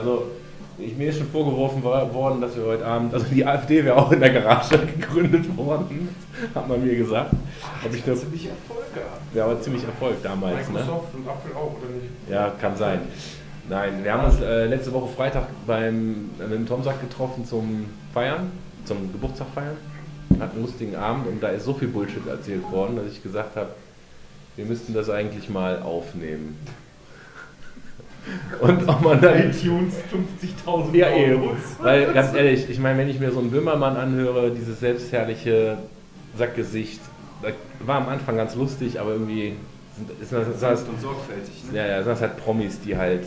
[0.00, 0.30] Also,
[0.78, 4.10] ich, mir ist schon vorgeworfen worden, dass wir heute Abend, also die AfD wäre auch
[4.12, 6.08] in der Garage gegründet worden,
[6.54, 7.32] hat man mir gesagt.
[7.84, 9.34] Ob ich das ziemlich Erfolg gehabt.
[9.34, 10.78] wäre aber ziemlich Erfolg damals, ne?
[10.78, 12.30] Microsoft und Apple auch, oder nicht?
[12.30, 13.00] Ja, kann sein.
[13.68, 17.86] Nein, wir haben uns äh, letzte Woche Freitag beim, äh, mit dem Tomsack getroffen zum
[18.14, 18.50] Feiern,
[18.86, 19.76] zum Geburtstag feiern.
[20.38, 23.56] Hatten einen lustigen Abend und da ist so viel Bullshit erzählt worden, dass ich gesagt
[23.56, 23.70] habe,
[24.56, 26.56] wir müssten das eigentlich mal aufnehmen.
[28.60, 29.50] Und ob man dann.
[29.50, 29.94] iTunes
[30.66, 31.50] 50.000 Ja, eben.
[31.80, 35.78] Weil ganz ehrlich, ich meine, wenn ich mir so einen Böhmermann anhöre, dieses selbstherrliche
[36.36, 37.00] Sackgesicht,
[37.42, 39.54] das war am Anfang ganz lustig, aber irgendwie
[39.96, 41.64] sind, ist das, ist das, und sorgfältig.
[41.70, 41.78] Ne?
[41.78, 43.24] ja, ja, sind das halt Promis, die halt.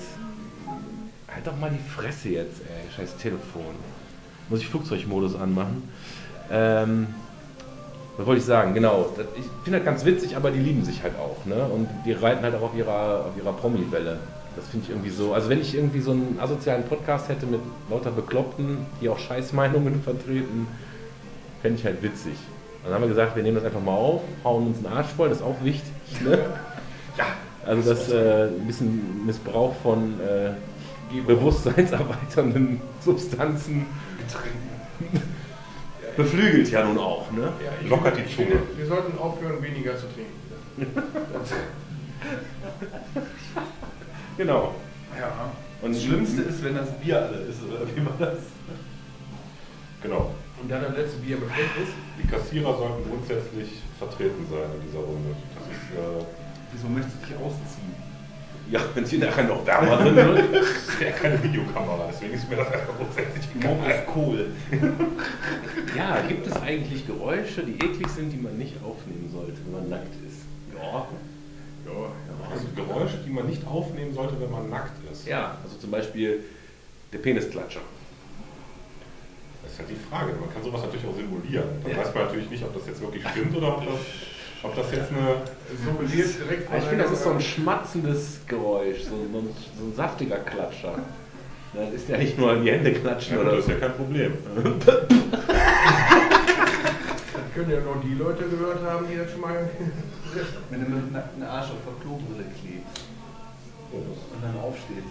[1.33, 2.91] Halt doch mal die Fresse jetzt, ey.
[2.95, 3.73] Scheiß Telefon.
[4.49, 5.89] Muss ich Flugzeugmodus anmachen.
[6.51, 7.07] Ähm,
[8.17, 8.75] was wollte ich sagen?
[8.75, 9.09] Genau.
[9.35, 11.65] Ich finde das ganz witzig, aber die lieben sich halt auch, ne?
[11.65, 14.19] Und die reiten halt auch auf ihrer, auf ihrer Promi-Welle.
[14.55, 15.33] Das finde ich irgendwie so.
[15.33, 20.01] Also wenn ich irgendwie so einen asozialen Podcast hätte mit lauter Bekloppten, die auch Scheißmeinungen
[20.03, 20.67] vertreten,
[21.61, 22.33] fände ich halt witzig.
[22.83, 25.07] Und dann haben wir gesagt, wir nehmen das einfach mal auf, hauen uns einen Arsch
[25.07, 25.91] voll, das ist auch wichtig.
[26.23, 26.39] Ne?
[27.15, 27.25] Ja.
[27.63, 30.49] Also das äh, ein bisschen Missbrauch von äh,
[31.27, 33.85] bewusstseinserweiternden Substanzen
[36.17, 37.31] beflügelt ja nun auch.
[37.31, 37.53] Ne?
[37.63, 38.59] Ja, ich Lockert die Zunge.
[38.75, 40.33] Wir sollten aufhören, weniger zu trinken.
[44.37, 44.75] Genau.
[45.19, 45.51] ja.
[45.81, 48.39] Und Das Schlimmste ist, wenn das Bier alle ist, oder wie man das.
[50.01, 50.31] Genau.
[50.61, 51.93] Und dann das letzte Bier befleckt ist.
[52.21, 55.35] Die Kassierer sollten grundsätzlich vertreten sein in dieser Runde.
[55.55, 56.25] Das ist, äh,
[56.71, 57.93] Wieso möchtest du dich ausziehen?
[58.71, 60.55] Ja, wenn sie nachher noch wärmer drin wird.
[60.55, 63.75] das ist ja keine Videokamera, deswegen ist mir das einfach grundsätzlich egal.
[63.75, 64.47] Morbus Kohl.
[65.97, 69.89] Ja, gibt es eigentlich Geräusche, die eklig sind, die man nicht aufnehmen sollte, wenn man
[69.89, 70.43] nackt ist?
[70.73, 71.07] Ja.
[72.53, 75.27] Also Geräusche, die man nicht aufnehmen sollte, wenn man nackt ist.
[75.27, 76.43] Ja, also zum Beispiel
[77.11, 77.81] der Penisklatscher.
[79.63, 80.33] Das ist halt die Frage.
[80.39, 81.65] Man kann sowas natürlich auch simulieren.
[81.83, 81.97] Dann Ja.
[81.97, 83.99] weiß man natürlich nicht, ob das jetzt wirklich stimmt oder ob das,
[84.63, 85.41] ob das jetzt eine.
[85.83, 89.31] Simuliert direkt von Ich finde, das ist so ein schmatzendes Geräusch, so, ein,
[89.77, 90.99] so ein saftiger Klatscher.
[91.73, 93.93] Das ist ja nicht nur an die Hände klatschen Ja, oder das ist ja kein
[93.95, 94.33] Problem.
[97.33, 99.69] Das können ja nur die Leute gehört haben, die das schon mal.
[100.69, 103.05] Wenn du mit dem nackten Arsch auf der Klobrille klebst
[103.91, 105.07] und dann aufstehst.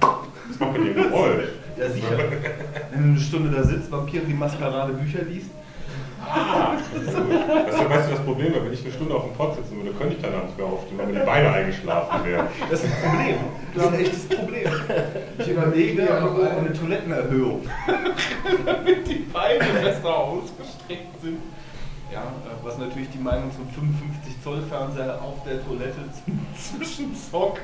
[0.00, 1.48] Das macht mit dem Geräusch.
[1.78, 2.18] Ja, sicher.
[2.90, 5.50] Wenn du eine Stunde da sitzt, Vampire die Maskerade Bücher liest.
[6.24, 9.76] Weißt du, weißt du das Problem, weil wenn ich eine Stunde auf dem Pott sitzen
[9.76, 12.46] würde, könnte ich danach nicht mehr aufstehen, weil mir die Beine eingeschlafen wären.
[12.70, 13.36] Das ist ein Problem.
[13.74, 14.70] Das ist ein echtes Problem.
[15.38, 17.62] Ich überlege Ja, noch aber- eine Toilettenerhöhung.
[18.66, 21.38] Damit die Beine besser ausgestreckt sind.
[22.12, 22.30] Ja,
[22.62, 27.58] was natürlich die Meinung zum 55 Zoll Fernseher auf der Toilette zum Zwischenzock.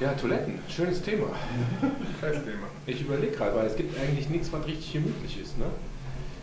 [0.00, 1.26] Ja, Toiletten, schönes Thema.
[2.20, 2.66] Scheiß Thema.
[2.86, 5.58] Ich überlege gerade, weil es gibt eigentlich nichts, was richtig gemütlich ist.
[5.58, 5.66] Ne?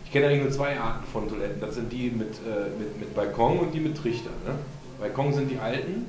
[0.04, 1.60] Ich kenne eigentlich nur zwei Arten von Toiletten.
[1.60, 4.30] Das sind die mit, äh, mit, mit Balkon und die mit Trichter.
[4.46, 4.54] Ne?
[5.00, 6.06] Balkon sind die alten,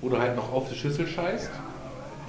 [0.00, 1.50] wo du halt noch auf die Schüssel scheißt.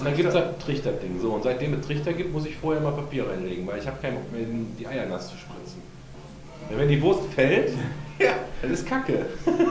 [0.02, 1.20] Und dann gibt es halt Trichterding.
[1.22, 4.02] So, und seitdem es Trichter gibt, muss ich vorher mal Papier reinlegen, weil ich habe
[4.02, 4.42] keinen Bock mehr,
[4.80, 5.61] die Eier nass zu spritzen.
[6.72, 7.72] Ja, wenn die Wurst fällt,
[8.20, 8.34] Ja.
[8.62, 9.26] dann ist Kacke.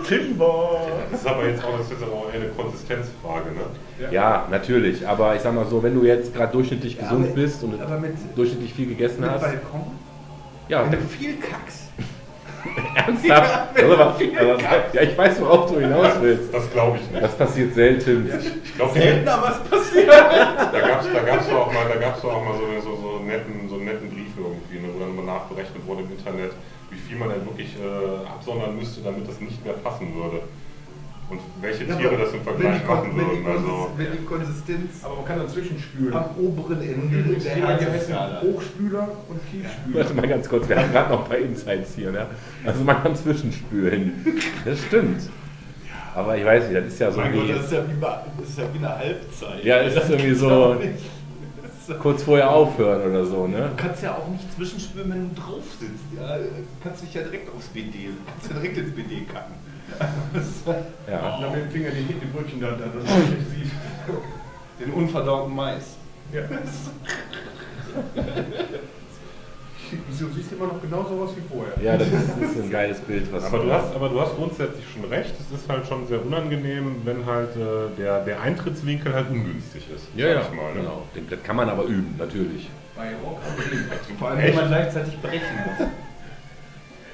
[0.09, 0.81] Timber!
[1.12, 4.11] Das ist aber jetzt auch, das ist aber auch eher eine Konsistenzfrage, ne?
[4.11, 5.06] Ja, natürlich.
[5.06, 7.81] Aber ich sag mal so, wenn du jetzt gerade durchschnittlich Ja, gesund aber- bist und
[7.81, 9.41] aber mit- durchschnittlich viel gegessen Mit hast.
[9.43, 9.83] Balkon?
[10.69, 11.91] Ja, Wenn du viel kackst.
[12.94, 13.71] ernsthaft.
[13.78, 14.62] Also, also,
[14.93, 16.53] ja, ich weiß, worauf du hinaus willst.
[16.53, 17.22] Das glaube ich nicht.
[17.22, 18.31] Das passiert selten.
[18.65, 20.09] Ich glaube, Seltener was passiert.
[20.09, 22.97] da gab es da gab's doch auch mal, da gab's doch auch mal so, so,
[23.00, 26.11] so, einen netten, so einen netten Brief irgendwie, ne, wo dann mal nachberechnet wurde im
[26.11, 26.53] Internet,
[27.10, 30.43] viel man denn wirklich äh, absondern müsste, damit das nicht mehr passen würde.
[31.28, 33.56] Und welche Tiere das im Vergleich machen wenn, die würden.
[33.56, 36.12] Also, wenn die Konsistenz Aber man kann dazwischen spülen.
[36.12, 38.43] am oberen Ende der Herzskala.
[38.43, 39.99] Hochspüler und Tiefspüler.
[40.00, 42.10] Warte mal ganz kurz, wir haben gerade noch ein paar Insights hier.
[42.10, 42.26] Ne?
[42.65, 44.12] Also man kann zwischenspülen.
[44.65, 45.22] Das stimmt.
[46.16, 48.00] Aber ich weiß nicht, das ist ja so Mein Gott, wie das ist ja wie,
[48.00, 49.65] das ist ja wie eine Halbzeit.
[49.65, 50.76] Ja, es ist irgendwie so-
[51.98, 53.46] kurz vorher aufhören oder so.
[53.46, 53.70] Ne?
[53.76, 56.04] Du kannst ja auch nicht zwischenspülen, wenn du drauf sitzt.
[56.16, 56.44] Ja, du
[56.82, 59.54] kannst dich ja direkt aufs BD, kannst ja direkt ins BD kacken.
[60.34, 60.66] Ist
[61.10, 61.37] Ja.
[61.37, 63.70] Und dann mit dem Finger die, die Brötchen da, da das man nicht sieht.
[64.81, 65.96] Den unverdauten Mais.
[66.32, 66.42] Ja.
[69.90, 71.75] Du siehst immer noch genauso aus wie vorher.
[71.82, 73.32] ja, das ist, das ist ein geiles Bild.
[73.32, 76.25] Was aber, du hast, aber du hast grundsätzlich schon recht, es ist halt schon sehr
[76.25, 80.04] unangenehm, wenn halt äh, der, der Eintrittswinkel halt ungünstig ist.
[80.14, 80.81] Ja, sag ja, ich mal, ne?
[80.81, 81.02] genau.
[81.28, 82.69] Das kann man aber üben, natürlich.
[82.96, 83.87] Bei Rock unbedingt.
[84.19, 84.48] Vor allem, Echt?
[84.48, 85.88] wenn man gleichzeitig brechen muss.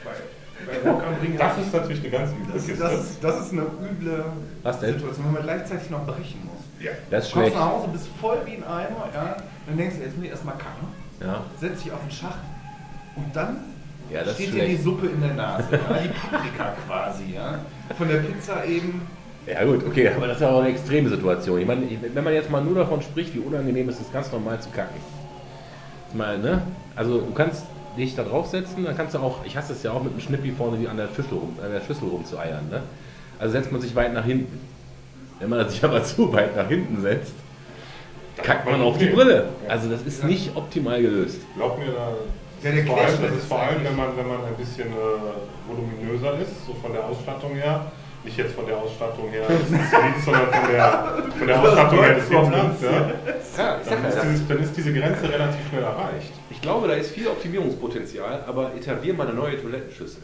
[0.04, 1.38] Bei, Rock anbringen.
[1.38, 4.24] Das ist natürlich eine ganz üble Das, das, ist, das ist eine üble
[4.62, 4.92] Was denn?
[4.94, 6.84] Situation, wenn man gleichzeitig noch brechen muss.
[6.84, 6.92] ja.
[7.10, 7.56] Das ist Du kommst schlecht.
[7.56, 9.36] nach Hause, bist voll wie ein Eimer, ja,
[9.66, 10.88] dann denkst du, jetzt muss ich erstmal kacken,
[11.20, 11.44] Ja.
[11.60, 12.40] setz dich auf den Schacht
[13.16, 13.56] und dann
[14.10, 14.76] Ja, das ist steht dir die.
[14.76, 15.68] Suppe in der Nase.
[15.72, 17.58] Ja, die Paprika quasi, ja.
[17.96, 19.02] Von der Pizza eben.
[19.46, 21.60] Ja gut, okay, aber das ist ja auch eine extreme Situation.
[21.60, 21.82] Ich meine,
[22.12, 25.00] wenn man jetzt mal nur davon spricht, wie unangenehm es ist, ganz normal zu kacken.
[26.14, 26.62] Mal, ne?
[26.96, 27.64] Also du kannst
[27.96, 30.50] dich da draufsetzen, dann kannst du auch, ich hasse es ja auch mit dem Schnippi
[30.52, 32.82] vorne wie an der Schüssel rum, an der Schüssel rumzueiern, ne?
[33.38, 34.58] Also setzt man sich weit nach hinten.
[35.40, 37.34] Wenn man sich aber zu weit nach hinten setzt,
[38.42, 39.48] kackt man auf die Brille.
[39.68, 41.40] Also das ist nicht optimal gelöst.
[41.56, 42.14] Glaub mir, da
[42.62, 46.38] Ja, der vor allem, ist vor allem, wenn man, wenn man ein bisschen äh, voluminöser
[46.40, 47.92] ist, so von der Ausstattung her.
[48.24, 52.14] Nicht jetzt von der Ausstattung her des Lieds, sondern von der, von der Ausstattung her
[52.14, 52.82] des Hitlers.
[52.82, 52.90] Ja.
[53.56, 56.32] Ja, Dann, ist dieses, dann ist diese Grenze relativ schnell erreicht.
[56.50, 60.22] Ich glaube, da ist viel Optimierungspotenzial, aber etablier mal eine neue Toilettenschüssel.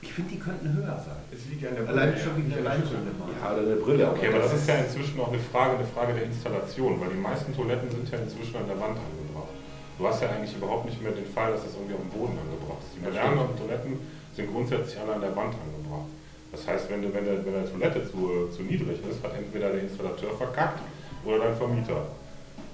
[0.00, 1.20] Ich finde, die könnten höher sein.
[1.30, 2.68] Es liegt ja an der Allein Brille, schon wegen der der.
[2.70, 3.04] Leinwand.
[3.42, 4.10] Ja, oder eine Brille.
[4.10, 7.20] Okay, aber das ist ja inzwischen auch eine Frage, eine Frage der Installation, weil die
[7.20, 9.52] meisten Toiletten sind ja inzwischen an der Wand angebracht.
[9.98, 12.36] Du hast ja eigentlich überhaupt nicht mehr den Fall, dass das irgendwie auf dem Boden
[12.36, 12.96] angebracht ist.
[12.96, 13.98] Die modernen Toiletten
[14.34, 16.10] sind grundsätzlich alle an der Wand angebracht.
[16.52, 19.70] Das heißt, wenn, du, wenn, der, wenn der Toilette zu, zu niedrig ist, hat entweder
[19.72, 20.80] der Installateur verkackt
[21.24, 22.06] oder dein Vermieter.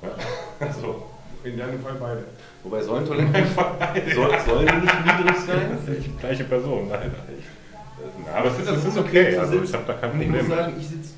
[0.61, 1.07] Also,
[1.43, 2.25] In deinem Fall beide.
[2.63, 3.47] Wobei sollen Toiletten
[4.15, 5.79] soll, sollen die nicht niedrig sein?
[5.87, 7.13] die gleiche Person, nein.
[8.25, 10.49] Na, aber es ist, es ist okay, also ich habe da kein Und ich Problem
[10.49, 11.15] muss sagen, ich sitze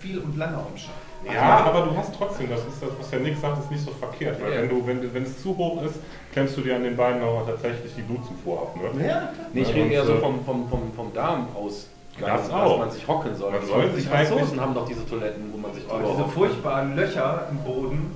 [0.00, 1.05] viel und lange am Schacht.
[1.32, 3.90] Ja, aber du hast trotzdem, das ist das, was der Nick sagt, ist nicht so
[3.90, 4.40] verkehrt.
[4.40, 4.62] Weil Ja.
[4.62, 5.96] wenn, du, wenn, wenn es zu hoch ist,
[6.32, 8.76] klemmst du dir an den Beinen auch tatsächlich die Blutzufuhr ab.
[8.94, 9.06] Ne?
[9.08, 11.88] Ja, Nee, ich Ja, rede eher so äh, vom, vom, vom, vom Darm aus.
[12.18, 12.78] Das dass auch.
[12.78, 13.50] man sich hocken soll.
[13.52, 16.28] Man Die- soll sich Franzosen haben doch diese Toiletten, wo man sich Oh, drüber diese
[16.28, 18.10] furchtbaren Löcher im Boden.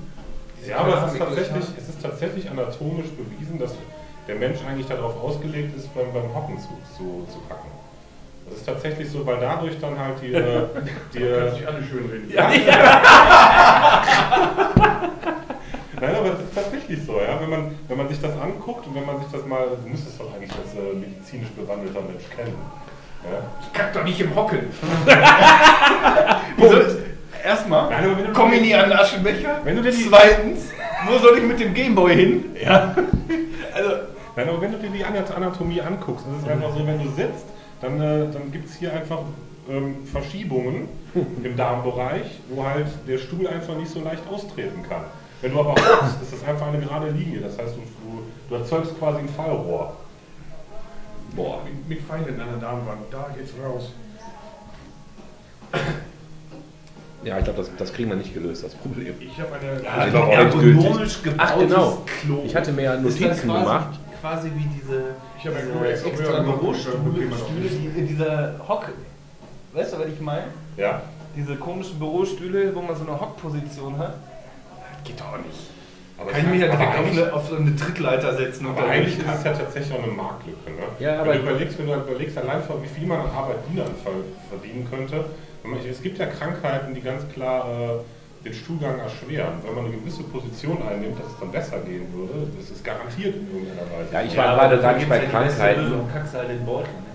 [0.66, 3.74] Ja, aber es ist, tatsächlich, es ist tatsächlich anatomisch bewiesen, dass
[4.28, 7.70] der Mensch eigentlich darauf ausgelegt ist, beim, beim Hocken zu, zu, zu kacken.
[8.50, 10.62] Das ist tatsächlich so, weil dadurch dann halt die, äh,
[11.14, 12.32] die Können äh, sich alle schön reden.
[16.00, 17.38] Nein, aber das ist tatsächlich so, ja.
[17.40, 20.18] Wenn man, wenn man sich das anguckt und wenn man sich das mal, du müsstest
[20.18, 22.54] doch eigentlich als äh, medizinisch bewandelter Mensch kennen.
[23.22, 23.38] Ja?
[23.60, 24.60] Ich kack doch nicht im Hocken.
[26.56, 26.76] Wieso?
[27.44, 29.60] Erstmal, Nein, aber wenn du- komm ich nie an den Aschenbecher.
[29.64, 30.70] Wenn du dir die- Zweitens,
[31.06, 32.56] wo soll ich mit dem Gameboy hin?
[32.62, 32.94] Ja.
[33.74, 33.90] Also,
[34.36, 37.08] Nein, aber wenn du dir die Anat- Anatomie anguckst, ist es einfach so, wenn du
[37.10, 37.44] sitzt,
[37.80, 39.20] dann, äh, dann gibt es hier einfach
[39.68, 40.88] ähm, Verschiebungen
[41.42, 45.04] im Darmbereich, wo halt der Stuhl einfach nicht so leicht austreten kann.
[45.40, 47.40] Wenn du aber hockst, ist das einfach eine gerade Linie.
[47.40, 49.96] Das heißt, du, du, du erzeugst quasi ein Fallrohr.
[51.34, 51.62] Boah.
[51.64, 53.92] Mit, mit Feinden an der Darmwand, da geht's raus.
[57.22, 59.14] Ja, ich glaube, das, das kriegen wir nicht gelöst, das Problem.
[59.20, 59.82] Ich habe eine.
[59.82, 60.84] Ja, auch endgültig.
[60.84, 62.02] ergonomisch gebautes Ach, genau.
[62.22, 62.42] Klo.
[62.44, 64.00] Ich hatte mir ja Ist das Notizen quasi, gemacht.
[64.20, 65.02] Quasi wie diese
[65.40, 68.86] Ich habe ja extra die in dieser Hock...
[69.72, 70.44] Weißt du, was ich meine?
[70.76, 71.02] Ja?
[71.34, 74.14] Diese komischen Bürostühle, wo man so eine Hockposition hat.
[74.14, 75.70] Das geht doch nicht.
[76.18, 78.88] Aber Kann ich mich ja direkt auf eine, auf so eine Trittleiter setzen und Aber
[78.88, 80.70] eigentlich ist- es ja tatsächlich auch eine Marktlücke.
[80.70, 80.76] Ne?
[80.98, 84.10] Ja, aber- wenn, du überlegst, wenn du überlegst, allein wie viel man an Arbeitnehmern ver-
[84.50, 85.24] verdienen könnte,
[85.88, 87.88] es gibt ja Krankheiten, die ganz klar äh,
[88.44, 89.54] den Stuhlgang erschweren.
[89.64, 93.34] Wenn man eine gewisse Position einnimmt, dass es dann besser gehen würde, das ist garantiert
[93.36, 94.12] in irgendeiner Weise.
[94.12, 95.82] Ja, ich war gerade aber gar da nicht bei ja Krankheiten.
[95.82, 96.88] Lösung, Kackst halt den Beutel.
[96.88, 97.10] Ne?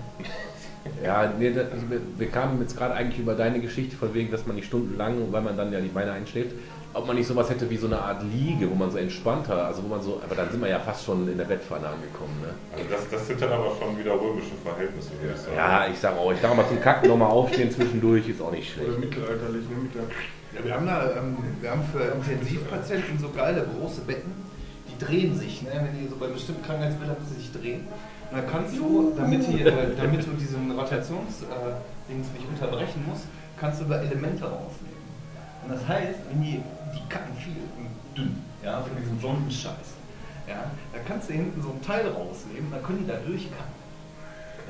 [1.04, 4.46] Ja, nee, das, wir, wir kamen jetzt gerade eigentlich über deine Geschichte von wegen, dass
[4.46, 6.52] man nicht stundenlang, weil man dann ja die Beine einschläft,
[6.94, 9.82] ob man nicht sowas hätte wie so eine Art Liege, wo man so entspannter, also
[9.82, 12.48] wo man so, aber dann sind wir ja fast schon in der Bettpfanne angekommen, ne?
[12.72, 15.56] Also das, das sind dann aber schon wieder römische Verhältnisse, würde ich sagen.
[15.56, 18.76] Ja, ich sag auch, ich sag mal zum Kacken nochmal aufstehen zwischendurch ist auch nicht
[18.78, 19.00] Oder schlecht.
[19.00, 19.76] mittelalterlich, ne?
[19.82, 20.02] Mit der
[20.56, 24.32] Ja, wir haben da, ähm, wir haben für Intensivpatienten so geile große Betten,
[24.88, 25.70] die drehen sich, ne?
[25.74, 27.86] wenn die so bei bestimmten Krankheitsbildern sich drehen.
[28.30, 33.24] Und dann kannst du, damit, die, äh, damit du diesen Rotationsdings äh, nicht unterbrechen musst,
[33.58, 34.96] kannst du da Elemente rausnehmen.
[35.62, 36.62] Und das heißt, wenn die,
[36.94, 39.94] die kacken viel und dünn, ja, von diesem Sonnenscheiß,
[40.48, 43.85] ja, da kannst du hinten so ein Teil rausnehmen, dann können die da durchkacken.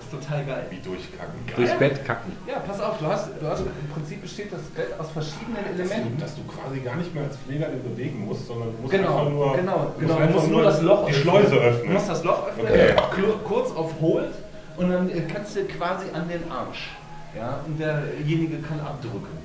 [0.07, 0.67] Ist total geil.
[0.71, 1.35] Wie durchkacken.
[1.57, 2.33] Durchs Bett kacken.
[2.47, 5.77] Ja, pass auf, du hast, du hast im Prinzip besteht das Bett aus verschiedenen Dass
[5.77, 6.21] du, Elementen.
[6.21, 9.19] dass du quasi gar nicht mehr als Pfleger den bewegen musst, sondern du musst Genau,
[9.19, 10.15] einfach nur, genau, du genau.
[10.15, 11.23] musst Du einfach musst nur das Loch die öffnen.
[11.23, 11.93] Schleuse Du öffnen.
[11.93, 13.33] musst das Loch öffnen, Okay.
[13.45, 14.31] kurz auf Hold
[14.77, 16.91] und dann äh, kannst du quasi an den Arsch.
[17.37, 19.37] Ja, und derjenige kann abdrücken.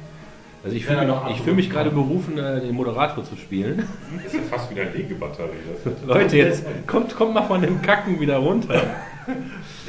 [0.64, 3.88] Also ich fühle noch mich, ich fühl mich gerade berufen, äh, den Moderator zu spielen.
[4.24, 5.50] Das ist ja fast wie eine Legebatterie.
[6.06, 8.80] Leute, jetzt kommt, kommt mal von dem Kacken wieder runter.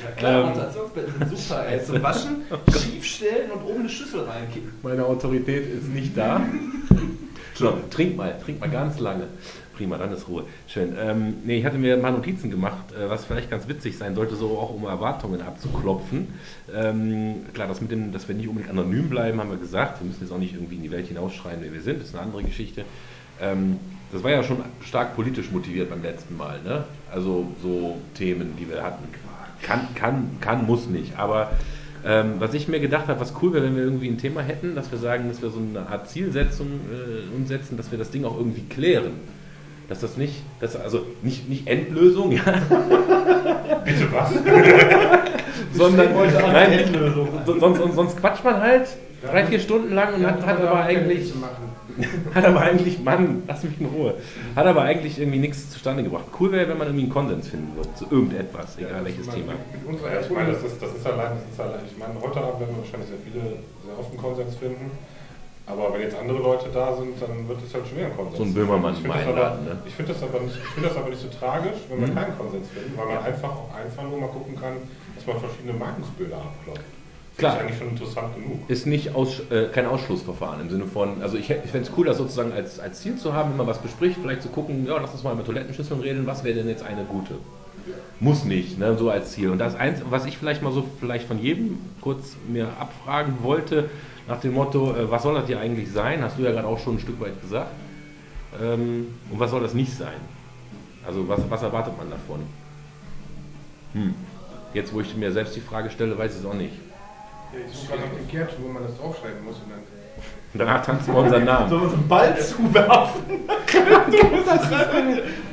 [0.04, 0.49] Ja klar, Ähm.
[0.49, 1.85] Rotationsbetten sind super, ey.
[1.85, 2.37] Zum Waschen,
[2.78, 4.73] schief stellen und oben eine Schüssel reinkippen.
[4.82, 6.40] Meine Autorität ist nicht da.
[7.54, 9.25] So, trink mal, trink mal ganz lange.
[9.76, 10.44] Prima, dann ist Ruhe.
[10.66, 10.94] Schön.
[10.99, 14.14] Ähm, nee, ich hatte mir ein paar Notizen gemacht, äh, was vielleicht ganz witzig sein
[14.14, 16.28] sollte, so auch um Erwartungen abzuklopfen.
[16.75, 20.00] Ähm, klar, das mit dem, dass wir nicht unbedingt anonym bleiben, haben wir gesagt.
[20.00, 22.14] Wir müssen jetzt auch nicht irgendwie in die Welt hinausschreien, wer wir sind, das ist
[22.14, 22.85] eine andere Geschichte.
[23.40, 23.78] Ähm,
[24.12, 26.85] das war ja schon stark politisch motiviert beim letzten Mal, ne?
[27.11, 29.04] Also so Themen, die wir hatten.
[29.62, 31.19] Kann, kann, kann, muss nicht.
[31.19, 31.50] Aber
[32.04, 34.75] ähm, was ich mir gedacht habe, was cool wäre, wenn wir irgendwie ein Thema hätten,
[34.75, 38.25] dass wir sagen, dass wir so eine Art Zielsetzung äh, umsetzen, dass wir das Ding
[38.25, 39.12] auch irgendwie klären.
[39.88, 42.42] Dass das nicht, dass, also nicht, nicht Endlösung, ja,
[43.85, 44.33] Bitte was?
[45.75, 46.09] sondern
[46.52, 47.28] nein, Endlösung.
[47.45, 48.88] so- sonst, sonst, sonst quatscht man halt
[49.25, 51.64] drei, vier Stunden lang und hat, hat aber eigentlich machen.
[52.35, 54.15] Hat aber eigentlich, Mann, lass mich in Ruhe.
[54.57, 56.25] Hat aber eigentlich irgendwie nichts zustande gebracht.
[56.39, 59.53] Cool wäre, wenn man irgendwie einen Konsens finden würde zu irgendetwas, egal welches Mit- Thema.
[59.53, 62.61] Ja, ich meine, das ist, das ist allein, das ist allein, ich meine, heute Abend
[62.61, 63.43] werden wir wahrscheinlich sehr viele,
[63.85, 64.91] sehr oft einen Konsens finden.
[65.65, 68.37] Aber wenn jetzt andere Leute da sind, dann wird es halt schwer ein Konsens.
[68.37, 69.79] So einen Böhmermann ich finde mal das, aber- einladen, ne?
[69.87, 72.15] ich finde das, aber nicht- ich finde das aber nicht so tragisch, wenn man Mhm.
[72.19, 74.75] keinen Konsens findet, weil man einfach auch einfach nur mal gucken kann,
[75.15, 76.83] dass man verschiedene Meinungsbilder abklopft.
[77.43, 77.55] Klar.
[77.55, 78.71] Das ist eigentlich schon interessant genug.
[78.71, 82.07] Ist nicht aus, äh, kein Ausschlussverfahren im Sinne von, also ich, ich fände es cool,
[82.07, 84.97] das sozusagen als, als Ziel zu haben, wenn man was bespricht, vielleicht zu gucken, ja,
[84.99, 87.35] lass uns mal über Toilettenschüsseln reden, was wäre denn jetzt eine gute?
[88.21, 89.51] Muss nicht, ne, so als Ziel.
[89.51, 93.91] Und das eins, was ich vielleicht mal so vielleicht von jedem kurz mir abfragen wollte,
[94.29, 96.23] nach dem Motto, äh, was soll das hier eigentlich sein?
[96.23, 97.73] Hast du ja gerade auch schon ein Stück weit gesagt.
[98.63, 100.21] Ähm, und was soll das nicht sein?
[101.05, 102.41] Also was, was erwartet man davon?
[103.95, 104.15] Hm.
[104.75, 106.75] Jetzt, wo ich mir selbst die Frage stelle, weiß ich es auch nicht.
[107.52, 109.56] Ja, ich suche gerade noch den Kehrt, wo man das draufschreiben muss.
[109.56, 109.80] Und dann
[110.54, 111.71] Danach tanzen wir unseren Namen.
[111.71, 113.23] Sollen wir uns einen Ball zuwerfen?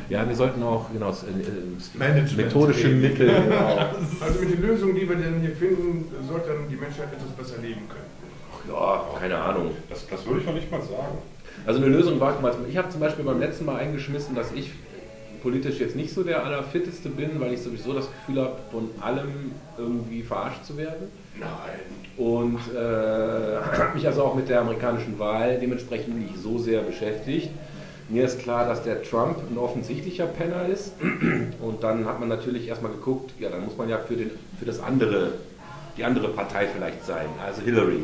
[0.10, 2.88] Ja, wir sollten auch genau äh, Management methodische.
[2.88, 3.28] Mittel.
[3.28, 3.86] Genau.
[4.22, 7.62] Also mit den Lösungen, die wir denn hier finden, sollte dann die Menschheit etwas besser
[7.62, 8.10] leben können.
[8.68, 9.72] Ja, keine Ahnung.
[9.88, 11.20] Das, das würde ich noch nicht mal sagen.
[11.66, 12.36] Also eine Lösung war,
[12.68, 14.72] ich habe zum Beispiel beim letzten Mal eingeschmissen, dass ich
[15.42, 19.52] politisch jetzt nicht so der allerfitteste bin, weil ich sowieso das Gefühl habe, von allem
[19.78, 21.10] irgendwie verarscht zu werden.
[21.40, 21.50] Nein.
[22.18, 27.50] Und äh, habe mich also auch mit der amerikanischen Wahl dementsprechend nicht so sehr beschäftigt.
[28.10, 30.94] Mir ist klar, dass der Trump ein offensichtlicher Penner ist.
[31.62, 34.66] Und dann hat man natürlich erstmal geguckt, ja, dann muss man ja für, den, für
[34.66, 35.34] das andere,
[35.96, 38.04] die andere Partei vielleicht sein, also Hillary.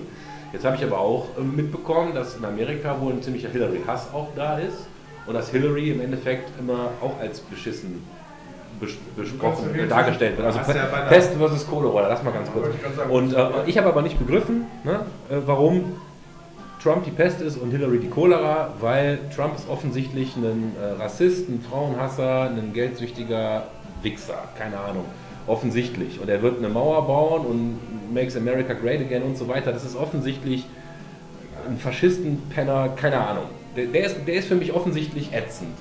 [0.53, 4.29] Jetzt habe ich aber auch äh, mitbekommen, dass in Amerika wohl ein ziemlicher Hillary-Hass auch
[4.35, 4.87] da ist.
[5.27, 8.03] Und dass Hillary im Endeffekt immer auch als beschissen
[8.79, 10.47] bes besprochen, äh, dargestellt wird.
[10.47, 12.67] Also ja Pest versus Cholera, lass mal ganz kurz.
[13.09, 15.95] Und äh, ich habe aber nicht begriffen, ne, äh, warum
[16.83, 21.49] Trump die Pest ist und Hillary die Cholera, weil Trump ist offensichtlich ein äh, Rassist,
[21.49, 23.63] ein Frauenhasser, ein geldsüchtiger
[24.03, 25.05] Wichser, keine Ahnung.
[25.47, 26.19] Offensichtlich.
[26.19, 29.71] Und er wird eine Mauer bauen und makes America great again und so weiter.
[29.71, 30.65] Das ist offensichtlich
[31.67, 33.45] ein Faschistenpenner, keine Ahnung.
[33.75, 35.75] Der, der, ist, der ist für mich offensichtlich ätzend.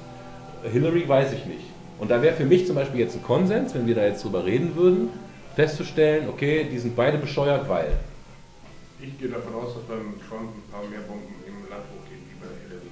[0.62, 1.64] Hillary weiß ich nicht.
[1.98, 4.44] Und da wäre für mich zum Beispiel jetzt ein Konsens, wenn wir da jetzt drüber
[4.44, 5.10] reden würden,
[5.54, 7.92] festzustellen, okay, die sind beide bescheuert, weil.
[9.00, 12.40] Ich gehe davon aus, dass beim Trump ein paar mehr Bomben im Land hochgehen wie
[12.40, 12.88] bei Hillary.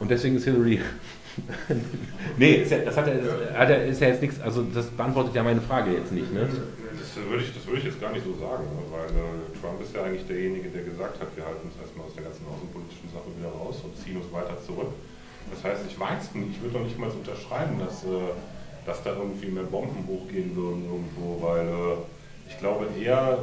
[0.00, 0.80] Und deswegen ist Hillary.
[2.38, 5.42] nee, das hat ja, das hat ja, ist ja jetzt nichts, also das beantwortet ja
[5.42, 6.48] meine Frage jetzt nicht, ne?
[7.14, 8.82] Das würde ich, das würde ich jetzt gar nicht so sagen, ne?
[8.90, 12.14] weil äh, Trump ist ja eigentlich derjenige, der gesagt hat, wir halten uns erstmal aus
[12.14, 14.90] der ganzen außenpolitischen Sache wieder raus und ziehen uns weiter zurück.
[15.50, 18.34] Das heißt, ich weiß nicht, ich würde doch nicht mal unterschreiben, dass, äh,
[18.86, 23.38] dass da irgendwie mehr Bomben hochgehen würden irgendwo, weil äh, ich glaube eher,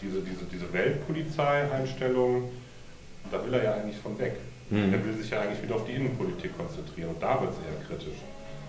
[0.00, 2.50] diese, diese, diese Weltpolizei-Einstellung,
[3.30, 4.38] da will er ja eigentlich von weg.
[4.70, 4.92] Mhm.
[4.94, 7.86] Er will sich ja eigentlich wieder auf die Innenpolitik konzentrieren und da wird es eher
[7.86, 8.18] kritisch.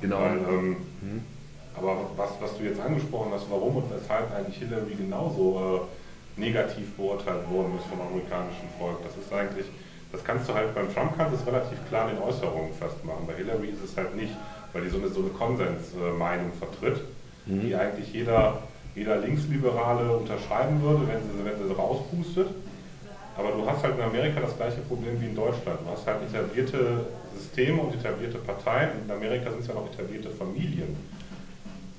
[0.01, 0.19] Genau.
[0.19, 1.21] Weil, ähm, Mhm.
[1.75, 5.87] Aber was, was du jetzt angesprochen hast, warum und weshalb eigentlich Hillary genauso
[6.37, 9.65] äh, negativ beurteilt worden ist vom amerikanischen Volk, das ist eigentlich,
[10.11, 13.25] das kannst du halt beim Trump kannst du es relativ klar in den Äußerungen festmachen.
[13.27, 14.33] Bei Hillary ist es halt nicht,
[14.73, 17.01] weil die so eine, so eine Konsensmeinung vertritt,
[17.45, 17.59] Mhm.
[17.61, 18.59] die eigentlich jeder,
[18.95, 22.47] jeder Linksliberale unterschreiben würde, wenn sie, wenn sie sie rauspustet.
[23.35, 25.79] Aber du hast halt in Amerika das gleiche Problem wie in Deutschland.
[25.85, 28.91] Du hast halt etablierte Systeme und etablierte Parteien.
[28.91, 30.95] Und in Amerika sind es ja noch etablierte Familien.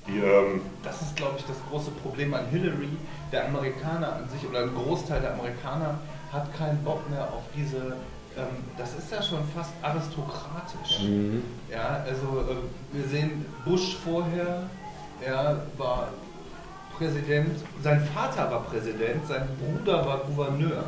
[0.06, 2.90] Die, ähm, Das ist, glaube ich, das große Problem an Hillary.
[3.32, 5.99] Der Amerikaner an sich oder ein Großteil der Amerikaner
[6.32, 7.96] hat keinen Bock mehr auf diese.
[8.37, 11.00] Ähm, das ist ja schon fast aristokratisch.
[11.02, 11.42] Mhm.
[11.70, 14.64] Ja, also äh, wir sehen Bush vorher,
[15.20, 16.08] er war
[16.99, 20.84] Präsident, sein Vater war Präsident, sein Bruder war Gouverneur.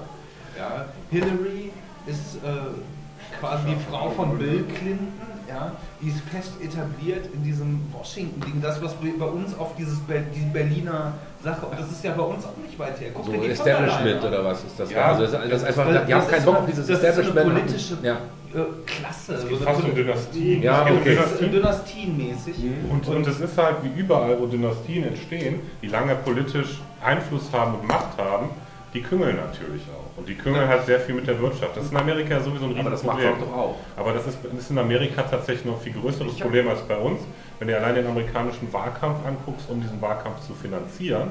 [0.58, 1.72] Ja, Hillary
[2.06, 5.12] ist äh, quasi die Frau von Bill Clinton,
[5.48, 8.60] ja, die ist fest etabliert in diesem Washington-Ding.
[8.60, 11.12] Das, was wir bei uns auf dieses Ber die Berliner
[11.42, 13.10] Sache, und das ist ja bei uns auch nicht weit her.
[13.14, 14.90] Guck So die Establishment oder was ist das?
[14.90, 16.86] Ja, also das, das ist einfach, Das- die haben das keinen ist Bock auf dieses
[16.86, 17.66] das ist so eine Establishment.
[17.66, 18.12] politische ja.
[18.12, 19.34] äh, Klasse.
[19.34, 20.58] Es so geht eine fast um Poli- Dynastie.
[20.62, 21.10] Ja, Es geht um okay.
[21.14, 21.52] Dynastien.
[21.52, 22.54] Dynastienmäßig.
[22.90, 27.74] Und, und es ist halt wie überall, wo Dynastien entstehen, die lange politisch Einfluss haben
[27.74, 28.48] und Macht haben,
[28.96, 30.18] die küngeln natürlich auch.
[30.18, 31.76] Und die küngeln halt sehr viel mit der Wirtschaft.
[31.76, 33.50] Das ist in Amerika sowieso ein Aber das macht Riesenproblem.
[33.50, 33.76] Doch auch.
[33.96, 37.20] Aber das ist, ist in Amerika tatsächlich noch ein viel größeres Problem als bei uns.
[37.58, 41.30] Wenn du allein den amerikanischen Wahlkampf anguckst, um diesen Wahlkampf zu finanzieren,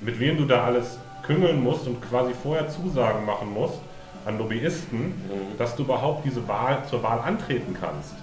[0.00, 3.80] mit wem du da alles küngeln musst und quasi vorher Zusagen machen musst
[4.24, 5.12] an Lobbyisten,
[5.58, 8.14] dass du überhaupt diese Wahl zur Wahl antreten kannst.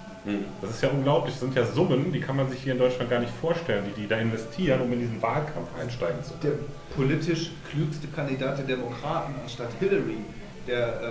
[0.60, 1.34] Das ist ja unglaublich.
[1.34, 4.02] Das sind ja Summen, die kann man sich hier in Deutschland gar nicht vorstellen, die
[4.02, 6.64] die da investieren, um in diesen Wahlkampf einsteigen zu Der können.
[6.96, 10.18] politisch klügste Kandidat der Demokraten anstatt Hillary,
[10.66, 11.10] der äh,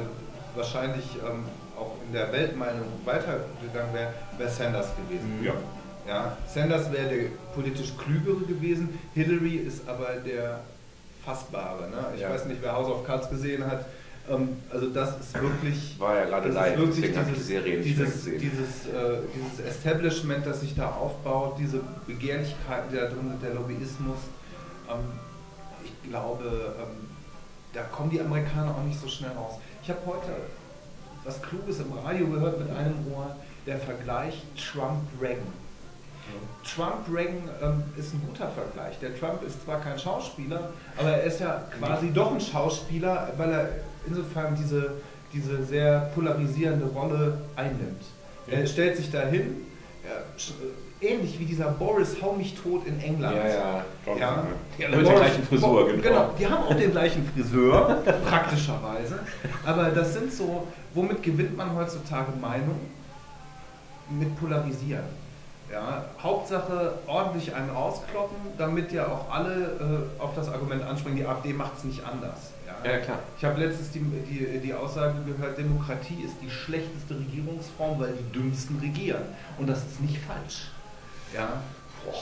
[0.56, 1.44] wahrscheinlich ähm,
[1.78, 5.40] auch in der Weltmeinung weitergegangen wäre, wäre Sanders gewesen.
[5.44, 5.54] Ja.
[6.08, 7.24] Ja, Sanders wäre der
[7.56, 10.60] politisch klügere gewesen, Hillary ist aber der
[11.26, 11.90] fassbare.
[11.90, 11.98] Ne?
[12.16, 12.30] Ich Ja.
[12.30, 13.86] weiß nicht, wer House of Cards gesehen hat.
[14.30, 16.00] Ähm, also das ist wirklich...
[16.00, 20.62] War ja gerade das ist wirklich ich die dieses, dieses, dieses, äh, dieses Establishment, das
[20.62, 24.18] sich da aufbaut, diese Begehrlichkeiten, die da drin sind, der Lobbyismus.
[24.90, 25.20] Ähm,
[25.84, 27.08] ich glaube, ähm,
[27.74, 29.60] da kommen die Amerikaner auch nicht so schnell raus.
[29.84, 30.32] Ich habe heute
[31.24, 35.66] was Kluges im Radio gehört mit einem Ohr, der Vergleich Trump-Reagan.
[36.64, 38.98] Trump-Reagan ähm, ist ein guter Vergleich.
[39.00, 43.52] Der Trump ist zwar kein Schauspieler, aber er ist ja quasi doch ein Schauspieler, weil
[43.52, 43.70] er
[44.08, 44.94] insofern diese,
[45.34, 48.02] diese sehr polarisierende Rolle einnimmt.
[48.48, 49.66] Er stellt sich dahin,
[50.04, 53.36] äh, ähnlich wie dieser Boris Hau mich tot in England.
[53.36, 53.86] Ja, ja.
[54.06, 54.46] Johnson, Ja.
[54.78, 56.02] Ja, mit der gleichen Frisur, genau.
[56.02, 59.20] Genau, die haben auch den gleichen Friseur, praktischerweise.
[59.66, 62.80] Aber das sind so, womit gewinnt man heutzutage Meinung?
[64.10, 65.26] Mit Polarisieren.
[65.72, 71.26] Ja, Hauptsache ordentlich einen rauskloppen, damit ja auch alle äh, auf das Argument anspringen, die
[71.26, 72.52] AfD macht es nicht anders.
[72.86, 72.92] Ja.
[72.92, 73.20] Ja, klar.
[73.38, 78.32] Ich habe letztens die, die, die Aussage gehört, Demokratie ist die schlechteste Regierungsform, weil die
[78.40, 79.24] Dümmsten regieren.
[79.58, 80.70] Und das ist nicht falsch.
[81.34, 81.62] Ja,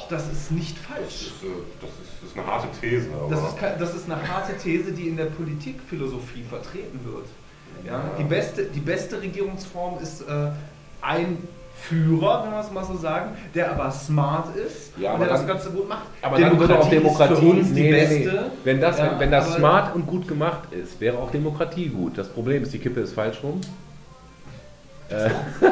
[0.10, 1.14] das ist nicht Das falsch.
[1.28, 1.48] ist, äh,
[1.82, 3.10] das, ist, das ist eine harte These.
[3.14, 7.26] Aber Das ist, das ist eine harte These, die in der Politikphilosophie vertreten wird.
[7.86, 10.52] Ja, die, beste, die beste Regierungsform ist äh,
[11.02, 11.38] ein
[11.90, 15.40] Führer, wenn wir es mal so sagen, der aber smart ist Ja, und der das
[15.40, 16.04] dann- Ganze gut macht.
[16.22, 18.24] Aber dann würde auch Demokratie, ist für uns die nee, nee, nee.
[18.24, 18.52] beste.
[18.64, 22.18] Wenn das, Ja, wenn, wenn das smart und gut gemacht ist, wäre auch Demokratie gut.
[22.18, 23.60] Das Problem ist, die Kippe ist falsch rum.
[25.10, 25.30] Äh,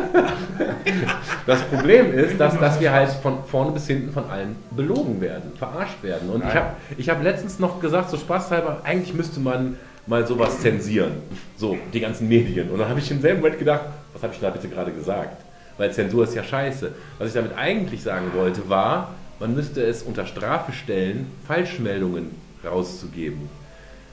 [1.47, 5.53] das Problem ist, dass, dass wir halt von vorne bis hinten von allen belogen werden,
[5.57, 6.29] verarscht werden.
[6.29, 6.55] Und ich Nein.
[6.55, 11.13] habe ich hab letztens noch gesagt, so spaßhalber, eigentlich müsste man mal sowas zensieren.
[11.55, 12.69] So, die ganzen Medien.
[12.69, 13.81] Und dann habe ich im selben Moment gedacht,
[14.13, 15.37] was habe ich da bitte gerade gesagt?
[15.81, 16.91] Weil Zensur ist ja scheiße.
[17.17, 22.29] Was ich damit eigentlich sagen wollte, war, man müsste es unter Strafe stellen, Falschmeldungen
[22.63, 23.49] rauszugeben.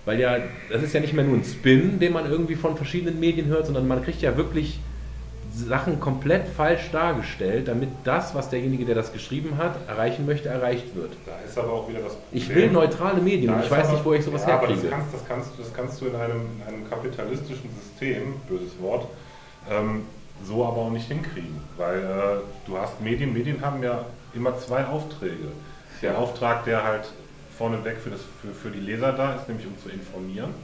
[0.06, 0.38] Weil ja,
[0.72, 3.66] das ist ja nicht mehr nur ein Spin, den man irgendwie von verschiedenen Medien hört,
[3.66, 4.80] sondern man kriegt ja wirklich
[5.52, 10.96] Sachen komplett falsch dargestellt, damit das, was derjenige, der das geschrieben hat, erreichen möchte, erreicht
[10.96, 11.10] wird.
[11.26, 12.42] Da ist aber auch wieder das Problem.
[12.42, 14.68] Ich will neutrale Medien Da und ich weiß aber- nicht, wo ich sowas ja, aber
[14.68, 14.88] herkriege.
[14.88, 19.06] Das kannst, das, kannst, das kannst du in einem, einem kapitalistischen System, böses Wort,
[19.70, 20.04] ähm,
[20.44, 21.60] so aber auch nicht hinkriegen.
[21.76, 25.48] Weil äh, du hast Medien, Medien haben ja immer zwei Aufträge.
[26.02, 27.12] Der Auftrag, der halt
[27.56, 30.54] vorneweg für, das, für, für die Leser da ist, nämlich um zu informieren.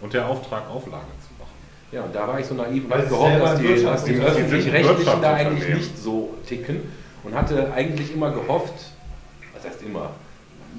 [0.00, 1.52] Und der Auftrag, Auflage zu machen.
[1.92, 4.14] Ja, und da war ich so naiv und Weil habe gehofft, dass die, dass die
[4.14, 6.80] öffentlich-rechtlichen da eigentlich nicht so ticken
[7.22, 8.72] und hatte eigentlich immer gehofft,
[9.54, 10.10] was heißt immer,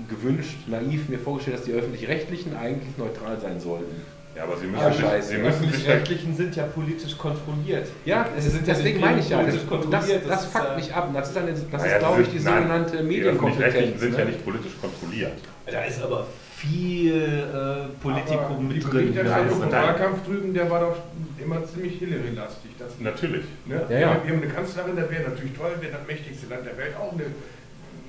[0.10, 4.02] gewünscht, naiv mir vorgestellt, dass die öffentlich-rechtlichen eigentlich neutral sein sollten.
[4.36, 5.28] Ja, aber sie müssen Ja, sich, scheiße.
[5.30, 7.88] sie Die müssen sich ja, öffentlich-rechtlichen sind ja politisch kontrolliert.
[8.04, 11.10] Ja, sind ja deswegen meine ich ja, das, das, kontrolliert, das, fuckt äh, mich ab.
[11.14, 14.00] Das ist, eine, das Naja, ist glaube ich, die nein, sogenannte Die öffentlich-rechtlichen Medienkompetenz.
[14.02, 14.32] sind ja ne?
[14.32, 15.34] nicht politisch kontrolliert.
[15.68, 16.26] Da ist aber
[16.58, 19.14] viel äh, Politikum Aber die mit drin.
[19.14, 19.72] Nein.
[19.72, 20.96] Wahlkampf drüben, der war doch
[21.40, 22.72] immer ziemlich Hillary-lastig.
[22.80, 23.46] Das- Natürlich.
[23.66, 23.86] Ne?
[23.90, 24.22] Ja, ja.
[24.24, 26.96] Wir haben eine Kanzlerin, das wäre natürlich toll, wäre das mächtigste Land der Welt.
[27.00, 27.26] Auch eine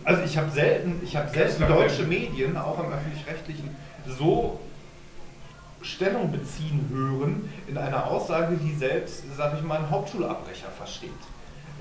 [0.04, 3.70] Also ich habe selten, ich habe selten deutsche Medien, auch im öffentlich-rechtlichen,
[4.06, 4.60] so
[5.84, 11.10] Stellung beziehen hören in einer Aussage, die selbst, sag ich mal, einen Hauptschulabbrecher versteht.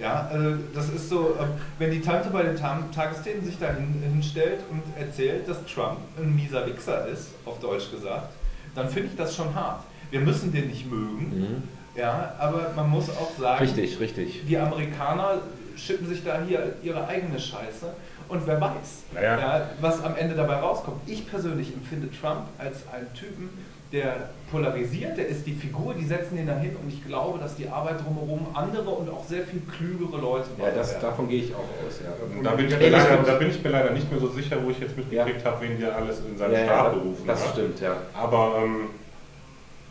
[0.01, 3.67] Ja, also das ist so, ähm, wenn die Tante bei den Ta Tagesthemen sich da
[3.73, 8.33] hin, hinstellt und erzählt, dass Trump ein mieser Wichser ist, auf Deutsch gesagt,
[8.75, 9.83] dann finde ich das schon hart.
[10.09, 11.63] Wir müssen den nicht mögen, Mhm.
[11.99, 14.41] ja, aber man muss auch sagen, Richtig, richtig.
[14.47, 15.41] die Amerikaner
[15.75, 17.93] schippen sich da hier ihre eigene Scheiße
[18.29, 19.39] und wer weiß, Naja.
[19.39, 21.01] ja, was am Ende dabei rauskommt.
[21.07, 23.49] Ich persönlich empfinde Trump als einen Typen,
[23.93, 27.69] der polarisiert, der ist die Figur, die setzen den dahin und ich glaube, dass die
[27.69, 31.59] Arbeit drumherum andere und auch sehr viel klügere Leute Ja, das, davon gehe ich auch
[31.59, 32.09] aus, ja.
[32.43, 34.71] Da bin, ich mir leider, da bin ich mir leider nicht mehr so sicher, wo
[34.71, 37.53] ich jetzt mitgekriegt habe, wen wir alles in seinen Ja, Stab ja, berufen das hat.
[37.53, 37.95] stimmt, ja.
[38.15, 38.89] Aber ähm,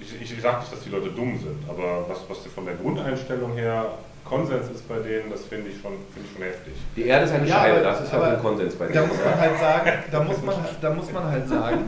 [0.00, 2.74] ich, ich, ich sage nicht, dass die Leute dumm sind, aber was, was von der
[2.74, 3.86] Grundeinstellung her
[4.24, 6.72] Konsens ist bei denen, das finde ich, schon- finde ich schon heftig.
[6.96, 8.92] Die Erde ist eine Ja, Scheibe, aber- das ist ja aber ein Konsens bei Da
[8.92, 9.08] denen.
[9.08, 11.78] muss man halt sagen, da muss man, da muss man halt sagen,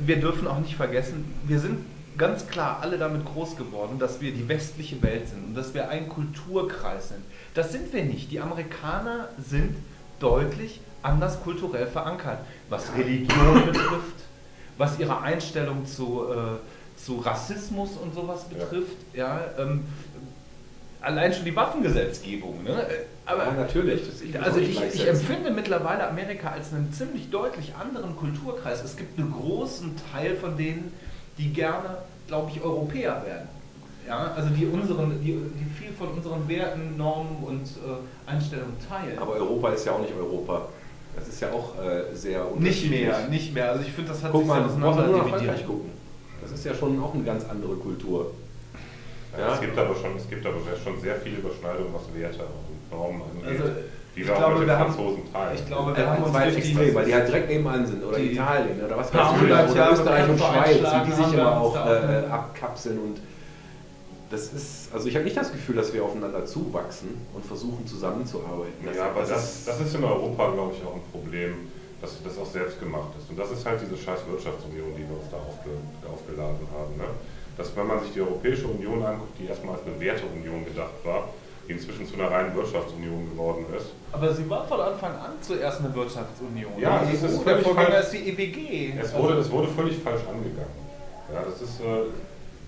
[0.00, 1.78] wir dürfen auch nicht vergessen, wir sind
[2.18, 5.88] ganz klar alle damit groß geworden, dass wir die westliche Welt sind und dass wir
[5.88, 7.22] ein Kulturkreis sind.
[7.54, 8.30] Das sind wir nicht.
[8.30, 9.76] Die Amerikaner sind
[10.20, 12.38] deutlich anders kulturell verankert,
[12.68, 14.14] was Religion betrifft,
[14.78, 18.58] was ihre Einstellung zu, äh, zu Rassismus und sowas Ja.
[18.64, 18.96] betrifft.
[19.12, 19.84] Ja, ähm,
[21.04, 22.62] allein schon die Waffengesetzgebung.
[22.64, 22.86] Ne?
[23.26, 24.02] Aber Ja, natürlich.
[24.42, 28.84] Also nicht ich, ich empfinde mittlerweile Amerika als einen ziemlich deutlich anderen Kulturkreis.
[28.84, 30.92] Es gibt einen großen Teil von denen,
[31.38, 33.48] die gerne, glaube ich, Europäer werden.
[34.06, 39.18] Ja, also die, unseren, die, die viel von unseren Werten, Normen und äh, Einstellungen teilen.
[39.18, 40.68] Aber Europa ist ja auch nicht Europa.
[41.16, 43.00] Das ist ja auch äh, sehr nicht unterschiedlich.
[43.06, 43.70] mehr, nicht mehr.
[43.70, 44.68] Also ich finde, das hat Guck sich mal.
[44.68, 45.90] Frankreich gucken.
[46.42, 48.32] Das ist ja schon auch eine ganz andere Kultur.
[49.38, 49.54] Ja, Ja.
[49.54, 53.22] Es gibt aber schon, es gibt aber schon sehr viele Überschneidungen, was Werte und Normen
[53.22, 53.72] angeht, Also,
[54.14, 55.54] die ich wir auch glaube, mit den wir haben- Franzosen teilen.
[55.56, 57.86] ich glaube, wir Wir haben uns zwei durch die- extrem, weil die halt direkt nebenan
[57.86, 58.04] sind.
[58.04, 59.42] Oder Italien oder was weiß ich.
[59.42, 62.98] Oder, Österreich und Schweiz, wie die sich immer auch äh, abkapseln.
[63.00, 63.16] Und
[64.30, 68.86] das ist, also ich habe nicht das Gefühl, dass wir aufeinander zuwachsen und versuchen zusammenzuarbeiten.
[68.96, 71.54] Ja, aber das, das ist in Europa, glaube ich, auch ein Problem,
[72.00, 73.30] dass das auch selbst gemacht ist.
[73.30, 75.70] Und das ist halt diese scheiß Wirtschaftsunion, die wir uns da aufge,
[76.12, 76.96] aufgeladen haben.
[76.96, 77.04] Ne?
[77.56, 81.28] Dass wenn man sich die Europäische Union anguckt, die erstmal als eine Werteunion gedacht war,
[81.68, 83.92] die inzwischen zu einer reinen Wirtschaftsunion geworden ist.
[84.12, 86.72] Aber sie war von Anfang an zuerst eine Wirtschaftsunion.
[86.78, 88.04] Ja, es ist der völlig falsch.
[88.04, 88.98] ist die EWG.
[89.00, 90.84] Es wurde, es wurde völlig falsch angegangen.
[91.32, 91.84] Ja, das ist, äh,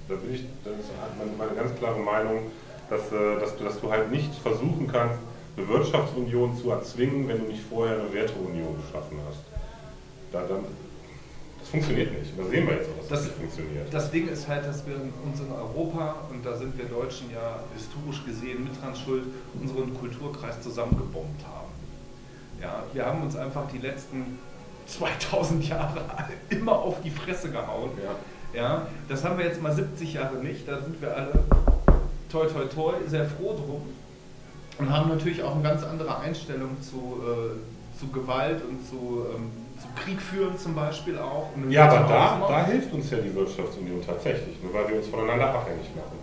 [0.08, 2.50] da bin ich, das ist meine, meine ganz klare Meinung,
[2.88, 5.18] dass, äh, dass, du, dass du halt nicht versuchen kannst,
[5.56, 9.40] eine Wirtschaftsunion zu erzwingen, wenn du nicht vorher eine Werteunion geschaffen hast.
[10.32, 10.85] Da, dann, das
[11.76, 12.32] funktioniert nicht.
[12.38, 13.94] Da sehen wir jetzt auch, dass das, Das- nicht funktioniert.
[13.94, 17.60] Das Ding ist halt, dass wir uns in Europa, und da sind wir Deutschen ja
[17.74, 19.24] historisch gesehen mit dran schuld,
[19.60, 21.72] unseren Kulturkreis zusammengebombt haben.
[22.60, 24.38] Ja, wir haben uns einfach die letzten
[24.86, 26.00] 2000 Jahre
[26.48, 27.90] immer auf die Fresse gehauen.
[28.02, 28.14] Ja.
[28.54, 31.32] Ja, das haben wir jetzt mal 70 Jahre nicht, da sind wir alle
[32.30, 33.82] toi toi toi sehr froh drum
[34.78, 39.50] und haben natürlich auch eine ganz andere Einstellung zu, äh, zu Gewalt und zu, ähm,
[39.65, 39.65] zu
[39.96, 41.48] Krieg führen zum Beispiel auch.
[41.68, 45.48] Ja, aber da, da hilft uns ja die Wirtschaftsunion tatsächlich, nur weil wir uns voneinander
[45.48, 46.18] abhängig machen.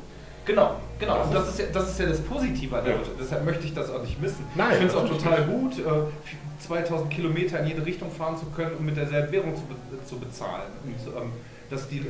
[0.45, 1.17] Genau, genau.
[1.17, 2.99] Das Und das ist ja das, ist ja das Positive an der Ja.
[2.99, 3.17] Wirtschaft.
[3.19, 4.45] Deshalb möchte ich das auch nicht missen.
[4.55, 8.45] Nein, ich finde es auch total gut, äh, 2000 Kilometer in jede Richtung fahren zu
[8.47, 10.71] können und mit derselben Währung zu, be zu bezahlen.
[10.85, 11.31] Und ähm,
[11.69, 12.03] dass die, äh,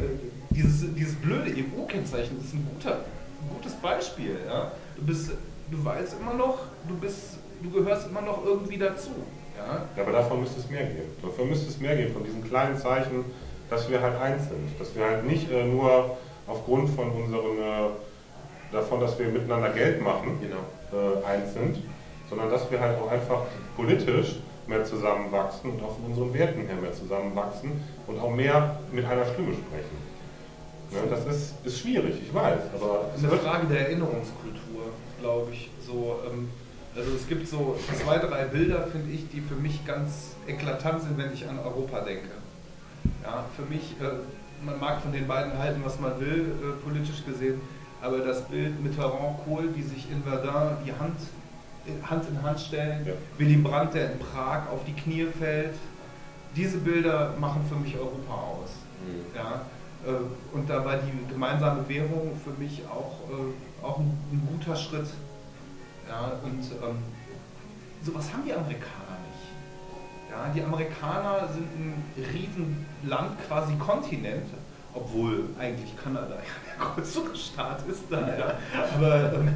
[0.50, 3.02] dieses, dieses blöde EU-Kennzeichen ist ein, guter,
[3.54, 4.38] gutes Beispiel.
[4.48, 4.72] Ja?
[4.96, 5.32] Du, bist,
[5.72, 9.12] du weißt immer noch, du, bist, du gehörst immer noch irgendwie dazu.
[9.58, 9.84] Ja?
[9.96, 11.12] Ja, aber davon müsste es mehr geben.
[11.22, 13.26] Davon müsste es mehr geben, von diesen kleinen Zeichen,
[13.70, 14.80] dass wir halt eins sind.
[14.80, 17.90] Dass wir halt nicht äh, nur aufgrund von unseren, äh,
[18.72, 20.64] davon, dass wir miteinander Geld machen, Genau.
[20.92, 21.78] äh, eins sind,
[22.30, 23.44] sondern dass wir halt auch einfach
[23.76, 24.38] politisch
[24.68, 27.72] mehr zusammenwachsen und auch von unseren Werten her mehr zusammenwachsen
[28.08, 30.14] und auch mehr mit einer Stimme sprechen.
[30.92, 34.84] Ne, das ist, ist schwierig, ich weiß, aber Das ist eine Frage der Erinnerungskultur,
[35.20, 35.70] glaube ich.
[35.86, 36.50] So, ähm,
[36.96, 41.18] also es gibt so zwei, drei Bilder, finde ich, die für mich ganz eklatant sind,
[41.18, 42.30] wenn ich an Europa denke.
[43.24, 47.26] Ja, für mich, äh, man mag von den beiden halten, was man will, äh, politisch
[47.26, 47.62] gesehen,
[48.02, 51.18] aber das Bild Mitterrand, Kohl, die sich in Verdun die Hand,
[51.86, 53.14] in- Hand in Hand stellen, Ja.
[53.38, 55.76] Willy Brandt, der in Prag auf die Knie fällt,
[56.56, 58.70] diese Bilder machen für mich Europa aus.
[59.06, 59.36] Mhm.
[59.36, 59.62] Ja,
[60.06, 65.08] äh, und da war die gemeinsame Währung für mich auch, äh, auch ein guter Schritt.
[66.10, 66.98] Ja, und ähm,
[68.04, 70.30] sowas haben die Amerikaner nicht.
[70.30, 74.48] Ja, die Amerikaner sind ein Riesenland, quasi Kontinent,
[74.94, 78.20] obwohl eigentlich Kanada ja der größere Staat ist da.
[78.20, 78.58] Ja.
[78.96, 79.50] Aber ähm,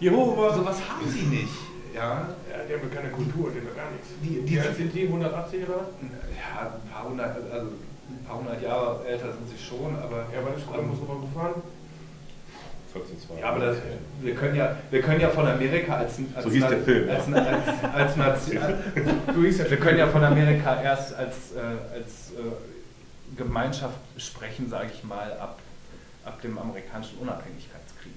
[0.00, 0.54] Jehova!
[0.54, 1.52] sowas haben sie nicht.
[1.94, 4.08] Ja, Ja, die haben ja keine Kultur, die haben gar nichts.
[4.22, 5.88] Die- die Wie sind- die 180 oder?
[6.36, 7.68] ja ein, paar hundert, also
[8.08, 11.62] ein paar hundert Jahre älter sind sie schon, aber Ja, wann ist Kolumbus rüber gefahren?
[12.96, 13.40] 14, 2.
[13.40, 13.76] Ja, aber das,
[14.20, 17.32] wir, können ja, wir können ja von Amerika als, als So hieß der Film, als,
[17.32, 18.62] als, als, Nation,
[19.42, 24.90] hieß ja, wir können ja von Amerika erst als, äh, als äh, Gemeinschaft sprechen, sage
[24.94, 25.58] ich mal, ab,
[26.24, 28.14] ab dem amerikanischen Unabhängigkeitskrieg.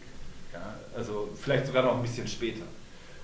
[0.53, 0.61] Ja,
[0.95, 2.63] also vielleicht sogar noch ein bisschen später.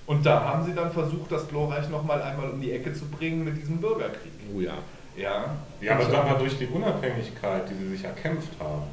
[0.06, 3.06] Und da haben sie dann versucht, das Glorreich noch mal einmal um die Ecke zu
[3.06, 4.32] bringen mit diesem Bürgerkrieg.
[4.54, 4.74] Oh ja.
[5.16, 5.56] Ja.
[5.80, 8.84] Ja, aber, aber durch die Unabhängigkeit, die sie sich erkämpft haben,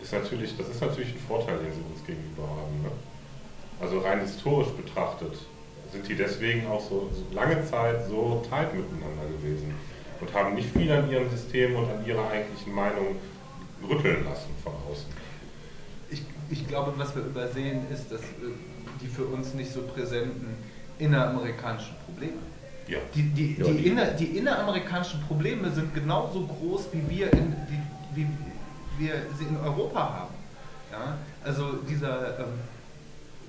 [0.00, 2.82] ist natürlich, das ist natürlich ein Vorteil, den sie uns gegenüber haben.
[2.82, 2.90] Ne?
[3.80, 5.38] Also rein historisch betrachtet
[5.92, 9.72] sind die deswegen auch so, so lange Zeit so tight miteinander gewesen
[10.20, 13.16] und haben nicht viel an ihrem System und an ihrer eigentlichen Meinung
[13.88, 15.06] rütteln lassen von außen.
[16.10, 18.52] Ich, ich glaube, was wir übersehen, ist, dass äh,
[19.00, 20.56] die für uns nicht so präsenten
[20.98, 22.38] inneramerikanischen Probleme.
[22.88, 22.98] Ja.
[23.14, 27.54] Die, die, Ja, die, die- inner, die inneramerikanischen Probleme sind genauso groß, wie wir, in,
[27.70, 28.26] die, wie
[28.98, 30.34] wir sie in Europa haben.
[30.90, 31.16] Ja?
[31.44, 32.46] Also dieser, ähm,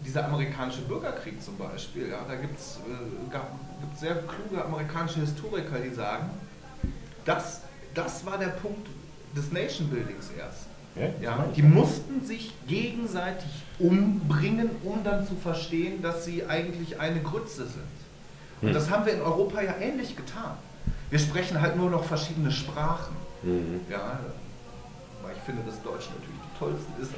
[0.05, 5.21] dieser amerikanische Bürgerkrieg zum Beispiel, ja, da gibt es äh, gab- gibt's sehr kluge amerikanische
[5.21, 6.29] Historiker, die sagen,
[7.25, 7.61] das,
[7.93, 8.87] das war der Punkt
[9.35, 10.67] des Nation Buildings erst.
[11.21, 17.65] Ja, die mussten sich gegenseitig umbringen, um dann zu verstehen, dass sie eigentlich eine Grütze
[17.67, 17.83] sind.
[18.61, 18.73] Und Hm.
[18.73, 20.57] das haben wir in Europa ja ähnlich getan.
[21.09, 23.15] Wir sprechen halt nur noch verschiedene Sprachen.
[23.43, 23.81] Mhm.
[23.89, 24.19] Ja,
[25.23, 27.13] weil ich finde, dass Deutsch natürlich die tollste ist.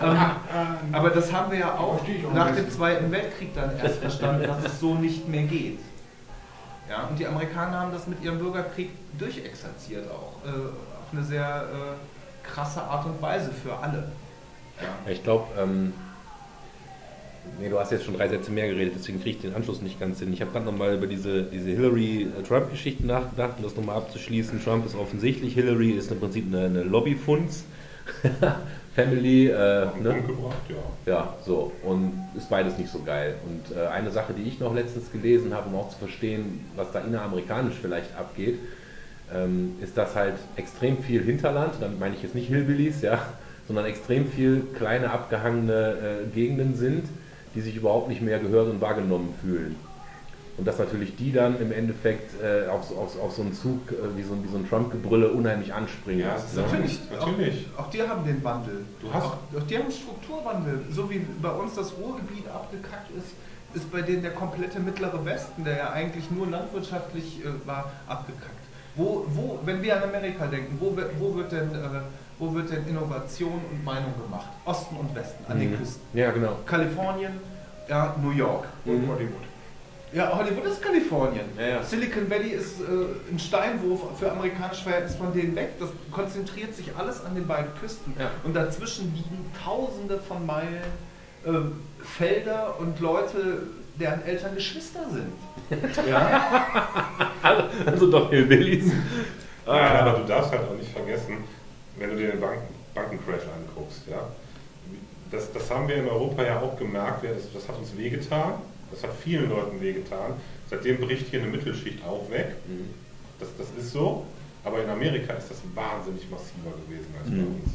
[0.00, 2.00] Aber, ähm, aber das haben wir ja auch
[2.34, 2.70] nach dem.
[2.70, 5.78] Zweiten Weltkrieg dann erst verstanden, dass es so nicht mehr geht.
[6.88, 10.46] Ja, und die Amerikaner haben das mit ihrem Bürgerkrieg durchexerziert auch.
[10.46, 14.08] Äh, auf eine sehr äh, krasse Art und Weise für alle.
[14.80, 15.10] Ja.
[15.10, 15.94] Ich glaube, ähm,
[17.60, 19.98] nee, du hast jetzt schon drei Sätze mehr geredet, deswegen kriege ich den Anschluss nicht
[19.98, 20.32] ganz hin.
[20.32, 24.62] Ich habe gerade nochmal über diese, diese Hillary-Trump-Geschichte nachgedacht, um das nochmal abzuschließen.
[24.62, 27.64] Trump ist offensichtlich, Hillary ist im Prinzip eine, eine Lobbyfunds.
[28.96, 30.24] Family, äh, ne?
[30.70, 31.12] Ja.
[31.12, 31.70] Ja, so.
[31.82, 33.34] Und ist beides nicht so geil.
[33.44, 36.92] Und äh, eine Sache, die ich noch letztens gelesen habe, um auch zu verstehen, was
[36.92, 38.58] da inneramerikanisch vielleicht abgeht,
[39.34, 43.20] ähm, ist, dass halt extrem viel Hinterland, damit meine ich jetzt nicht Hillbillies, ja,
[43.66, 47.04] sondern extrem viel kleine abgehangene äh, Gegenden sind,
[47.56, 49.76] die sich überhaupt nicht mehr gehört und wahrgenommen fühlen.
[50.58, 53.90] Und dass natürlich die dann im Endeffekt äh, auf, so, auf, auf so einen Zug
[53.90, 56.20] äh, wie so, ein- wie so ein Trump-Gebrülle unheimlich anspringen.
[56.20, 56.62] Ja, ne?
[56.62, 57.66] Natürlich, Natürlich.
[57.76, 58.84] Auch, auch die haben den Wandel.
[59.00, 60.80] Du hast- auch, auch die haben einen Strukturwandel.
[60.90, 63.34] So wie bei uns das Ruhrgebiet abgekackt ist,
[63.74, 68.52] ist bei denen der komplette mittlere Westen, der ja eigentlich nur landwirtschaftlich äh, war, abgekackt.
[68.94, 72.00] Wo, wo, wenn wir an Amerika denken, wo, wird- wo, wird denn, äh,
[72.38, 74.48] wo wird denn Innovation und Meinung gemacht?
[74.64, 75.78] Osten und Westen, an den Mhm.
[75.78, 76.02] Küsten.
[76.12, 76.56] Ja, genau.
[76.66, 77.32] Kalifornien,
[77.88, 78.64] ja, New York.
[78.84, 79.08] Und Mhm.
[79.10, 79.42] Hollywood.
[80.12, 81.46] Ja, Hollywood ist Kalifornien.
[81.58, 81.82] Ja, ja.
[81.82, 82.84] Silicon Valley ist äh,
[83.32, 85.72] ein Steinwurf für amerikanische Verhältnisse von denen weg.
[85.80, 88.14] Das konzentriert sich alles an den beiden Küsten.
[88.18, 88.30] Ja.
[88.44, 90.82] Und dazwischen liegen tausende von Meilen
[91.44, 91.50] äh,
[92.04, 93.64] Felder und Leute,
[93.98, 95.32] deren Eltern Geschwister sind.
[96.08, 96.66] ja?
[97.84, 98.92] Also doch Hillbillies.
[99.66, 101.38] Ja, aber du darfst halt auch nicht vergessen,
[101.98, 104.28] wenn du dir den Banken, Bankencrash anguckst, ja.
[105.30, 108.54] Das, das haben wir in Europa ja auch gemerkt, das, das hat uns wehgetan,
[108.92, 110.34] das hat vielen Leuten wehgetan.
[110.70, 112.54] Seitdem bricht hier eine Mittelschicht auch weg.
[112.68, 112.90] Mhm.
[113.40, 114.24] Das, das ist so,
[114.64, 117.60] aber in Amerika ist das wahnsinnig massiver gewesen als bei Mhm.
[117.60, 117.74] uns.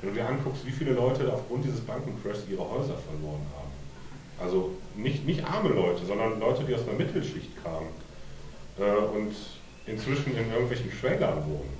[0.00, 3.70] Wenn du dir anguckst, wie viele Leute aufgrund dieses Bankencrashs ihre Häuser verloren haben.
[4.38, 7.88] Also nicht, nicht arme Leute, sondern Leute, die aus einer Mittelschicht kamen
[8.78, 9.34] äh, und
[9.86, 11.79] inzwischen in irgendwelchen Schwängern wohnen.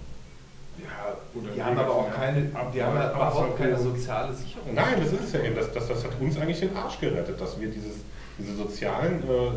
[0.83, 2.43] Ja, oder Die haben aber auch keine,
[2.75, 4.75] die haben Ab- überhaupt keine soziale Sicherung.
[4.75, 5.55] Nein, das ist es ja eben.
[5.57, 7.97] Das, das, das hat uns eigentlich den Arsch gerettet, dass wir dieses,
[8.38, 9.53] diese sozialen, äh,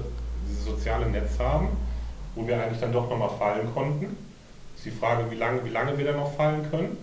[0.49, 1.69] dieses soziale Netz haben,
[2.35, 4.17] wo wir eigentlich dann doch nochmal fallen konnten.
[4.75, 6.97] Ist die Frage, wie lange, wie lange wir dann noch fallen können.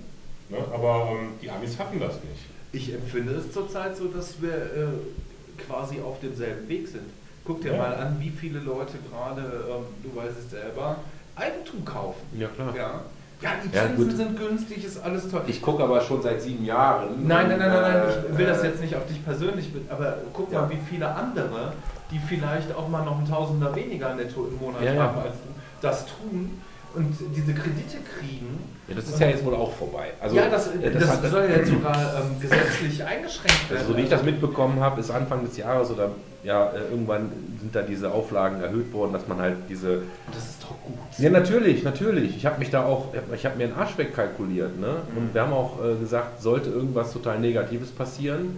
[0.48, 0.58] Ne?
[0.72, 2.44] Aber ähm, die Amis hatten das nicht.
[2.72, 7.04] Ich empfinde es zurzeit so, dass wir äh, quasi auf demselben Weg sind.
[7.44, 7.78] Guck dir Ja.
[7.78, 10.96] mal an, wie viele Leute gerade, ähm, du weißt es selber,
[11.36, 12.20] Eigentum kaufen.
[12.38, 12.74] Ja, klar.
[12.76, 13.00] Ja,
[13.42, 15.42] ja die Zinsen sind günstig, ist alles toll.
[15.46, 17.26] Ich gucke aber schon seit sieben Jahren.
[17.26, 20.18] nein, nein, nein, nein, nein, ich will das äh, jetzt nicht auf dich persönlich, aber
[20.32, 20.62] guck Ja.
[20.62, 21.72] mal, wie viele andere,
[22.10, 25.48] die vielleicht auch mal noch einen Tausender weniger netto im Monat haben als du,
[25.80, 26.60] das tun
[26.94, 28.58] und diese Kredite kriegen.
[28.88, 30.08] Ja, das ist ja jetzt wohl auch vorbei.
[30.20, 33.80] Also, ja, das, äh, das, hat- soll ja jetzt sogar ähm, gesetzlich eingeschränkt werden.
[33.82, 36.10] Also, so wie ich das mitbekommen habe, ist Anfang des Jahres oder
[36.42, 40.02] ja, äh, irgendwann sind da diese Auflagen erhöht worden, dass man halt diese.
[40.32, 40.96] Das ist doch gut.
[41.18, 42.36] Ja, natürlich, natürlich.
[42.36, 44.78] Ich habe mich da auch, ich habe mir einen Arsch wegkalkuliert.
[44.80, 44.96] Ne?
[45.16, 48.56] Und wir haben auch äh, gesagt, sollte irgendwas total Negatives passieren,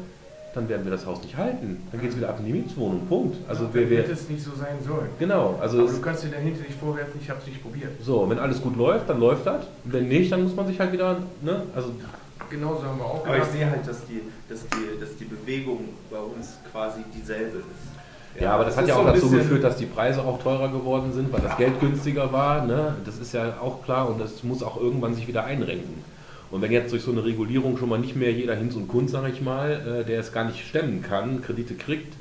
[0.54, 1.82] dann werden wir das Haus nicht halten.
[1.90, 3.06] Dann geht es wieder ab in die Mietswohnung.
[3.08, 3.36] Punkt.
[3.48, 5.08] Also, wir, Wenn wir, es nicht so sein soll.
[5.18, 5.58] genau.
[5.60, 7.90] Also, Aber du kannst dir dahinter nicht vorwerfen, ich habe es nicht probiert.
[8.02, 9.64] so, wenn alles gut läuft, dann läuft das.
[9.84, 11.62] Wenn nicht, dann muss man sich halt wieder, ne?
[11.74, 11.92] Also,
[12.52, 13.52] Genauso haben wir auch Aber ich gedacht.
[13.52, 18.40] sehe halt, dass die, dass, die, dass die Bewegung bei uns quasi dieselbe ist.
[18.42, 20.42] Ja, aber das hat ist ja so auch ein dazu geführt, dass die Preise auch
[20.42, 22.66] teurer geworden sind, weil das Geld günstiger war.
[22.66, 22.96] Ne?
[23.06, 26.04] Das ist ja auch klar und das muss auch irgendwann sich wieder einrenken.
[26.50, 29.12] Und wenn jetzt durch so eine Regulierung schon mal nicht mehr jeder Hinz und Kunst,
[29.12, 32.14] sage ich mal, äh, der es gar nicht stemmen kann, Kredite kriegt,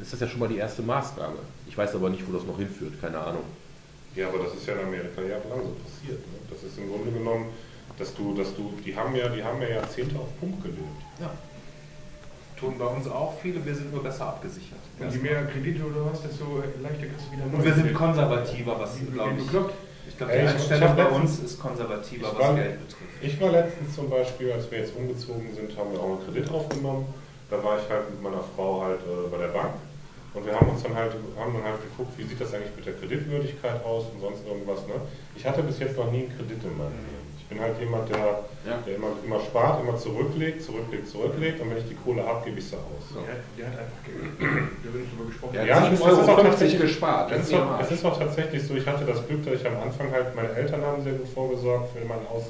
[0.00, 1.38] ist das ja schon mal die erste Maßnahme.
[1.66, 3.44] Ich weiß aber nicht, wo das noch hinführt, keine Ahnung.
[4.14, 6.20] Ja, aber das ist ja in Amerika jahrelang so passiert.
[6.20, 6.38] Ne?
[6.50, 7.46] Das ist im Grunde genommen,
[7.98, 10.80] dass du, dass du, die haben ja, die haben ja Jahrzehnte auf Pump gelebt.
[11.20, 11.30] Ja.
[12.58, 14.78] Tun bei uns auch viele, wir sind nur besser abgesichert.
[14.98, 18.78] Und je mehr Kredite oder was, desto leichter kriegst du wieder Und wir sind konservativer,
[18.78, 19.44] was glaube ich.
[19.44, 19.74] bekloppt.
[20.06, 23.10] Ich glaube, die ich- Einstellung bei uns ist konservativer, was war- Geld betrifft.
[23.22, 26.50] Ich war letztens zum Beispiel, als wir jetzt umgezogen sind, haben wir auch einen Kredit
[26.50, 27.06] aufgenommen.
[27.50, 29.74] Da war ich halt mit meiner Frau halt äh, bei der Bank
[30.34, 32.86] und wir haben uns dann halt, haben dann halt geguckt, wie sieht das eigentlich mit
[32.86, 34.80] der Kreditwürdigkeit aus und sonst irgendwas.
[34.86, 34.94] Ne?
[35.36, 37.13] Ich hatte bis jetzt noch nie einen Kredit in meinem Leben.
[37.44, 38.78] Ich bin halt jemand, der, Ja.
[38.86, 42.58] der immer, immer spart, immer zurücklegt, zurücklegt, zurücklegt und wenn ich die Kohle habe, gebe
[42.58, 43.04] ich sie aus.
[43.12, 44.32] Der, hat- der hat einfach Geld.
[44.40, 45.54] Da wird nicht drüber gesprochen.
[45.54, 47.30] Ja, Ja, es ist- es ist 7,50 auch tatsächlich- gespart.
[47.32, 49.76] Es ist, auch, es ist auch tatsächlich so, ich hatte das Glück, dass ich am
[49.76, 52.44] Anfang halt, meine Eltern haben sehr gut vorgesorgt für mein Haus.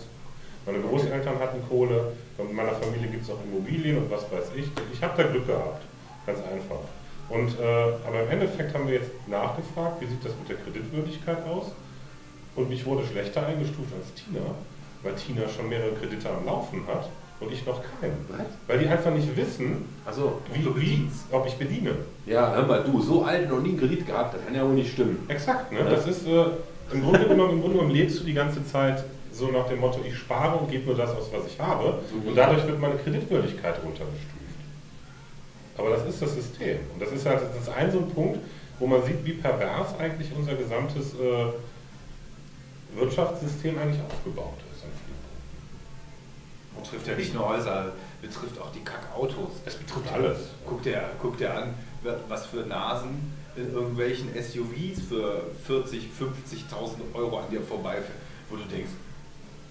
[0.65, 4.53] Meine Großeltern hatten Kohle, und in meiner Familie gibt es auch Immobilien und was weiß
[4.55, 4.71] ich.
[4.93, 5.83] Ich habe da Glück gehabt,
[6.25, 6.81] ganz einfach.
[7.29, 7.65] Und, äh,
[8.07, 11.73] aber im Endeffekt haben wir jetzt nachgefragt, wie sieht das mit der Kreditwürdigkeit aus?
[12.57, 14.41] Und mich wurde schlechter eingestuft als Tina,
[15.05, 17.09] weil Tina schon mehrere Kredite am Laufen hat
[17.41, 18.25] und ich noch keinen.
[18.31, 18.47] Was?
[18.67, 20.41] Weil die einfach nicht wissen, Achso.
[20.53, 21.95] wie, wie, ob ich bediene.
[22.27, 24.75] Ja, hör mal, du, so alt noch nie einen Kredit gehabt, das kann ja wohl
[24.75, 25.25] nicht stimmen.
[25.29, 25.81] Exakt, ne?
[25.89, 26.45] Das ist äh,
[26.93, 30.01] im, Grunde genommen, im Grunde genommen lebst du die ganze Zeit so nach dem Motto,
[30.07, 31.99] ich spare und gebe nur das aus, was ich habe.
[32.25, 34.31] Und dadurch wird meine Kreditwürdigkeit runtergestuft.
[35.77, 36.79] Aber das ist das System.
[36.93, 38.39] Und das ist halt das ist ein so ein Punkt,
[38.79, 41.47] wo man sieht, wie pervers eigentlich unser gesamtes äh,
[42.97, 44.85] Wirtschaftssystem eigentlich aufgebaut ist.
[44.85, 45.45] an vielen Punkten.
[46.83, 49.51] Betrifft ja nicht nur Häuser, betrifft auch die Kackautos.
[49.65, 50.39] Es betrifft alles.
[50.67, 51.75] Guck dir, guck dir an,
[52.29, 58.65] was für Nasen in irgendwelchen SUVs für 40, 50.000 Euro an dir vorbeifahren, wo du
[58.65, 58.91] denkst,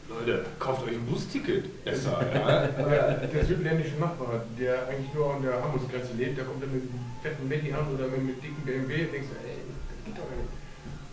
[0.09, 1.83] Leute, kauft euch ein Busticket.
[1.85, 2.69] Besser, ja?
[2.77, 2.91] Aber
[3.27, 6.99] der südländische Nachbar, der eigentlich nur an der Armutsgrenze lebt, der kommt dann mit einem
[7.21, 10.51] fetten Betty an oder mit einem dicken BMW, denkst du, ey, das geht doch nicht.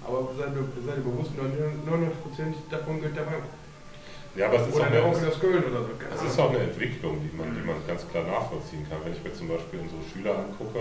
[0.02, 3.44] Aber sei, dir- sei dir bewusst, 99% davon gehört der Bank.
[4.36, 5.90] Ja, aber es ist, Oder auch eine, aus Köln oder so.
[6.14, 8.98] es ist auch eine Entwicklung, die man, die man ganz klar nachvollziehen kann.
[9.04, 10.78] Wenn ich mir zum Beispiel unsere Schüler angucke,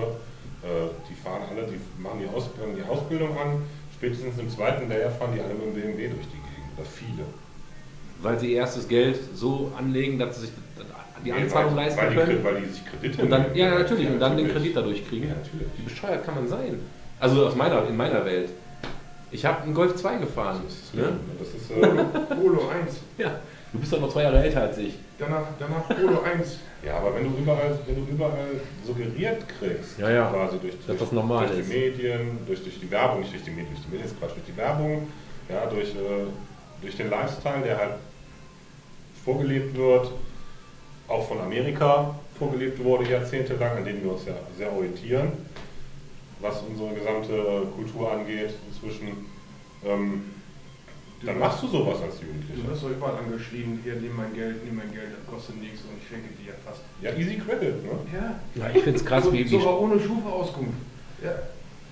[0.61, 3.63] äh, die fahren alle, die machen die Ausbildung, die Ausbildung an,
[3.95, 7.25] spätestens im zweiten Lehrjahr fahren die alle mit dem BMW durch die Gegend, oder viele.
[8.21, 12.09] Weil sie erstes Geld so anlegen, dass sie sich die Nee, Anzahlung weil, leisten weil
[12.11, 12.43] die, können.
[12.43, 13.55] Weil die sich Kredite Und dann, nehmen.
[13.55, 14.47] ja, natürlich, und dann den.
[14.49, 15.27] Kredit dadurch kriegen.
[15.27, 15.67] Ja, natürlich.
[15.77, 16.79] Wie bescheuert kann man sein?
[17.19, 18.49] Also aus meiner, in meiner Welt.
[19.31, 20.61] Ich habe einen Golf 2 gefahren.
[20.65, 21.19] Das ist, Ne?
[21.37, 21.79] das ist, äh,
[22.35, 22.97] Polo, Polo 1.
[23.17, 23.39] Ja.
[23.71, 24.95] Du bist doch noch zwei Jahre älter als ich.
[25.19, 26.57] Danach, danach Polo 1.
[26.83, 30.29] ja, aber wenn du überall, wenn du überall suggeriert kriegst, Ja, ja.
[30.31, 33.51] quasi durch, durch, das normal durch die Medien, durch, durch die Werbung, nicht durch die
[33.51, 35.07] Medien, durch die Medien ist Quatsch, durch die Werbung,
[35.49, 36.25] ja, durch, äh,
[36.81, 37.93] durch den Lifestyle, der halt
[39.23, 40.11] vorgelebt wird,
[41.07, 45.31] auch von Amerika vorgelebt wurde jahrzehntelang, an dem wir uns ja sehr orientieren,
[46.41, 49.25] was unsere gesamte Kultur angeht inzwischen.
[49.85, 50.23] Ähm,
[51.25, 52.69] dann machst du sowas als Du Jugendlicher.
[52.69, 55.97] wirst doch überall angeschrien, hier, nimm mein Geld, nimm mein Geld, das kostet nichts und
[56.01, 56.81] ich schenke dir fast.
[57.01, 57.91] Ja, easy credit, ne?
[58.13, 58.39] Ja.
[58.55, 60.77] Ja, ich finde es krass, so, wie, Sogar ohne Schufa-Auskunft.
[61.23, 61.31] Ja.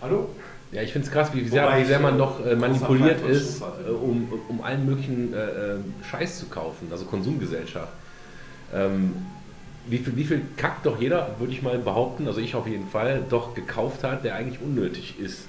[0.02, 0.30] Hallo?
[0.71, 4.32] ja, ich find's krass, wie sehr, wie sehr man doch äh, manipuliert ist, äh, um,
[4.47, 5.78] um allen möglichen äh, äh,
[6.10, 7.91] Scheiß zu kaufen, also Konsumgesellschaft.
[8.73, 9.13] Ähm,
[9.88, 12.88] wie, viel, wie viel Kack doch jeder, würde ich mal behaupten, also ich auf jeden
[12.88, 15.47] Fall, doch gekauft hat, der eigentlich unnötig ist.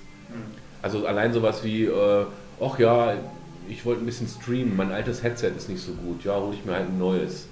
[0.82, 2.26] Also allein sowas wie, äh,
[2.60, 3.14] ach ja,
[3.68, 6.64] ich wollte ein bisschen streamen, mein altes Headset ist nicht so gut, ja, hole ich
[6.64, 7.48] mir halt ein neues.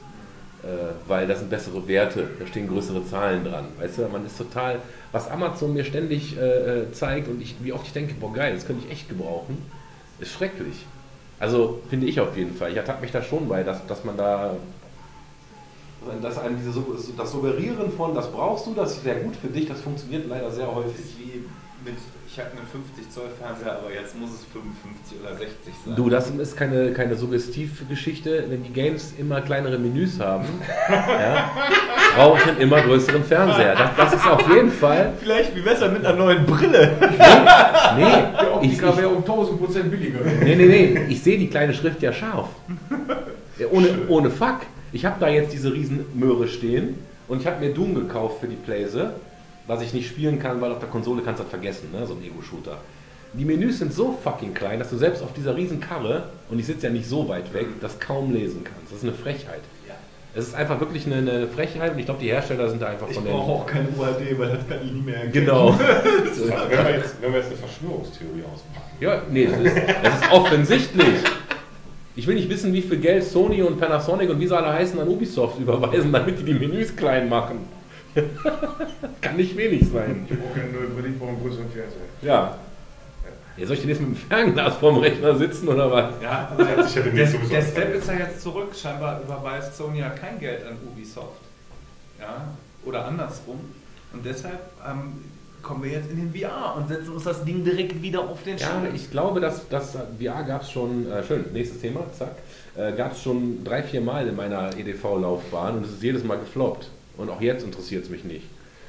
[0.63, 3.69] Äh, weil da sind bessere Werte, da stehen größere Zahlen dran.
[3.79, 7.73] Weißt du, man ist total, was Amazon mir ständig äh, äh, zeigt und ich, wie
[7.73, 9.59] oft ich denke, boah geil, das könnte ich echt gebrauchen,
[10.19, 10.87] ist schrecklich.
[11.39, 12.71] Also finde ich auf jeden Fall.
[12.71, 14.57] Ich ertappe mich da schon bei, dass, dass man da,
[16.23, 16.83] dass einem diese,
[17.17, 20.51] das Suggerieren von, das brauchst du, das ist sehr gut für dich, das funktioniert leider
[20.51, 20.99] sehr Das häufig.
[20.99, 21.45] ist wie
[21.85, 21.97] mit,
[22.37, 25.97] ich habe einen 50 Zoll Fernseher, aber jetzt muss es 55 oder 60 sein.
[25.97, 28.45] Du, das ist keine, keine Suggestivgeschichte.
[28.49, 30.45] Wenn die Games immer kleinere Menüs haben,
[30.91, 31.51] ja,
[32.15, 33.75] brauche ich einen immer größeren Fernseher.
[33.75, 35.15] Das, das ist auf jeden Fall.
[35.19, 36.99] Vielleicht wie besser mit einer neuen Brille.
[37.01, 40.19] Nee, Der ich, ich, Optiker wäre um 1000 Prozent billiger.
[40.43, 41.07] nee, nee, nee.
[41.09, 42.49] Ich sehe die kleine Schrift ja scharf.
[43.71, 44.61] Ohne, ohne Fuck.
[44.93, 48.57] Ich habe da jetzt diese Riesenmöhre stehen und ich habe mir Doom gekauft für die
[48.57, 49.15] Playse,
[49.67, 52.07] was ich nicht spielen kann, weil auf der Konsole kannst du das vergessen, ne?
[52.07, 52.79] so ein Ego-Shooter.
[53.33, 56.67] Die Menüs sind so fucking klein, dass du selbst auf dieser riesen Karre, und ich
[56.67, 58.93] sitze ja nicht so weit weg, das kaum lesen kannst.
[58.93, 59.61] Das ist eine Frechheit.
[59.87, 59.95] Ja.
[60.35, 63.09] Es ist einfach wirklich eine, eine Frechheit und ich glaube, die Hersteller sind da einfach
[63.09, 63.51] Ich von brauche den...
[63.51, 65.33] auch kein UHD, weil das kann ich nicht mehr erkennen.
[65.33, 65.79] Genau.
[65.79, 70.33] Wenn, wir jetzt, wenn wir jetzt eine Verschwörungstheorie auspacken, Ja, nee, das ist, das ist
[70.33, 71.15] offensichtlich.
[72.15, 74.99] Ich will nicht wissen, wie viel Geld Sony und Panasonic und wie sie alle heißen
[74.99, 77.59] an Ubisoft überweisen, damit die die Menüs klein machen.
[79.21, 80.27] Kann nicht wenig sein.
[80.29, 82.01] Ich brauche keine neue Brille, ich brauche einen größeren Fernseher.
[82.23, 82.59] Ja.
[83.57, 86.15] Ja, soll ich denn jetzt mit dem Fernglas vorm Rechner sitzen oder was?
[86.23, 87.63] Ja, Der hat sich ja der, sowieso der angefangen.
[87.71, 88.75] Step ist ja jetzt zurück.
[88.75, 91.41] Scheinbar überweist Sony ja kein Geld an Ubisoft.
[92.21, 92.49] Ja,
[92.85, 93.61] oder andersrum.
[94.13, 95.25] Und deshalb ähm,
[95.63, 98.59] kommen wir jetzt in den VR und setzen uns das Ding direkt wieder auf den
[98.59, 98.95] Ja, Schirm.
[98.95, 102.33] ich glaube, dass das VR gab es schon, äh, schön, nächstes Thema, zack,
[102.77, 106.39] äh, gab es schon drei, vier Mal in meiner EDV-Laufbahn und es ist jedes Mal
[106.39, 106.91] gefloppt.
[107.17, 108.47] Und auch jetzt interessiert es mich nicht.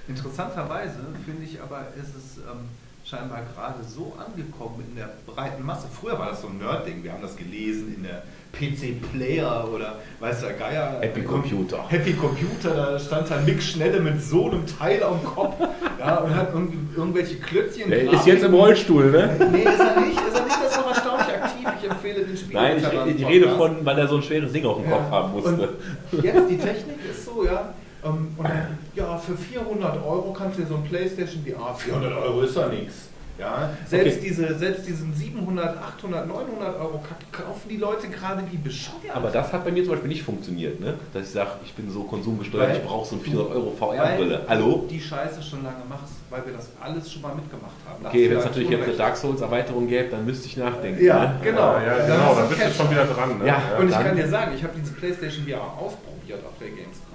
[0.07, 2.69] Interessanterweise finde ich aber, ist es ähm,
[3.03, 5.87] scheinbar gerade so angekommen in der breiten Masse.
[5.89, 8.23] Früher war das so ein Nerd-Ding, wir haben das gelesen in der
[8.53, 10.97] PC Player oder weiß der Geier.
[11.01, 11.85] Happy Computer.
[11.89, 15.55] Happy Computer, da stand da Nick Schnelle mit so einem Teil am Kopf
[15.99, 17.89] ja, und hat irgendwelche Klötzchen.
[17.89, 19.49] Der ist jetzt im Rollstuhl, ne?
[19.51, 20.19] Nee, ist er nicht.
[20.19, 21.67] Ist er nicht, das ist noch erstaunlich aktiv.
[21.81, 22.53] Ich empfehle den Spiel.
[22.55, 25.31] Nein, ich, ich rede von, weil er so ein schweres Ding auf dem Kopf haben
[25.33, 25.69] musste.
[26.11, 27.73] Und jetzt die Technik ist so, ja.
[28.05, 31.75] Ähm, Und dann, ja, für 400 Euro kannst du dir so ein PlayStation VR.
[31.75, 33.09] 400 Euro ist ja nichts.
[33.39, 34.29] Ja, selbst, Okay.
[34.29, 39.13] diese, selbst diesen 700, 800, 900 Euro kaufen die Leute gerade wie bescheuert.
[39.15, 40.95] Aber das hat bei mir zum Beispiel nicht funktioniert, ne?
[41.13, 44.41] Dass ich sage, ich bin so konsumgesteuert, Weil- ich brauche so eine 400 Euro VR-Brille.
[44.47, 44.87] Hallo?
[44.89, 48.01] die Scheiße schon lange machst, weil wir das alles schon mal mitgemacht haben.
[48.01, 48.93] Da Okay, wenn es natürlich jetzt eine.
[48.93, 51.05] Dark Souls-Erweiterung gäbe, dann müsste ich nachdenken.
[51.05, 51.35] Ja, ne?
[51.43, 51.73] genau.
[51.73, 53.37] Ja, ja, Dann genau, hast du da bist du schon wieder dran.
[53.37, 53.45] Ne?
[53.45, 53.61] Ja.
[53.79, 57.06] Und ich dann- kann dir sagen, ich habe diese PlayStation VR ausprobiert auf der Gamescom.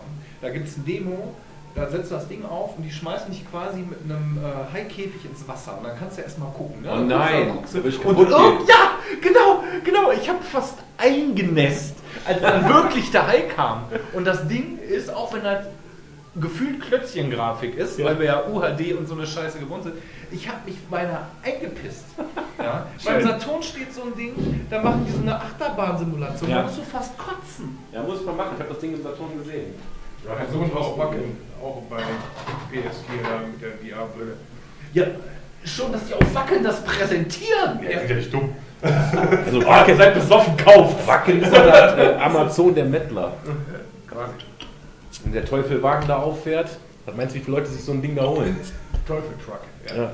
[0.43, 1.34] Da gibt es ein Demo,
[1.74, 5.24] da setzt du das Ding auf und die schmeißen dich quasi mit einem äh, Haikäfig
[5.24, 5.78] ins Wasser.
[5.78, 6.82] Und dann kannst du erstmal gucken.
[6.82, 6.88] Ne?
[6.93, 8.90] Oh guckst du, nein, guckst du, ich und, oh, ja,
[9.22, 10.11] genau, genau.
[10.11, 13.84] Ich habe fast eingenässt, als dann wirklich der Hai kam.
[14.12, 15.64] Und das Ding ist, auch wenn das
[16.34, 18.07] gefühlt Klötzchen-Grafik ist, Ja.
[18.07, 19.95] weil wir ja UHD und so eine Scheiße gewohnt sind,
[20.30, 22.05] ich habe mich beinahe eingepisst.
[22.59, 22.86] Ja?
[23.05, 23.22] Beim.
[23.22, 26.57] Saturn steht so ein Ding, da machen die so eine Achterbahn-Simulation, Ja.
[26.59, 27.78] da musst du fast kotzen.
[27.93, 28.53] Ja, muss man machen.
[28.55, 29.74] Ich habe das Ding im Saturn gesehen.
[30.25, 30.99] Ja, mein Sohn auch
[31.62, 34.37] auch bei PS4 da mit der VR-Brille.
[34.93, 35.05] Ja,
[35.64, 37.81] schon, dass die auf Wackeln das präsentieren.
[37.83, 38.55] Ja, sind ja nicht dumm.
[38.83, 41.07] Also Wacken, seid besoffen, kauft!
[41.07, 43.33] Wacken ist ja das äh, Amazon der Mettler.
[44.09, 44.33] Quasi.
[45.23, 46.68] Wenn der Teufelwagen da auffährt,
[47.07, 48.59] was meinst du, wie viele Leute sich so ein Ding da holen?
[49.07, 49.61] Teufeltruck.
[49.89, 50.03] Ja.
[50.03, 50.12] Ja.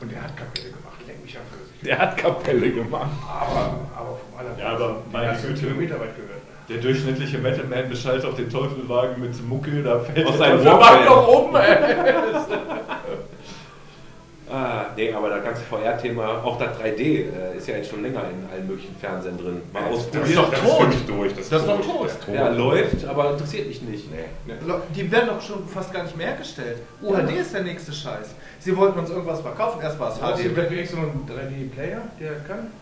[0.00, 1.80] Und der hat Kapelle gemacht, leck mich am Pfirsich.
[1.84, 3.10] Der hat Kapelle gemacht.
[3.28, 5.54] Aber, aber vom aller Ja, aber meine Güte.
[5.54, 6.40] Kilometer weit gehört.
[6.70, 11.04] Der durchschnittliche Metalman beschallt auf den Teufelwagen mit Muckel, da fällt Aus der seinem Walkman.
[11.04, 11.76] noch oben, ey.
[14.52, 18.22] Ah, nee, aber das ganze VR-Thema, auch das 3D, äh, ist ja jetzt schon länger
[18.22, 19.62] in allen möglichen Fernsehen drin.
[19.72, 20.88] Mal Das ist, doch das tot.
[20.92, 21.34] ist durch.
[21.36, 22.08] Das, Das ist doch tot.
[22.26, 22.34] Tot.
[22.34, 24.10] Ja, läuft, aber interessiert mich nicht.
[24.12, 24.54] Nee.
[24.96, 26.78] Die werden doch schon fast gar nicht mehr hergestellt.
[27.00, 28.34] UHD ist der nächste Scheiß.
[28.58, 30.66] Sie wollten uns irgendwas verkaufen, erst war es Hast du HD.
[30.68, 32.72] vielleicht so einen 3D-Player, der kann?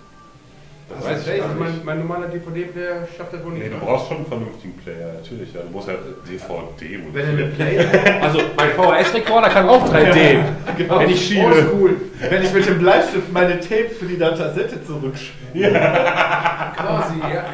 [0.88, 3.64] Das weiß ich gar mein, mein normaler DVD-Player schafft das wohl nicht.
[3.64, 5.52] Nee, du brauchst schon einen vernünftigen Player, natürlich.
[5.52, 5.60] Ja.
[5.60, 5.94] Du brauchst ja
[6.26, 6.98] DVD.
[7.04, 10.38] wo Wenn du du- eine Player, Also mein VHS-Rekorder kann auch 3D.
[10.78, 11.44] genau, Wenn ich schiebe.
[11.46, 11.90] Oldschool.
[12.30, 15.70] wenn ich mit dem Bleistift meine Tape für die Datasette zurückspiele.
[15.70, 17.44] Quasi, ja.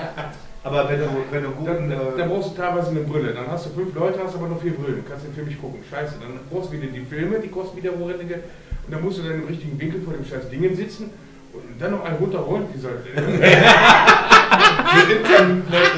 [0.62, 3.35] Aber wenn du, wenn du Dann, guten, dann, äh, dann brauchst du teilweise eine Brille.
[3.35, 5.05] Dann hast du fünf Leute, hast aber nur vier Brillen.
[5.07, 5.80] Kannst den Film nicht gucken.
[5.91, 8.45] Scheiße, dann brauchst du wieder die Filme, die kosten wieder horrende Geld.
[8.87, 11.11] Und dann musst du dann im richtigen Winkel vor dem scheiß Dingen sitzen
[11.55, 12.67] und dann noch einen runterrollen.
[12.75, 12.91] Dieser,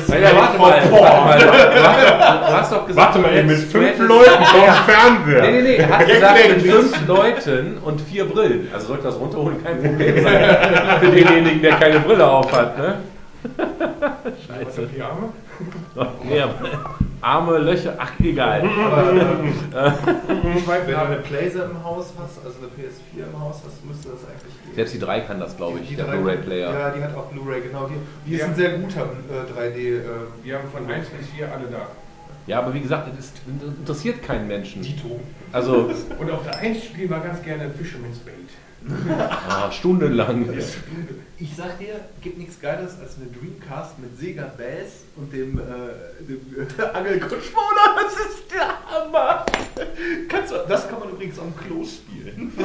[0.09, 0.81] Ja, ja, warte mal.
[0.91, 1.39] Warte mal.
[1.39, 4.61] Du hast doch gesagt, Warte mal, mit fünf Leuten vom.
[4.87, 5.43] Fernseher.
[5.43, 8.69] Nee, nee, nee, er hat gesagt, mit fünf Leuten und vier Brillen.
[8.73, 10.57] Also sollte das runterholen kein Problem sein.
[11.01, 12.97] Für denjenigen, der keine Brille auf hat, ne?
[14.47, 14.89] Scheiße.
[14.89, 15.33] Vier Arme.
[17.21, 18.63] Arme, Löcher, ach egal.
[18.65, 18.69] Ich
[20.67, 23.85] weiß, wenn du eine aber Playser im Haus hast, also eine PS4 im Haus hast,
[23.85, 24.75] müsste das eigentlich gehen.
[24.75, 26.73] Selbst die 3 kann das, glaube ich, Die der Blu-ray-Player.
[26.73, 27.89] Ja, die hat auch Blu-ray, genau.
[27.89, 27.95] Die,
[28.31, 28.47] die ist Ja.
[28.47, 29.77] ein sehr guter äh, 3D.
[29.79, 30.03] Äh,
[30.43, 31.87] wir haben von 1 bis 4 alle da.
[32.47, 34.83] Ja, aber wie gesagt, das ist, interessiert keinen Menschen.
[34.83, 35.19] Dito.
[35.53, 38.35] Also Und auf der 1 spielen wir ganz gerne Fisherman's Bait.
[39.49, 40.49] Ah, stundenlang.
[41.39, 45.63] Ich sag dir, gibt nichts Geiles als eine Dreamcast mit Sega Bass und dem, äh,
[46.21, 46.41] dem
[46.95, 47.97] Angelcontroller.
[47.97, 49.45] Das ist der Hammer.
[50.29, 52.53] Kannst du, das kann man übrigens am Klo spielen.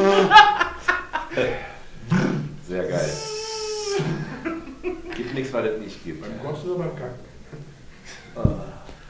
[2.67, 3.11] Sehr geil.
[5.15, 6.21] Gibt nichts, weil es nicht gibt.
[6.21, 7.31] Beim Kosten oder beim Kacken.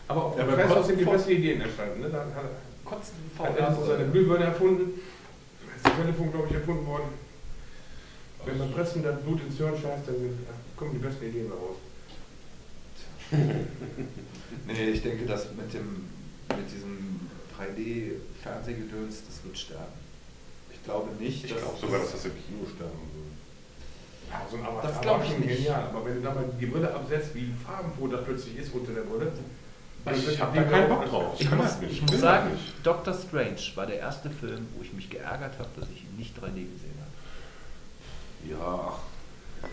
[0.07, 2.01] Aber auf Ja, dem aus Kosten sind die besten Ideen entstanden.
[2.01, 2.09] Ne?
[2.09, 2.45] Da hat,
[2.83, 4.99] Kotzen hat er so seine Glühbirne erfunden.
[5.83, 7.09] Das Telefon, glaube ich, erfunden worden.
[8.45, 10.37] Wenn man Pressen das Blut ins Hirn scheißt, dann sind,
[10.75, 11.77] kommen die besten Ideen raus.
[14.67, 16.05] Nee, ich denke, das mit dem
[16.49, 17.19] mit diesem
[17.57, 19.93] 3D-Fernsehgedöns, das wird sterben.
[20.71, 21.45] Ich glaube nicht.
[21.45, 23.31] Ich glaube sogar, dass das im Kino sterben würde.
[24.29, 25.57] Ja, so ein Avatar Das glaub war ich schon nicht.
[25.57, 25.83] genial.
[25.83, 29.01] Aber wenn du da mal die Brille absetzt, wie farbenfroh das plötzlich ist unter der
[29.03, 29.31] Brille.
[30.15, 31.35] Ich das habe da keinen Bock drauf.
[31.39, 31.91] Ich kann muss, das nicht.
[31.93, 32.73] ich muss sagen, nicht.
[32.83, 36.35] Doctor Strange war der erste Film, wo ich mich geärgert habe, dass ich ihn nicht
[36.37, 37.11] 3D gesehen habe.
[38.51, 39.67] Ja, ach,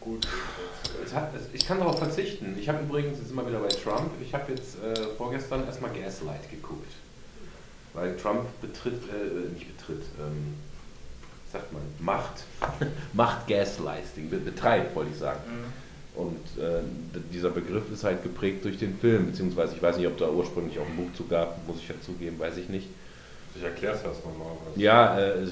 [0.00, 0.26] Gut.
[1.04, 2.56] es hat, es, ich kann darauf verzichten.
[2.60, 5.90] Ich habe übrigens, jetzt sind wir wieder bei Trump, ich habe jetzt äh, vorgestern erstmal
[5.92, 6.92] Gaslight geguckt.
[7.94, 10.54] Weil Trump betritt, äh, nicht betritt, ähm,
[11.52, 12.42] sagt man, macht,
[13.12, 15.40] macht Gaslighting, be- betreibt, wollte ich sagen.
[16.14, 16.80] Und äh,
[17.32, 20.78] dieser Begriff ist halt geprägt durch den Film, beziehungsweise ich weiß nicht, ob da ursprünglich
[20.78, 22.86] auch ein Buch zu gab, muss ich ja zugeben, weiß ich nicht.
[23.56, 24.52] Ich erkläre es erst nochmal.
[24.76, 25.46] Ja, äh,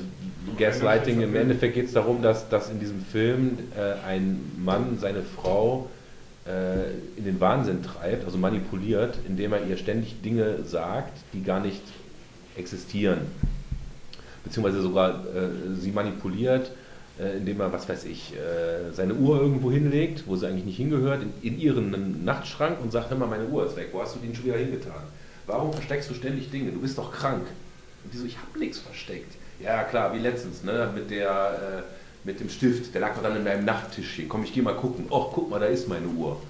[0.58, 5.22] Gaslighting, im Endeffekt geht es darum, dass, dass in diesem Film äh, ein Mann seine
[5.22, 5.88] Frau
[6.46, 11.60] äh, in den Wahnsinn treibt, also manipuliert, indem er ihr ständig Dinge sagt, die gar
[11.60, 11.82] nicht
[12.56, 13.20] existieren.
[14.44, 16.72] Beziehungsweise sogar äh, sie manipuliert,
[17.18, 21.22] indem er, was weiß ich, äh, seine Uhr irgendwo hinlegt, wo sie eigentlich nicht hingehört,
[21.42, 24.34] in, ihren Nachtschrank und sagt, hör mal, meine Uhr ist weg, wo hast du denn
[24.34, 25.04] schon wieder hingetan?
[25.46, 26.70] Warum versteckst du ständig Dinge?
[26.70, 27.46] Du bist doch krank.
[28.04, 29.34] Und die so, ich habe nichts versteckt.
[29.60, 33.36] Ja, klar, wie letztens, ne, mit der, äh, mit dem Stift, der lag doch dann
[33.36, 34.28] in meinem Nachttischchen.
[34.28, 35.06] Komm, ich gehe mal gucken.
[35.10, 36.40] Och, guck mal, da ist meine Uhr.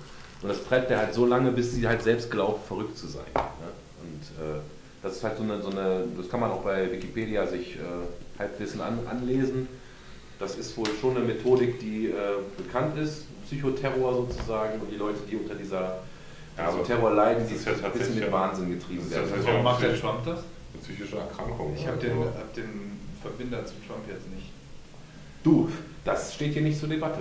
[0.43, 3.23] Und das treibt er halt so lange, bis sie halt selbst glaubt, verrückt zu sein.
[3.35, 3.43] Ne?
[4.03, 4.61] Und äh,
[5.03, 8.39] das ist halt so eine, so eine, das kann man auch bei Wikipedia sich äh,
[8.39, 9.69] Halbwissen an, anlesen.
[10.43, 12.13] Das ist wohl schon eine Methodik, die äh,
[12.57, 15.99] bekannt ist, Psychoterror sozusagen, und die Leute, die unter dieser
[16.59, 19.11] Ja, diesem aber Terror leiden, das die ja ein bisschen mit Wahnsinn getrieben das ist
[19.13, 19.23] werden.
[19.29, 20.39] tatsächlich- Warum Ja, macht der Trump das?
[20.41, 21.73] Eine psychische Erkrankung.
[21.77, 24.51] Ich habe Also, den, hab den Verbinder zu Trump jetzt nicht.
[25.45, 25.69] Du,
[26.05, 27.21] das steht hier nicht zur Debatte.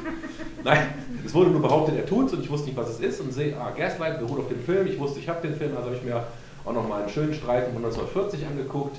[0.64, 0.94] Nein,
[1.24, 3.56] es wurde nur behauptet, er tut's und ich wusste nicht, was es ist und sehe,
[3.56, 4.88] ah, Gaslight beruht auf dem Film.
[4.88, 6.24] Ich wusste, ich habe den Film, also habe ich mir
[6.64, 8.96] auch nochmal einen schönen Streifen von 1940 angeguckt.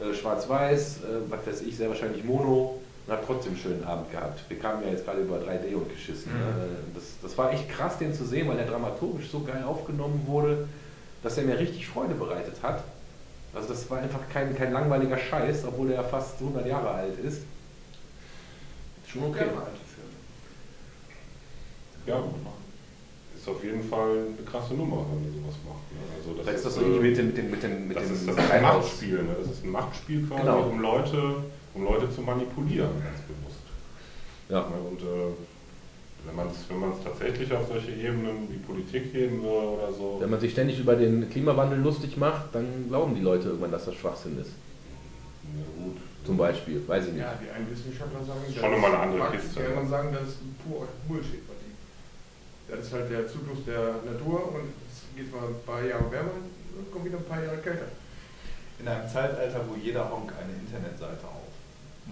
[0.00, 4.10] Äh, Schwarz-Weiß, äh, was weiß ich, sehr wahrscheinlich Mono und habe trotzdem einen schönen Abend
[4.10, 4.40] gehabt.
[4.48, 6.32] Wir kamen ja jetzt gerade über 3D und geschissen.
[6.32, 6.38] Mhm.
[6.38, 6.68] Ne?
[6.94, 10.68] Das, das war echt krass, den zu sehen, weil der dramaturgisch so geil aufgenommen wurde,
[11.22, 12.84] dass er mir richtig Freude bereitet hat.
[13.54, 17.42] Also das war einfach kein, kein langweiliger Scheiß, obwohl er fast 100 Jahre alt ist.
[19.06, 19.40] Schon okay.
[19.40, 20.10] Gerne alte Filme.
[22.06, 22.24] Ja,
[23.36, 25.90] ist auf jeden Fall eine krasse Nummer, wenn du sowas machst.
[25.90, 25.98] Ne?
[26.16, 28.04] Also das Vielleicht ist das so äh, mit dem, mit dem, mit dem, mit das
[28.06, 28.62] dem ist das.
[28.62, 29.36] Machtspiel, ne?
[29.42, 30.62] Das ist ein Machtspiel quasi, Genau.
[30.68, 31.34] um, Leute,
[31.74, 33.60] um Leute zu manipulieren, ganz bewusst.
[34.48, 34.60] Ja.
[34.60, 35.32] Und äh,
[36.26, 40.18] wenn man es wenn man's tatsächlich auf solche Ebenen wie Politik heben würde oder so,
[40.20, 43.86] Wenn man sich ständig über den Klimawandel lustig macht, dann glauben die Leute irgendwann, dass
[43.86, 44.50] das Schwachsinn ist.
[45.56, 45.96] ja, gut.
[46.24, 47.22] Zum Beispiel, weiß ich nicht.
[47.22, 49.58] Ja, die einen Wissenschaftler sagen, Schon nochmal eine andere Kiste.
[49.60, 51.42] Die anderen sagen, das ist pur Bullshit.
[51.48, 55.82] was die- Das ist halt der Zyklus der Natur und es geht mal ein paar
[55.82, 56.30] Jahre wärmer
[56.78, 57.90] und kommt wieder ein paar Jahre kälter.
[58.78, 61.26] In einem Zeitalter, wo jeder Honk eine Internetseite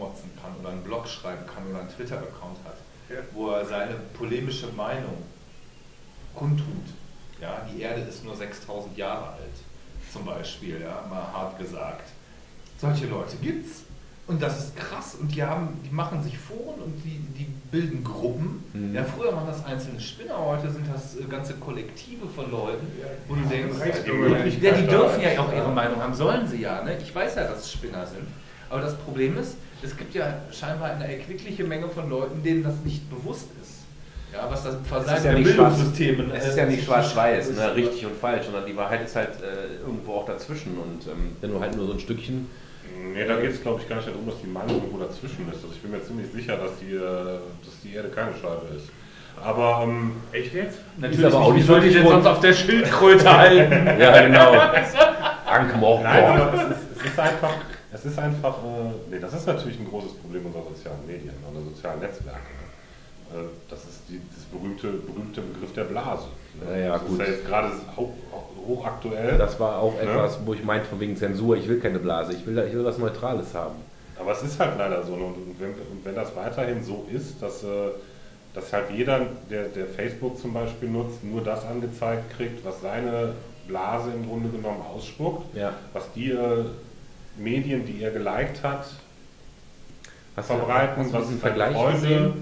[0.01, 2.77] aufmotzen kann oder einen Blog schreiben kann oder einen Twitter-Account hat,
[3.09, 3.17] Ja.
[3.33, 5.17] wo er seine polemische Meinung
[6.35, 6.67] kundtut.
[7.41, 9.57] Ja, die Erde ist nur 6000 Jahre alt,
[10.13, 12.09] zum Beispiel, ja, mal hart gesagt.
[12.79, 13.83] Solche Leute gibt's.
[14.27, 15.17] Und das ist krass.
[15.21, 18.63] Und die haben, die machen sich Foren und die, die bilden Gruppen.
[18.73, 18.95] Mhm.
[18.95, 22.87] Ja, früher waren das einzelne Spinner, heute sind das äh, ganze Kollektive von Leuten,
[23.27, 24.31] wo du denkst, Reichtum.
[24.33, 26.85] ja, die dürfen ja auch ihre Meinung haben, sollen sie ja.
[26.85, 26.97] Ne?
[26.99, 28.29] Ich weiß ja, dass es Spinner sind.
[28.69, 32.75] Aber das Problem ist, es gibt ja scheinbar eine erquickliche Menge von Leuten, denen das
[32.85, 33.81] nicht bewusst ist.
[34.33, 37.75] Ja, was das Es Versagen ist ja der Bildungssystemen es ist ja nicht schwarz-weiß, ne,
[37.75, 40.79] richtig und falsch, sondern die Wahrheit ist halt äh, irgendwo auch dazwischen.
[40.79, 42.47] Und ähm, wenn du halt nur so ein Stückchen
[43.15, 45.63] Nee, da geht es glaube ich gar nicht darum, dass die Meinung irgendwo dazwischen ist.
[45.63, 48.91] Also ich bin mir ziemlich sicher, dass die, äh, dass die Erde keine Scheibe ist.
[49.43, 50.79] Aber ähm, Echt jetzt?
[50.97, 51.63] Natürlich Ist aber auch nicht.
[51.63, 53.87] Wie sollte ich denn sonst auf der Schildkröte halten?
[54.01, 54.53] Ja, genau.
[55.47, 57.55] Ankh Nein, aber es ist, es ist einfach,
[57.93, 61.61] es ist einfach, äh, nee, das ist natürlich ein großes Problem unserer sozialen Medien oder
[61.63, 62.39] sozialen Netzwerke.
[63.33, 66.27] Äh, das ist die, das berühmte, berühmte Begriff der Blase.
[66.69, 67.21] Ja, ja, das gut.
[67.21, 68.11] ist ja jetzt gerade hoch,
[68.67, 69.39] hochaktuell.
[69.39, 70.01] Das war auch Ne?
[70.03, 72.85] etwas, wo ich meinte, von wegen Zensur, ich will keine Blase, ich will, ich will
[72.85, 73.77] was Neutrales haben.
[74.19, 75.15] Aber es ist halt leider so.
[75.15, 77.67] Und wenn, und wenn das weiterhin so ist, dass, äh,
[78.53, 79.21] dass halt jeder,
[79.51, 83.33] der, der Facebook zum Beispiel nutzt, nur das angezeigt kriegt, was seine
[83.67, 85.73] Blase im Grunde genommen ausspuckt, Ja.
[85.93, 86.65] was die äh,
[87.37, 88.87] Medien, die er geliked hat,
[90.37, 92.33] Hast du, verbreiten, hast du was diesen seine Vergleich Freunde gesehen?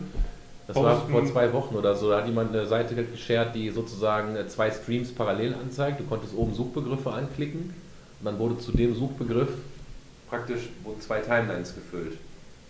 [0.67, 1.13] Das war posten.
[1.13, 2.11] vor zwei Wochen oder so.
[2.11, 6.01] Da hat jemand eine Seite geshared, die sozusagen äh, zwei Streams parallel anzeigt.
[6.01, 7.73] Du konntest oben Suchbegriffe anklicken
[8.21, 9.49] und dann wurde zu dem Suchbegriff
[10.29, 12.19] praktisch wurden zwei Timelines gefüllt.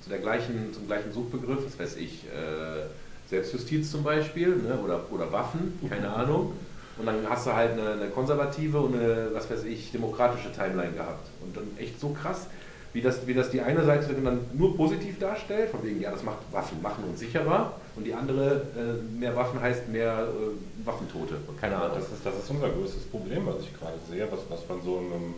[0.01, 2.87] Zu der gleichen, zum gleichen Suchbegriff, das weiß ich, äh,
[3.29, 6.53] Selbstjustiz zum Beispiel ne, oder, oder Waffen, keine Ahnung.
[6.99, 10.93] Und dann hast du halt eine, eine konservative und eine, was weiß ich, demokratische Timeline
[10.93, 11.29] gehabt.
[11.41, 12.49] Und dann echt so krass,
[12.93, 16.23] wie das, wie das die eine Seite dann nur positiv darstellt, von wegen, ja, das
[16.23, 17.75] macht Waffen, machen uns sicherer.
[17.95, 21.37] Und die andere, äh, mehr Waffen heißt mehr äh, Waffentote.
[21.61, 21.97] Keine Ahnung.
[21.97, 24.99] Das ist, das ist unser größtes Problem, was ich gerade sehe, was, was man so
[24.99, 25.35] in, einem,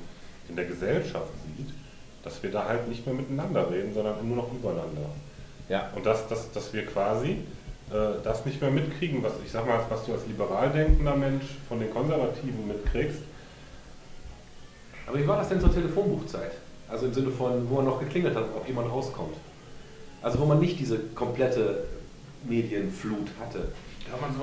[0.48, 1.68] in der Gesellschaft sieht,
[2.22, 5.11] dass wir da halt nicht mehr miteinander reden, sondern nur noch übereinander.
[5.68, 5.90] Ja.
[5.94, 7.38] Und dass, dass, dass wir quasi
[8.22, 11.80] das nicht mehr mitkriegen, was ich sag mal, was du als liberal denkender Mensch von
[11.80, 13.22] den Konservativen mitkriegst.
[15.07, 16.53] Aber wie war das denn zur Telefonbuchzeit?
[16.88, 19.34] Also im Sinne von, wo man noch geklingelt hat, ob jemand rauskommt.
[20.22, 21.84] Also wo man nicht diese komplette
[22.45, 23.72] Medienflut hatte.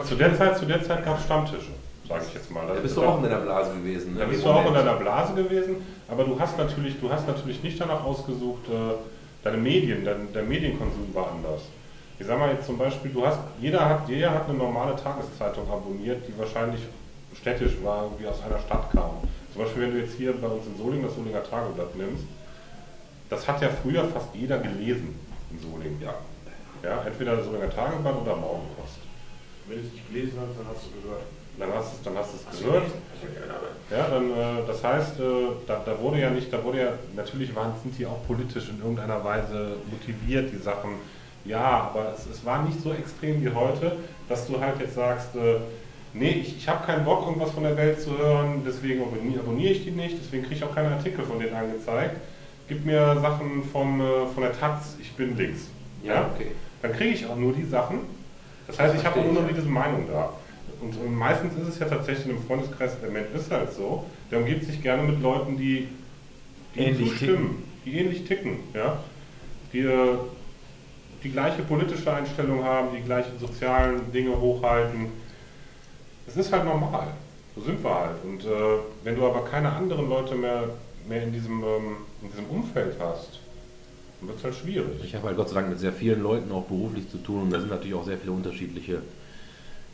[0.06, 1.72] Zu der Zeit, zu der Zeit gab es Stammtische,
[2.08, 2.66] sage ich jetzt mal.
[2.68, 4.14] Da bist du auch in deiner Blase gewesen.
[4.14, 4.20] Ne?
[4.20, 5.78] Da bist du auch in deiner Blase gewesen,
[6.08, 8.96] aber du hast natürlich, du hast natürlich nicht danach ausgesucht, äh,
[9.44, 11.62] deine Medien, dein, der Medienkonsum war anders.
[12.20, 15.70] Ich sag mal jetzt zum Beispiel, du hast, jeder hat, jeder hat eine normale Tageszeitung
[15.72, 16.82] abonniert, die wahrscheinlich
[17.40, 19.12] städtisch war, irgendwie aus einer Stadt kam.
[19.54, 22.24] Zum Beispiel, wenn du jetzt hier bei uns in Solingen das Solinger Tageblatt nimmst,
[23.30, 25.14] das hat ja früher fast jeder gelesen
[25.52, 26.02] in Solingen.
[26.02, 26.16] Ja.
[26.84, 28.98] Ja, entweder das Solinger Tageblatt oder Morgenpost.
[29.68, 31.22] Wenn du es nicht gelesen hast, dann hast du gehört.
[31.60, 32.84] Dann hast, du- dann hast du es gehört.
[33.92, 35.24] Ja, dann, äh, das heißt, äh,
[35.68, 38.80] da, da wurde ja nicht, da wurde ja, natürlich waren, sind die auch politisch in
[38.80, 40.96] irgendeiner Weise motiviert, die Sachen.
[41.48, 43.94] Ja, aber es, es war nicht so extrem wie heute,
[44.28, 45.60] dass du halt jetzt sagst, äh,
[46.14, 49.72] nee, ich, ich habe keinen Bock, irgendwas von der Welt zu hören, deswegen abonniere, abonniere
[49.72, 52.18] ich die nicht, deswegen kriege ich auch keine Artikel von denen angezeigt.
[52.68, 55.70] Gib mir Sachen vom, äh, von der Taz, ich bin links.
[56.04, 56.52] Ja, okay.
[56.82, 58.00] Dann kriege ich auch nur die Sachen.
[58.68, 60.34] Das heißt, ich habe nur noch diese Meinung da.
[60.82, 64.66] Und meistens ist es ja tatsächlich im Freundeskreis, der Mensch ist halt so, der umgibt
[64.66, 65.88] sich gerne mit Leuten, die,
[66.76, 69.00] die Ähnlich zustimmen, die ähnlich ticken, ja.
[69.74, 70.18] Die äh,
[71.24, 75.08] die gleiche politische Einstellung haben, die gleichen sozialen Dinge hochhalten.
[76.28, 77.08] Es ist halt normal.
[77.56, 78.24] So sind wir halt.
[78.24, 80.70] Und äh, wenn du aber keine anderen Leute mehr,
[81.08, 83.40] mehr in, diesem, ähm, in diesem Umfeld hast,
[84.20, 85.04] dann wird es halt schwierig.
[85.04, 87.50] Ich habe halt Gott sei Dank mit sehr vielen Leuten auch beruflich zu tun und
[87.52, 89.02] da sind natürlich auch sehr viele unterschiedliche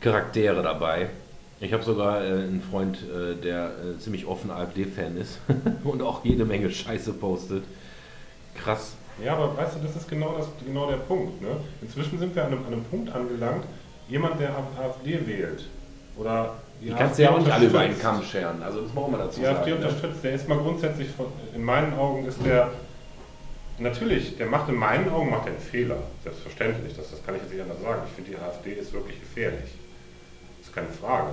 [0.00, 1.08] Charaktere dabei.
[1.60, 5.38] Ich habe sogar äh, einen Freund, äh, der äh, ziemlich offen AfD-Fan ist
[5.84, 7.64] und auch jede Menge Scheiße postet.
[8.54, 8.94] Krass.
[9.22, 11.40] Ja, aber weißt du, das ist genau, das, genau der Punkt.
[11.40, 11.56] Ne?
[11.82, 13.64] Inzwischen sind wir an einem, an einem Punkt angelangt,
[14.08, 15.64] jemand, der AfD wählt
[16.16, 18.62] oder Die kannst du ja auch nicht alle über einen Kamm scheren.
[18.62, 19.76] Also das muss man dazu Die AfD ne?
[19.76, 22.70] unterstützt, der ist mal grundsätzlich, von, in meinen Augen ist der,
[23.78, 27.52] natürlich, der macht in meinen Augen macht einen Fehler, selbstverständlich, das, das kann ich jetzt
[27.52, 28.02] nicht anders sagen.
[28.08, 29.70] Ich finde, die AfD ist wirklich gefährlich.
[30.58, 31.30] Das ist keine Frage.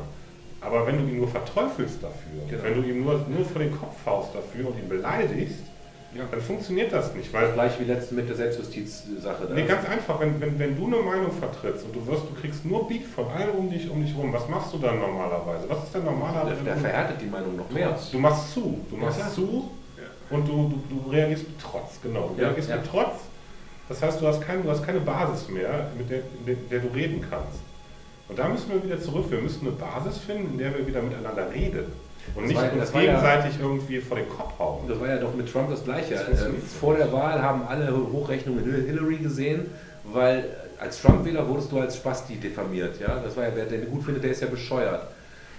[0.61, 2.63] Aber wenn du ihn nur verteufelst dafür, Genau.
[2.63, 5.63] wenn du ihm nur, nur vor den Kopf haust dafür und ihn beleidigst,
[6.15, 6.23] Ja.
[6.29, 7.31] dann funktioniert das nicht.
[7.33, 9.47] Weil Gleich wie letztens mit der Selbstjustiz-Sache.
[9.53, 12.65] Nee, ganz einfach, wenn, wenn, wenn du eine Meinung vertrittst und du wirst, du kriegst
[12.65, 15.69] nur Beef von allen um dich, um dich rum, was machst du dann normalerweise?
[15.69, 16.55] Was ist denn normalerweise?
[16.63, 17.97] der, der verhärtet die Meinung noch mehr.
[18.11, 19.31] Du machst zu, du Ja, machst klar.
[19.31, 19.71] zu
[20.29, 22.31] und du, du, du reagierst mit Trotz, genau.
[22.35, 22.75] Du Ja, reagierst ja.
[22.77, 23.15] mit Trotz.
[23.89, 26.87] Das heißt, du hast, kein, du hast keine Basis mehr, mit der, mit der du
[26.89, 27.59] reden kannst.
[28.29, 29.25] Und da müssen wir wieder zurück.
[29.29, 31.91] Wir müssen eine Basis finden, in der wir wieder miteinander reden.
[32.35, 34.87] Und nicht war- uns das war ja- gegenseitig irgendwie vor den Kopf hauen.
[34.87, 36.13] Das war ja doch mit Trump das Gleiche.
[36.15, 37.11] Das Äh, so Vor der.
[37.11, 39.65] Wahl haben alle Hochrechnungen Hil- Hillary gesehen,
[40.05, 42.99] weil äh, als Trump-Wähler wurdest du als Spasti diffamiert.
[42.99, 43.19] Ja?
[43.23, 45.03] Das war ja, wer den gut findet, der ist ja bescheuert.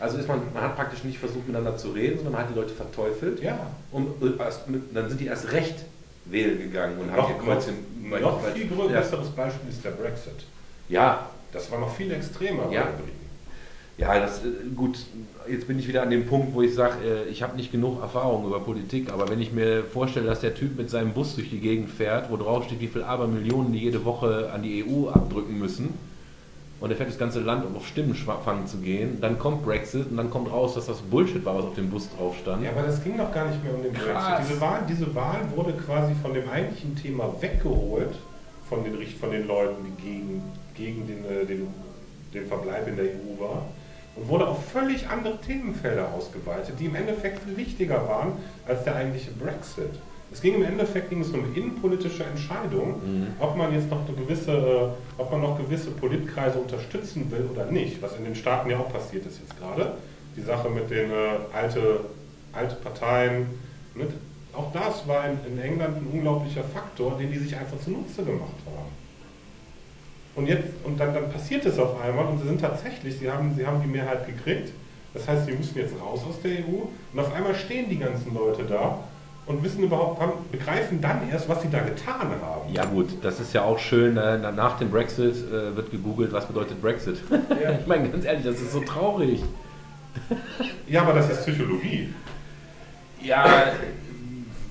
[0.01, 2.59] Also ist man, man hat praktisch nicht versucht, miteinander zu reden, sondern man hat die
[2.59, 3.41] Leute verteufelt.
[3.41, 3.59] Ja.
[3.93, 5.77] Und äh, erst mit, dann sind die erst recht
[6.25, 7.75] wählen gegangen und haben Noch, ihr noch, Kreuzchen
[8.11, 9.01] bei- noch viel größer, ja.
[9.01, 10.45] besseres Beispiel ist der Brexit.
[10.89, 12.83] ja, Das war noch viel extremer Ja.
[12.85, 13.19] bei den Briten.
[13.99, 14.99] Ja, das, äh, gut,
[15.49, 18.01] jetzt bin ich wieder an dem Punkt, wo ich sage, äh, ich habe nicht genug
[18.01, 21.51] Erfahrung über Politik, aber wenn ich mir vorstelle, dass der Typ mit seinem Bus durch
[21.51, 25.09] die Gegend fährt, wo drauf steht, wie viel Abermillionen die jede Woche an die EU
[25.09, 25.95] abdrücken müssen,
[26.81, 30.11] und er fährt das ganze Land, um auf Stimmen fangen zu gehen, dann kommt Brexit
[30.11, 32.65] und dann kommt raus, dass das Bullshit war, was auf dem Bus drauf stand.
[32.65, 34.39] Ja, aber das ging doch gar nicht mehr um den Krass.
[34.39, 34.51] Brexit.
[34.51, 38.17] Diese Wahl, diese Wahl wurde quasi von dem eigentlichen Thema weggeholt,
[38.69, 40.43] von den, von den Leuten, die gegen,
[40.75, 41.69] gegen den, äh, den,
[42.35, 43.67] den Verbleib in der EU war,
[44.17, 48.33] und wurde auf völlig andere Themenfelder ausgeweitet, die im Endeffekt viel wichtiger waren
[48.67, 49.91] als der eigentliche Brexit.
[50.33, 53.27] Es ging im Endeffekt ging es um eine innenpolitische Entscheidung, Mhm.
[53.39, 57.67] ob man jetzt noch eine gewisse, äh, ob man noch gewisse Politkreise unterstützen will oder
[57.67, 59.93] nicht, was in den Staaten ja auch passiert ist jetzt gerade.
[60.37, 61.15] Die Sache mit den äh,
[61.53, 62.01] alte,
[62.55, 63.47] alte Parteien.
[63.95, 64.07] Ne?
[64.55, 68.57] Auch das war in, in England ein unglaublicher Faktor, den die sich einfach zunutze gemacht
[68.67, 68.89] haben.
[70.35, 73.55] Und jetzt, und dann, dann passiert es auf einmal und sie sind tatsächlich, sie haben,
[73.55, 74.73] sie haben die Mehrheit gekriegt.
[75.13, 78.33] Das heißt, sie müssen jetzt raus aus der EU und auf einmal stehen die ganzen
[78.33, 78.99] Leute da
[79.45, 82.73] und wissen überhaupt, haben, begreifen dann erst, was sie da getan haben.
[82.73, 84.17] Ja gut, das ist ja auch schön.
[84.17, 87.19] äh, na- Nach dem Brexit äh, wird gegoogelt, was bedeutet Brexit.
[87.31, 87.73] Ja.
[87.81, 89.43] ich meine, ganz ehrlich, das ist so traurig.
[90.89, 92.09] Ja, aber das ist Psychologie.
[93.23, 93.65] Ja,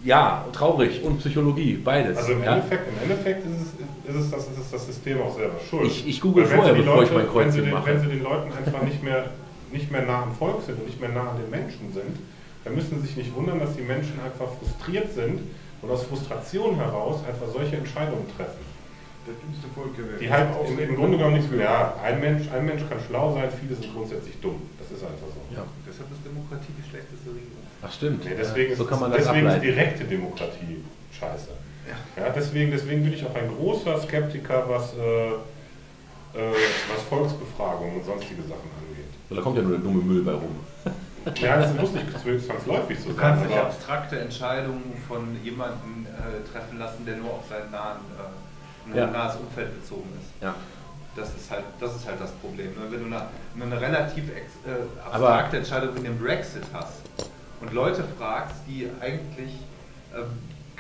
[0.04, 2.18] ja, traurig und Psychologie, beides.
[2.18, 2.56] Also im ja.
[2.56, 3.70] Endeffekt, im Endeffekt ist, es,
[4.08, 5.86] ist, es das, ist es das System auch selber schuld.
[5.88, 7.86] Ich- ich google vorher, bevor ich Leute, mein Kreuzchen wenn sie, den, mache.
[7.88, 9.30] wenn sie den Leuten einfach nicht mehr,
[9.72, 12.18] nicht mehr nah am Volk sind und nicht mehr nah an den Menschen sind,
[12.64, 15.40] dann müssen sie sich nicht wundern, dass die Menschen einfach frustriert sind
[15.82, 18.62] und aus Frustration heraus einfach solche Entscheidungen treffen.
[19.26, 20.22] Das dümmste Volk der Welt.
[20.22, 21.62] Die halt im, im Grunde genommen nichts mehr.
[21.66, 24.62] Ja, ein Mensch, ein Mensch kann schlau sein, viele sind grundsätzlich dumm.
[24.80, 25.42] Das ist einfach so.
[25.56, 25.62] Ja.
[25.88, 27.62] Deshalb ist Demokratie die schlechteste Regierung.
[27.84, 28.26] Ach stimmt.
[28.26, 30.82] Nee, deswegen so ist, kann man das deswegen ist direkte Demokratie
[31.14, 31.50] scheiße.
[32.18, 32.30] Ja.
[32.30, 36.54] deswegen, deswegen bin ich auch ein großer Skeptiker, was, äh, äh,
[36.94, 39.06] was Volksbefragungen und sonstige Sachen angeht.
[39.30, 40.56] So, da kommt ja nur der dumme Müll bei rum.
[41.36, 42.08] Ja, das muss nicht
[42.46, 43.18] zwangsläufig so Du sein.
[43.22, 47.98] kannst nicht aber- abstrakte Entscheidungen von jemandem äh, treffen lassen, der nur auf sein nahen,
[48.94, 49.08] äh, Ja.
[49.08, 50.42] nahes Umfeld bezogen ist.
[50.44, 50.56] Ja.
[51.16, 52.68] Das ist halt das, ist halt das Problem.
[52.70, 52.88] ne?
[52.90, 53.28] Wenn du eine,
[53.62, 57.02] eine relativ ex, äh, Aber- abstrakte Entscheidung wie den Brexit hast
[57.62, 59.52] und Leute fragst, die eigentlich
[60.16, 60.26] ähm,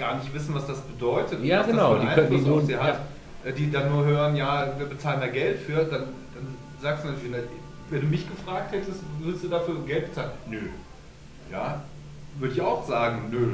[0.01, 2.99] gar nicht wissen, was das bedeutet, Ja, was genau, die können- die nur- sie hat,
[3.45, 6.01] äh, die dann nur hören, ja, wir bezahlen da Geld für, dann,
[6.33, 6.47] dann
[6.81, 7.31] sagst du natürlich,
[7.91, 10.31] wenn du mich gefragt hättest, würdest du dafür Geld bezahlen?
[10.49, 10.59] Nö.
[11.51, 11.81] Ja,
[12.39, 13.47] würde ich auch sagen, nö.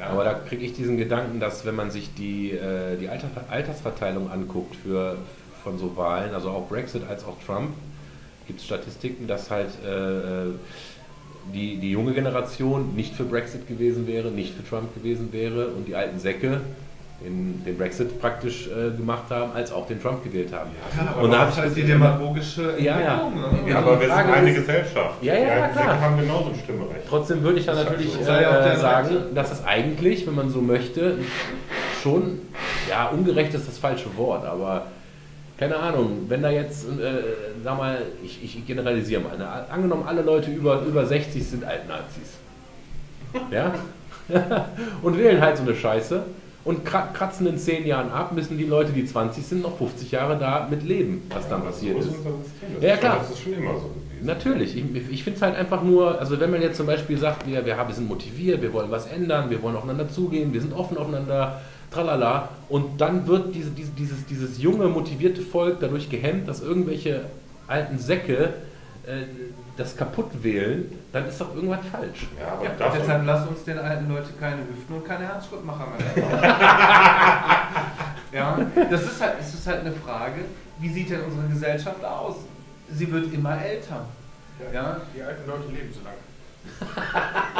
[0.00, 0.06] Ja.
[0.08, 4.30] Aber da kriege ich diesen Gedanken, dass wenn man sich die, äh, die Alter, Altersverteilung
[4.32, 5.16] anguckt für,
[5.62, 7.70] von so Wahlen, also auch Brexit als auch Trump,
[8.48, 10.46] gibt es Statistiken, dass halt äh,
[11.52, 15.86] die, die junge Generation nicht für Brexit gewesen wäre, nicht für Trump gewesen wäre und
[15.88, 16.60] die alten Säcke
[17.24, 20.70] den, den Brexit praktisch äh, gemacht haben, als auch den Trump gewählt haben.
[20.96, 23.20] Ja, aber Und da hab das ich heißt die das- demagogische Ja, ja.
[23.22, 23.70] Entwicklung, ne?
[23.70, 25.22] Ja, aber wir sind eine ist- Gesellschaft.
[25.22, 25.86] Ja, ja, Die ja, alten klar.
[25.90, 27.06] Säcke haben genauso ein Stimmrecht.
[27.08, 28.20] Trotzdem würde ich dann Das natürlich so.
[28.32, 31.18] Äh, sagen, dass es eigentlich, wenn man so möchte,
[32.02, 32.40] schon,
[32.90, 34.86] ja, ungerecht ist das falsche Wort, aber
[35.58, 36.90] keine Ahnung, wenn da jetzt, äh,
[37.62, 39.46] sag mal, ich, ich generalisiere mal, ne?
[39.70, 42.38] angenommen alle Leute über, über 60 sind Altnazis.
[43.50, 43.74] Ja?
[45.02, 46.22] und wählen halt so eine Scheiße
[46.64, 50.12] und kra- kratzen in 10 Jahren ab, müssen die Leute, die 20 sind, noch 50
[50.12, 52.08] Jahre da mit leben, was dann Aber passiert ist.
[52.80, 53.16] Ja, ist schon- klar.
[53.20, 53.98] Das ist schon immer so gewesen.
[54.26, 54.76] Natürlich.
[54.76, 57.66] Ich, ich finde es halt einfach nur, also wenn man jetzt zum Beispiel sagt, wir,
[57.66, 60.72] wir, haben- wir sind motiviert, wir wollen was ändern, wir wollen aufeinander zugehen, wir sind
[60.72, 61.60] offen aufeinander,
[61.90, 67.24] tralala, und dann wird diese, diese, dieses, dieses junge, motivierte Volk dadurch gehemmt, dass irgendwelche
[67.66, 68.52] alten Säcke
[69.06, 69.24] äh,
[69.76, 72.26] das kaputt wählen, dann ist doch irgendwas falsch.
[72.38, 76.24] Ja, aber Ja, deshalb lass uns den alten Leuten keine Hüften und keine Herzschrittmacher mehr.
[78.32, 78.58] ja,
[78.90, 80.42] das ist halt, es ist halt eine Frage,
[80.78, 82.36] wie sieht denn unsere Gesellschaft aus?
[82.90, 84.04] Sie wird immer älter.
[84.72, 85.00] Ja.
[85.16, 86.92] Die alten Leute leben so lange.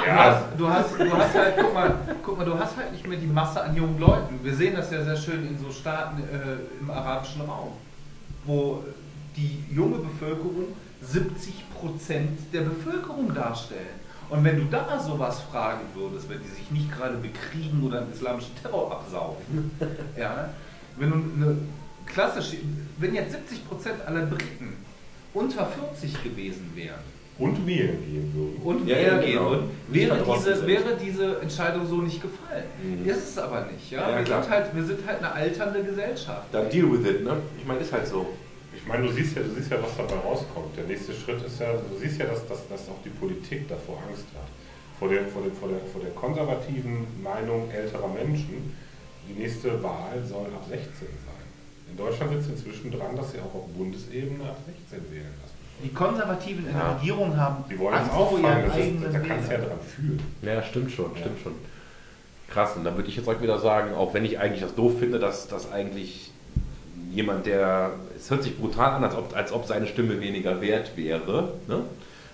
[0.00, 2.92] Du, ja, hast, du, hast, du hast halt, guck mal, guck mal, du hast halt
[2.92, 4.40] nicht mehr die Masse an jungen Leuten.
[4.42, 7.72] Wir sehen das ja sehr schön in so Staaten äh, im arabischen Raum,
[8.44, 8.82] wo
[9.36, 10.66] die junge Bevölkerung
[11.02, 14.00] 70 Prozent der Bevölkerung darstellen.
[14.28, 18.12] Und wenn du da sowas fragen würdest, wenn die sich nicht gerade bekriegen oder einen
[18.12, 19.70] islamischen Terror absaufen,
[20.16, 20.50] ja,
[20.96, 21.56] wenn du eine
[22.06, 22.58] klassische,
[22.98, 24.74] wenn jetzt 70 Prozent aller Briten
[25.34, 27.00] unter 40 gewesen wären,
[27.40, 28.60] und wählen gehen würden.
[28.62, 29.50] und Ja, wählen ja, gehen genau.
[29.50, 30.66] würden, Nicht wäre diese, sind.
[30.66, 32.64] wäre diese Entscheidung so nicht gefallen.
[32.82, 33.08] Mhm.
[33.08, 33.90] Ist es aber nicht.
[33.90, 34.10] Ja?
[34.10, 34.42] Ja, wir, klar.
[34.42, 36.42] sind halt, wir sind halt eine alternde Gesellschaft.
[36.52, 37.36] Dann deal with it, ne?
[37.58, 38.26] Ich meine, ist halt so.
[38.90, 40.76] Ich meine, du siehst ja, du siehst ja, was dabei rauskommt.
[40.76, 44.02] Der nächste Schritt ist ja, du siehst ja, dass, dass, dass auch die Politik davor
[44.08, 44.50] Angst hat.
[44.98, 48.74] Vor der, vor, der, vor, der, vor der konservativen Meinung älterer Menschen,
[49.28, 51.46] die nächste Wahl soll ab 16 sein.
[51.88, 55.54] In Deutschland sitzt inzwischen dran, dass sie auch auf Bundesebene ab 16 wählen lassen.
[55.84, 56.88] Die Konservativen in Ja.
[56.90, 59.48] der Regierung haben Die wollen es Angst vor auffangen, ihren das ist, eigenen da kannst
[59.48, 60.20] du ja dran fühlen.
[60.42, 61.54] Ja, stimmt schon, stimmt schon.
[62.48, 64.98] Krass, und da würde ich jetzt auch wieder sagen, auch wenn ich eigentlich das doof
[64.98, 66.32] finde, dass, dass eigentlich
[67.10, 70.96] jemand, der, es hört sich brutal an, als ob, als ob seine Stimme weniger wert
[70.96, 71.82] wäre, ne?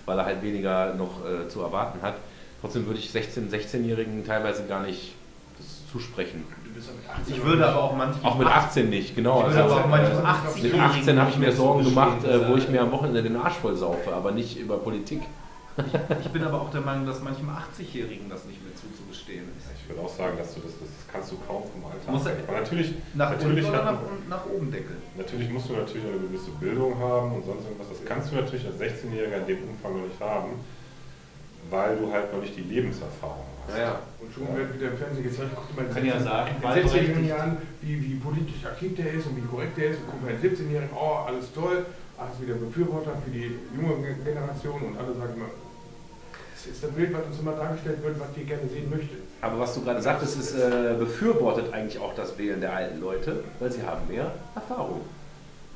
[0.05, 2.15] weil er halt weniger noch äh, zu erwarten hat.
[2.61, 5.13] Trotzdem würde ich 16-, 16-Jährigen teilweise gar nicht
[5.57, 6.43] das zusprechen.
[6.63, 8.31] Du bist ja mit 18 Ich würde aber auch manchmal.
[8.31, 9.41] Auch mit 18 nicht, genau.
[9.41, 12.23] Ich würde aber Also, auch manchmal äh, 80 mit 18 habe ich mir Sorgen gemacht,
[12.23, 15.21] äh, wo ich mir am Wochenende den Arsch voll saufe, aber nicht über Politik.
[16.21, 19.67] Ich bin aber auch der Meinung, dass manchem 80-Jährigen das nicht mehr zuzugestehen ist.
[19.77, 22.33] Ich würde auch sagen, dass du das, das kannst du kaum vom Alter Muss er-.
[22.47, 23.93] Aber natürlich, Nach natürlich, unten oder hat,
[24.29, 24.97] nach, nach oben deckeln?
[25.15, 27.89] natürlich musst du natürlich eine gewisse Bildung haben und sonst irgendwas.
[27.89, 30.51] Das kannst du natürlich als 16-Jähriger in dem Umfang noch nicht haben,
[31.69, 33.77] weil du halt noch nicht die Lebenserfahrung hast.
[33.77, 36.89] Ja, Und schon wird wieder im Fernsehen gezeigt, guck mal Kann ja sagen, in 16-Jährigen
[36.89, 37.27] wahlberechtigt.
[37.29, 39.99] Jahren, wie, wie politisch aktiv der ist und wie korrekt der ist.
[40.01, 41.85] Und guck mal, in 17-Jährigen, oh, alles toll,
[42.17, 43.93] alles wieder Befürworter für die junge
[44.25, 45.53] Generation und alle sagen immer,
[46.65, 49.17] das ist das Bild, was uns immer dargestellt wird, was wir gerne sehen möchten.
[49.41, 53.43] Aber was du gerade sagtest, ist äh, befürwortet eigentlich auch das Wählen der alten Leute,
[53.59, 55.01] weil sie haben mehr Erfahrung.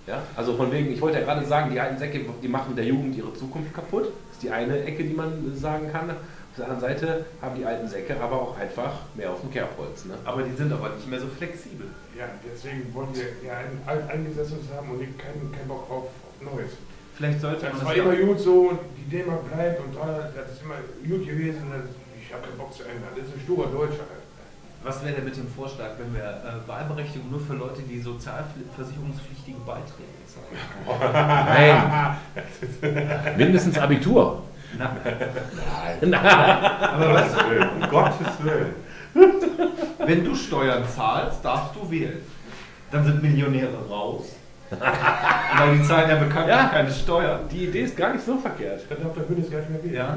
[0.07, 0.23] Ja?
[0.36, 3.15] Also von wegen, ich wollte ja gerade sagen, die alten Säcke, die machen der Jugend
[3.15, 4.05] ihre Zukunft kaputt.
[4.05, 6.09] Das ist die eine Ecke, die man sagen kann.
[6.09, 10.05] Auf der anderen Seite haben die alten Säcke aber auch einfach mehr auf dem Kerbholz.
[10.05, 10.15] Ne?
[10.25, 11.88] Aber die sind aber nicht mehr so flexibel.
[12.17, 16.53] Ja, deswegen wollen wir ja ein alteingesessenes haben und nicht keinen keinen Bock auf, auf
[16.53, 16.71] Neues.
[17.22, 19.95] Vielleicht sollte man Das das war ja immer gut so und die Dänemark bleibt und
[19.95, 20.74] da, das ist immer
[21.07, 21.61] gut gewesen.
[21.69, 21.84] Das,
[22.19, 23.09] ich habe keinen Bock zu ändern.
[23.15, 24.05] Das ist ein sturer Deutscher.
[24.84, 29.59] Was wäre denn mit dem Vorschlag, wenn wir äh, Wahlberechtigung nur für Leute, die sozialversicherungspflichtige
[29.59, 30.57] Beiträge zahlen?
[32.82, 33.38] Nein.
[33.38, 34.41] Mindestens Abitur.
[34.80, 34.95] Na,
[36.01, 36.91] Na.
[36.93, 38.74] aber was, um Gottes Willen.
[40.07, 42.22] wenn du Steuern zahlst, darfst du wählen.
[42.89, 44.38] Dann sind Millionäre raus.
[45.57, 46.67] Weil die zahlen ja bekanntlich Ja.
[46.69, 47.41] keine Steuern.
[47.51, 48.86] Die Idee ist gar nicht so verkehrt.
[48.89, 49.93] Dann darf der Bundeswehr mehr wählen.
[49.95, 50.15] Ja.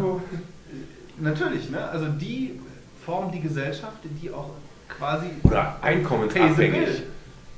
[1.19, 1.89] Natürlich, ne?
[1.89, 2.61] Also die
[3.05, 4.51] formen die Gesellschaft, die auch
[4.89, 7.03] quasi Oder einkommensabhängig.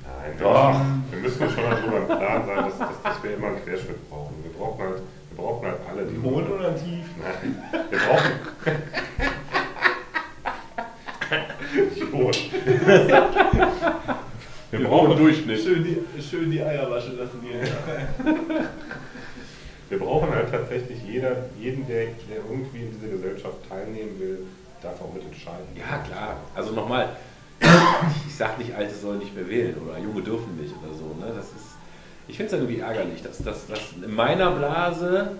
[0.02, 0.80] Nein, Doch.
[1.10, 4.08] wir müssen uns schon darüber im Klaren sein, dass, dass, dass wir immer einen Querschnitt
[4.10, 4.34] brauchen.
[4.42, 7.04] Wir brauchen halt, wir brauchen halt alle die Hohen oder tief?
[7.20, 8.30] Nein, wir brauchen.
[11.96, 12.36] Idiot.
[14.70, 15.60] Wir brauchen Durchschnitt.
[15.60, 17.60] Schön die, schön die Eier waschen lassen hier.
[19.88, 24.38] Wir brauchen halt tatsächlich jeder, jeden, der, der irgendwie in dieser Gesellschaft teilnehmen will,
[24.82, 25.64] darf auch mitentscheiden.
[25.76, 26.40] Ja, klar.
[26.56, 27.14] Also nochmal,
[27.60, 31.04] ich sag nicht, Alte sollen nicht mehr wählen oder Junge dürfen nicht oder so.
[31.24, 31.32] Ne?
[31.36, 31.76] Das ist,
[32.26, 35.38] ich finde es irgendwie ärgerlich, dass, dass, dass in meiner Blase,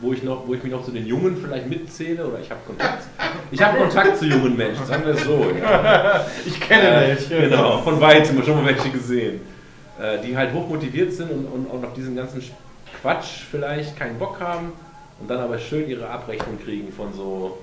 [0.00, 2.60] wo ich, noch, wo ich mich noch zu den Jungen vielleicht mitzähle oder ich habe
[2.66, 3.04] Kontakt,
[3.50, 5.46] ich habe Kontakt zu jungen Menschen, sagen wir es so.
[5.60, 6.26] Ja.
[6.46, 7.48] Ich kenne Äh, welche.
[7.48, 9.40] Genau, von weitem schon mal welche gesehen.
[10.00, 12.42] Äh, die halt hochmotiviert sind und, und, und auf diesen ganzen
[13.00, 14.72] Quatsch vielleicht keinen Bock haben
[15.20, 17.58] und dann aber schön ihre Abrechnung kriegen von so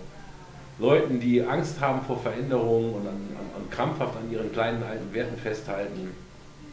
[0.80, 5.14] Leuten, die Angst haben vor Veränderungen und, an, an, und krampfhaft an ihren kleinen alten
[5.14, 6.12] Werten festhalten.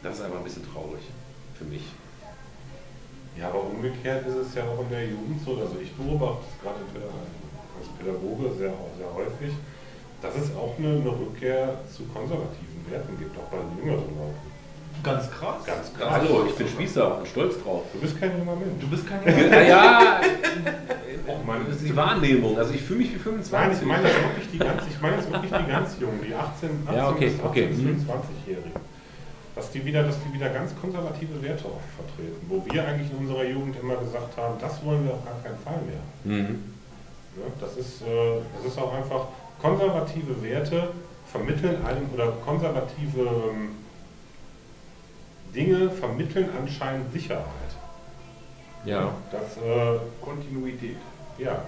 [0.01, 1.01] Das ist einfach ein bisschen traurig
[1.57, 1.83] für mich.
[3.39, 6.61] Ja, aber umgekehrt ist es ja auch in der Jugend so, also ich beobachte es
[6.61, 9.55] gerade als Pädagoge sehr, sehr häufig,
[10.21, 14.49] dass es auch eine, eine Rückkehr zu konservativen Werten gibt, auch bei den jüngeren Leuten.
[15.01, 15.63] Ganz krass.
[15.65, 16.09] Ganz krass.
[16.09, 17.83] Hallo, ich bin Spießer und stolz drauf.
[17.93, 18.81] Du bist kein junger Mensch.
[18.81, 20.19] Du bist kein Naja,
[21.25, 21.61] Oh Mann.
[21.67, 22.57] das ist die Wahrnehmung.
[22.57, 23.51] Also ich fühle mich wie 25.
[23.53, 26.33] Nein, ich meine jetzt wirklich die ganz, ich meine jetzt wirklich die ganz Jungen, die
[26.33, 27.89] 18, 18 Ja, okay, bis 18 okay, bis mhm.
[27.89, 28.88] 25-Jährigen.
[29.59, 33.17] Dass die, wieder, dass die wieder ganz konservative Werte auch vertreten, wo wir eigentlich in
[33.17, 35.99] unserer Jugend immer gesagt haben, das wollen wir auf gar keinen Fall mehr.
[36.23, 36.63] Mhm.
[37.35, 39.27] Ja, das, ist, äh, das ist auch einfach,
[39.61, 40.91] konservative Werte
[41.29, 43.71] vermitteln einem, oder konservative ähm,
[45.53, 47.43] Dinge vermitteln anscheinend Sicherheit.
[48.85, 49.13] Ja.
[49.29, 50.95] Das, äh, Kontinuität.
[51.37, 51.65] ja.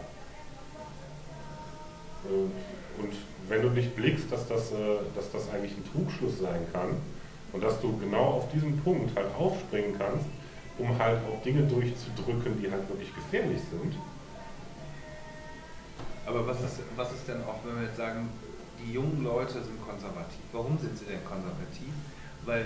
[2.24, 3.14] Äh, Und
[3.50, 4.76] wenn du nicht blickst, dass das, äh,
[5.14, 6.96] dass das eigentlich ein Trugschluss sein kann
[7.54, 10.26] und dass du genau auf diesem Punkt halt aufspringen kannst,
[10.78, 13.96] um halt auch Dinge durchzudrücken, die halt wirklich gefährlich sind.
[16.26, 18.30] Aber was ist, was ist denn auch, wenn wir jetzt sagen,
[18.80, 20.42] die jungen Leute sind konservativ?
[20.54, 21.94] Warum sind sie denn konservativ?
[22.46, 22.66] Weil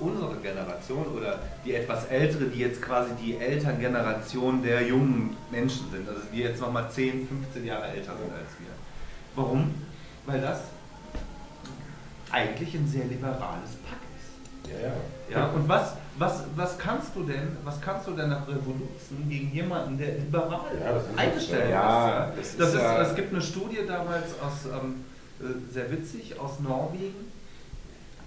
[0.00, 6.08] unsere Generation oder die etwas ältere, die jetzt quasi die Elterngeneration der jungen Menschen sind,
[6.08, 8.70] also die jetzt nochmal 10, 15 Jahre älter sind als wir.
[9.34, 9.74] Warum?
[10.26, 10.60] Weil das
[12.30, 14.07] eigentlich ein sehr liberales Pack ist.
[14.72, 14.94] Ja, ja.
[15.30, 19.52] Ja, und was, was, was kannst du denn, was kannst du denn nach Revolution gegen
[19.52, 21.70] jemanden, der liberal Ja, eingestellt es, ist?
[21.70, 22.32] ja.
[22.36, 25.04] Das das ist ja- es gibt eine Studie damals aus, ähm,
[25.40, 27.30] äh, sehr witzig, aus Norwegen,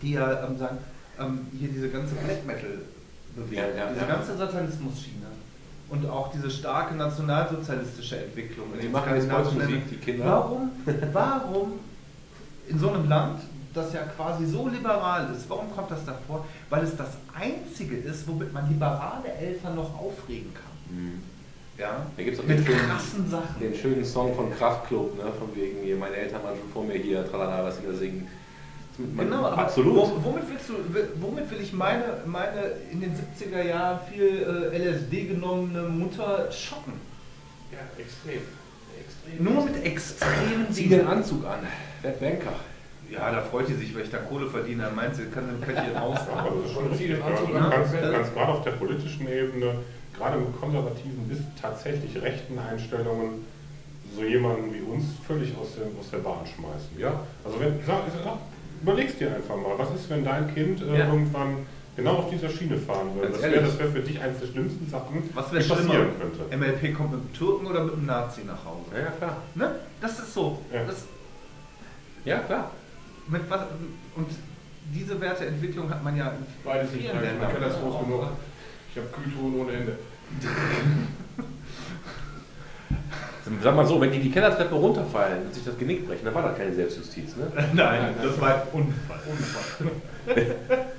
[0.01, 0.77] die ja ähm, sagen,
[1.19, 2.79] ähm, hier diese ganze Black Metal
[3.35, 4.07] Bewegung, Ja, ja, diese ja.
[4.15, 5.25] ganze Satanismus-Schiene
[5.89, 8.67] und auch diese starke nationalsozialistische Entwicklung.
[8.75, 9.81] in Die machen jetzt Ländern.
[9.89, 10.25] die Kinder.
[10.25, 10.71] Warum,
[11.13, 11.71] warum
[12.67, 13.41] in so einem Land,
[13.73, 16.45] das ja quasi so liberal ist, warum kommt das davor?
[16.69, 20.95] Weil es das Einzige ist, womit man liberale Eltern noch aufregen kann.
[20.97, 21.21] Mhm.
[21.77, 22.05] Ja?
[22.15, 23.59] Da gibt es auch Mit den schönen, krassen Sachen.
[23.59, 25.31] den schönen Song von Kraftklub, ne?
[25.39, 28.27] von wegen, hier, meine Eltern waren schon vor mir hier, tralala, was sie da singen.
[28.97, 29.95] Man, Genau, aber absolut.
[29.95, 30.73] Wo, womit, willst du,
[31.21, 36.93] womit will ich meine, meine in den 70er Jahren viel äh, LSD genommene Mutter schocken?
[37.71, 38.41] Ja, extrem.
[38.99, 39.43] Extrem.
[39.43, 41.59] Nur mit extremen Zieh den Anzug an,
[42.01, 42.53] werd Banker.
[43.11, 44.83] Ja, da freut die sich, weil ich da Kohle verdiene.
[44.83, 46.19] Dann meint sie, kann sie ein Päckchen aus.
[46.27, 47.07] Ja, aber das ist schon Und richtig.
[47.07, 48.11] zieh den Also, kannst, Ja.
[48.11, 49.75] kannst gerade auf der politischen Ebene,
[50.17, 53.45] gerade mit konservativen bis tatsächlich rechten Einstellungen,
[54.15, 56.97] so jemanden wie uns völlig aus der, aus der Bahn schmeißen.
[56.97, 57.19] Ja?
[57.43, 58.37] Also wenn, sag, sag,
[58.81, 61.07] überlegst dir einfach mal, was ist, wenn dein Kind äh, Ja.
[61.07, 61.57] irgendwann
[61.97, 63.29] genau auf dieser Schiene fahren würde?
[63.29, 65.81] Ganz Das wäre wär für dich eines der schlimmsten Sachen, Was die schlimmer?
[65.83, 66.57] passieren könnte.
[66.57, 68.85] MLP kommt mit dem Türken oder mit dem Nazi nach Hause?
[68.93, 69.37] Ja, ja, klar.
[69.55, 69.75] Ne?
[69.99, 70.59] Das ist so.
[70.73, 70.83] Ja.
[70.85, 71.05] Das,
[72.23, 72.71] Ja, klar.
[73.31, 73.61] Mit was,
[74.15, 74.27] und
[74.93, 77.07] diese Werteentwicklung hat man ja in Beides nicht.
[77.07, 77.39] Ländern.
[77.39, 78.27] Man kann das groß genug.
[78.91, 79.97] Ich habe Kühltruhen ohne Ende.
[83.63, 86.43] Sag mal so, wenn die die Kellertreppe runterfallen und sich das Genick brechen, dann war
[86.43, 87.35] das keine Selbstjustiz.
[87.35, 87.51] Ne?
[87.73, 89.19] Nein, das war ein Unfall.
[89.29, 89.91] Unfall.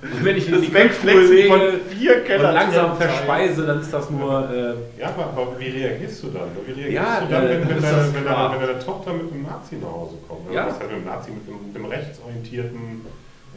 [0.02, 3.80] Und wenn ich in die Das Wegflexen Kühltruhe von vier und Keller langsam verspeise, dann
[3.80, 4.50] ist das nur...
[4.50, 6.48] Äh, Ja, aber, wie reagierst du dann?
[6.66, 8.78] Wie reagierst Ja, du dann, äh, wenn, wenn, ist deine, das wenn, deine, wenn deine
[8.80, 10.46] Tochter mit einem Nazi nach Hause kommt?
[10.46, 10.66] Oder Ja.
[10.66, 13.06] Was heißt mit einem Nazi, mit dem, mit dem rechtsorientierten,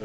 [0.00, 0.04] äh,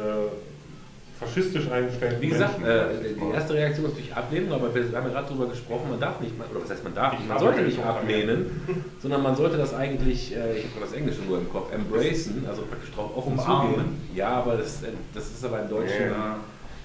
[1.22, 5.12] faschistisch eingestellten Wie gesagt, äh, die erste Reaktion ist natürlich ablehnen, aber wir haben ja
[5.12, 7.62] gerade darüber gesprochen, man darf nicht, oder was heißt man darf Ich nicht, man sollte
[7.62, 8.60] nicht ablehnen,
[9.00, 12.62] sondern man sollte das eigentlich, äh, ich habe das Englische nur im Kopf, embracen, also
[12.62, 13.74] praktisch drauf offen Umarmen.
[13.74, 14.00] zugehen.
[14.14, 16.36] Ja, aber das, äh, das ist aber im Deutschen Ja.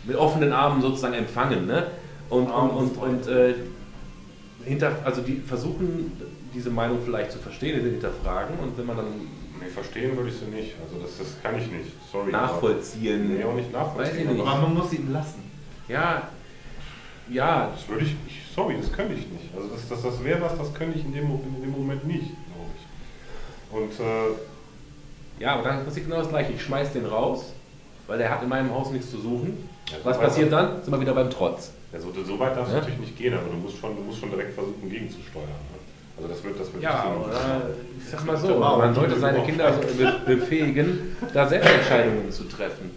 [0.06, 1.88] mit offenen Armen sozusagen empfangen, ne?
[2.30, 3.54] Und, und, und, und äh,
[4.66, 6.12] hinter, also die versuchen
[6.54, 9.06] diese Meinung vielleicht zu verstehen, hinterfragen und wenn man dann
[9.60, 10.76] Nee, verstehen würde ich sie nicht.
[10.84, 11.92] Also das, das kann ich nicht.
[12.12, 12.32] Sorry.
[12.32, 14.20] nachvollziehen, Aber, nee, auch nicht Weiß nachvollziehen.
[14.32, 14.48] ich nicht.
[14.48, 15.44] Aber man muss ihn lassen.
[15.88, 16.30] ja,
[17.30, 19.50] ja, Das würde ich, ich, sorry, das könnte ich nicht.
[19.56, 22.24] Also das, das, das wäre was, das könnte ich in dem, in dem Moment nicht,
[22.48, 23.76] glaube ich.
[24.00, 26.54] Und äh, Ja, aber dann passiert genau das gleiche.
[26.54, 27.52] Ich schmeiß den raus,
[28.08, 29.68] weil der hat in meinem Haus nichts zu suchen.
[29.92, 30.82] Ja, so Was passiert dann?
[30.84, 31.72] Sind wir wieder beim Trotz.
[31.92, 32.80] ja, so, so weit darf es Ja?
[32.80, 35.48] natürlich nicht gehen, aber du musst schon, du musst schon direkt versuchen, gegenzusteuern.
[36.18, 39.72] Also das wird, das wird Ja, oder ich sag mal so, man sollte seine Kinder
[40.26, 42.92] befähigen, da Selbstentscheidungen zu treffen.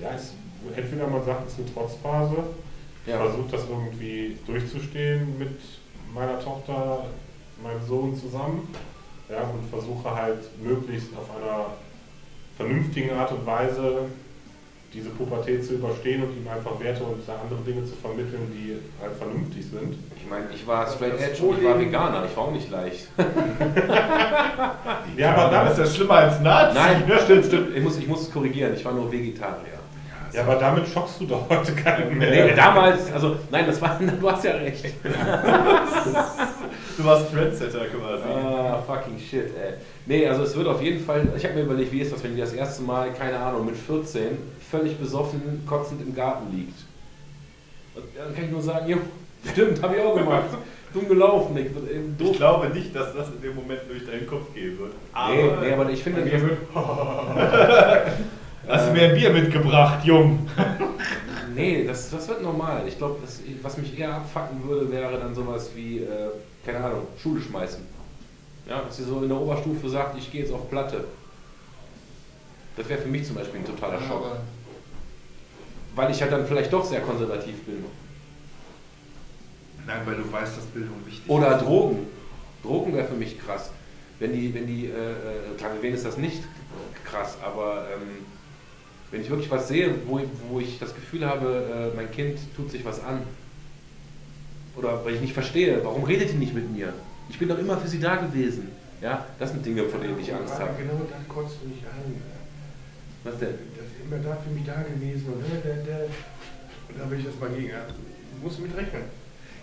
[0.00, 0.34] Ja, es,
[0.76, 2.36] entweder man sagt, es ist eine Trotzphase,
[3.06, 3.18] Ja.
[3.18, 5.58] versucht das irgendwie durchzustehen mit
[6.14, 7.06] meiner Tochter,
[7.62, 8.68] meinem Sohn zusammen
[9.28, 11.66] ja, und versuche halt möglichst auf einer
[12.56, 14.06] vernünftigen Art und Weise
[14.92, 19.14] diese Pubertät zu überstehen und ihm einfach Werte und andere Dinge zu vermitteln, die halt
[19.16, 19.96] vernünftig sind.
[20.16, 22.70] Ich meine, ich war straight Das edge und ich war Veganer, ich war auch nicht
[22.70, 23.08] leicht.
[25.16, 26.74] Ja, aber das damit, ist ja schlimmer als Nazi.
[26.74, 27.76] Nein, stimmt, stimmt.
[27.76, 29.78] Ich muss, ich muss es korrigigen, ich war nur Vegetarier.
[30.32, 32.46] ja, aber damit schockst du doch heute keinen mehr.
[32.46, 34.84] Nee, damals, also nein, das war, du hast ja recht.
[36.96, 38.24] Du warst Trendsetter quasi.
[38.24, 39.74] Ah, fucking shit, ey.
[40.06, 42.34] Nee, also es wird auf jeden Fall, ich habe mir überlegt, wie ist das, wenn
[42.34, 44.38] die das erste Mal, keine Ahnung, mit 14
[44.70, 46.78] völlig besoffen, kotzend im Garten liegt.
[47.94, 48.98] Und Dann kann ich nur sagen, jo,
[49.50, 50.44] stimmt, habe ich auch gemacht.
[50.92, 52.36] Dumm gelaufen, ich, Ich doof.
[52.36, 54.92] glaube nicht, dass das in dem Moment durch deinen Kopf gehen wird.
[55.28, 56.58] Nee, nee, aber ich finde, Mir das, wird
[58.68, 60.46] Hast du mir ein Bier mitgebracht, Jung?
[61.54, 62.82] nee, das, das wird normal.
[62.86, 66.30] Ich glaube, das- was mich eher abfacken würde, wäre dann sowas wie, äh,
[66.64, 67.80] keine Ahnung, Schule schmeißen.
[68.68, 71.04] Ja, dass sie so in der Oberstufe sagt, ich gehe jetzt auf Platte.
[72.76, 74.24] Das wäre für mich zum Beispiel ein totaler Schock.
[75.98, 77.84] Weil ich halt dann vielleicht doch sehr konservativ bin.
[79.84, 81.64] Nein, weil du weißt, dass Bildung wichtig Oder ist.
[81.64, 82.06] Drogen.
[82.62, 83.70] Drogen wäre für mich krass.
[84.20, 86.44] Wenn die, wenn die, äh, äh, klar, für wen ist das nicht
[87.04, 88.24] krass, aber ähm,
[89.10, 92.70] wenn ich wirklich was sehe, wo, wo ich das Gefühl habe, äh, mein Kind tut
[92.70, 93.22] sich was an.
[94.76, 96.92] Oder weil ich nicht verstehe, warum redet die nicht mit mir?
[97.28, 98.70] Ich bin doch immer für sie da gewesen.
[99.00, 100.70] Ja, das sind Dinge, vor denen ich Angst habe.
[100.78, 102.22] Genau das kotzt du nicht an.
[103.24, 103.58] Was denn?
[104.08, 105.26] Immer da für mich da gewesen.
[105.32, 106.00] Und, äh, der, der,
[106.88, 107.68] und da will ich das mal gegen.
[107.68, 109.02] Ja, du musst mit rechnen.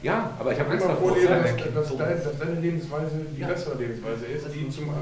[0.03, 1.17] Ja, aber ich habe Angst Immer davor.
[1.17, 3.47] Ja, dass, dass, dein, dass deine Lebensweise die Ja.
[3.47, 4.93] bessere Lebensweise ist, die zum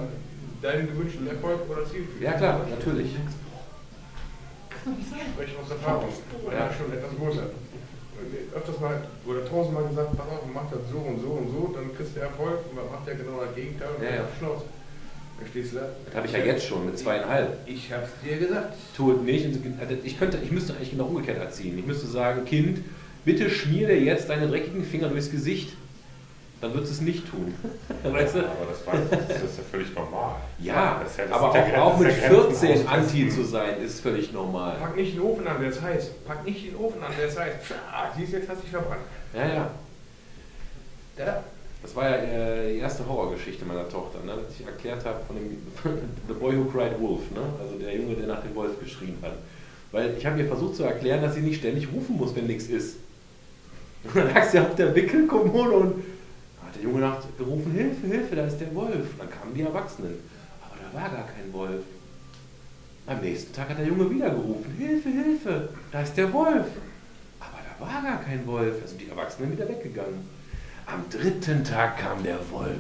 [0.62, 2.22] deinen gewünschten Erfolg oder Ziel führt.
[2.24, 3.12] Ja klar, natürlich.
[4.84, 6.10] Sprechen aus Erfahrung.
[6.48, 6.54] Ja.
[6.54, 7.48] Ja, schon etwas größer.
[8.56, 11.94] Öfters mal oder tausendmal gesagt, pass auf, mach das so und so und so, dann
[11.96, 14.16] kriegst du Erfolg und dann macht der genau das Gegenteil und Ja, ja.
[14.24, 14.64] dann Schnauze.
[15.40, 15.86] Dann stehst du da.
[16.06, 17.58] Das habe ich ja jetzt schon mit zweieinhalb.
[17.66, 18.74] Ich hab's dir gesagt.
[18.76, 20.06] es nicht.
[20.06, 21.78] Ich, könnte, ich müsste eigentlich genau umgekehrt erziehen.
[21.78, 22.80] Ich müsste sagen, Kind,
[23.26, 25.74] bitte schmier dir jetzt deine dreckigen Finger durchs Gesicht.
[26.62, 27.54] Dann wird es nicht tun.
[28.04, 28.40] Weißt du?
[28.40, 28.94] Aber das, war,
[29.28, 30.36] das ist ja völlig normal.
[30.60, 32.88] Ja, ja- aber auch, auch mit ist der Grenzen 14 austesten.
[32.88, 34.78] Anti zu sein, ist völlig normal.
[34.80, 36.12] Pack nicht den Ofen an, der ist heiß.
[36.26, 37.54] Pack nicht den Ofen an, der ist heiß.
[37.64, 39.02] Pfah, siehst jetzt hast du dich verbrannt.
[39.34, 39.72] Ja, ja.
[41.18, 41.44] Da.
[41.84, 44.34] Das war ja äh, die erste Horrorgeschichte meiner Tochter, ne?
[44.42, 45.58] dass ich erklärt habe von dem
[46.28, 47.42] The Boy Who Cried Wolf, ne?
[47.62, 49.34] also der Junge, der nach dem Wolf geschrien hat.
[49.92, 52.68] Weil ich habe ihr versucht zu erklären, dass sie nicht ständig rufen muss, wenn nichts
[52.68, 52.98] ist.
[54.06, 56.04] Und dann lag sie auf der Wickelkommode und
[56.66, 59.08] hat der Junge nach gerufen, Hilfe, Hilfe, da ist der Wolf.
[59.18, 60.16] Dann kamen die Erwachsenen.
[60.62, 61.84] Aber da war gar kein Wolf.
[63.06, 66.68] Am nächsten Tag hat der Junge wieder gerufen, Hilfe, Hilfe, da ist der Wolf.
[67.40, 68.76] Aber da war gar kein Wolf.
[68.82, 70.28] Da sind die Erwachsenen wieder weggegangen.
[70.88, 72.72] Am dritten Tag kam der Wolf.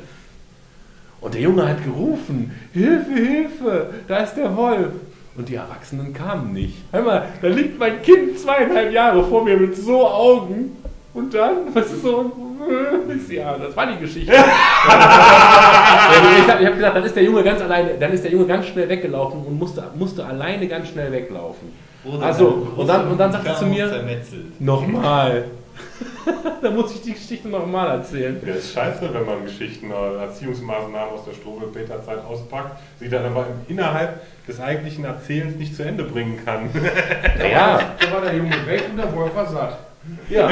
[1.21, 4.89] Und der Junge hat gerufen, Hilfe, Hilfe, da ist der Wolf.
[5.35, 6.75] Und die Erwachsenen kamen nicht.
[6.91, 10.75] Hör mal, da liegt mein Kind zweieinhalb Jahre vor mir mit so Augen.
[11.13, 12.31] Und dann, was ist so,
[13.29, 14.31] ja, das war die Geschichte.
[14.33, 14.39] ich
[16.51, 18.89] habe hab gedacht, dann ist der Junge ganz alleine, dann ist der Junge ganz schnell
[18.89, 21.69] weggelaufen und musste, musste alleine ganz schnell weglaufen.
[22.03, 23.87] Wurde Also, und dann- und dann sagt er zu mir-.
[24.59, 25.45] Nochmal.
[26.61, 28.41] da muss ich die Geschichte nochmal erzählen.
[28.45, 33.47] Ja, ist scheiße, wenn man Geschichten, äh, Erziehungsmaßnahmen aus der Strobel-Peter-Zeit auspackt, sie dann aber
[33.67, 36.69] innerhalb des eigentlichen Erzählens nicht zu Ende bringen kann.
[37.37, 39.79] Naja, Da war der Junge weg und der Wolf war satt.
[40.29, 40.49] ja.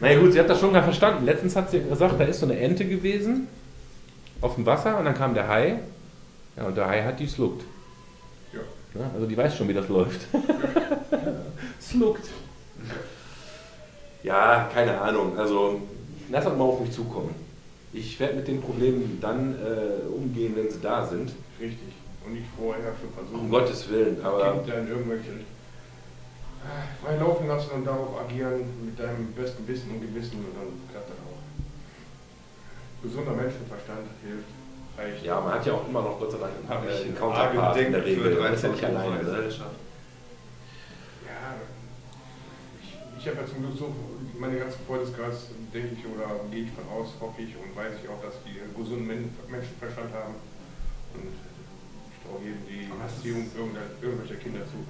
[0.00, 1.24] Naja gut, sie hat das schon gar verstanden.
[1.24, 3.46] Letztens hat sie gesagt, da ist so eine Ente gewesen
[4.40, 5.78] auf dem Wasser und dann kam der Hai.
[6.56, 7.62] Ja, und der Hai hat die sluckt.
[8.52, 8.60] Ja.
[9.00, 10.20] Ja, also die weiß schon, wie das läuft.
[11.80, 12.26] sluckt.
[14.22, 15.36] Ja, keine Ahnung.
[15.36, 15.80] Also
[16.30, 17.34] lass das mal auf mich zukommen.
[17.92, 21.32] Ich werde mit den Problemen dann äh, umgehen, wenn sie da sind.
[21.60, 21.92] Richtig.
[22.24, 23.40] Und nicht vorher schon versuchen.
[23.40, 24.24] Um Gottes Willen.
[24.24, 25.30] Aber Kind dann irgendwelche
[26.64, 30.72] ah, frei laufen lassen und darauf agieren mit deinem besten Wissen und Gewissen und dann
[30.90, 31.42] klappt das auch.
[33.02, 34.46] Gesunder Menschenverstand hilft,
[34.96, 35.24] reicht.
[35.24, 38.04] ja, man hat ja auch immer noch Gott sei Dank einen arge Counterpart in der
[38.04, 38.38] Regel.
[38.38, 39.16] Man ist ja nicht 13 alleine.
[39.16, 39.24] Ne?
[39.24, 39.74] Gesellschaft.
[43.22, 43.94] Ich, habe ja zum Glück so,
[44.38, 48.08] meine ganzen Freundeskreis, denke ich, oder gehe ich von aus, hoffe ich und weiß ich
[48.10, 50.34] auch, dass die einen gesunden Men Menschenverstand haben.
[51.14, 53.46] Und ich traue jedem die das Erziehung
[54.02, 54.82] irgendwelcher Kinder zu.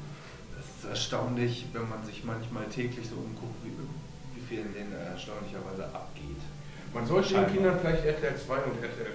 [0.57, 4.93] Es ist erstaunlich, wenn man sich manchmal täglich so umguckt, wie, wie viel in denen
[4.97, 6.41] erstaunlicherweise abgeht.
[6.95, 7.53] Man sollte den.
[7.53, 9.13] Kindern vielleicht RTL 2 und RTL.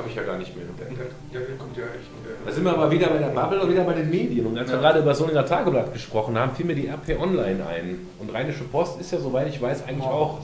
[0.00, 0.64] Habe ich ja gar nicht mehr.
[0.78, 2.08] Der, der, der kommt ja echt.
[2.46, 4.46] Da sind wir aber wieder bei der Bubble und wieder bei den Medien.
[4.46, 4.80] Und als wir Ja.
[4.80, 7.98] gerade über Solinger Tageblatt gesprochen haben, fiel mir die RP Online ein.
[8.18, 10.38] Und Rheinische Post ist ja, soweit ich weiß, eigentlich auch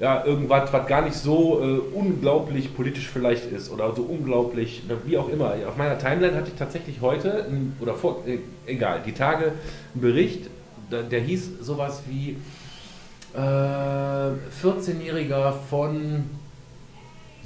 [0.00, 5.16] ja, irgendwas, was gar nicht so äh, unglaublich politisch vielleicht ist oder so unglaublich, wie
[5.18, 5.54] auch immer.
[5.68, 7.46] Auf meiner Timeline hatte ich tatsächlich heute,
[7.78, 9.52] oder vor, äh, egal, die Tage,
[9.94, 10.50] einen Bericht,
[10.90, 12.38] der, der hieß sowas wie
[13.34, 16.24] äh, 14-Jähriger von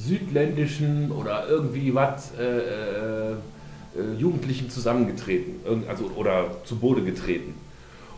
[0.06, 3.34] südländischen oder irgendwie was äh, äh, äh,
[4.18, 7.54] Jugendlichen zusammengetreten, also oder zu Boden getreten.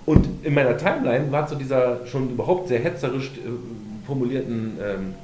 [0.06, 5.14] Und in meiner Timeline war zu dieser schon überhaupt sehr hetzerisch äh, formulierten ähm,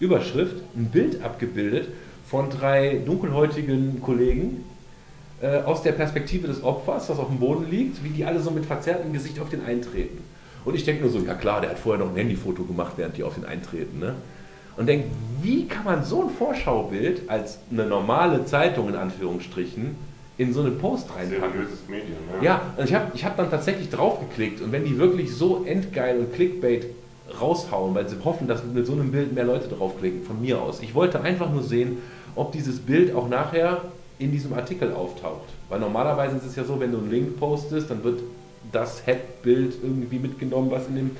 [0.00, 1.88] Überschrift ein Bild abgebildet
[2.26, 4.64] von drei dunkelhäutigen Kollegen
[5.42, 8.50] äh, aus der Perspektive des Opfers, das auf dem Boden liegt, wie die alle so
[8.50, 10.18] mit verzerrtem Gesicht auf den eintreten.
[10.64, 13.16] Und ich denke nur so, ja klar, der hat vorher noch ein Handyfoto gemacht, während
[13.16, 13.98] die auf den eintreten.
[13.98, 14.14] Ne?
[14.76, 15.08] Und denke,
[15.42, 19.96] wie kann man so ein Vorschaubild als eine normale Zeitung in Anführungsstrichen
[20.38, 21.52] in so einen Post reinpacken?
[21.52, 22.44] Seriöses Medium, ne?
[22.44, 26.18] Ja, und ich habe ich hab dann tatsächlich draufgeklickt und wenn die wirklich so endgeil
[26.18, 26.86] und Clickbait
[27.40, 30.80] raushauen, weil sie hoffen, dass mit so einem Bild mehr Leute draufklicken, von mir aus.
[30.80, 31.98] Ich wollte einfach nur sehen,
[32.34, 33.82] ob dieses Bild auch nachher
[34.18, 35.48] in diesem Artikel auftaucht.
[35.68, 38.20] Weil normalerweise ist es ja so, wenn du einen Link postest, dann wird
[38.70, 41.10] das Head-Bild irgendwie mitgenommen, was in dem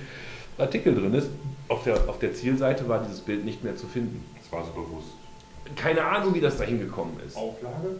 [0.58, 1.28] Artikel drin ist.
[1.72, 4.22] Auf der, auf der Zielseite war dieses Bild nicht mehr zu finden.
[4.36, 5.08] Das war so bewusst.
[5.74, 7.34] Keine Ahnung, wie das da hingekommen ist.
[7.34, 7.96] Auflage?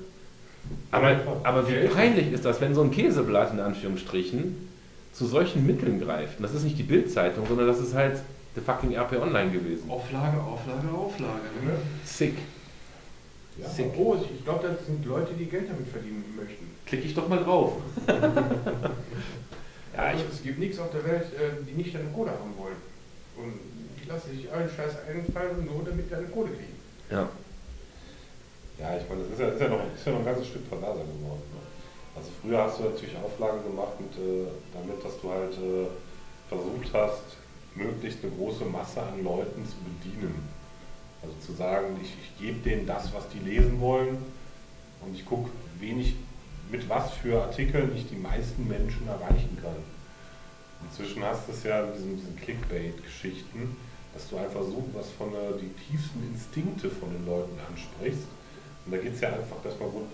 [0.91, 4.68] Aber, aber wie peinlich ist das, wenn so ein Käseblatt in Anführungsstrichen
[5.14, 6.37] zu solchen Mitteln greift?
[6.37, 8.20] Und das ist nicht die Bildzeitung, sondern das ist halt
[8.55, 9.91] der fucking RP Online gewesen.
[9.91, 11.41] Auflage, Auflage, Auflage.
[11.64, 11.73] Ne?
[12.05, 12.35] Sick.
[13.59, 13.87] Ja, Sick.
[13.97, 16.66] oh, ich glaube, das sind Leute, die Geld damit verdienen möchten.
[16.85, 17.73] Klicke ich doch mal drauf.
[18.07, 18.14] ja,
[19.97, 22.91] also, ich, es gibt nichts auf der Welt, äh, die nicht deine Kohle haben wollen.
[23.43, 23.59] Und
[24.01, 26.76] die lassen sich allen Scheiß einfallen, nur damit sie deine Kohle kriegen.
[27.11, 27.28] ja.
[28.78, 30.66] Ja, ich meine, das ist ja, ist ja, noch, ist ja noch ein ganzes Stück
[30.66, 31.43] Verlaser geworden.
[31.53, 31.61] Ne?
[32.16, 35.86] Also früher hast du natürlich Auflagen gemacht mit, äh, damit, dass du halt äh,
[36.49, 37.36] versucht hast,
[37.74, 40.49] möglichst eine große Masse an Leuten zu bedienen.
[41.22, 44.18] Also zu sagen, ich, ich gebe denen das, was die lesen wollen
[45.01, 46.16] und ich gucke, wenig,
[46.70, 49.76] mit was für Artikeln ich die meisten Menschen erreichen kann.
[50.91, 53.76] Inzwischen hast du es ja in diesen, diesen Clickbait-Geschichten,
[54.12, 58.26] dass du einfach so was von äh, die tiefsten Instinkte von den Leuten ansprichst.
[58.85, 60.11] Und da geht es ja einfach, dass man grund,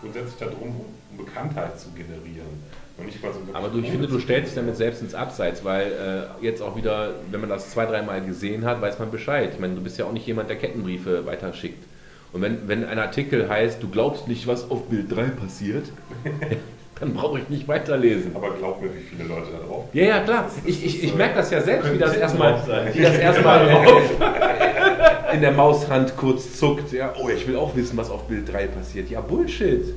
[0.00, 2.60] grundsätzlich darum, um Bekanntheit zu generieren.
[2.98, 5.64] Und nicht mal so Aber du, ich finde, du stellst dich damit selbst ins Abseits,
[5.64, 5.92] weil
[6.40, 9.50] äh, jetzt auch wieder, wenn man das zwei, dreimal gesehen hat, weiß man Bescheid.
[9.54, 11.84] Ich meine, du bist ja auch nicht jemand, der Kettenbriefe weiterschickt.
[12.32, 15.86] Und wenn, wenn ein Artikel heißt, du glaubst nicht, was auf Bild 3 passiert,
[17.00, 18.36] dann brauche ich nicht weiterlesen.
[18.36, 20.50] Aber glaub mir, wie viele Leute da drauf Ja, ja, klar.
[20.66, 22.60] Ich, ich, ich merke das ja selbst, wie das erstmal
[22.94, 23.68] erstmal
[25.32, 26.92] in der Maushand kurz zuckt.
[26.92, 29.08] Ja, oh, ich will auch wissen, was auf Bild 3 passiert.
[29.08, 29.94] Ja, Bullshit.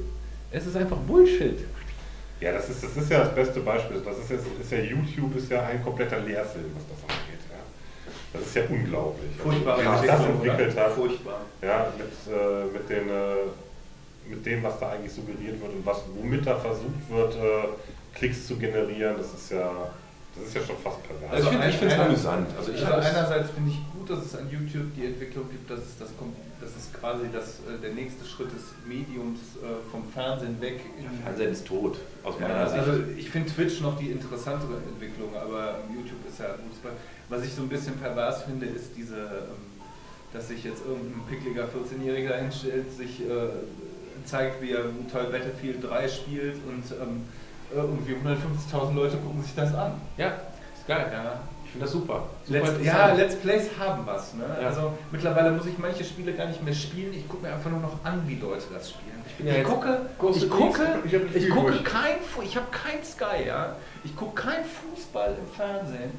[0.51, 1.59] Es ist einfach Bullshit.
[2.39, 4.01] Ja, das ist, das ist ja das beste Beispiel.
[4.03, 7.39] Das ist, jetzt, ist ja YouTube ist ja ein kompletter Leerfilm, was das angeht.
[7.49, 7.59] Ja.
[8.33, 9.31] Das ist ja unglaublich.
[9.37, 10.91] Furchtbare Wie sich das entwickelt hat.
[10.91, 11.41] Furchtbar.
[11.61, 13.47] Ja, mit, äh, mit, den, äh,
[14.29, 17.67] mit dem, was da eigentlich suggeriert wird und was, womit da versucht wird, äh,
[18.15, 19.71] Klicks zu generieren, das ist ja
[20.35, 21.31] Das ist ja schon fast pervers.
[21.31, 22.47] Also ich finde es amüsant.
[22.57, 25.79] Also ich Also einerseits finde ich gut, dass es an YouTube die Entwicklung gibt, dass
[25.79, 30.03] es, das, kommt, dass es quasi das, äh, der nächste Schritt des Mediums äh, vom
[30.13, 32.79] Fernsehen weg in Fernsehen ist tot, aus Ja, meiner Sicht.
[32.79, 36.73] also ich finde Twitch noch die interessantere Entwicklung, aber YouTube ist ja gut.
[37.29, 39.61] Was ich so ein bisschen pervers finde, ist diese, ähm,
[40.33, 43.49] dass sich jetzt irgendein pickliger 14-Jähriger hinstellt, sich äh,
[44.25, 47.25] zeigt, wie er toll Battlefield 3 spielt und ähm,
[47.73, 49.93] irgendwie 150.000 Leute gucken sich das an.
[50.17, 50.27] ja,
[50.75, 51.07] ist geil.
[51.11, 51.39] Ja.
[51.65, 52.23] Ich finde das super.
[52.45, 54.35] super Let's, ja, Let's Plays haben was.
[54.35, 54.43] Ne?
[54.61, 54.67] Ja.
[54.67, 57.11] Also mittlerweile muss ich manche Spiele gar nicht mehr spielen.
[57.15, 59.23] Ich gucke mir einfach nur noch an, wie Leute das spielen.
[59.27, 60.01] Ich, bin ja jetzt- gucke,
[60.35, 60.83] ich gucke.
[61.05, 63.75] Ich ich gucke kein, ich habe kein Sky, ja.
[64.03, 66.11] Ich gucke kein Fußball im Fernsehen.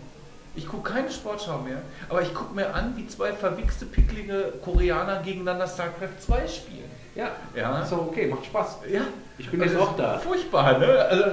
[0.56, 1.78] Ich gucke keine Sportschau mehr.
[2.08, 6.90] Aber ich gucke mir an, wie zwei verwichste, picklige Koreaner gegeneinander StarCraft 2 spielen.
[7.14, 7.82] Ja, Ja.
[7.82, 8.78] ist doch okay, macht Spaß.
[8.90, 9.02] Ja.
[9.38, 10.18] Ich bin Das jetzt auch da.
[10.18, 10.86] Furchtbar, ne?
[10.86, 11.24] Also,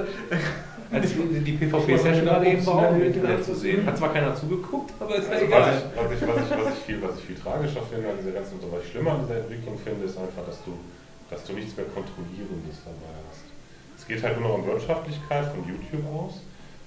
[0.90, 3.86] Als die, die PvP-Session gerade eben war auch im Internet zu sehen.
[3.86, 5.72] Hat zwar keiner zugeguckt, aber ist Also was, egal.
[5.72, 8.32] ich, was, ich, was, ich, was, ich viel, was ich viel tragischer finde an dieser
[8.32, 10.76] ganzen, was ich schlimmer an dieser Entwicklung finde, ist einfach, dass du,
[11.30, 13.44] dass du nichts mehr Kontrollierendes dabei hast.
[13.98, 16.42] Es geht halt nur noch um Wirtschaftlichkeit von YouTube aus.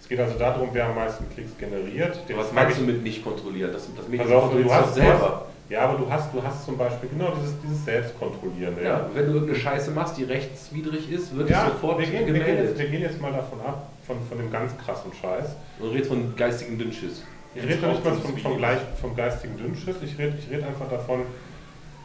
[0.06, 2.20] Es geht also darum, wer am meisten Klicks generiert.
[2.36, 3.74] Was meinst du mit nicht kontrolliert?
[3.74, 5.46] Das, das Medium Pass auf, du kontrolliert hast, selber.
[5.68, 8.84] Ja, aber du hast, du hast zum Beispiel genau dieses, dieses Selbstkontrollierende.
[8.84, 12.28] Ja, wenn du irgendeine Scheiße machst, die rechtswidrig ist, wird Ja, es sofort wir gehen,
[12.28, 12.78] wir, gehen jetzt, gemeldet.
[12.78, 15.56] wir gehen jetzt mal davon ab, von, von dem ganz krassen Scheiß.
[15.80, 17.24] Und redest von geistigen Dünnschiss.
[17.56, 20.64] Ich rede doch nicht mal vom, vom, gleich, vom geistigen Dünnschiss, ich rede ich red
[20.68, 21.22] einfach davon,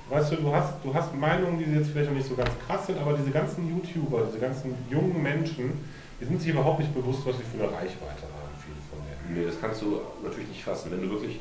[0.08, 2.86] weißt du, du hast, du hast Meinungen, die jetzt vielleicht noch nicht so ganz krass
[2.86, 5.72] sind, aber diese ganzen YouTuber, diese ganzen jungen Menschen,
[6.20, 9.40] die sind sich überhaupt nicht bewusst, was sie für eine Reichweite haben, viele von denen.
[9.40, 10.90] Nee, das kannst du natürlich nicht fassen.
[10.90, 11.40] Wenn du wirklich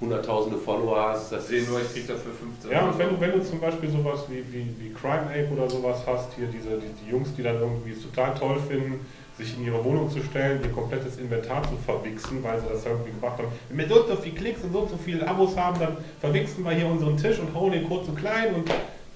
[0.00, 3.32] hunderttausende Follower hast, das sehen nur, ich krieg dafür 15 Ja, und wenn du, wenn
[3.32, 7.04] du zum Beispiel sowas wie, wie, wie Crime Ape oder sowas hast, hier diese die,
[7.04, 9.00] die Jungs, die dann irgendwie es total toll finden,
[9.36, 13.12] sich in ihre Wohnung zu stellen, ihr komplettes Inventar zu verwichsen, weil sie das irgendwie
[13.12, 13.48] gemacht haben.
[13.68, 15.96] Wenn wir so und so viele Klicks und so und so viele Abos haben, dann
[16.20, 18.68] verwichsen wir hier unseren Tisch und hauen den kurz und klein und,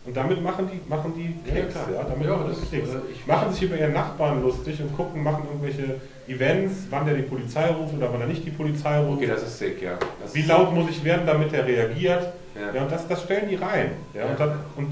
[0.05, 1.73] und damit machen die, machen die Ja, Klicks.
[1.75, 1.87] klar.
[1.95, 2.89] Ja, damit Ja, machen die Klicks.
[3.27, 7.67] machen sich über ihren Nachbarn lustig und gucken, machen irgendwelche Events, wann der die Polizei
[7.69, 9.19] ruft oder wann er nicht die Polizei ruft.
[9.19, 9.99] Okay, das ist sick, ja.
[10.23, 12.33] Das Wie laut muss ich werden, damit er reagiert?
[12.55, 12.75] Ja.
[12.75, 13.93] Ja, und das, das stellen die rein.
[14.15, 14.27] Ja, Ja.
[14.31, 14.89] Und, dann, und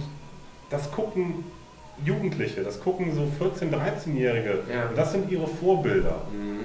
[0.71, 1.45] das gucken
[2.05, 4.61] Jugendliche, das gucken so 14-, 13-Jährige.
[4.73, 4.89] Ja.
[4.89, 6.23] Und das sind ihre Vorbilder.
[6.33, 6.61] Mhm.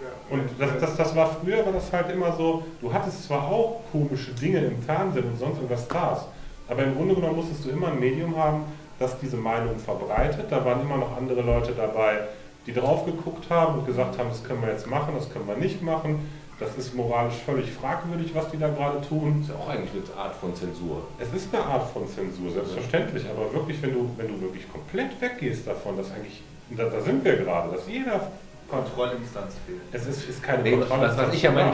[0.00, 0.34] Ja.
[0.34, 3.82] Und das, das, das war früher, war das halt immer so, du hattest zwar auch
[3.92, 6.26] komische Dinge im Fernsehen und sonst irgendwas Stars,
[6.68, 8.64] aber im Grunde genommen musstest du immer ein Medium haben,
[8.98, 10.46] das diese Meinung verbreitet.
[10.50, 12.20] Da waren immer noch andere Leute dabei,
[12.66, 15.56] die drauf geguckt haben und gesagt haben, das können wir jetzt machen, das können wir
[15.56, 16.28] nicht machen.
[16.58, 19.42] Das ist moralisch völlig fragwürdig, was die da gerade tun.
[19.42, 21.02] ist ja auch eigentlich eine Art von Zensur.
[21.18, 25.20] Es ist eine Art von Zensur, selbstverständlich, aber wirklich, wenn du, wenn du wirklich komplett
[25.20, 28.32] weggehst davon, dass eigentlich, da, da sind wir gerade, dass jeder,
[28.68, 29.80] Kontrollinstanz fehlt.
[29.92, 31.16] es ist, ist keine Nee, was, Kontrolle.
[31.16, 31.72] was ich ja meine,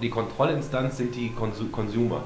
[0.00, 2.22] die, Kontrollinstanz sind die Konsu Consumer.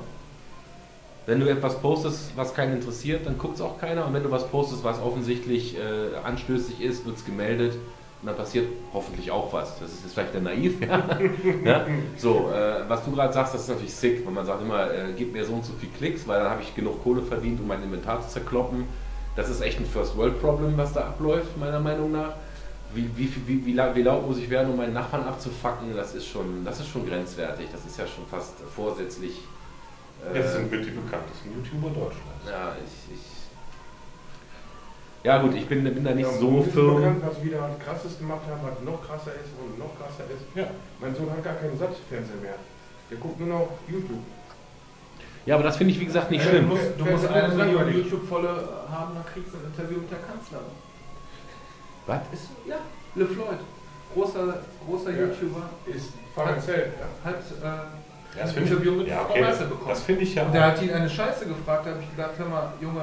[1.29, 4.07] Wenn du etwas postest, was keinen interessiert, dann guckt es auch keiner.
[4.07, 7.75] Und wenn du was postest, was offensichtlich äh, anstößig ist, wird es gemeldet.
[7.75, 9.79] Und dann passiert hoffentlich auch was.
[9.79, 11.03] Das ist jetzt vielleicht der naiv, ja.
[11.67, 11.87] ja?
[12.17, 14.27] So, äh, was du gerade sagst, das ist natürlich sick.
[14.27, 16.63] Und man sagt immer, äh, gib mir so und so viel Klicks, weil dann habe
[16.63, 18.85] ich genug Kohle verdient, um mein Inventar zu zerkloppen.
[19.37, 22.37] Das ist echt ein First-World-Problem, was da abläuft, meiner Meinung nach.
[22.95, 26.15] Wie, wie, wie, wie, laut, wie laut muss ich werden, um meinen Nachbarn abzufacken, das
[26.15, 27.67] ist schon, das ist schon grenzwertig.
[27.71, 29.43] Das ist ja schon fast vorsätzlich.
[30.27, 32.45] Äh, Jetzt sind wir die bekanntesten YouTuber Deutschlands.
[32.49, 33.23] ja, ich, ich.
[35.25, 36.97] Ja gut, ich bin, bin da nicht Ja, so firm.
[36.97, 40.45] bekannt, was wieder halt krasses gemacht haben, was noch krasser ist und noch krasser ist.
[40.55, 40.69] Ja.
[41.01, 42.55] Mein Sohn hat gar keinen Satzfernseher mehr.
[43.11, 44.23] Der guckt nur noch YouTube.
[45.45, 46.69] Ja, aber das finde ich wie gesagt nicht Du schlimm.
[46.69, 47.93] musst, du musst eine Million.
[47.93, 50.67] YouTube-Volle haben, dann kriegst du ein Interview mit der Kanzlerin.
[52.07, 52.21] Was?
[52.33, 52.77] Ist, ja,
[53.15, 53.59] Le Floyd,
[54.15, 55.27] großer, großer Ja.
[55.27, 57.31] YouTuber, Ist Fahrrad Zelt, ja.
[57.31, 57.87] hat äh,
[58.39, 59.89] Ja, das ein finde Interview ich, mit ja, Frau okay, Merkel das, bekommen.
[59.91, 62.31] das finde ich ja Und der hat ihn eine Scheiße gefragt, da habe ich gedacht,
[62.39, 63.03] hör mal, Junge,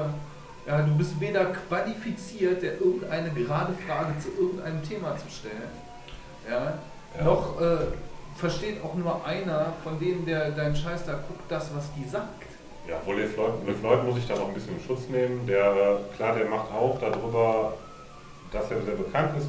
[0.66, 5.70] ja, du bist weder qualifiziert, der irgendeine gerade Frage zu irgendeinem Thema zu stellen,
[6.50, 6.74] ja,
[7.18, 7.24] Ja.
[7.24, 7.76] noch äh,
[8.36, 12.42] versteht auch nur einer von denen, der deinen Scheiß da guckt, das, was die sagt.
[12.88, 15.46] Ja, wohl Le Floyd, Le Floyd muss ich da noch ein bisschen in Schutz nehmen.
[15.46, 17.74] Der, klar, der macht auch darüber,
[18.52, 19.48] dass er sehr bekannt ist.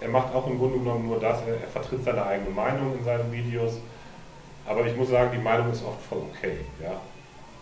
[0.00, 3.04] Er macht auch im Grunde genommen nur das, er, er vertritt seine eigene Meinung in
[3.04, 3.78] seinen Videos.
[4.66, 6.58] Aber ich muss sagen, die Meinung ist oft voll okay.
[6.82, 7.00] Ja?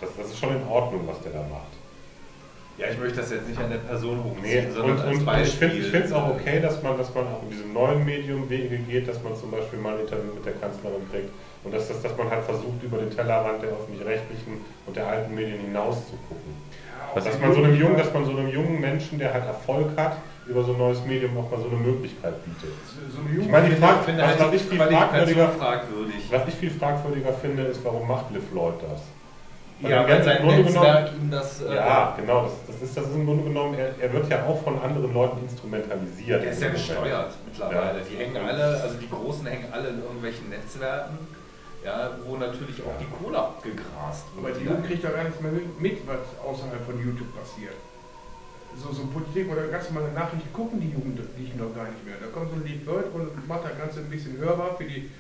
[0.00, 1.72] Das, das ist schon in Ordnung, was der da macht.
[2.76, 6.04] Ja, ich möchte das jetzt nicht an der Person Nee, und, und, und ich finde
[6.04, 9.22] es auch okay, dass man, dass man auch in diesem neuen Medium Wege geht, dass
[9.22, 11.30] man zum Beispiel mal ein Interview mit der Kanzlerin kriegt
[11.62, 15.36] und dass, dass, dass man halt versucht, über den Tellerrand der öffentlich-rechtlichen und der alten
[15.36, 16.52] Medien hinaus zu gucken.
[17.14, 19.96] Ja, Dass man, so einem jungen, dass man so einem jungen Menschen, der halt Erfolg
[19.96, 22.74] hat, über so ein neues Medium auch mal so eine Möglichkeit bietet.
[23.12, 25.48] So eine Ich meine, die Frage, Ich finde was, halt was die ich viel fragwürdiger,
[25.48, 26.14] fragwürdig.
[26.30, 29.00] was ich viel fragwürdiger finde, ist, warum macht Liv Lloyd das?
[29.80, 31.60] Ja, Weil weil im sein Netzwerk ihm das.
[31.62, 32.44] äh, Ja, genau.
[32.44, 35.12] Das, das, ist, das ist im Grunde genommen, er, er wird ja auch von anderen
[35.12, 36.42] Leuten instrumentalisiert.
[36.44, 38.00] Der ist ja gesteuert mittlerweile.
[38.08, 41.18] Die hängen alle, also die Großen hängen alle in irgendwelchen Netzwerken,
[41.84, 44.60] ja, wo natürlich auch die Kohle abgegrast Aber wird.
[44.60, 47.74] die Jugend kriegt doch gar nichts mehr mit, was außerhalb von YouTube passiert.
[48.82, 52.16] So, so Politik oder ganz normale Nachrichten gucken die Jugendlichen doch gar nicht mehr.
[52.20, 55.10] Da kommt so ein Lied Leute und macht das Ganze ein bisschen hörbar für die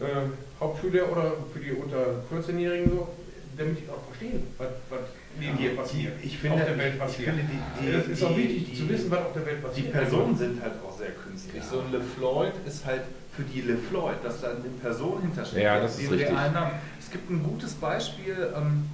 [0.00, 0.26] äh,
[0.60, 3.08] Hauptschüler oder für die unter 14-Jährigen so,
[3.56, 5.00] damit die auch verstehen, was, was
[5.38, 6.12] neben hier passiert.
[6.22, 7.28] Ich finde, auf der Welt ich passiert.
[7.30, 9.58] finde die, die, es ist auch die- wichtig die, zu wissen, was auf der Welt
[9.62, 9.92] Die passiert.
[9.92, 11.62] Personen sind halt auch sehr künstlich.
[11.62, 11.68] Ja.
[11.70, 13.02] So ein LeFloid ist halt
[13.34, 16.28] für die LeFloid, dass da eine Person hintersteht, Ja, die das ist richtig.
[16.30, 16.72] realen Namen.
[16.98, 18.84] Es gibt ein gutes Beispiel, ähm,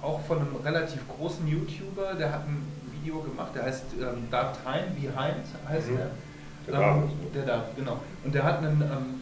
[0.00, 2.62] auch von einem relativ großen YouTuber, der hat ein
[3.02, 5.96] Video gemacht, der heißt ähm, Dark Time Behind, heißt Mhm.
[5.98, 6.10] er.
[6.68, 7.34] Der Ähm, David.
[7.34, 7.98] der da, genau.
[8.24, 9.20] Und der hat einen, ähm,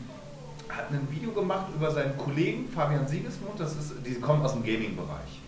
[0.68, 4.62] hat ein Video gemacht über seinen Kollegen Fabian Siegesmund, das ist, die kommen aus dem
[4.62, 5.40] Gaming-Bereich.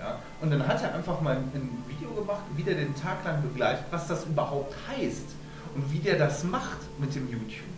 [0.00, 0.18] Ja?
[0.40, 3.42] Und dann hat er einfach mal ein, ein Video gemacht, wie der den Tag lang
[3.42, 5.26] begleitet, was das überhaupt heißt
[5.74, 7.68] und wie der das macht mit dem YouTube.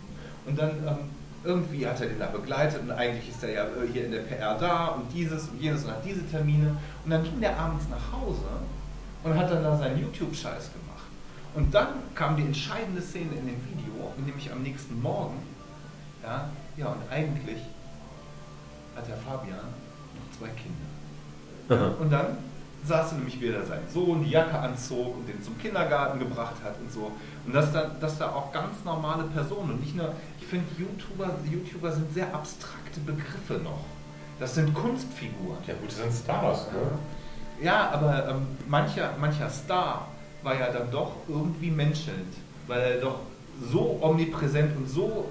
[0.45, 0.97] Und dann ähm,
[1.43, 4.21] irgendwie hat er den da begleitet und eigentlich ist er ja äh, hier in der
[4.21, 6.75] PR da und dieses und jenes und hat diese Termine.
[7.03, 8.43] Und dann ging der abends nach Hause
[9.31, 11.05] und hat dann da seinen YouTube-Scheiß gemacht.
[11.55, 15.37] Und dann kam die entscheidende Szene in dem Video, nämlich am nächsten Morgen.
[16.23, 17.61] Ja, ja und eigentlich
[18.95, 21.95] hat der Fabian noch zwei Kinder.
[21.99, 22.37] Und dann
[22.85, 26.79] saß er nämlich wieder sein Sohn, die Jacke anzog und den zum Kindergarten gebracht hat
[26.79, 27.11] und so.
[27.45, 31.35] Und dass da, dass da auch ganz normale Personen und nicht nur, ich finde YouTuber,
[31.49, 33.83] YouTuber sind sehr abstrakte Begriffe noch.
[34.39, 35.57] Das sind Kunstfiguren.
[35.65, 36.91] Ja gut, das sind Stars, ne?
[37.61, 40.07] Ja, aber ähm, mancher, mancher Star
[40.43, 42.33] war ja dann doch irgendwie menschelnd,
[42.67, 43.19] weil er doch
[43.71, 45.29] so omnipräsent und so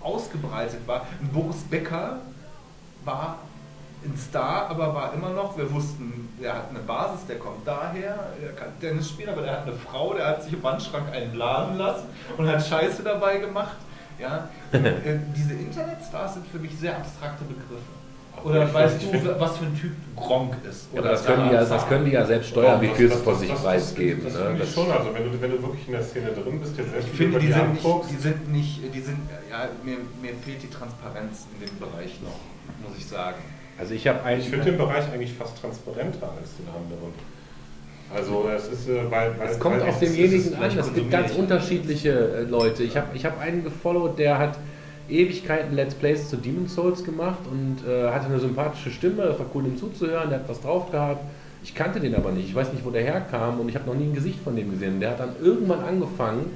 [0.00, 1.06] ausgebreitet war.
[1.20, 2.18] Ein Boris Becker
[3.04, 3.38] war
[4.04, 8.32] ein Star, aber war immer noch, wir wussten, der hat eine Basis, der kommt daher,
[8.42, 11.32] er kann Tennis spielen, aber der hat eine Frau, der hat sich im Wandschrank einen
[11.32, 13.76] blasen lassen und hat Scheiße dabei gemacht.
[14.18, 14.48] Ja?
[14.72, 18.01] Äh, diese Internetstars sind für mich sehr abstrakte Begriffe.
[18.44, 20.88] Oder Ich weißt du, was für ein Typ Gronk ist?
[20.92, 22.96] Ja, Oder aber das können, die ja, das können die ja selbst steuern, wie Das-
[22.96, 24.24] viel das- sie von das- sich das- preisgeben.
[24.24, 24.90] Das, das finde ich Das- schon.
[24.90, 27.38] Also wenn du, wenn du wirklich in der Szene drin bist, dir selbst Ich finde,
[27.38, 29.18] die die sind nicht, die sind nicht, die sind,
[29.50, 32.40] ja, mir, mir fehlt die Transparenz in dem Bereich noch,
[32.88, 33.36] muss ich sagen.
[33.78, 34.40] Also ich habe einen.
[34.40, 37.14] Ich finde den Bereich eigentlich fast transparenter als den anderen.
[38.14, 40.78] Also es ist, äh, weil, weil Es kommt weil auf es- es demjenigen ist- an.
[40.78, 41.38] Es gibt ganz ich.
[41.38, 42.82] unterschiedliche äh, Leute.
[42.82, 44.58] Ich habe ich hab einen gefollowt, der hat
[45.12, 49.22] Ewigkeiten Let's Plays zu Demon's Souls gemacht und äh, hatte eine sympathische Stimme.
[49.24, 50.30] Es war cool, ihm zuzuhören.
[50.30, 51.22] Der hat was drauf gehabt.
[51.62, 52.48] Ich kannte den aber nicht.
[52.48, 54.70] Ich weiß nicht, wo der herkam und ich habe noch nie ein Gesicht von dem
[54.70, 55.00] gesehen.
[55.00, 56.50] Der hat dann irgendwann angefangen,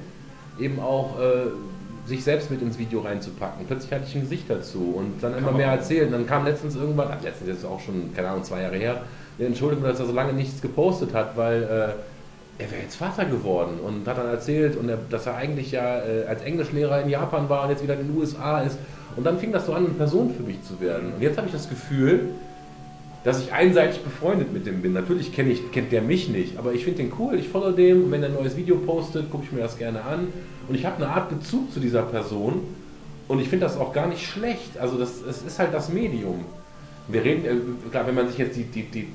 [0.59, 3.65] eben auch äh, sich selbst mit ins Video reinzupacken.
[3.67, 6.07] Plötzlich hatte ich ein Gesicht dazu und dann immer mehr erzählt.
[6.07, 9.01] Und dann kam letztens irgendwann, ach, letztens jetzt auch schon, keine Ahnung, zwei Jahre her,
[9.39, 12.16] Entschuldigung, dass er so lange nichts gepostet hat, weil äh,
[12.59, 15.99] er wäre jetzt Vater geworden und hat dann erzählt, und er, dass er eigentlich ja
[15.99, 18.77] äh, als Englischlehrer in Japan war und jetzt wieder in den USA ist.
[19.15, 21.13] Und dann fing das so an, eine Person für mich zu werden.
[21.13, 22.29] Und jetzt habe ich das Gefühl,
[23.23, 24.93] dass ich einseitig befreundet mit dem bin.
[24.93, 28.05] Natürlich kenn ich, kennt der mich nicht, aber ich finde den cool, ich folge dem
[28.05, 30.27] und wenn er ein neues Video postet, gucke ich mir das gerne an.
[30.67, 32.61] Und ich habe eine Art Bezug zu dieser Person
[33.27, 34.77] und ich finde das auch gar nicht schlecht.
[34.79, 36.45] Also das, es ist halt das Medium.
[37.07, 39.07] Wir reden, äh, klar, wenn man sich jetzt die, die, die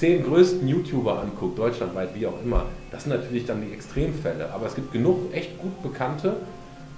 [0.00, 4.50] zehn größten YouTuber anguckt, deutschlandweit, wie auch immer, das sind natürlich dann die Extremfälle.
[4.52, 6.36] Aber es gibt genug echt gut Bekannte,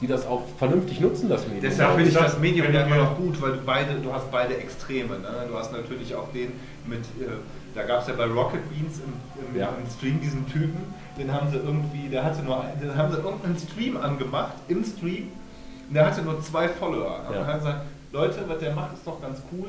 [0.00, 1.62] die das auch vernünftig nutzen, das Medium.
[1.62, 4.56] Deshalb finde ich das Medium ja immer noch gut, weil du beide, du hast beide
[4.56, 5.18] Extreme.
[5.18, 5.28] Ne?
[5.50, 6.52] Du hast natürlich auch den
[6.86, 7.26] mit, äh,
[7.74, 9.12] da gab es ja bei Rocket Beans im,
[9.52, 9.70] im, Ja.
[9.76, 10.78] im Stream diesen Typen,
[11.18, 14.84] den haben sie irgendwie, der hatte nur, ein- den haben sie irgendeinen Stream angemacht, im
[14.84, 15.28] Stream,
[15.88, 17.20] und der hatte nur zwei Follower.
[17.26, 17.38] Und Ja.
[17.40, 19.68] dann haben sie gesagt, Leute, was der macht, ist doch ganz cool.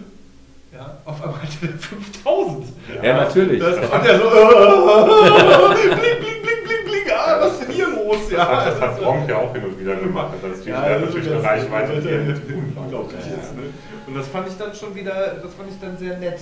[0.74, 2.66] Ja, auf einmal hatte der 5000.
[3.04, 3.60] Ja, natürlich.
[3.60, 7.88] Das, und der so, äh, bling, bling, bling, bling, bling, ah, was ist denn hier
[7.90, 8.32] los?
[8.32, 10.34] Ja, Das hat, das hat Gronk ja auch hin und wieder gemacht.
[10.42, 13.56] Das ist ja, hat also natürlich eine Reichweite, die er unglaublich ist.
[13.56, 13.64] Ne?
[14.08, 16.40] Und das fand ich dann schon wieder, das fand ich dann sehr nett,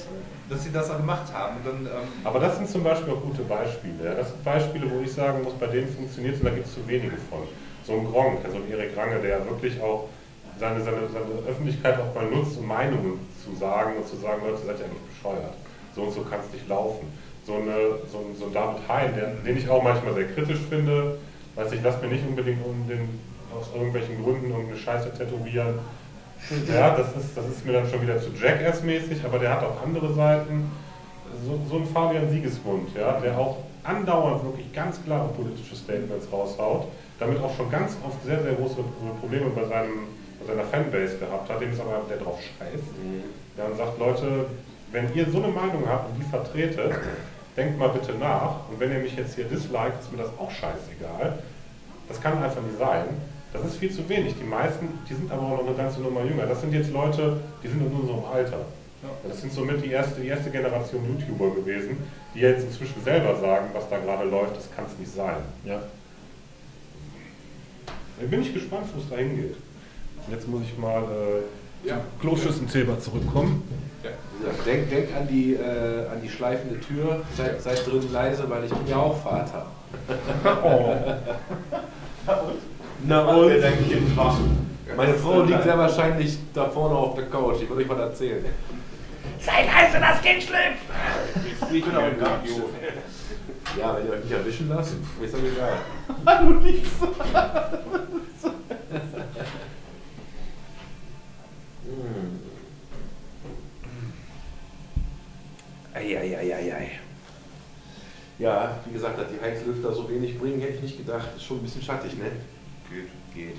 [0.49, 1.57] dass sie das auch gemacht haben.
[1.65, 4.05] Dann, ähm, Aber das sind zum Beispiel auch gute Beispiele.
[4.05, 4.13] Ja.
[4.13, 6.73] Das sind Beispiele, wo ich sagen muss, bei denen funktioniert es und da gibt es
[6.73, 7.39] zu wenige von.
[7.83, 10.07] So ein Gronk, also ein Erik Range, der wirklich auch
[10.61, 14.61] seine, seine, seine Öffentlichkeit auch mal nutzt, um Meinungen zu sagen und zu sagen, Leute,
[14.63, 15.53] seid ihr eigentlich bescheuert.
[15.95, 17.07] So und so kann es nicht laufen.
[17.45, 19.09] So, eine, so, ein, so ein David Hein,
[19.43, 21.17] den ich auch manchmal sehr kritisch finde,
[21.55, 23.19] weiß ich, lass mir nicht unbedingt um den,
[23.57, 25.79] aus irgendwelchen Gründen irgendeine Scheiße tätowieren.
[26.71, 29.81] Ja, das ist, das ist mir dann schon wieder zu Jackass-mäßig, aber der hat auch
[29.83, 30.71] andere Seiten.
[31.45, 36.87] So, so ein Fabian Siegesmund, ja, der auch andauernd wirklich ganz klare politische Statements raushaut,
[37.19, 38.77] damit auch schon ganz oft sehr, sehr große
[39.19, 40.07] Probleme bei, seinem,
[40.47, 42.83] seiner Fanbase gehabt hat, dem ist aber der drauf scheißt.
[43.57, 44.45] Ja, und sagt, Leute,
[44.91, 46.93] wenn ihr so eine Meinung habt und die vertretet,
[47.55, 48.67] denkt mal bitte nach.
[48.69, 51.39] Und wenn ihr mich jetzt hier disliked, ist mir das auch scheißegal.
[52.07, 53.05] Das kann einfach nicht sein.
[53.53, 54.35] Das ist viel zu wenig.
[54.39, 56.45] Die meisten, die sind aber auch noch eine ganze Nummer jünger.
[56.45, 58.65] Das sind jetzt Leute, die sind in unserem Alter.
[59.27, 61.97] Das sind somit die erste, die erste Generation YouTuber gewesen,
[62.35, 65.37] die jetzt inzwischen selber sagen, was da gerade läuft, das kann es nicht sein.
[65.65, 65.81] Ja.
[68.19, 69.55] Dann bin ich gespannt, wo es da hingeht.
[70.29, 71.95] Jetzt muss ich mal äh, Ja.
[71.95, 73.63] zum Kloschüssenthema zurückkommen.
[74.65, 78.71] Denk, denk an, die, äh, an die schleifende Tür, seid, seid drin leise, weil ich
[78.71, 79.67] bin ja auch Vater.
[80.63, 80.95] Oh.
[83.07, 84.37] Na dein Kind wach?
[84.95, 87.57] Meine Frau liegt sehr wahrscheinlich da vorne auf der Couch.
[87.61, 88.45] Ich würde euch mal erzählen.
[89.39, 90.77] Sei leise, das Kind schläft!
[91.73, 92.47] Ich bin auch im Garten.
[93.79, 95.79] Ja, wenn ihr euch nicht erwischen lasst, ist doch egal.
[96.25, 96.89] Hallo, nichts.
[105.93, 106.91] Eieieiei.
[108.39, 111.27] Ja, wie gesagt, dass die Heizlüfter so wenig bringen, hätte ich nicht gedacht.
[111.35, 112.31] Ist schon ein bisschen schattig, ne?
[112.89, 113.09] Geht.
[113.33, 113.57] Geht.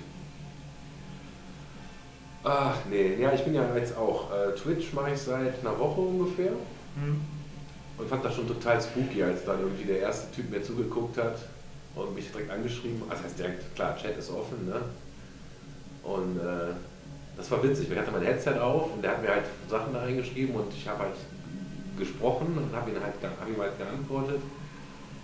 [2.45, 4.33] Ach nee, ja, ich bin ja jetzt auch.
[4.33, 6.51] Äh, Twitch mache ich seit einer Woche ungefähr
[7.99, 11.39] und fand das schon total spooky, als dann irgendwie der erste Typ mir zugeguckt hat
[11.95, 13.03] und mich direkt angeschrieben.
[13.09, 14.81] Also heißt direkt, klar, Chat ist offen, ne?
[16.03, 16.73] Und äh,
[17.43, 17.89] das war witzig.
[17.90, 20.89] Ich hatte mein Headset auf und der hat mir halt Sachen da reingeschrieben und ich
[20.89, 21.16] habe halt
[21.98, 24.40] gesprochen und habe ihn halt hab ihm halt geantwortet.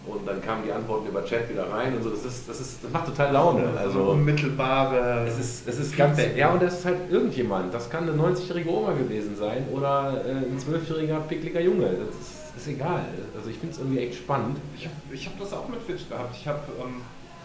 [0.05, 2.11] Und dann kamen die Antworten über Chat wieder rein und so.
[2.11, 3.69] Das ist, das ist, das macht total Laune.
[3.77, 5.27] Also unmittelbare.
[5.29, 7.73] es ist, es ist ganz, ja und das ist halt irgendjemand.
[7.73, 11.87] Das kann eine 90-jährige Oma gewesen sein oder äh, ein 12-jähriger pickliger Junge.
[11.87, 13.05] Das ist, ist egal.
[13.37, 14.57] Also ich finde es irgendwie echt spannend.
[14.77, 16.35] Ich habe ich hab das auch mit Twitch gehabt.
[16.35, 17.03] Ich habe ähm,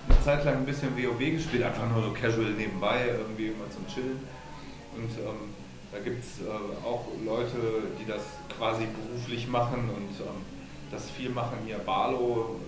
[0.09, 3.85] eine Zeit lang ein bisschen WoW gespielt, einfach nur so casual nebenbei, irgendwie immer zum
[3.87, 4.19] Chillen.
[4.95, 5.53] Und ähm,
[5.91, 8.21] da gibt es äh, auch Leute, die das
[8.57, 10.41] quasi beruflich machen und ähm,
[10.91, 11.57] das viel machen.
[11.65, 12.59] Hier Barlo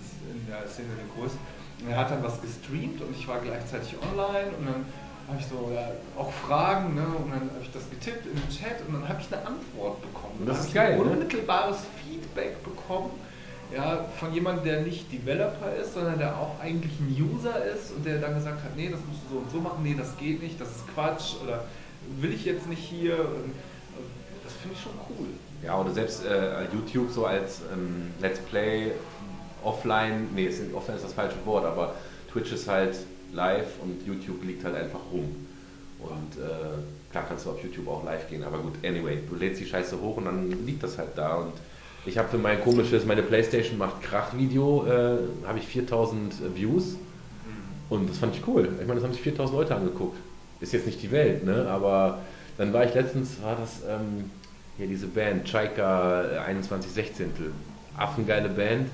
[0.00, 1.38] ist in der Szene der Größte.
[1.80, 4.86] Und er hat dann was gestreamt und ich war gleichzeitig online und dann
[5.26, 7.02] habe ich so ja, auch Fragen ne?
[7.02, 10.00] und dann habe ich das getippt in den Chat und dann habe ich eine Antwort
[10.02, 10.44] bekommen.
[10.46, 11.12] Das ist geil, ein ne?
[11.12, 13.10] unmittelbares Feedback bekommen
[13.74, 18.04] ja, von jemandem, der nicht Developer ist, sondern der auch eigentlich ein User ist und
[18.04, 20.42] der dann gesagt hat, nee, das musst du so und so machen, nee, das geht
[20.42, 21.64] nicht, das ist Quatsch oder
[22.20, 23.14] will ich jetzt nicht hier.
[23.14, 23.26] Äh,
[24.44, 25.28] das finde ich schon cool.
[25.64, 28.92] Ja, oder selbst äh, YouTube so als ähm, Let's Play
[29.62, 31.94] offline, nee, ist, offline ist das falsche Wort, aber
[32.30, 32.96] Twitch ist halt
[33.32, 35.34] live und YouTube liegt halt einfach rum.
[36.00, 39.60] Und äh, klar kannst du auf YouTube auch live gehen, aber gut, anyway, du lädst
[39.60, 41.36] die Scheiße hoch und dann liegt das halt da.
[41.36, 41.54] Und
[42.06, 46.96] ich habe für mein komisches, meine Playstation macht Krach-Video, äh, habe ich 4000 Views
[47.88, 48.68] und das fand ich cool.
[48.80, 50.16] Ich meine, das haben sich 4000 Leute angeguckt.
[50.60, 51.66] Ist jetzt nicht die Welt, ne?
[51.68, 52.18] aber
[52.58, 54.30] dann war ich letztens, war das ähm,
[54.76, 57.26] hier diese Band, Chaika äh, 2116.
[57.96, 58.88] Affengeile Band.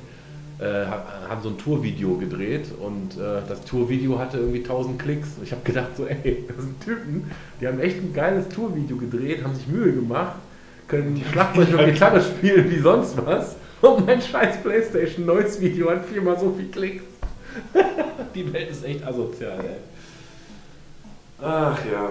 [0.58, 5.28] Äh, ha- haben so ein Tourvideo gedreht und äh, das Tourvideo hatte irgendwie 1000 Klicks.
[5.38, 7.30] Und ich habe gedacht, so, ey, das sind Typen,
[7.60, 10.36] die haben echt ein geiles Tourvideo gedreht, haben sich Mühe gemacht,
[10.90, 13.56] können Schlagzeug und Gitarre spielen wie sonst was.
[13.80, 17.04] Und mein scheiß PlayStation neues Video hat viermal so viel Klicks.
[18.34, 19.76] die Welt ist echt asozial, ey.
[21.40, 22.10] Ach ja.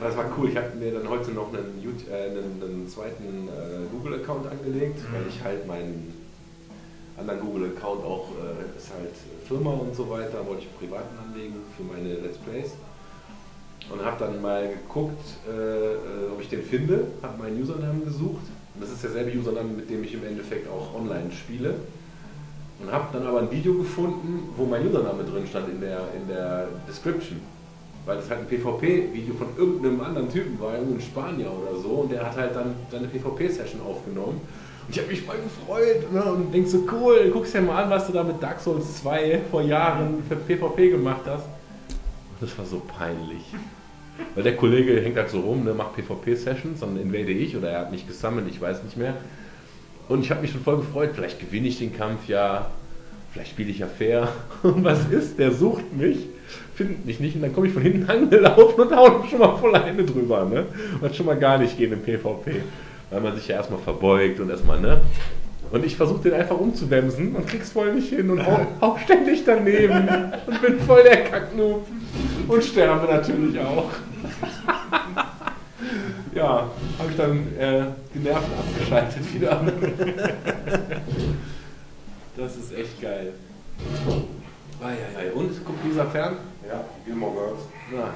[0.00, 0.48] Das war cool.
[0.50, 5.00] Ich habe mir dann heute noch einen, YouTube, äh, einen, einen zweiten äh, Google-Account angelegt,
[5.12, 6.12] weil ich halt meinen
[7.16, 9.14] anderen Google-Account auch, äh, ist halt
[9.46, 12.72] Firma und so weiter, wollte ich privaten anlegen für meine Let's Plays.
[13.90, 18.42] Und habe dann mal geguckt, äh, äh, ob ich den finde, habe meinen Usernamen gesucht.
[18.74, 21.74] Und das ist derselbe Username, mit dem ich im Endeffekt auch online spiele.
[22.80, 26.28] Und habe dann aber ein Video gefunden, wo mein Username drin stand in der, in
[26.28, 27.40] der Description.
[28.04, 31.88] Weil das halt ein PvP-Video von irgendeinem anderen Typen war, irgendein Spanier oder so.
[31.88, 34.40] Und der hat halt dann seine PvP-Session aufgenommen.
[34.86, 36.24] Und ich habe mich voll gefreut ne?
[36.24, 39.42] und denkst so, cool, guckst dir mal an, was du da mit Dark Souls 2
[39.50, 41.46] vor Jahren für PvP gemacht hast.
[42.40, 43.42] Das war so peinlich.
[44.34, 47.80] Weil der Kollege hängt halt so rum, ne, macht PvP-Sessions, dann invade ich oder er
[47.80, 49.14] hat mich gesammelt, ich weiß nicht mehr.
[50.08, 52.70] Und ich habe mich schon voll gefreut, vielleicht gewinne ich den Kampf ja,
[53.32, 54.28] vielleicht spiele ich ja fair.
[54.62, 55.38] Und was ist?
[55.38, 56.18] Der sucht mich,
[56.74, 59.74] findet mich nicht und dann komme ich von hinten angelaufen und haue schon mal voll
[59.74, 60.44] eine drüber.
[60.44, 60.66] Ne?
[61.00, 62.62] Und schon mal gar nicht gehen im PvP,
[63.10, 65.00] weil man sich ja erstmal verbeugt und erstmal, ne?
[65.70, 69.44] Und ich versuche den einfach umzuwemsen und krieg's voll nicht hin und hau, hau ständig
[69.44, 70.08] daneben
[70.46, 71.86] und bin voll der Kacknoob.
[72.48, 73.90] Und sterbe natürlich auch.
[76.36, 79.58] Ja, habe ich dann äh, die Nerven abgeschaltet wieder.
[82.36, 83.32] das ist echt geil.
[84.82, 85.32] Eieiei.
[85.32, 86.36] Und guckt dieser fern?
[86.68, 87.60] Ja, Gilmore Girls.
[87.90, 88.10] Na,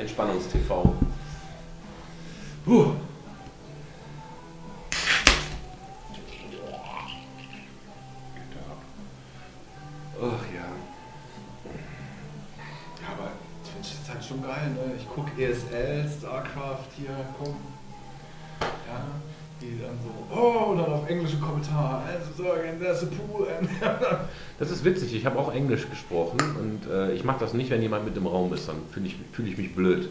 [0.00, 0.70] Entspannungstv.
[2.64, 2.92] Puh.
[10.20, 10.68] Ach ja.
[13.00, 13.30] Ja, aber
[13.62, 14.94] Twitch ist halt schon geil, ne?
[14.98, 17.54] Ich gucke ESL, StarCraft hier, komm.
[18.60, 19.04] Ja,
[19.60, 23.46] die dann so, oh, dann auf englische Kommentare, also sagen, there's a pool
[24.58, 27.82] Das ist witzig, ich habe auch Englisch gesprochen und äh, ich mache das nicht, wenn
[27.82, 30.08] jemand mit im Raum ist, dann fühle ich, fühl ich mich blöd.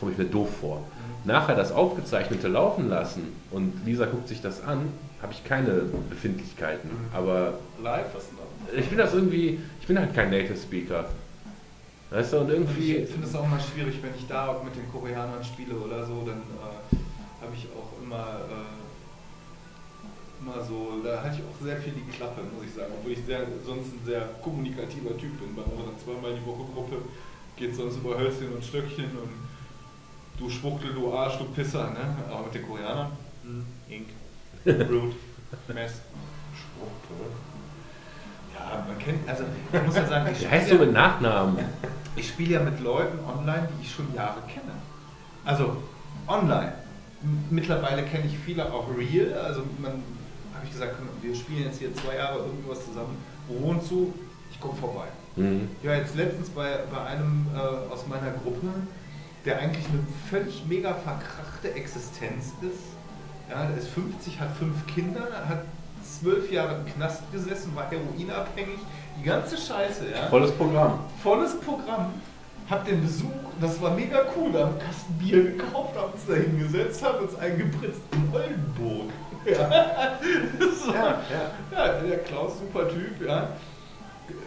[0.00, 0.84] Komme ich mir doof vor.
[1.24, 4.88] Nachher das Aufgezeichnete laufen lassen und Lisa guckt sich das an,
[5.22, 6.90] habe ich keine Befindlichkeiten.
[7.12, 8.24] Aber live, was?
[8.74, 11.08] Ich bin das irgendwie, ich bin halt kein Native Speaker.
[12.10, 12.96] Weißt du, und irgendwie.
[12.96, 16.06] Ich finde es auch mal schwierig, wenn ich da auch mit den Koreanern spiele oder
[16.06, 16.96] so, dann äh,
[17.42, 18.70] habe ich auch immer, äh,
[20.40, 22.92] immer so, da halte ich auch sehr viel die Klappe, muss ich sagen.
[22.98, 25.56] Obwohl ich sehr, sonst ein sehr kommunikativer Typ bin.
[25.56, 26.96] Bei unserer zweimal die Woche Gruppe
[27.56, 29.30] geht sonst über Hölzchen und Stöckchen und
[30.38, 32.16] du Schwuchtel, du Arsch, du Pisser, ne?
[32.30, 33.10] Aber mit den Koreanern,
[33.42, 34.08] hm, Ink,
[34.64, 35.16] Brute,
[35.74, 36.02] Mess.
[38.58, 41.58] Ja, man kennt, also ich muss ja sagen, ich Wie heißt spiele du mit Nachnamen?
[42.16, 44.72] ich spiele ja mit Leuten online, die ich schon Jahre kenne.
[45.44, 45.82] Also
[46.26, 46.72] online.
[47.50, 49.34] Mittlerweile kenne ich viele auch real.
[49.44, 49.92] Also man
[50.54, 53.16] habe ich gesagt, wir spielen jetzt hier zwei Jahre irgendwas zusammen.
[53.48, 54.12] Wo wohnst du?
[54.50, 55.06] Ich komme vorbei.
[55.36, 55.68] Mhm.
[55.82, 58.68] Ich war jetzt letztens bei, bei einem äh, aus meiner Gruppe,
[59.44, 60.00] der eigentlich eine
[60.30, 62.96] völlig mega verkrachte Existenz ist.
[63.50, 65.64] Ja, der ist 50, hat fünf Kinder, hat
[66.20, 68.78] zwölf Jahre im Knast gesessen, war heroinabhängig.
[69.18, 70.98] Die ganze Scheiße, ja Volles Programm.
[71.22, 72.12] volles Programm.
[72.68, 73.30] Hab den Besuch,
[73.60, 74.52] das war mega cool.
[74.52, 78.34] Da haben wir einen Kasten Bier gekauft, haben uns da hingesetzt, haben uns eingepritzt in
[78.34, 79.10] Oldenburg.
[79.46, 79.68] Ja.
[80.58, 81.20] Das war,
[81.70, 81.88] ja.
[82.00, 83.50] der Klaus, super Typ, ja.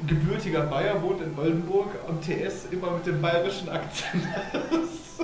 [0.05, 4.23] Gebürtiger Bayer, wohnt in Oldenburg, am TS immer mit dem bayerischen Akzent.
[4.51, 5.21] Das ist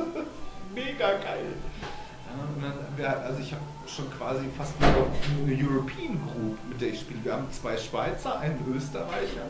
[0.73, 1.51] mega geil.
[3.03, 7.19] Also ich habe schon quasi fast eine, eine European Group, mit der ich spiele.
[7.23, 9.47] Wir haben zwei Schweizer, einen Österreicher.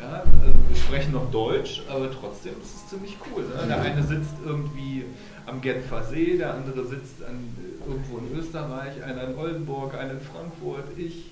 [0.00, 3.44] Ja, also wir sprechen noch Deutsch, aber trotzdem ist es ziemlich cool.
[3.44, 3.66] Ne?
[3.68, 5.04] Der eine sitzt irgendwie
[5.46, 7.54] am Genfer See, der andere sitzt an,
[7.86, 11.30] irgendwo in Österreich, einer in Oldenburg, einer in Frankfurt, ich.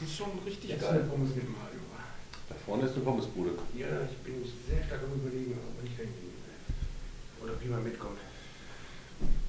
[0.00, 1.04] Das ist schon richtig Jetzt geil.
[1.08, 1.78] Pommes mit Mario.
[2.48, 3.50] Da vorne ist eine Pommesbude.
[3.76, 6.08] Ja, ich bin sehr stark am überlegen, ob ich will.
[7.42, 8.18] Oder wie man mitkommt.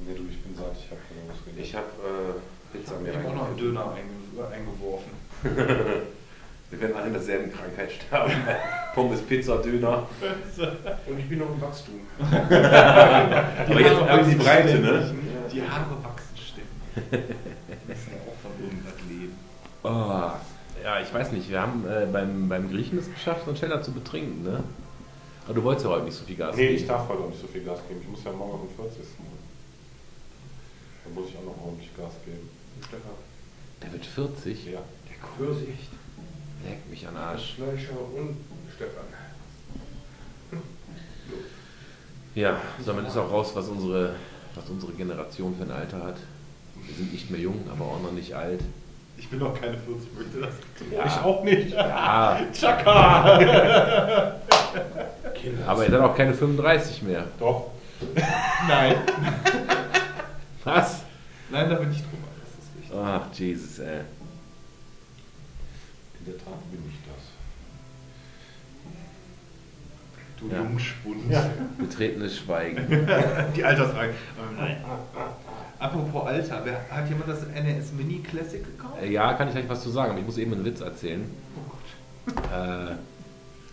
[0.06, 1.64] Nee, du, ich bin satt, ich habe keine Lust mehr.
[1.64, 3.58] Ich habe äh, Pizza Ich mir habe auch noch einen.
[3.58, 5.12] Döner einge eingeworfen.
[6.70, 8.34] Wir werden alle in derselben Krankheit sterben.
[8.96, 10.08] Pommes, Pizza, Döner.
[11.08, 12.00] Und ich bin noch im Wachstum.
[12.20, 15.14] Aber jetzt auch in die Breite, ne?
[15.52, 17.30] Die Haare wachsen ständig.
[17.88, 19.38] Müssen ja auch von irgendwas leben.
[19.84, 20.32] Oh,
[20.84, 21.48] ja, ich weiß nicht.
[21.50, 24.64] Wir haben äh, beim, beim Griechen es geschafft, uns schneller zu betrinken, ne?
[25.46, 26.76] Aber du wolltest ja heute nicht so viel Gas Nee, geben.
[26.78, 28.00] ich darf heute auch nicht so viel Gas geben.
[28.02, 29.00] Ich muss ja morgen auf den 40.
[31.04, 32.50] Da muss ich auch noch ordentlich Gas geben.
[32.80, 33.12] Stefan.
[33.82, 34.66] Der wird 40.
[34.72, 34.80] Ja.
[35.38, 35.90] Vorsicht.
[36.66, 37.56] Leck mich an den Arsch.
[37.56, 38.38] Fleischer und
[38.76, 39.06] Stefan.
[42.36, 44.16] Ja, sondern ist auch raus, was unsere,
[44.56, 46.18] was unsere Generation für ein Alter hat.
[46.76, 48.62] Wir sind nicht mehr jung, aber auch noch nicht alt.
[49.18, 50.56] Ich bin noch keine 40, möchte das.
[50.92, 51.06] Ja.
[51.06, 51.72] Ich auch nicht.
[51.72, 54.40] Ja, Chaka!
[55.68, 57.26] Aber ihr seid auch keine 35 mehr.
[57.38, 57.72] Doch.
[58.68, 58.96] Nein.
[60.64, 61.04] Was?
[61.50, 62.28] Nein, da bin ich drüber.
[62.40, 62.98] Das ist richtig.
[62.98, 64.00] Ach, Jesus, ey.
[66.20, 67.24] In der Tat bin ich das.
[70.40, 70.58] Du Ja.
[70.62, 71.78] Jungspund.
[71.78, 72.88] Betretenes Schweigen.
[73.56, 74.14] Die Altersfrage.
[74.58, 74.78] Nein.
[75.80, 79.02] Apropos Alter, wer, hat jemand das NES Mini Classic gekauft?
[79.02, 81.30] Äh, Ja, kann ich gleich was zu sagen, aber ich muss eben einen Witz erzählen.
[81.58, 81.72] Oh
[82.34, 82.52] Gott.
[82.52, 82.96] Äh,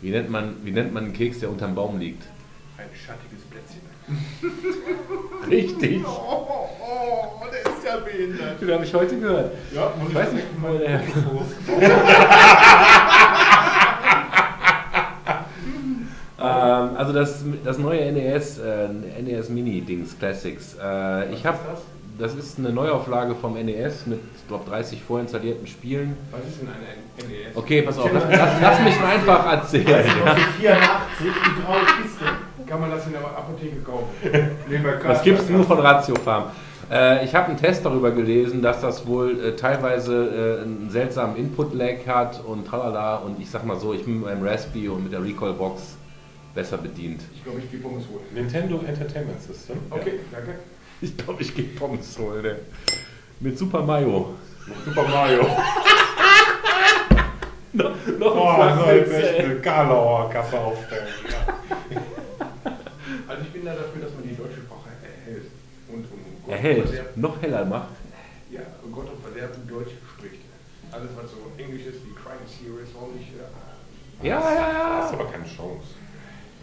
[0.02, 2.24] wie, nennt man, wie nennt man einen Keks, der unterm Baum liegt?
[2.78, 3.80] Ein schattiges Plätzchen.
[5.50, 6.04] Richtig.
[6.04, 8.60] Oh, oh, oh, der ist ja behindert.
[8.60, 9.52] Den habe ich heute gehört.
[9.74, 11.46] Ja, muss Ich weiß nicht, wo der herkommt.
[17.00, 18.88] Also das, das neue NES, äh,
[19.22, 20.76] NES Mini Dings Classics.
[20.80, 21.58] Äh, ich habe,
[22.18, 26.16] das ist eine Neuauflage vom NES mit, glaube 30 vorinstallierten Spielen.
[26.30, 27.56] Was ist denn eine NES?
[27.56, 30.04] Okay, pass auf, lass, lass, lass mich einfach erzählen.
[30.24, 30.34] Ja.
[30.34, 32.24] 84, die graue Kiste.
[32.70, 34.06] Kann man das in der Apotheke kaufen?
[34.68, 36.52] Nee, bei Das gibt es nur von Ratio Farm.
[36.88, 41.34] Äh, ich habe einen Test darüber gelesen, dass das wohl äh, teilweise äh, einen seltsamen
[41.34, 43.16] Input-Lag hat und tralala.
[43.16, 45.96] Und ich sag mal so, ich bin mit meinem Raspberry und mit der Recall-Box
[46.54, 47.22] besser bedient.
[47.34, 48.22] Ich glaube, ich gehe Pommes holen.
[48.32, 49.78] Nintendo Entertainment System.
[49.90, 50.54] Okay, danke.
[51.00, 52.44] Ich glaube, ich gehe Pommes holen.
[52.44, 52.54] ey.
[53.40, 54.34] Mit Super Mayo.
[54.84, 55.42] Super Mario.
[57.72, 59.44] noch noch ein so echt ey.
[59.44, 61.08] eine Karlauer Kasse aufstellen.
[61.28, 61.54] Ja.
[63.60, 65.52] Bin da dafür, dass man die deutsche Sprache erhält.
[65.92, 66.88] Und um Gott und Erhält.
[66.88, 67.92] Verderben, Noch heller macht.
[68.50, 70.40] ja, um Gott und Verderben Deutsch spricht.
[70.90, 73.36] Alles was so Englisch ist, wie Crime Series, nicht?
[73.36, 75.02] Äh, Ja, ja, Da ja.
[75.04, 75.92] hast du aber keine Chance.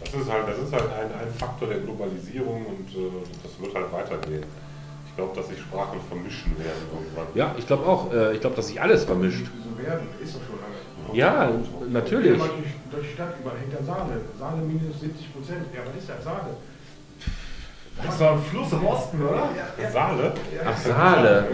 [0.02, 3.14] Das ist halt, das ist halt ein, ein Faktor der Globalisierung und äh,
[3.46, 4.42] das wird halt weitergehen.
[5.06, 7.26] Ich glaube, dass sich Sprachen vermischen werden irgendwann.
[7.38, 8.12] Ja, ich glaube auch.
[8.12, 9.46] Äh, ich glaube, dass sich alles vermischt.
[9.46, 11.14] so werden, ist doch schon lange.
[11.16, 11.50] Ja,
[11.90, 12.38] natürlich.
[12.38, 12.50] Ja,
[12.90, 14.18] durch die Stadt überall hinter Saale.
[14.36, 15.62] Saale minus 70 Prozent.
[15.72, 16.24] Ja, was ist das?
[16.24, 16.58] Saale?
[18.04, 19.48] Das doch ein Fluss im Osten, oder?
[19.92, 20.32] Saale?
[20.64, 21.46] Ach, Saale.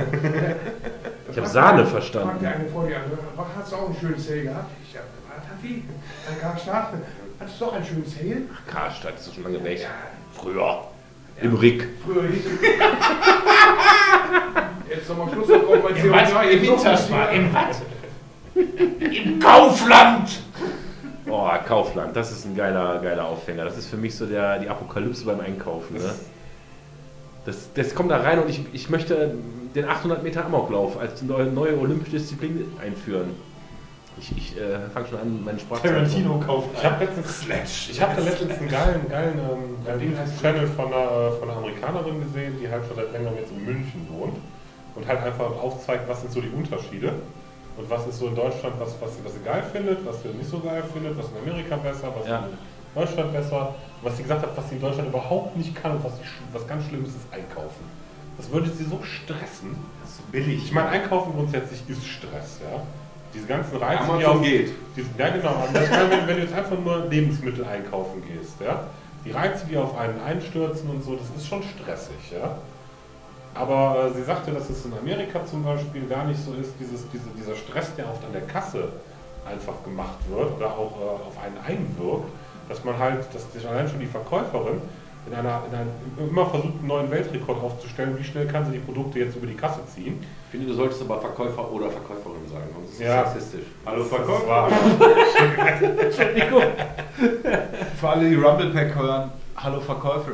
[1.31, 2.39] Ich habe Fragt verstanden.
[2.41, 3.03] der eine vor dir an,
[3.35, 4.71] was hast du auch ein schönes Sale gehabt?
[4.87, 5.83] Ich sag, was hat die?
[6.31, 6.93] Ein Karstadt.
[7.41, 8.43] Hattest du doch ein schönes Sale?
[8.71, 9.87] Karstadt ist doch schon lange weg.
[10.33, 10.85] Früher.
[11.43, 11.89] Im Rick.
[12.05, 12.53] Früher hieß es.
[14.89, 16.31] Jetzt nochmal Schluss drauf bei Im was?
[16.31, 16.43] CO2.
[16.51, 17.33] Im Winterspar.
[17.33, 17.83] Im was?
[18.55, 20.31] Im Kaufland!
[21.27, 23.65] Oh, Kaufland, das ist ein geiler, geiler Aufhänger.
[23.65, 25.97] Das ist für mich so der, die Apokalypse beim Einkaufen.
[25.97, 26.15] Ne?
[27.45, 29.35] Das, das kommt da rein und ich, ich möchte
[29.75, 33.31] den 800 Meter Amoklauf als neue, neue olympische Disziplin einführen.
[34.19, 37.45] Ich, ich äh, fange schon an, meine Sprache Tarantino kauft Ich habe letztens,
[37.91, 42.21] ich hab da letztens einen geilen, geilen, ähm, geilen Channel von einer, von einer Amerikanerin
[42.23, 44.37] gesehen, die halt schon seit längerem jetzt in München wohnt
[44.95, 47.13] und halt einfach aufzeigt, was sind so die Unterschiede
[47.77, 50.29] und was ist so in Deutschland, was, was, sie- was sie geil findet, was sie
[50.29, 52.39] nicht so geil findet, was in Amerika besser, was Ja.
[52.47, 52.57] in
[52.95, 56.17] Deutschland besser, was sie gesagt hat, was sie in Deutschland überhaupt nicht kann und was,
[56.17, 57.85] sie, was ganz schlimm ist, ist einkaufen.
[58.37, 59.77] Das würde sie so stressen.
[60.03, 60.65] Das ist so billig.
[60.65, 62.83] Ich meine, Einkaufen grundsätzlich ist Stress, ja.
[63.33, 64.73] Diese ganzen Reize, die Amazon auf, geht.
[64.97, 65.65] diese, ja, genau.
[65.73, 68.85] Ich meine, wenn, wenn du jetzt einfach nur Lebensmittel einkaufen gehst, ja,
[69.25, 72.57] die Reize, die auf einen einstürzen und so, das ist schon stressig, ja.
[73.55, 77.09] Aber äh, sie sagte, dass es in Amerika zum Beispiel gar nicht so ist, dieses,
[77.11, 78.89] diese, dieser Stress, der oft an der Kasse
[79.47, 82.31] einfach gemacht wird oder auch äh, auf einen einwirkt,
[82.69, 84.81] dass man halt, dass sich allein schon die Verkäuferin
[85.27, 85.91] in einer, in einem,
[86.31, 89.55] immer versucht, einen neuen Weltrekord aufzustellen, wie schnell kann sie die Produkte jetzt über die
[89.55, 90.19] Kasse ziehen.
[90.47, 93.25] Ich finde, du solltest aber Verkäufer oder Verkäuferin sagen, sonst ist es Ja.
[93.27, 93.67] sexistisch.
[93.87, 94.69] Hallo Verkäufer.
[96.03, 96.63] Entschuldigung.
[98.01, 100.33] Für alle, die Rumble Pack hören, hallo Verkäufer.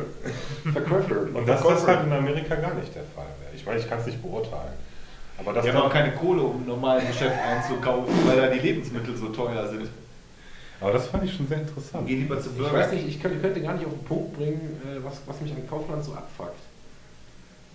[0.72, 1.34] Verkäuferin.
[1.34, 3.54] Und das halt in Amerika gar nicht der Fall wäre.
[3.54, 4.72] Ich meine, ich kann es nicht beurteilen.
[5.38, 8.58] Aber das Die haben auch keine Kohle, um im normalen Geschäft einzukaufen, weil da die
[8.58, 9.88] Lebensmittel so teuer sind.
[10.80, 12.06] Aber das fand ich schon sehr interessant.
[12.06, 12.72] Geh lieber zu Ich Burger.
[12.78, 15.52] weiß nicht, ich könnte, könnte gar nicht auf den Punkt bringen, äh, was, was mich
[15.52, 16.56] an Kaufland so abfuckt.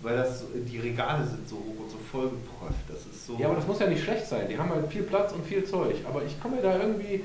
[0.02, 2.84] Weil das, so- die Regale sind so hoch und so vollgepräuft.
[2.88, 3.36] Das ist so.
[3.38, 4.46] Ja, aber das muss ja nicht schlecht sein.
[4.48, 5.94] Die haben halt viel Platz und viel Zeug.
[6.08, 7.22] Aber ich komme mir da irgendwie.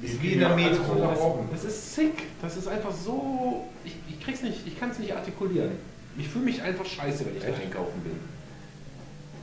[0.00, 0.92] ist wie in der Metro.
[0.92, 1.48] unterbrochen.
[1.52, 2.14] Das ist sick.
[2.40, 3.66] Das ist einfach so.
[3.84, 5.72] Ich, ich krieg's nicht, ich kann es nicht artikulieren.
[6.16, 8.18] Ich fühle mich einfach scheiße, wenn ich da einkaufen bin.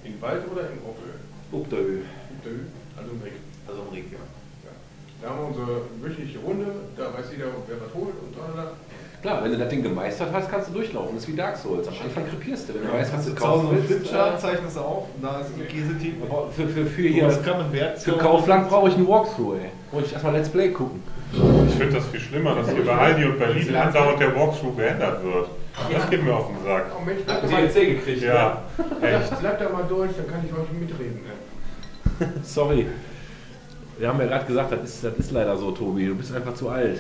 [0.04, 1.14] In Wald oder in Opel?
[1.54, 2.02] Updö.
[2.40, 2.66] Opel,
[2.98, 3.34] also im Ring.
[3.68, 4.20] Also im Ring, ja.
[5.26, 6.66] Da haben wir unsere wöchentliche Runde,
[6.96, 8.74] da weiß jeder, wer was holt und da.
[9.24, 11.16] Klar, wenn du das Ding gemeistert hast, kannst du durchlaufen.
[11.16, 11.88] Das ist wie Dark Souls.
[11.88, 14.06] Am Anfang krepierst du, wenn du weißt, was du kaufen einen willst.
[14.08, 16.14] Flipchart, zeichnest du auf, da ist ein Käsetief.
[16.56, 19.72] für, für, für, Hier, für Kaufland brauche ich einen Walkthrough, ey.
[19.92, 21.02] Wollte ich erstmal Let's Play gucken.
[21.34, 25.24] Ich finde das viel schlimmer, dass hier bei Aldi und Berlin andauernd der Walkthrough geändert
[25.24, 25.48] wird.
[25.92, 26.86] Das geht mir auf den Sack.
[26.96, 28.22] Oh Mensch, Habt mal, DLC gekriegt?
[28.22, 28.62] Ja,
[29.02, 29.40] echt.
[29.40, 31.22] bleib da mal durch, dann kann ich euch mitreden.
[31.26, 32.28] Ne?
[32.44, 32.86] Sorry.
[33.98, 36.08] Wir haben ja gerade gesagt, das ist, das ist leider so, Tobi.
[36.08, 37.00] Du bist einfach zu alt.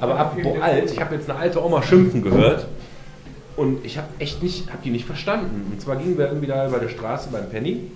[0.00, 2.66] Aber apropos alt, ich habe jetzt eine alte Oma schimpfen gehört
[3.56, 5.70] und ich habe echt nicht, habe die nicht verstanden.
[5.72, 7.90] Und zwar gingen wir irgendwie da über der Straße beim Penny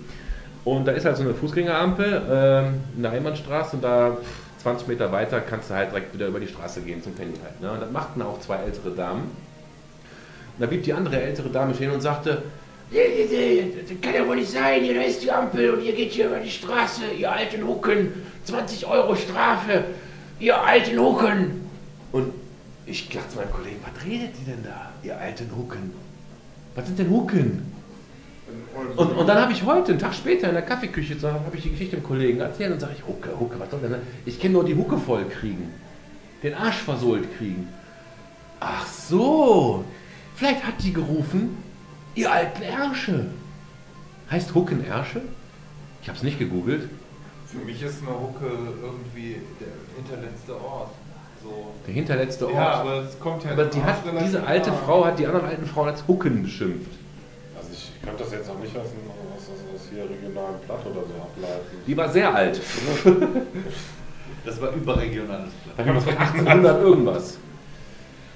[0.63, 4.87] und da ist halt so eine Fußgängerampel ähm, in der Einbahnstraße und da pff, 20
[4.87, 7.61] Meter weiter kannst du halt direkt wieder über die Straße gehen zum Penny halt.
[7.61, 7.71] Ne?
[7.71, 9.21] Und das machten auch zwei ältere Damen.
[9.21, 12.43] Und da blieb die andere ältere Dame stehen und sagte,
[12.89, 16.39] Das kann ja wohl nicht sein, hier ist die Ampel und ihr geht hier über
[16.39, 18.13] die Straße, ihr alten Hucken.
[18.45, 19.83] 20 Euro Strafe,
[20.39, 21.69] ihr alten Hucken.
[22.13, 22.33] Und
[22.85, 25.91] ich dachte zu meinem Kollegen, was redet die denn da, ihr alten Hucken?
[26.75, 27.73] Was sind denn Hucken?
[28.95, 31.71] Und, und dann habe ich heute, einen Tag später in der Kaffeeküche, habe ich die
[31.71, 33.99] Geschichte dem Kollegen erzählt und sage ich, Hucke, Hucke, was soll denn das?
[34.25, 35.73] Ich kenne nur die Hucke voll kriegen.
[36.41, 37.67] Den Arsch versohlt kriegen.
[38.61, 39.83] Ach so,
[40.35, 41.57] vielleicht hat die gerufen,
[42.17, 43.25] ihr alten Ärsche.
[44.29, 45.21] Heißt Hucken Ärsche?
[46.01, 46.89] Ich habe es nicht gegoogelt.
[47.45, 48.45] Für mich ist eine Hucke
[48.81, 50.91] irgendwie der hinterletzte Ort.
[51.41, 51.71] So.
[51.85, 52.55] Der hinterletzte Ort.
[52.55, 55.65] Ja, aber es kommt ja Aber die hat, diese alte Frau hat die anderen alten
[55.65, 56.91] Frauen als Hucken beschimpft.
[57.55, 61.01] Also ich könnte das jetzt auch nicht aus, dem- aus, aus, hier regionalen Platt oder
[61.01, 61.77] so ableiten.
[61.85, 62.59] Die war sehr alt.
[64.45, 67.37] Das war überregionales Da kam was von 1800 irgendwas.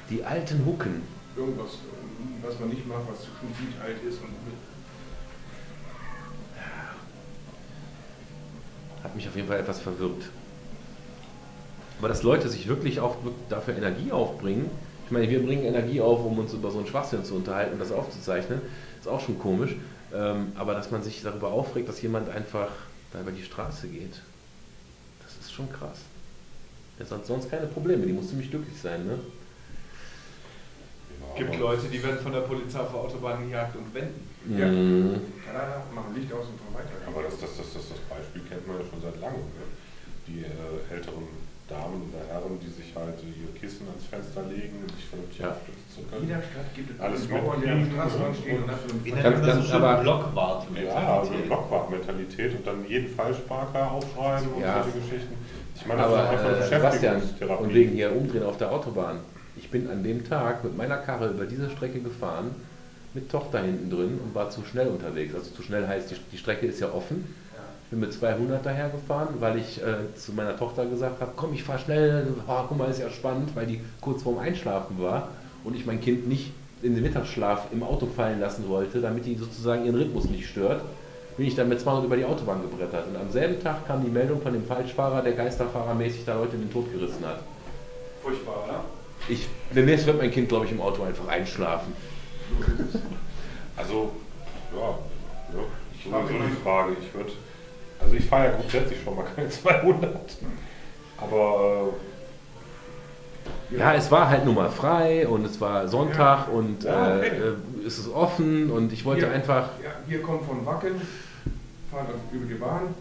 [0.09, 1.03] Die alten Hucken.
[1.37, 1.77] Irgendwas,
[2.41, 4.29] was man nicht macht, was schon viel alt ist und
[9.03, 10.29] Hat mich auf jeden Fall etwas verwirrt.
[11.99, 13.15] Aber dass Leute sich wirklich auch
[13.49, 14.69] dafür Energie aufbringen,
[15.05, 17.79] ich meine, wir bringen Energie auf, um uns über so einen Schwachsinn zu unterhalten und
[17.79, 18.61] das aufzuzeichnen,
[18.99, 19.75] ist auch schon komisch.
[20.13, 22.69] Ähm, aber dass man sich darüber aufregt, dass jemand einfach
[23.11, 24.21] da über die Straße geht,
[25.23, 25.99] das ist schon krass.
[26.97, 29.19] Er hat sonst keine Probleme, die muss ziemlich glücklich sein, ne?
[31.31, 34.27] Es gibt Leute, die werden von der Polizei auf der Autobahn gejagt und wenden.
[34.57, 34.65] Ja.
[34.67, 35.21] Mhm.
[35.45, 36.97] tada, machen Licht aus und fahren weiter.
[37.07, 39.45] Aber das, das, das, das, das Beispiel kennt man ja schon seit langem.
[39.53, 39.63] Ne?
[40.27, 41.29] Die äh, älteren
[41.69, 45.55] Damen oder Herren, die sich halt ihr Kissen ans Fenster legen und sich vernünftig Ja.
[45.55, 46.25] abstützen zu In können.
[46.27, 47.85] jeder Stadt gibt es Alles Bauern, der am.
[47.87, 50.61] Straßenrand steht und man Ganz- das so aber- Blockwart.
[50.75, 54.83] Ja, also Blockwartmentalität und dann jeden Falschparker aufschreiben und Ja.
[54.83, 55.33] solche Geschichten.
[55.75, 57.63] Ich meine, das Aber ist einfach äh, Sebastian, Beschäftigungstherapie.
[57.63, 59.19] und wegen hier umdrehen auf der Autobahn.
[59.61, 62.51] Ich bin an dem Tag mit meiner Karre über diese Strecke gefahren,
[63.13, 65.33] mit Tochter hinten drin und war zu schnell unterwegs.
[65.35, 67.23] Also zu schnell heißt, die, die Strecke ist ja offen.
[67.85, 71.53] Ich bin mit 200 daher gefahren, weil ich äh, zu meiner Tochter gesagt habe, komm,
[71.53, 75.27] ich fahr schnell, oh, guck mal, ist ja spannend, weil die kurz vorm Einschlafen war
[75.63, 79.35] und ich mein Kind nicht in den Mittagsschlaf im Auto fallen lassen wollte, damit die
[79.35, 80.81] sozusagen ihren Rhythmus nicht stört,
[81.37, 83.07] bin ich dann mit 200 über die Autobahn gebrettert.
[83.07, 86.61] Und am selben Tag kam die Meldung von dem Falschfahrer, der geisterfahrermäßig da Leute in
[86.61, 87.39] den Tod gerissen hat.
[88.23, 89.00] Furchtbar, oder?
[89.27, 91.93] Ich, demnächst wird mein Kind, glaube ich, im Auto einfach einschlafen.
[93.77, 94.11] Also,
[94.75, 96.95] ja, ja ich so die Frage.
[96.99, 97.31] Ich würde,
[97.99, 100.37] also ich fahre ja grundsätzlich schon mal keine 200.
[101.17, 101.93] Aber
[103.69, 107.27] Ja, es war halt nun mal frei und es war Sonntag und Ja, äh, okay.
[107.37, 109.35] äh, es ist offen und ich wollte Hier.
[109.35, 109.69] einfach.
[109.83, 110.99] Ja, wir kommen von Wacken,
[111.91, 112.93] fahren dann über die Bahn,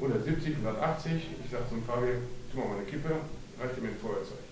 [0.00, 1.12] 170, 180.
[1.44, 2.18] Ich sag zum Fabian,
[2.52, 3.10] tu mal eine Kippe,
[3.60, 4.45] reicht dir mit dem Feuerzeug.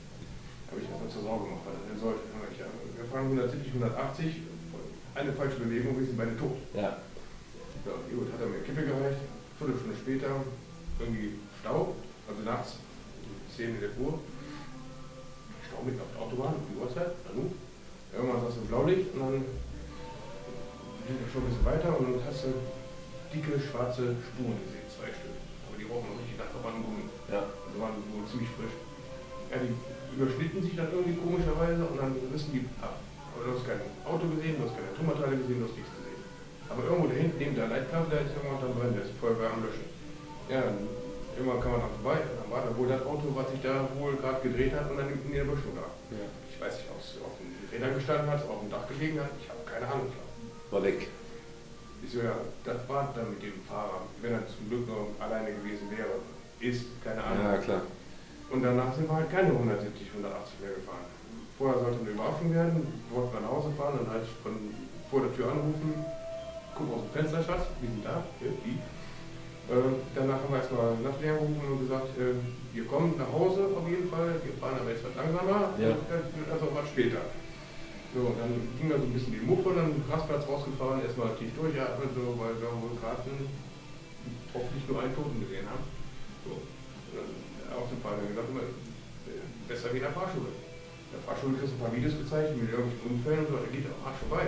[0.74, 2.26] Habe ich erstmal zur Sorge gemacht, weil er sollte.
[2.98, 4.42] Wir fahren 170, 180,
[5.14, 6.58] eine falsche Bewegung, wir sind beide tot.
[6.74, 6.98] Ja,
[7.86, 9.22] Ja, gut, hat er mir Kippe gereicht.
[9.54, 10.42] Viertelstunde später
[10.98, 11.94] irgendwie Stau,
[12.26, 12.82] also nachts
[13.54, 14.18] 10, 11 Uhr.
[15.70, 17.54] Stau mitten auf der Autobahn, die Uhrzeit, na nun.
[18.10, 19.38] Irgendwann sagst du Blaulicht und dann
[21.06, 22.54] ging es schon ein bisschen weiter und dann hast du
[23.30, 25.38] dicke schwarze Spuren gesehen, zwei Stück.
[25.70, 27.06] Aber die rochen noch richtig nach Verbandungen.
[27.30, 27.46] ja.
[27.46, 28.74] Die waren wohl ziemlich frisch.
[29.54, 29.70] Ja, die
[30.14, 32.98] überschnitten sich dann irgendwie komischerweise und dann rissen die ab.
[33.34, 36.20] Aber du hast kein Auto gesehen, du hast keine Trümmerteile gesehen, du hast nichts gesehen.
[36.70, 39.50] Aber irgendwo da hinten neben der Leitkabel, da ist irgendwann dann brennt, da ist Feuerwehr
[39.50, 39.86] am Löschen.
[40.48, 40.78] Ja, dann
[41.34, 44.14] irgendwann kam man dann vorbei, dann war da wohl das Auto, was sich da wohl
[44.16, 45.90] gerade gedreht hat und dann in der Böschung lag.
[46.14, 46.30] Ja.
[46.46, 49.34] Ich weiß nicht, ob es auf den Rädern gestanden hat, auf dem Dach gelegen hat,
[49.42, 50.14] ich habe keine Ahnung.
[50.70, 51.10] War weg.
[52.04, 55.50] Ich so, ja, das war dann mit dem Fahrer, wenn er zum Glück noch alleine
[55.56, 56.20] gewesen wäre.
[56.60, 57.44] Ist, keine Ahnung.
[57.44, 57.82] Ja, klar.
[58.54, 61.10] Und danach sind wir halt keine 170, 180 mehr gefahren.
[61.58, 64.54] Vorher sollte eine Überraschung werden, wollten wir nach Hause fahren, dann halt von
[65.10, 65.90] vor der Tür anrufen,
[66.78, 68.78] gucken aus dem Fenster, Schatz, wir sind da, die.
[68.78, 72.38] Äh, danach haben wir erstmal Nachtlehrer gerufen und gesagt, äh,
[72.70, 75.98] wir kommen nach Hause auf jeden Fall, wir fahren aber etwas langsamer, Ja.
[76.14, 77.26] äh, also was später.
[78.14, 81.50] So, und dann ging da so ein bisschen die Muffe, dann Rastplatz rausgefahren, erstmal tief
[81.58, 83.18] durchatmen, so, weil wir wohl gerade
[84.54, 85.82] hoffentlich nur einen Toten gesehen haben.
[86.46, 86.54] So.
[87.76, 90.50] Auf dem Fall dann gesagt, immer, äh, besser wie in der Fahrschule.
[90.50, 93.68] In der Fahrschule kriegst du ein paar Videos gezeigt mit irgendwelchen Unfällen und so, da
[93.70, 94.44] geht der Arsch vorbei.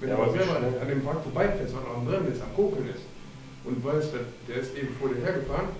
[0.00, 2.40] Wenn Ja, du aber selber so- an dem Wagen vorbeifährst, was noch am Brennen ist,
[2.44, 3.04] am Kokeln ist,
[3.64, 5.72] und weißt, der, der ist eben vor dir hergefahren,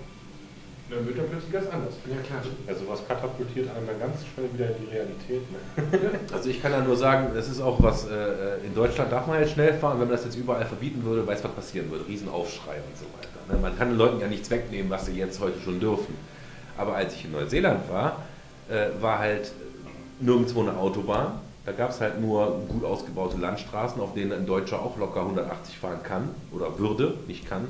[0.89, 1.95] dann wird er plötzlich ganz anders.
[2.07, 2.41] Ja, klar.
[2.65, 5.43] also was katapultiert einen dann ganz schnell wieder in die Realität.
[5.51, 6.19] Ne?
[6.33, 9.39] Also ich kann da nur sagen, das ist auch was, äh, in Deutschland darf man
[9.41, 12.75] jetzt schnell fahren, wenn man das jetzt überall verbieten würde, weiß was passieren würde, Riesenaufschrei
[12.77, 13.53] und so weiter.
[13.53, 13.59] ne?
[13.61, 16.15] Man kann den Leuten ja nichts wegnehmen, was sie jetzt heute schon dürfen.
[16.77, 18.23] Aber als ich in Neuseeland war,
[18.69, 19.51] äh, war halt
[20.19, 21.39] nirgendwo eine Autobahn.
[21.65, 25.77] Da gab es halt nur gut ausgebaute Landstraßen, auf denen ein Deutscher auch locker 180
[25.77, 27.67] fahren kann oder würde, nicht kann.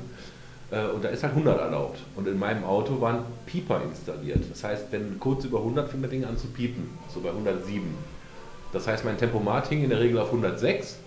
[0.70, 1.98] Äh, Und da ist halt 100 erlaubt.
[2.14, 4.44] Und in meinem Auto waren Pieper installiert.
[4.50, 7.82] Das heißt, wenn kurz über 100 fing das Ding an zu piepen, so bei 107.
[8.72, 10.98] Das heißt, mein Tempomat hing in der Regel auf 106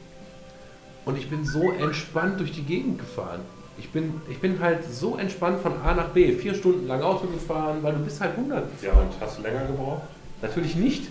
[1.06, 3.42] und ich bin so entspannt durch die Gegend gefahren.
[3.82, 7.26] Ich bin, ich bin halt so entspannt von A nach B, vier Stunden lang Auto
[7.26, 10.04] gefahren, weil du bist halt 100 Ja, und hast du länger gebraucht?
[10.40, 11.06] Natürlich nicht.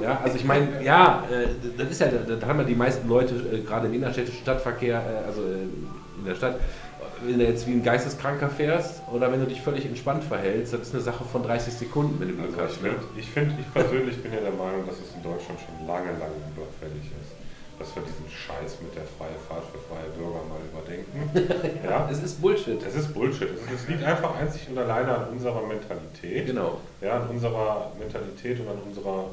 [0.00, 3.34] Ja, also ich meine, ja, äh, das ist ja, da, haben ja die meisten Leute,
[3.52, 5.64] äh, gerade im innerstädtischen Stadtverkehr, äh, also äh,
[6.18, 6.60] in der Stadt,
[7.24, 10.82] wenn du jetzt wie ein Geisteskranker fährst oder wenn du dich völlig entspannt verhältst, das
[10.82, 12.76] ist eine Sache von 30 Sekunden, wenn du Glück Also hast.
[12.76, 12.90] ich Ne?
[12.90, 16.10] finde, ich, find, ich persönlich bin ja der Meinung, dass es in Deutschland schon lange,
[16.22, 17.25] lange überfällig ist.
[17.78, 21.80] Dass wir diesen Scheiß mit der freien Fahrt für freie Bürger mal überdenken.
[21.84, 22.82] ja, Es ist Bullshit.
[22.82, 23.48] es ist Bullshit.
[23.50, 26.46] Es, es liegt einfach einzig und alleine an unserer Mentalität.
[26.46, 26.80] Genau.
[27.00, 29.26] Ja, an unserer Mentalität und an unserer,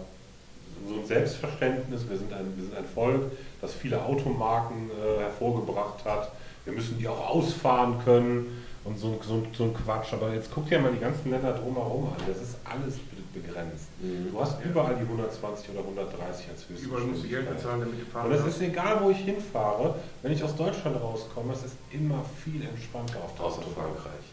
[0.83, 2.07] unserem Selbstverständnis.
[2.09, 6.31] Wir sind, ein, wir sind ein Volk, das viele Automarken äh, hervorgebracht hat.
[6.65, 10.13] Wir müssen die auch ausfahren können und so, so, so ein Quatsch.
[10.13, 12.23] Aber jetzt guck dir mal die ganzen Länder drumherum an.
[12.27, 12.99] Das ist alles
[13.33, 13.87] be- begrenzt.
[13.99, 18.01] Du hast überall die 120 oder 130 als höchste Überall musst du Geld bezahlen, damit
[18.01, 21.63] du fahren Und es ist egal, wo ich hinfahre, wenn ich aus Deutschland rauskomme, es
[21.65, 23.85] ist immer viel entspannter auf der Außer Autobahn.
[23.93, 24.25] Frankreich.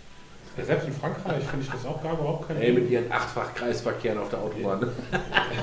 [0.57, 3.55] Ja, selbst in Frankreich finde ich das auch gar überhaupt kein Ey, mit ihren achtfach
[3.55, 4.91] Kreisverkehren auf der Autobahn.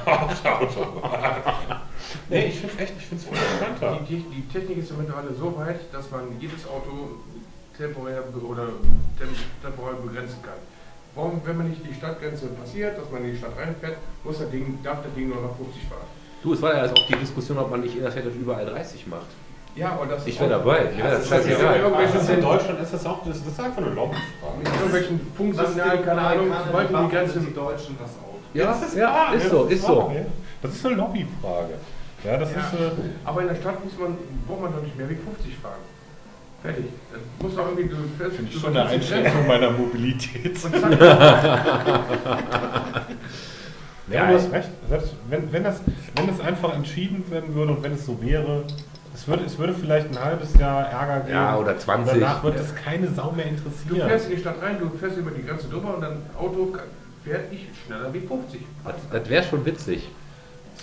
[0.06, 1.82] auf der Autobahn.
[2.30, 4.00] nee, ich finde es echt, ich finde es viel entspannter.
[4.08, 7.18] Die, die, die Technik ist mittlerweile so weit, dass man jedes Auto
[7.78, 8.68] temporär oder
[9.20, 9.28] tem
[9.62, 10.54] temporär begrenzen kann.
[11.18, 14.52] Warum, wenn man nicht die Stadtgrenze passiert, dass man in die Stadt reinfährt, muss das
[14.52, 16.06] Ding, darf das Ding nur noch 50 fahren.
[16.44, 19.26] Du, es war ja also auch die Diskussion, ob man nicht innerstädtisch überall 30 macht.
[19.76, 20.96] Ja, und das Ich wäre auch- dabei.
[20.96, 22.04] Wäre das ist ja scheißegal.
[22.16, 24.58] ist in Deutschland ist das auch, das, das ist einfach eine Lobbyfrage.
[24.60, 27.40] Mit irgendwelchen Funksignalen, keine Ahnung, sobald die Grenze.
[27.40, 28.38] die Deutschen das Auto.
[28.54, 30.12] Ja, das ist ja, ist ja, so, das ist so.
[30.14, 30.22] ja.
[30.62, 31.74] Das ist eine Lobbyfrage.
[32.24, 32.60] Ja, das Ja.
[32.60, 32.74] ist.
[32.74, 32.92] Äh,
[33.26, 34.18] Aber in der Stadt muss man,
[34.48, 35.82] braucht man doch nicht mehr wie 50 fahren.
[36.68, 36.86] Fertig.
[37.12, 40.58] Das muss doch irgendwie, du fährst Finde ich schon eine Einschränkung meiner Mobilität.
[44.12, 44.70] ja, du hast recht.
[44.90, 45.82] Selbst wenn, wenn, das,
[46.16, 48.66] wenn das einfach entschieden werden würde und wenn es so wäre,
[49.14, 51.36] es würde, es würde vielleicht ein halbes Jahr Ärger geben.
[51.36, 52.14] Ja, oder 20.
[52.14, 54.10] Und danach wird es keine Sau mehr Du interessieren.
[54.10, 56.76] fährst in die Stadt rein, du fährst über die Grenze drüber und dein Auto
[57.24, 58.62] fährt nicht schneller wie 50.
[58.84, 60.10] Das, das wäre schon witzig.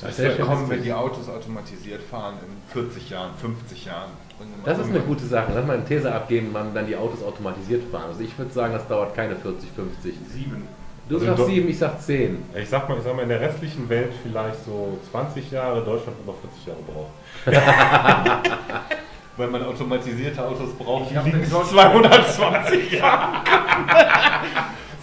[0.03, 4.11] Das wird schon kommen, wenn die Autos automatisiert fahren in 40 Jahren, 50 Jahren.
[4.65, 5.53] Das ist eine gute Sache.
[5.55, 8.07] Lass mal eine These abgeben, wann dann die Autos automatisiert fahren.
[8.09, 10.15] Also ich würde sagen, das dauert keine 40, 50.
[10.33, 10.67] Sieben.
[11.09, 12.43] Du Also sagst 7, ich sag 10.
[12.57, 16.17] Ich sag mal, ich sag mal, in der restlichen Welt vielleicht so 20 Jahre, Deutschland
[16.23, 17.13] über 40 Jahre braucht.
[19.37, 23.33] Weil man automatisierte Autos braucht, die in liegen Deutschland- 220 Jahre.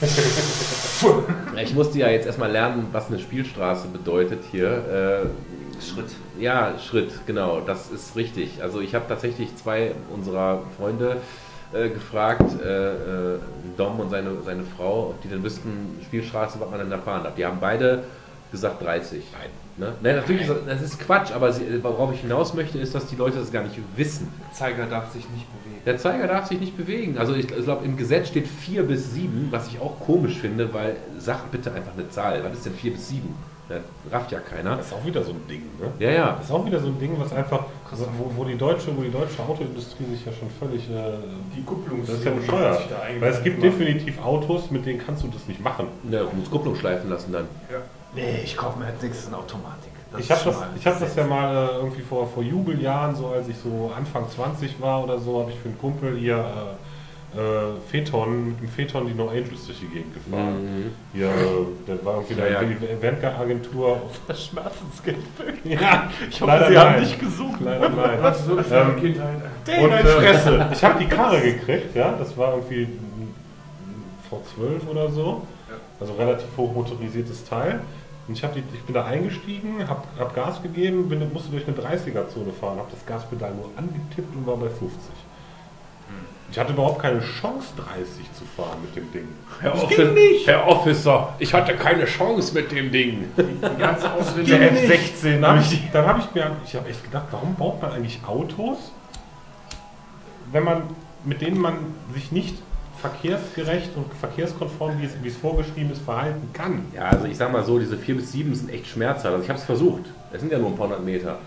[1.58, 5.26] Ich musste ja jetzt erstmal lernen, was eine Spielstraße bedeutet hier.
[5.28, 6.12] Äh, Schritt.
[6.40, 8.62] Ja, Schritt, genau, das ist richtig.
[8.62, 11.18] Also ich habe tatsächlich zwei unserer Freunde
[11.74, 13.40] äh, gefragt, äh, äh,
[13.78, 17.24] Dom und seine, seine Frau, ob die denn wüssten, Spielstraße, was man denn da fahren
[17.24, 17.36] darf.
[17.36, 18.04] Die haben beide
[18.52, 19.24] gesagt 30.
[19.32, 19.50] Nein.
[19.78, 19.94] Ne?
[20.02, 23.08] Nein, natürlich, ist das, das ist Quatsch, aber sie, worauf ich hinaus möchte, ist, dass
[23.08, 24.32] die Leute das gar nicht wissen.
[24.54, 25.71] Zeiger darf sich nicht bewegen.
[25.86, 27.18] Der Zeiger darf sich nicht bewegen.
[27.18, 30.74] Also ich, ich glaube, im Gesetz steht 4 bis 7, was ich auch komisch finde,
[30.74, 32.44] weil sag bitte einfach eine Zahl.
[32.44, 33.34] Was ist denn 4 bis 7?
[33.70, 33.82] Das
[34.12, 34.76] rafft ja keiner.
[34.76, 35.92] Das ist auch wieder so ein Ding, ne?
[36.00, 36.36] Ja, ja.
[36.36, 37.66] Das ist auch wieder so ein Ding, was einfach,
[38.18, 40.90] wo, wo, die deutsche, wo die deutsche Autoindustrie sich ja schon völlig.
[40.90, 41.14] Äh,
[41.56, 42.82] Die Kupplung das ist ja bescheuert.
[43.20, 45.88] Weil es gibt definitiv Autos, mit denen kannst du das nicht machen.
[46.10, 47.46] Ja, du musst Kupplung schleifen lassen dann.
[48.14, 49.94] Nee, ich kaufe mir als nächstes eine Automatik.
[50.18, 53.48] Ich habe das, ich hab das ja mal äh, irgendwie vor, vor Jubeljahren, so als
[53.48, 57.40] ich so Anfang 20 war oder so, habe ich für einen Kumpel hier äh, äh,
[57.90, 60.64] Phaeton, mit dem Phaeton die No Angels durch die Gegend gefahren.
[60.64, 60.92] Mhm.
[61.14, 61.32] Hier, äh,
[61.88, 62.60] der war irgendwie Ja, ja.
[62.60, 64.02] eine Eventagentur.
[64.28, 65.18] Das Schmerzensgeld.
[65.64, 67.00] Ja, Ich hoffe, Sie haben nein.
[67.02, 67.62] nicht gesucht.
[67.62, 68.18] Leider nein.
[68.22, 69.30] Das ist so Ähm, Kindheit.
[69.82, 73.34] Und äh, ich habe die Karre gekriegt, ja, das war irgendwie ein
[74.30, 75.44] V12 oder so,
[76.00, 77.80] also relativ hoch motorisiertes Teil.
[78.28, 81.68] Und ich, hab die, ich bin da eingestiegen, habe hab Gas gegeben, bin, musste durch
[81.68, 84.90] eine 30er-Zone fahren, habe das Gaspedal nur angetippt und war bei 50.
[86.52, 89.28] Ich hatte überhaupt keine Chance, 30 zu fahren mit dem Ding.
[89.62, 93.30] Herr, Offi Herr Officer, ich hatte keine Chance mit dem Ding.
[93.38, 94.10] Die ganze.
[94.46, 97.56] Der F16 Dann habe habe ich, dann hab ich mir, ich habe echt gedacht, warum
[97.56, 98.92] baut man eigentlich Autos,
[100.52, 100.84] wenn man,
[101.24, 101.76] mit denen man
[102.14, 102.58] sich nicht
[103.02, 106.86] verkehrsgerecht und verkehrskonform, wie es, wie es vorgeschrieben ist, verhalten kann.
[106.96, 109.34] Ja, also ich sag mal so, diese 4 bis 7 sind echt schmerzhaft.
[109.34, 110.04] Also ich habe es versucht.
[110.32, 111.40] Es sind ja nur ein paar hundert Meter.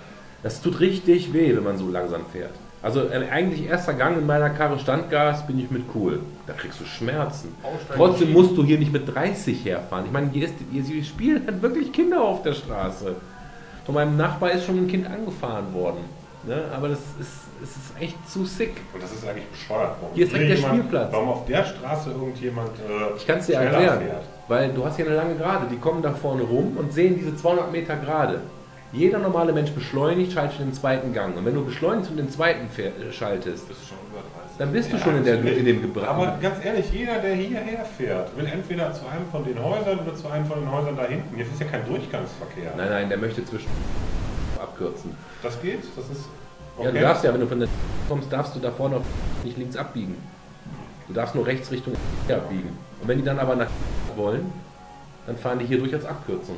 [0.43, 2.52] Das tut richtig weh, wenn man so langsam fährt.
[2.82, 6.20] Also äh, eigentlich erster Gang in meiner Karre Standgas bin ich mit cool.
[6.47, 7.55] Da kriegst du Schmerzen.
[7.62, 7.94] Aussteigen.
[7.94, 10.05] Trotzdem musst du hier nicht mit 30 herfahren.
[10.05, 13.14] Ich meine, hier, ist, hier sie spielen halt wirklich Kinder auf der Straße.
[13.86, 16.05] Von meinem Nachbar ist schon ein Kind angefahren worden.
[16.46, 16.64] Ne?
[16.76, 17.30] Aber das ist,
[17.62, 18.72] es ist echt zu sick.
[18.92, 19.96] Und das ist eigentlich bescheuert.
[20.00, 21.12] Warum Hier ist direkt der jemand- Spielplatz.
[21.12, 24.22] Warum auf der Straße irgendjemand äh, Ich kann es dir erklären, fährt.
[24.48, 25.66] weil du hast hier eine lange Gerade.
[25.70, 28.40] Die kommen da vorne rum und sehen diese 200 Meter Gerade.
[28.92, 31.36] Jeder normale Mensch beschleunigt, schaltet in den zweiten Gang.
[31.36, 34.58] Und wenn du beschleunigst und den zweiten äh, schaltest, Bist du schon über 30.
[34.58, 36.08] dann bist du Ja, schon in, der, in dem Gebracht.
[36.08, 40.14] Aber ganz ehrlich, jeder, der hierher fährt, will entweder zu einem von den Häusern oder
[40.14, 41.36] zu einem von den Häusern da hinten.
[41.36, 42.72] Jetzt ist ja kein Durchgangsverkehr.
[42.76, 43.66] Nein, nein, der möchte zwischen
[44.65, 45.15] abkürzen.
[45.43, 46.24] Das geht, das ist.
[46.82, 47.69] Ja, du darfst ja, wenn du von der
[48.09, 49.01] kommst, darfst du da vorne
[49.45, 50.16] nicht links abbiegen.
[51.07, 51.95] Du darfst nur rechts Richtung
[52.28, 52.77] abbiegen.
[53.01, 53.69] Und wenn die dann aber nach
[54.16, 54.53] wollen,
[55.27, 56.57] dann fahren die hier durch als Abkürzung.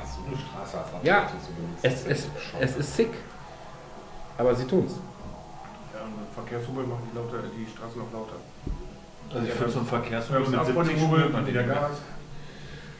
[0.00, 2.28] Ach, so eine Straße als Ja, Abkürzung Es, es,
[2.58, 3.10] es ist sick.
[4.38, 4.92] Aber sie tun's.
[5.94, 8.36] Ja, und Verkehrshubbel machen die, lauter, die Straßen noch lauter.
[9.32, 9.86] Also ich finde so ein
[10.34, 11.90] haben mit es 70 Abholhubbel, Spuren, wieder Gas.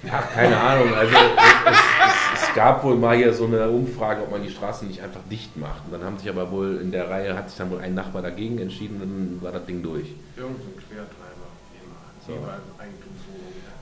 [0.03, 0.95] Ja, keine Ahnung.
[0.95, 4.89] Also es, es, es gab wohl mal hier so eine Umfrage, ob man die Straßen
[4.89, 5.85] nicht einfach dicht macht.
[5.87, 8.23] Und dann haben sich aber wohl in der Reihe hat sich dann wohl ein Nachbar
[8.23, 10.15] dagegen entschieden und dann war das Ding durch.
[10.37, 11.47] Irgend so ein Quertreiber.
[11.77, 11.97] Immer.
[12.27, 12.33] So.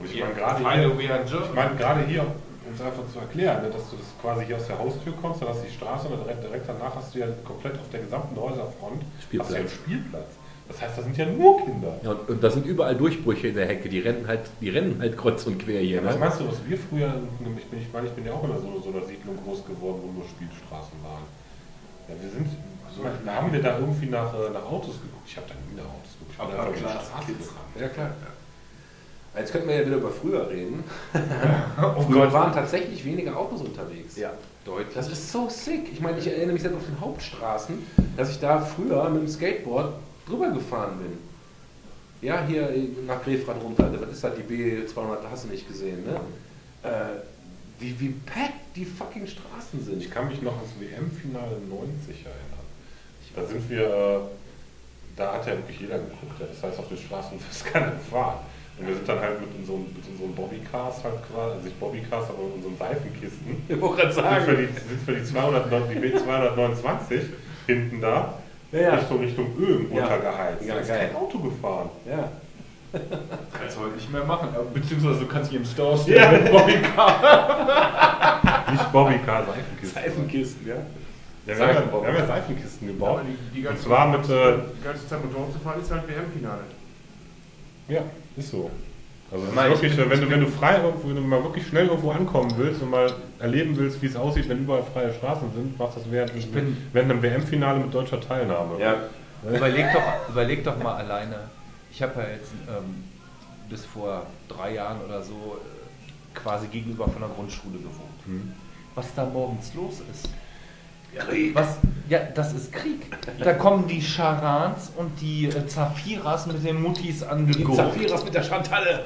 [0.01, 3.91] Und ich meine gerade hier, ich gerade hier, um es einfach zu erklären, ne, dass
[3.91, 6.45] du das quasi hier aus der Haustür kommst, dann hast du die Straße und direkt,
[6.45, 9.41] direkt danach hast du ja komplett auf der gesamten Häuserfront Spielplatz.
[9.41, 10.38] hast du ja einen Spielplatz.
[10.69, 11.99] Das heißt, da sind ja nur Kinder.
[12.03, 13.89] Ja, und, und da sind überall Durchbrüche in der Hecke.
[13.89, 16.05] Die rennen halt, die rennen halt kreuz und quer hier.
[16.05, 16.21] Was Ne?
[16.21, 18.81] meinst du, was wir früher, ich, bin, ich meine, ich bin ja auch in so,
[18.85, 21.25] so einer Siedlung groß geworden, wo nur Spielstraßen waren.
[22.09, 22.49] Ja, wir sind,
[22.95, 25.25] so, da haben wir da irgendwie nach, äh, nach Autos geguckt.
[25.27, 26.39] Ich habe da nie nach Autos geguckt.
[26.39, 27.03] Aber die klar.
[27.81, 28.11] Ja klar.
[29.37, 30.83] Jetzt könnten wir ja wieder über früher reden.
[31.81, 32.33] Oh früher Gott.
[32.33, 34.17] waren tatsächlich weniger Autos unterwegs.
[34.17, 34.33] Ja,
[34.65, 34.95] deutlich.
[34.95, 35.93] Das ist so sick.
[35.93, 37.79] Ich meine, ich erinnere mich selbst auf den Hauptstraßen,
[38.17, 39.93] dass ich da früher mit dem Skateboard
[40.29, 41.19] drüber gefahren bin.
[42.21, 42.69] Ja, hier
[43.07, 43.91] nach Grefrath runter.
[44.01, 44.33] Was ist das?
[44.35, 46.21] Die B200 hast du nicht gesehen, ne?
[46.83, 47.21] Äh,
[47.79, 50.03] wie, wie packed die fucking Straßen sind.
[50.03, 52.59] Ich kann mich noch ans WM-Finale 90 erinnern.
[53.37, 54.29] Da sind wir,
[55.17, 56.41] da hat ja wirklich jeder geguckt.
[56.41, 58.39] Das heißt, auf den Straßen ist keiner gefahren.
[58.79, 62.29] Und wir sind dann halt mit unseren, mit unseren Bobbycars halt quasi, also nicht Bobbycars,
[62.31, 64.45] aber mit unseren Seifenkisten, Ich wollte gerade sind sagen.
[64.45, 67.21] für die, sind für die, 200, die B229
[67.67, 68.35] hinten da
[68.73, 68.95] Ja, ja.
[68.97, 70.01] Richtung, Richtung Öhm Ja.
[70.07, 70.65] runtergeheizt.
[70.67, 71.09] Ja, da ist geil.
[71.09, 71.91] kein Auto gefahren.
[72.07, 72.31] Ja.
[73.59, 74.49] kannst du heute nicht mehr machen.
[74.73, 78.41] Beziehungsweise du kannst hier im Stau stehen mit Bobbycar.
[78.73, 80.03] Nicht Bobbycar, Seifenkisten.
[80.03, 80.75] Seifenkisten, ja.
[81.47, 83.09] Ja, wir, haben ja, wir haben ja Seifenkisten gebaut.
[83.09, 85.91] Aber die, die Und ganze zwar mit, äh, die ganze Zeit Motorrad zu fahren ist
[85.91, 86.61] halt WM-Finale.
[87.89, 88.03] Ja,
[88.37, 88.71] ist so.
[89.31, 91.87] Also ich wirklich, bin- wenn, du, wenn du frei irgendwo, wenn du mal wirklich schnell
[91.87, 95.79] irgendwo ankommen willst und mal erleben willst, wie es aussieht, wenn überall freie Straßen sind,
[95.79, 98.81] machst du das während, Ich bin- während einem WM-Finale mit deutscher Teilnahme.
[98.81, 98.97] Ja.
[99.49, 101.37] Überleg doch, überleg doch mal alleine.
[101.93, 103.05] Ich habe ja jetzt ähm,
[103.69, 108.19] bis vor drei Jahren oder so äh, quasi gegenüber von der Grundschule gewohnt.
[108.25, 108.53] Hm.
[108.95, 110.29] Was da morgens los ist.
[111.55, 111.77] Was,
[112.09, 113.01] ja, das ist Krieg.
[113.43, 117.77] Da kommen die Charans und die äh, Zafiras mit den Muttis Die angegurkt.
[117.77, 119.05] Zafiras mit der Chantalle.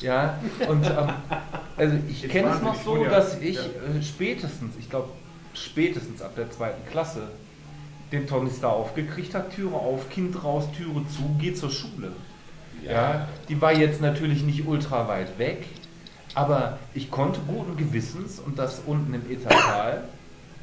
[0.00, 1.08] Ja, und ähm,
[1.76, 3.10] also ich kenne es noch die so, ja.
[3.10, 3.62] dass ich Ja.
[3.62, 5.08] äh, spätestens, ich glaube
[5.54, 7.22] spätestens ab der zweiten Klasse,
[8.10, 12.12] den Tornister aufgekriegt habe, Türe auf, Kind raus, Türe zu, geh zur Schule.
[12.84, 13.28] Ja.
[13.48, 15.66] die war jetzt natürlich nicht ultra weit weg,
[16.34, 20.02] aber ich konnte guten Gewissens und das unten im Ettertal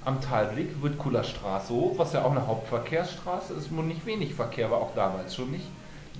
[0.06, 4.34] am Talblick wird Kuller Straße hoch, was ja auch eine Hauptverkehrsstraße ist, wo nicht wenig
[4.34, 5.66] Verkehr war, auch damals schon nicht,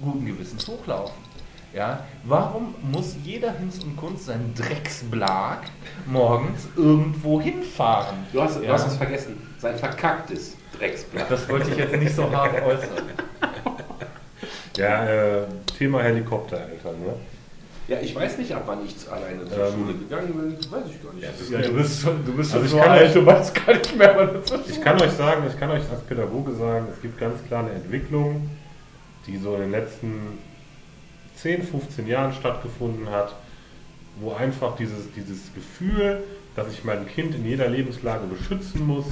[0.02, 1.16] guten Gewissens hochlaufen.
[1.74, 5.60] Ja, warum muss jeder Hinz und Kunst seinen Drecksblag
[6.08, 8.18] morgens irgendwo hinfahren?
[8.34, 8.74] Du hast, du Ja.
[8.74, 9.40] hast es vergessen.
[9.60, 11.30] Sein verkacktes Drecksblatt.
[11.30, 12.90] Das wollte ich jetzt nicht so hart äußern.
[14.78, 15.42] Ja, äh,
[15.78, 17.14] Thema Helikoptereltern, ne?
[17.90, 20.72] Ja, ich weiß nicht, ab wann ich alleine zur Ähm, Schule gegangen bin.
[20.72, 21.28] Weiß ich gar nicht.
[21.42, 23.66] ist Ja, du bist schon, du bist Also schon ich so alt, euch- du weißt
[23.66, 26.86] gar nicht mehr, wann du Ich kann euch sagen, ich kann euch als Pädagoge sagen,
[26.94, 28.48] es gibt ganz klar eine Entwicklung,
[29.26, 30.38] die so in den letzten
[31.36, 33.34] 10, 15 Jahren stattgefunden hat,
[34.20, 36.24] wo einfach dieses, dieses Gefühl,
[36.56, 39.06] dass ich mein Kind in jeder Lebenslage beschützen muss,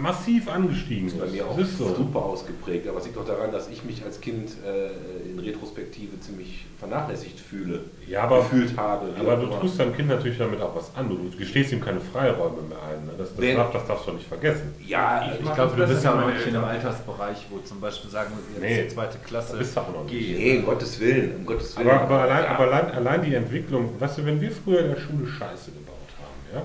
[0.00, 1.20] massiv angestiegen Das ist.
[1.20, 1.94] bei mir auch Das ist so.
[1.94, 2.86] super ausgeprägt.
[2.88, 7.40] Aber es liegt doch daran, dass ich mich als Kind äh, in Retrospektive ziemlich vernachlässigt
[7.40, 7.80] fühle.
[8.06, 9.06] Ja, aber, gefühlt habe.
[9.18, 9.60] aber du immer.
[9.60, 11.08] tust deinem Kind natürlich damit auch was an.
[11.08, 13.06] Du gestehst ihm keine Freiräume mehr ein.
[13.06, 13.12] Ne?
[13.18, 14.74] Das, das, darf, das darfst du nicht vergessen.
[14.86, 16.56] Ja, Ich ich, mach- Ich glaube, du Das bist ist ja auch noch nicht in
[16.56, 16.64] einem.
[16.64, 18.88] Altersbereich, wo zum Beispiel sagen wir jetzt Nee.
[18.88, 20.38] die zweite Klasse bist du auch noch nicht.
[20.38, 21.88] nee, um Gottes Willen, um Gottes Willen.
[21.90, 22.50] Aber, aber, allein, Ja.
[22.50, 25.94] aber allein, allein die Entwicklung, weißt du, wenn wir früher in der Schule Scheiße gebaut
[26.18, 26.62] haben, ja,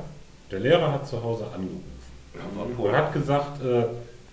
[0.52, 1.93] der Lehrer hat zu Hause angerufen
[2.78, 3.86] und hat gesagt, äh,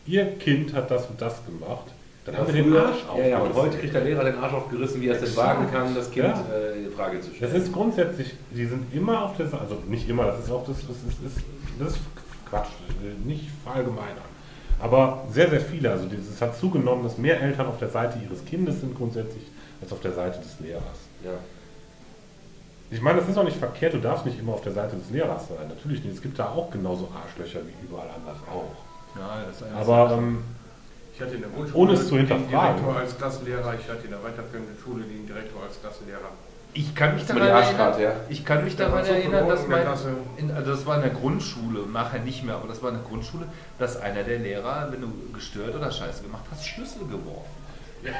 [0.06, 1.86] ihr Kind hat das und das gemacht,
[2.24, 3.62] dann haben wir den Arsch ja, ja, und aufgerissen.
[3.70, 6.27] heute kriegt der Lehrer den Arsch aufgerissen, wie er es denn wagen kann, das Kind
[6.27, 6.44] Ja.
[6.55, 7.56] äh, in Frage zu Das stellen.
[7.56, 10.77] ist grundsätzlich, die sind immer auf der Seite, also nicht immer, das ist auch das,
[10.86, 11.44] das ist, ist,
[11.78, 12.01] das ist
[12.48, 12.68] Quatsch,
[13.24, 14.31] nicht verallgemeinern.
[14.81, 18.44] Aber sehr, sehr viele, also es hat zugenommen, dass mehr Eltern auf der Seite ihres
[18.44, 19.44] Kindes sind grundsätzlich,
[19.82, 20.82] als auf der Seite des Lehrers.
[21.24, 21.32] ja.
[22.91, 25.11] Ich meine, das ist auch nicht verkehrt, du darfst nicht immer auf der Seite des
[25.11, 25.69] Lehrers sein.
[25.69, 26.17] Natürlich nicht.
[26.17, 28.75] Es gibt da auch genauso Arschlöcher wie überall anders auch.
[29.17, 30.43] Ja, das ist eine Aber ähm,
[31.15, 32.77] Ich hatte in der Grundschule Ohne es zu den hinterfragen.
[32.77, 36.31] Direktor als Klassenlehrer, ich hatte in der weiterführenden Schule den Direktor als Klassenlehrer.
[36.75, 38.12] ich kann mich daran erinnern, ja.
[38.29, 39.87] ich kann mich daran erinnern, dass mein,
[40.37, 43.05] in, also das war in der Grundschule, nachher nicht mehr, aber das war in der
[43.05, 43.47] Grundschule,
[43.79, 47.51] dass einer der Lehrer, wenn du gestört oder Scheiße gemacht hast, Schlüssel geworfen.
[48.05, 48.12] Ja,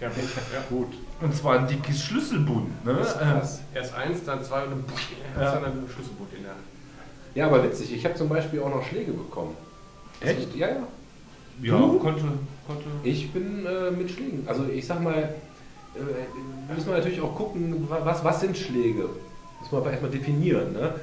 [0.00, 0.62] ja, ja.
[0.68, 0.92] gut.
[1.22, 2.84] Und zwar ein dickes Schlüsselbund.
[2.84, 2.92] Ne?
[3.00, 3.40] Ist Ähm.
[3.74, 4.84] Erst eins, dann zwei und dann
[5.42, 5.52] Ja.
[5.54, 6.60] dann ein Schlüsselboot in der Hand.
[7.34, 9.56] Ja, aber witzig, ich habe zum Beispiel auch noch Schläge bekommen.
[10.20, 10.54] Echt?
[10.54, 10.76] Ja, ja.
[11.62, 11.98] Ja, Du?
[11.98, 12.22] konnte,
[12.66, 12.84] konnte.
[13.04, 14.44] Ich bin äh, mit Schlägen.
[14.46, 15.14] Also ich sag mal,
[15.94, 19.08] äh, müssen wir natürlich auch gucken, wa- was, was sind Schläge?
[19.60, 20.72] Muss man aber erstmal definieren.
[20.72, 20.94] Ne?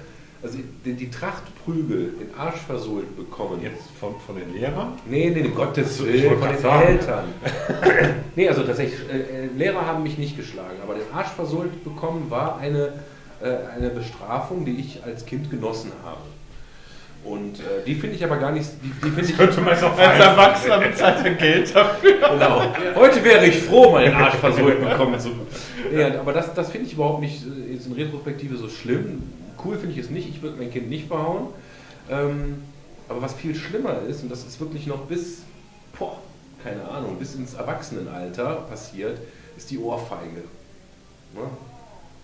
[0.41, 3.59] Also die, die Trachtprügel in Arsch versohlt bekommen.
[3.61, 4.93] Jetzt von, von den Lehrern?
[5.05, 6.87] Nee, nee, um Gottes Ich Willen, von den sagen.
[6.87, 7.25] Eltern.
[8.37, 12.27] nee, also tatsächlich, äh, äh, Lehrer haben mich nicht geschlagen, aber den Arsch versohlt bekommen
[12.29, 12.93] war eine,
[13.41, 16.21] äh, eine Bestrafung, die ich als Kind genossen habe.
[17.25, 19.37] Und äh, die finde ich aber gar nicht, die, die finde ich...
[19.37, 22.13] Könnte man auch Als Erwachsener bezahlt er Geld dafür.
[22.13, 22.61] Genau.
[22.95, 25.31] Heute wäre ich froh, mal den Arsch versohlt bekommen zu.
[25.91, 29.23] Ja, aber das, das finde ich überhaupt nicht äh, jetzt in Retrospektive so schlimm.
[29.63, 30.29] Cool finde ich es nicht.
[30.29, 31.47] Ich würde mein Kind nicht verhauen.
[32.09, 32.63] Ähm,
[33.07, 35.41] aber was viel schlimmer ist, und das ist wirklich noch bis,
[35.97, 36.19] boah,
[36.63, 39.17] keine Ahnung, bis ins Erwachsenenalter passiert,
[39.57, 40.43] ist die Ohrfeige.
[41.33, 41.41] Ne?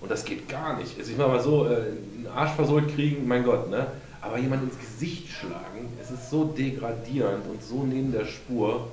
[0.02, 0.98] Und das geht gar nicht.
[0.98, 3.88] Also ich mache mal so, äh, einen Arsch versohlt kriegen, mein Gott, ne?
[4.22, 8.88] Aber jemand ins Gesicht schlagen, es ist so degradierend und so neben der Spur.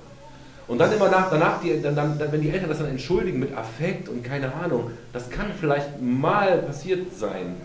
[0.68, 3.56] Und dann immer nach, danach, die, dann, dann, wenn die Eltern das dann entschuldigen mit
[3.56, 7.56] Affekt und keine Ahnung, das kann vielleicht mal passiert sein,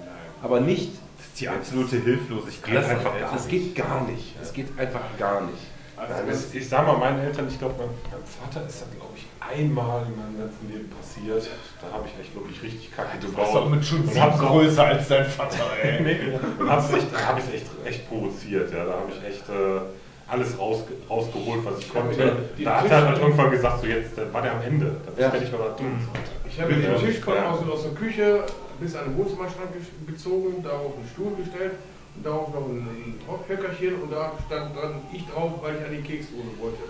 [0.41, 0.91] aber nicht.
[1.39, 2.75] Die absolute Hilflosigkeit.
[2.77, 4.39] Das, einfach gar das geht gar nicht.
[4.39, 5.57] Das geht einfach gar nicht.
[5.95, 9.13] Nein, das, ich sag mal, meinen Eltern, ich glaube, mein, meinem Vater ist das, glaube
[9.15, 11.47] ich, einmal in meinem ganzen Leben passiert.
[11.81, 15.07] Da habe ich echt wirklich richtig kacke Du warst doch mit schon auch- größer als
[15.07, 16.01] dein Vater, ey.
[16.01, 16.19] Nee,
[16.59, 18.71] und hab's echt, da habe ich echt, echt provoziert.
[18.71, 18.85] Ja.
[18.85, 19.81] Da habe ich echt äh,
[20.27, 22.35] alles rausge rausgeholt, was ich konnte.
[22.57, 24.97] die Da hat er halt irgendwann gesagt, so jetzt da war der am Ende.
[25.05, 25.31] Das Ja.
[25.33, 25.99] werde ich aber tun.
[26.47, 26.97] Ich habe den Ja.
[26.97, 27.49] Tisch Ja.
[27.51, 28.43] aus, aus der Küche
[28.79, 29.69] bis an den Wohnzimmerschrank
[30.05, 31.73] gezogen, darauf einen Stuhl gestellt
[32.15, 33.15] und darauf noch ein
[33.47, 36.83] Höckerchen und da stand dann ich drauf, weil ich an die Keksdose wollte.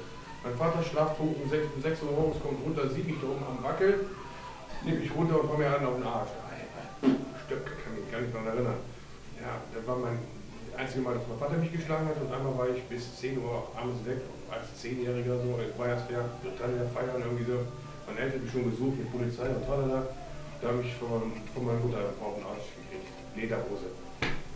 [0.43, 3.43] Mein Vater Schlaftrunk um 6, um 6 Uhr morgens kommt runter, sieht mich da oben
[3.43, 4.07] am Wackel,
[4.83, 6.31] nimmt mich runter und hau mir einen auf den Arsch.
[7.45, 8.79] Stöcke, kann mich gar nicht daran erinnern.
[9.39, 10.19] Ja, das war mein
[10.75, 13.67] einzige Mal, dass mein Vater mich geschlagen hat und einmal war ich bis 10 Uhr
[13.75, 17.59] abends weg, als Zehnjähriger so, ich war erst wieder Britannia feiern irgendwie so.
[18.07, 20.07] Meine Eltern mich schon besucht mit Polizei und tralala.
[20.61, 23.07] Da habe ich von, von meiner Mutter auf den Arsch gekriegt.
[23.35, 23.85] Lederhose.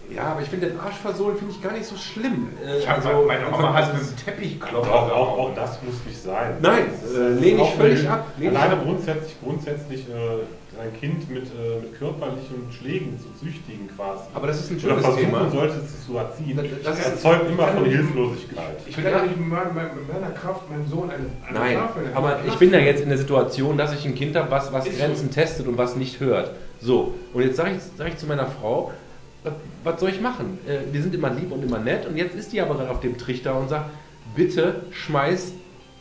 [0.10, 2.50] Ja, aber ich finde den Arsch versohlen finde ich gar nicht so schlimm.
[2.66, 4.92] Äh, Ich hab, also, meine Oma hat mit dem Teppichklopfer.
[4.94, 6.58] Auch, auch, auch das muss nicht sein.
[6.62, 8.84] Nein, äh, lehne ich völlig ab, Alleine ab.
[8.84, 10.12] grundsätzlich, grundsätzlich äh,
[10.82, 14.24] ein Kind mit, äh, mit körperlichen Schlägen zu züchtigen quasi.
[14.34, 15.50] Aber das ist ein Oder schönes versuchen Thema.
[15.50, 16.58] sollte es zu erziehen.
[16.84, 18.78] Das- Das, erzeugt immer von Hilflosigkeit.
[18.88, 22.04] Ich kann ja nicht mit meiner, mit meiner Kraft meinen Sohn eine, eine Nein, Tafel
[22.14, 24.88] aber ich bin ja jetzt in der Situation, dass ich ein Kind habe, was, was
[24.88, 25.04] Ist so.
[25.04, 26.52] Grenzen testet und was nicht hört.
[26.82, 28.92] So, und jetzt sage ich, sag ich zu meiner Frau,
[29.44, 29.54] was,
[29.84, 30.58] was soll ich machen?
[30.68, 33.00] Äh, wir sind immer lieb und immer nett und jetzt ist die aber gerade auf
[33.02, 33.90] dem Trichter und sagt,
[34.36, 35.54] bitte schmeiß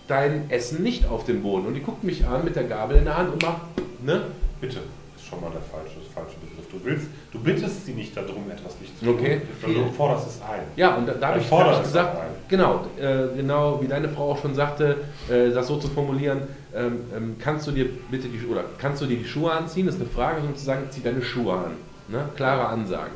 [0.09, 1.66] dein Essen nicht auf den Boden.
[1.66, 3.61] Und die guckt mich an mit der Gabel in der Hand und macht,
[4.05, 4.23] ne?
[4.61, 4.78] Bitte,
[5.16, 6.69] ist schon mal der falsche, falsche Begriff.
[6.70, 9.41] Du willst, du bittest sie nicht darum, etwas nicht zu tun, Okay.
[9.61, 10.62] sondern du forderst es ein.
[10.77, 12.16] Ja, und da, da habe ich, gesagt,
[12.49, 14.99] genau, äh, genau wie deine Frau auch schon sagte,
[15.31, 16.43] äh, das so zu formulieren,
[16.74, 19.87] ähm, ähm, kannst du dir bitte die oder kannst du dir die Schuhe anziehen?
[19.87, 21.73] Das ist eine Frage, sondern zu sagen, zieh deine Schuhe an.
[22.09, 22.28] Ne?
[22.37, 23.12] Klare Ansage.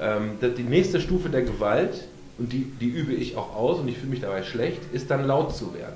[0.00, 3.98] Ähm, die nächste Stufe der Gewalt, und die, die übe ich auch aus und ich
[3.98, 5.94] fühle mich dabei schlecht, ist dann laut zu werden.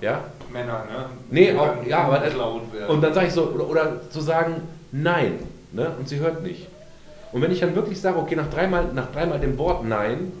[0.00, 0.24] Ja.
[0.52, 1.06] Männer, ne?
[1.30, 2.88] Nee, Die auch, ja, aber laut werden.
[2.88, 4.62] und dann sage ich so, oder, oder zu sagen,
[4.92, 5.38] nein,
[5.72, 5.90] ne?
[5.98, 6.68] und sie hört nicht.
[7.32, 10.32] Und wenn ich dann wirklich sage, okay, nach dreimal, nach dreimal dem Wort nein,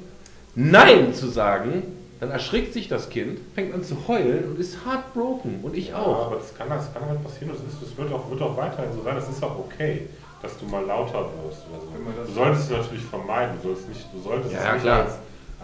[0.54, 1.82] nein zu sagen,
[2.20, 5.60] dann erschrickt sich das Kind, fängt an zu heulen und ist heartbroken.
[5.62, 6.26] Und ich Ja, auch.
[6.28, 8.92] aber das kann, das kann halt passieren, das, ist, das wird, auch, wird auch weiterhin
[8.94, 10.08] so sein, das ist auch okay,
[10.40, 11.88] dass du mal lauter wirst oder so.
[12.18, 15.02] das- Du solltest es natürlich vermeiden, du solltest, nicht, du solltest Ja, es nicht klar.
[15.04, 15.12] als,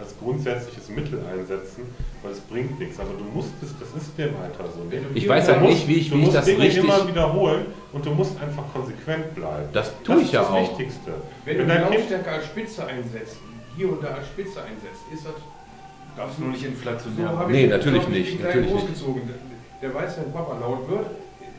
[0.03, 1.83] als grundsätzliches Mittel einsetzen,
[2.21, 4.83] weil es bringt nichts, aber du musst es, das ist dem Alter so.
[4.83, 5.01] Ne?
[5.13, 6.83] Ich weiß ja Du musst- nicht, wie ich, du wie ich musst das Dinge richtig.
[6.83, 9.67] immer wiederholen und du musst einfach konsequent bleiben.
[9.73, 10.61] Das tue ich ist ja das auch.
[10.61, 11.11] Wichtigste.
[11.45, 13.37] Wenn, du dein Kind Lautstärke als Spitze einsetzt,
[13.77, 15.33] hier und da als Spitze einsetzt, ist das.
[16.15, 17.29] Darfst nur nicht So inflationär.
[17.29, 19.01] habe Nee, ich natürlich ich, nicht, natürlich nicht.
[19.81, 21.07] Der, der weiß, wenn Papa laut wird,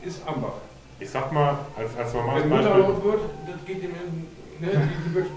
[0.05, 0.53] ist Ambach.
[0.97, 4.27] Ich sag mal, als, als normales Wenn Mutter laut wird, das geht ihm in.
[4.65, 5.27] Ne, die, die wird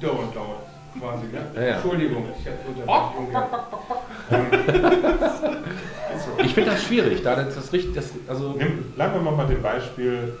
[0.00, 0.62] dauernd laut.
[0.98, 1.46] Quasi, ne?
[1.54, 1.74] Ja, ja.
[1.74, 2.58] Entschuldigung, ich habe
[6.18, 6.42] so.
[6.42, 9.52] Ich finde das schwierig, da das, das richtig, das, also Nimm, bleiben wir mal bei
[9.52, 10.38] dem Beispiel,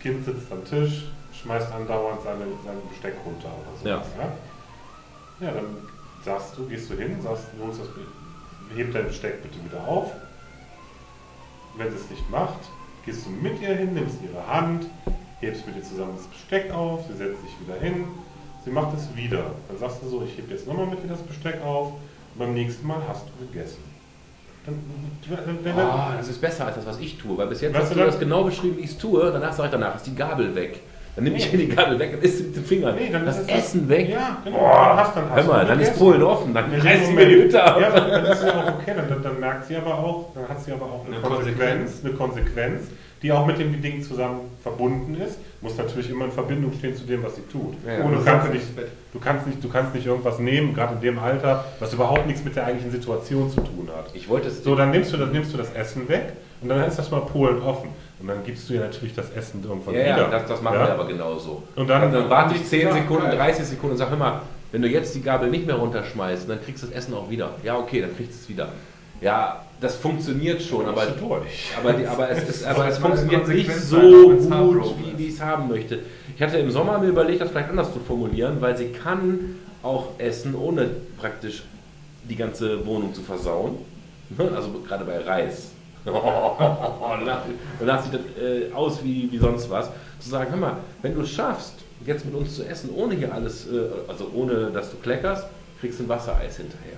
[0.00, 1.04] Kind sitzt am Tisch,
[1.42, 3.88] schmeißt andauernd seine, sein Besteck runter oder so.
[3.88, 4.02] Ja.
[4.18, 5.46] Ja?
[5.46, 5.76] ja, dann
[6.24, 7.88] sagst du, gehst du hin, sagst, du holst das,
[8.76, 10.12] heb dein Besteck bitte wieder auf.
[11.76, 12.58] Wenn sie es nicht macht,
[13.04, 14.86] gehst du mit ihr hin, nimmst ihre Hand,
[15.40, 18.04] hebst mit ihr zusammen das Besteck auf, sie setzt sich wieder hin,
[18.64, 19.44] sie macht es wieder.
[19.68, 22.54] Dann sagst du so, ich heb jetzt nochmal mit ihr das Besteck auf und beim
[22.54, 23.78] nächsten Mal hast du gegessen.
[24.64, 24.78] Dann,
[25.46, 27.36] wenn, wenn, Ah, das ist besser als das, was ich tue.
[27.36, 29.30] Weil bis jetzt hast du dann- das genau beschrieben, wie ich es tue.
[29.32, 30.80] Danach sage ich, danach ist die Gabel weg.
[31.16, 32.94] Dann nimm ich hier die Gabel weg und isst sie mit den Fingern.
[32.94, 34.08] Nee, dann das ist es- Essen weg.
[34.08, 34.58] Ja, genau.
[34.58, 35.98] Boah, Dann hast- dann hast hör mal, dann ist.
[35.98, 36.54] Polen offen.
[36.54, 37.78] Dann reißt sie mir die Hütte ab.
[37.80, 40.62] Ja, dann ist ja auch okay, dann, dann, dann merkt sie aber auch, dann hat
[40.62, 42.04] sie aber auch eine, Eine Konsequenz, Konsequenz.
[42.04, 42.82] eine Konsequenz,
[43.22, 45.38] die auch mit dem Ding zusammen verbunden ist.
[45.62, 47.74] Muss natürlich immer in Verbindung stehen zu dem, was sie tut.
[47.86, 48.04] Ja, ja.
[48.04, 48.66] Und du kannst nicht,
[49.12, 52.42] du kannst nicht, du kannst nicht irgendwas nehmen, gerade in dem Alter, was überhaupt nichts
[52.44, 54.06] mit der eigentlichen Situation zu tun hat.
[54.14, 54.64] Ich wollte es.
[54.64, 57.20] So, dann nimmst du, das, nimmst du das Essen weg und dann ist das mal
[57.20, 57.90] Polen offen.
[58.20, 60.16] Und dann gibst du ihr natürlich das Essen irgendwann ja, wieder.
[60.18, 60.86] ja, das, das machen Ja?
[60.86, 61.62] wir aber genauso.
[61.76, 63.36] Und dann- dann warte ich 10 Ja, Sekunden, geil.
[63.36, 66.60] 30 Sekunden und sag, hör mal, wenn du jetzt die Gabel nicht mehr runterschmeißt, dann
[66.64, 67.50] kriegst du das Essen auch wieder.
[67.62, 68.68] Ja, okay, dann kriegst du es wieder.
[69.22, 74.00] Ja, das funktioniert schon, aber, aber, die, aber es, ist, aber es funktioniert nicht so
[74.00, 76.00] gut, wie, ich es haben möchte.
[76.34, 80.18] Ich hatte im Sommer mir überlegt, das vielleicht anders zu formulieren, weil sie kann auch
[80.18, 81.62] essen, ohne praktisch
[82.28, 83.78] die ganze Wohnung zu versauen.
[84.30, 84.50] Ne?
[84.54, 85.70] Also gerade bei Reis.
[86.04, 87.42] Danach,
[87.78, 89.88] danach sieht das äh, aus wie, wie sonst was.
[90.18, 91.74] Zu sagen, hör mal, wenn du es schaffst,
[92.04, 95.46] jetzt mit uns zu essen, ohne hier alles, äh, also ohne dass du kleckerst,
[95.80, 96.96] kriegst du ein Wassereis hinterher.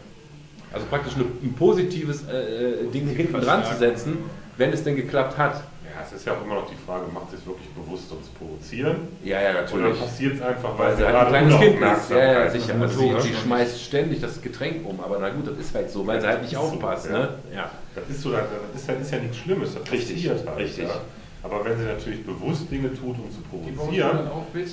[0.74, 4.18] Also praktisch eine, ein positives äh, äh, Ding hinten dran zu setzen,
[4.56, 5.62] wenn es denn geklappt hat.
[5.84, 8.20] Ja, es ist ja auch immer noch die Frage, macht sie es wirklich bewusst, um
[8.24, 8.96] zu provozieren?
[9.22, 10.00] Ja, ja, Oder natürlich.
[10.00, 12.10] passiert es einfach, weil, Weil sie halt ein kleines Kind ist.
[12.10, 12.74] Ja, ja, sicher.
[12.80, 13.36] Also sie, hat, sie ne?
[13.36, 16.42] schmeißt ständig das Getränk um, aber na gut, das ist halt so, weil sie halt
[16.42, 17.06] nicht Das ist so, aufpasst.
[17.06, 17.12] ja.
[17.12, 17.28] Ne?
[17.54, 17.70] Ja.
[17.94, 18.42] Das ist so, das
[18.74, 20.58] ist ja, ist ja nichts Schlimmes, das Richtig, passiert halt.
[20.58, 20.84] richtig.
[20.88, 21.00] Ja.
[21.44, 24.18] Aber wenn sie natürlich bewusst Dinge tut, um zu provozieren,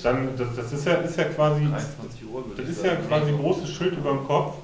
[0.03, 3.29] dann das, das ist ja, ist ja quasi, 23 Uhr würde das ist ja quasi
[3.29, 4.55] ein großes Schild über dem Kopf,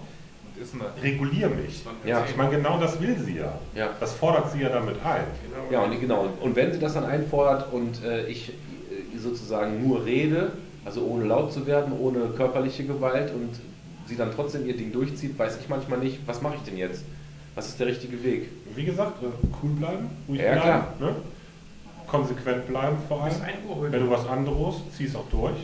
[1.01, 1.83] regulier mich.
[2.05, 2.25] Ja.
[2.27, 3.53] Ich meine, genau das will sie ja.
[3.75, 3.89] Ja.
[3.99, 5.23] Das fordert sie ja damit ein.
[5.71, 6.27] Ja, und genau.
[6.41, 10.51] Und wenn sie das dann einfordert und äh, ich äh, sozusagen nur rede,
[10.85, 13.49] also ohne laut zu werden, ohne körperliche Gewalt und
[14.07, 17.03] sie dann trotzdem ihr Ding durchzieht, weiß ich manchmal nicht, was mache ich denn jetzt?
[17.55, 18.49] Was ist der richtige Weg?
[18.75, 19.27] Wie gesagt, äh,
[19.61, 20.93] cool bleiben, ruhig Ja, bleiben, klar.
[20.99, 21.15] Ne?
[22.07, 23.33] konsequent bleiben vor allem.
[23.33, 23.91] Bis 1 Uhr heute.
[23.91, 25.57] Wenn du was anderes, zieh es auch durch.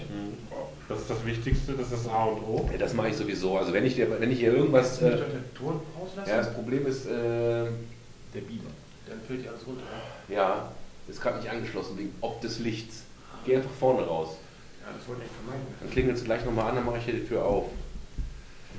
[0.93, 2.69] Das ist das Wichtigste, das ist das A und O.
[2.71, 3.57] Ja, das mache ich sowieso.
[3.57, 5.01] Also wenn ich, dir, wenn ich hier irgendwas...
[5.01, 5.17] Nicht Äh,
[5.57, 6.29] Ton rauslassen?
[6.29, 8.69] ja, das Problem ist, äh, der Biber.
[9.07, 9.83] Dann fällt dir alles runter.
[10.29, 10.71] ja,
[11.07, 13.03] ist gerade nicht angeschlossen wegen ob des Lichts.
[13.45, 14.37] Geh einfach vorne raus.
[14.81, 15.67] Ja, das wollte ich vermeiden.
[15.79, 17.65] Dann klingelt es gleich nochmal an, dann mache ich hier die Tür auf.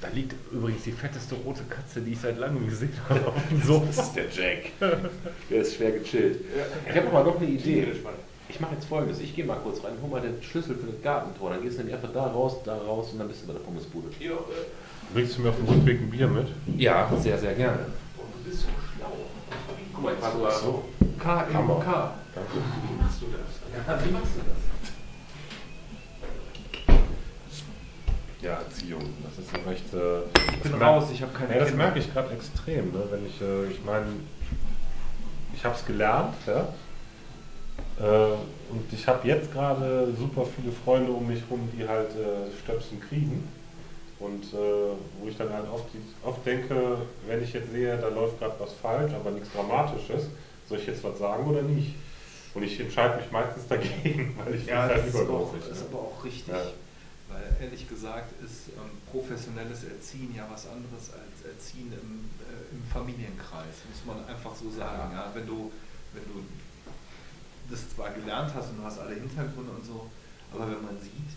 [0.00, 3.26] Da liegt übrigens die fetteste rote Katze, die ich seit langem gesehen habe.
[3.28, 3.86] auf dem Sofa.
[3.86, 4.70] Das ist der Jack.
[5.50, 6.40] Der ist schwer gechillt.
[6.88, 7.86] Ich habe aber noch eine Idee.
[8.54, 9.18] Ich mache jetzt folgendes.
[9.18, 11.50] Ich gehe mal kurz rein, hol mal den Schlüssel für das Gartentor.
[11.50, 13.60] Dann gehst du nämlich einfach da raus, da raus und dann bist du bei der
[13.60, 14.06] Pommesbude.
[15.12, 16.46] Bringst du mir auf dem Rückweg ein Bier mit?
[16.76, 17.78] Ja, sehr, sehr gerne.
[18.16, 19.08] Du bist so schlau.
[19.92, 20.84] Guck mal, ich war sogar So.
[21.18, 21.42] K.
[21.48, 21.50] M,
[21.80, 22.14] K.
[22.32, 22.50] Danke.
[22.54, 23.86] Wie machst du das?
[23.88, 24.56] Ja, wie machst du das?
[28.40, 29.02] Ja, Erziehung.
[29.24, 29.94] Das ist ein recht.
[29.94, 31.84] Äh, Ich bin raus, ich habe keine Ja, das Kinder.
[31.84, 33.02] merke ich gerade extrem, ne?
[33.10, 34.06] wenn ich, äh, ich meine,
[35.54, 36.68] ich habe es gelernt, ja?
[38.00, 42.50] Äh, und ich habe jetzt gerade super viele Freunde um mich rum, die halt äh,
[42.62, 43.46] Stöpsen kriegen
[44.18, 44.56] und äh,
[45.20, 45.86] wo ich dann halt oft,
[46.22, 50.28] oft denke, wenn ich jetzt sehe, da läuft gerade was falsch, aber nichts Dramatisches,
[50.68, 51.94] soll ich jetzt was sagen oder nicht?
[52.54, 55.72] Und ich entscheide mich meistens dagegen, weil ich Ja, find's das ist aber, auch, übergriffig,
[55.72, 55.86] ist ne?
[55.90, 56.54] aber auch richtig.
[56.54, 56.62] Ja.
[57.28, 62.82] Weil ehrlich gesagt ist ähm, professionelles Erziehen ja was anderes als Erziehen im, äh, im
[62.92, 65.10] Familienkreis, muss man einfach so sagen.
[65.12, 65.30] Ja.
[65.34, 65.72] Wenn, du,
[66.12, 66.44] wenn du
[67.70, 70.06] das zwar gelernt hast und du hast alle Hintergründe und so,
[70.52, 71.30] aber wenn man sieht,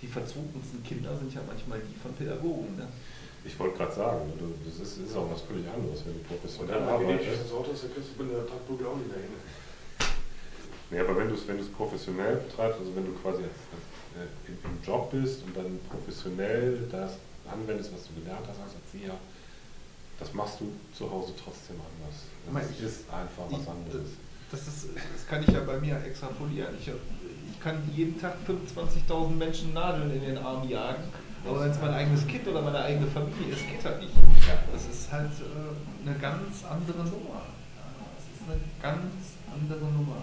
[0.00, 2.76] die verzogensten Kinder sind ja manchmal die von Pädagogen.
[2.76, 2.88] Ne?
[3.44, 6.74] Ich wollte gerade sagen, du- das ist, ist auch was völlig anderes, wenn du professionell
[6.78, 7.44] dann, wenn du arbeitest.
[7.44, 9.34] das Auto hast, dann kriegst du bei der Tagbügel auch nicht mehr hin.
[10.90, 13.86] Nee, aber wenn du es wenn du's professionell betreibst, also wenn du quasi als, als,
[14.22, 17.16] äh, im, im Job bist und dann professionell das
[17.50, 19.16] anwendest, was du gelernt hast als Erzieher,
[20.20, 22.26] das machst du zu Hause trotzdem anders.
[22.46, 24.10] Das ich- ist einfach was anderes.
[24.52, 26.74] Das, ist, das kann ich ja bei mir extrapolieren.
[26.78, 31.04] Ich, ich kann jeden Tag 25.000 Menschen Nadeln in den Arm jagen,
[31.48, 34.12] aber wenn es mein eigenes Kind oder meine eigene Familie ist, geht halt nicht.
[34.70, 37.42] Das ist halt äh, eine ganz andere Nummer.
[38.14, 40.22] Das ist eine ganz andere Nummer.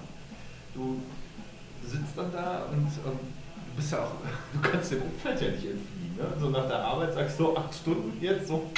[0.76, 1.02] Du
[1.84, 3.20] sitzt dann da und ähm,
[3.70, 4.12] du bist ja auch,
[4.54, 6.16] du kannst dem Umfeld ja nicht entfliehen.
[6.18, 6.26] Ne?
[6.40, 8.70] So nach der Arbeit sagst du acht Stunden jetzt so.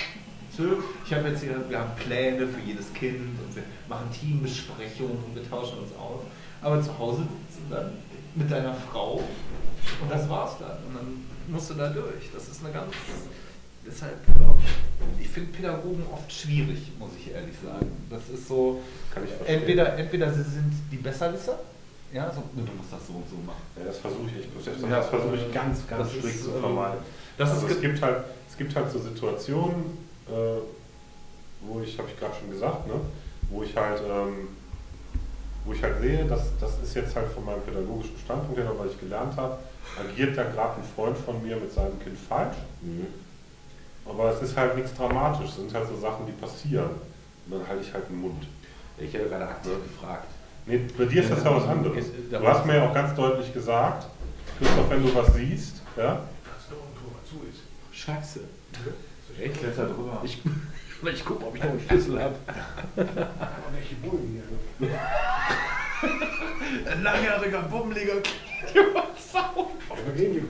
[0.61, 0.75] Tschö,
[1.05, 5.35] Ich habe jetzt hier, wir haben Pläne für jedes Kind und wir machen Teambesprechungen und
[5.35, 6.21] wir tauschen uns aus.
[6.61, 7.91] Aber zu Hause sitzt du dann
[8.35, 9.15] mit deiner Frau
[10.01, 10.77] und das war's dann.
[10.87, 12.29] Und dann musst du da durch.
[12.33, 12.93] Das ist eine ganz.
[13.83, 14.17] Deshalb,
[15.19, 17.91] ich finde Pädagogen oft schwierig, muss ich ehrlich sagen.
[18.11, 18.79] Das ist so,
[19.11, 19.57] Kann ich verstehen.
[19.57, 21.57] entweder, entweder sie sind die Besserwisser,
[22.13, 23.63] ja, so, du musst das so und so machen.
[23.75, 26.43] Ja, das versuche ich, ich das, Ja, das versuche ich ganz, ganz das strikt ist,
[26.43, 26.99] zu vermeiden.
[27.39, 30.61] das also ist es gibt halt, es gibt halt so Situationen, äh,
[31.61, 32.93] wo ich, habe ich gerade schon gesagt, ne,
[33.49, 34.49] wo ich halt ähm,
[35.65, 38.87] wo ich halt sehe, dass das ist jetzt halt von meinem pädagogischen Standpunkt her, weil
[38.87, 39.57] ich gelernt habe,
[39.99, 42.57] agiert da gerade ein Freund von mir mit seinem Kind falsch.
[42.81, 43.07] Mhm.
[44.05, 46.89] Aber es ist halt nichts Dramatisches, es sind halt so Sachen, die passieren.
[47.45, 48.47] Und dann halte ich halt den Mund.
[48.97, 50.27] Ich hätte gerade aktiv gefragt.
[50.65, 52.05] Nee, bei dir ist das ja was anderes.
[52.29, 54.07] Du hast mir ja auch ganz deutlich gesagt,
[54.57, 57.61] Christoph, wenn du was siehst, ja, Kannst du auch ein Tor zu ist.
[57.91, 58.41] Scheiße.
[59.39, 60.21] Ich kletter drüber.
[60.23, 60.41] Ich,
[61.13, 62.35] ich gucke, ob ich noch einen Schlüssel habe.
[62.95, 63.05] Aber
[63.73, 64.41] welche Bullen
[64.79, 64.99] hier?
[66.91, 68.13] Ein langjähriger, bummeliger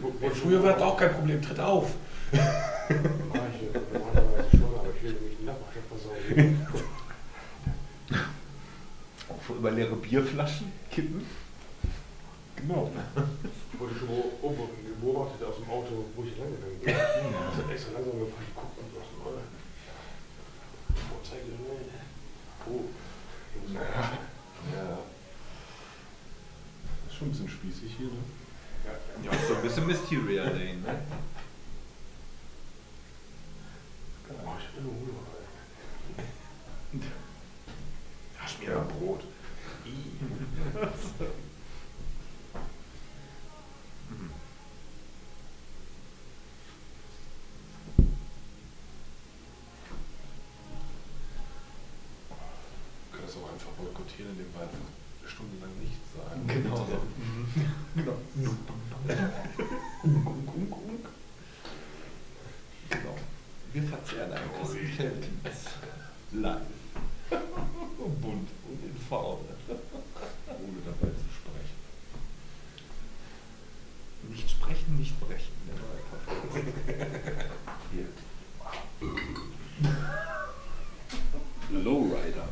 [0.02, 1.42] wo- wo- Früher war das auch kein Problem.
[1.42, 1.92] Tritt auf.
[9.30, 11.26] Auch über leere Bierflaschen kippen.
[12.62, 12.92] Genau.
[13.74, 16.90] Ich wurde schon beobachtet, beobachtet aus dem Auto, wo ich lang gegangen bin.
[16.90, 19.42] Ich hab extra langsam gefahren, ich guck und dachte, oh,
[21.10, 21.58] Vorzeige, ne?
[22.68, 22.86] Oh,
[23.56, 25.00] Jungs, Ja.
[27.04, 28.22] Das ist schon ein bisschen spießig hier, ne?
[28.86, 31.02] ja, Ja, so ein bisschen Mysteria Lane, ne?
[34.30, 35.26] Oh, ich bin nur Hunger.
[38.38, 39.24] Hasch mir ein Brot.
[53.32, 54.88] Auch einfach boykottieren, indem wir einfach
[55.26, 56.48] stundenlang nichts sagen.
[56.48, 56.88] Genau.
[57.96, 58.18] Genau.
[62.90, 63.16] Genau.
[63.74, 65.66] Wir verzehren ein Christenkenntnis.
[66.34, 66.62] Live.
[67.30, 69.56] Bunt und in Farbe.
[70.48, 71.78] Ohne dabei zu sprechen.
[74.30, 75.54] Nicht sprechen, nicht brechen.
[75.68, 76.68] Der neue Podcast.
[77.94, 78.08] Hier.
[81.72, 82.48] Lowrider.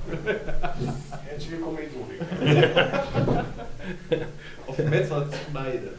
[1.49, 2.21] Willkommen in Solik.
[4.67, 5.91] Auf Messer schneide.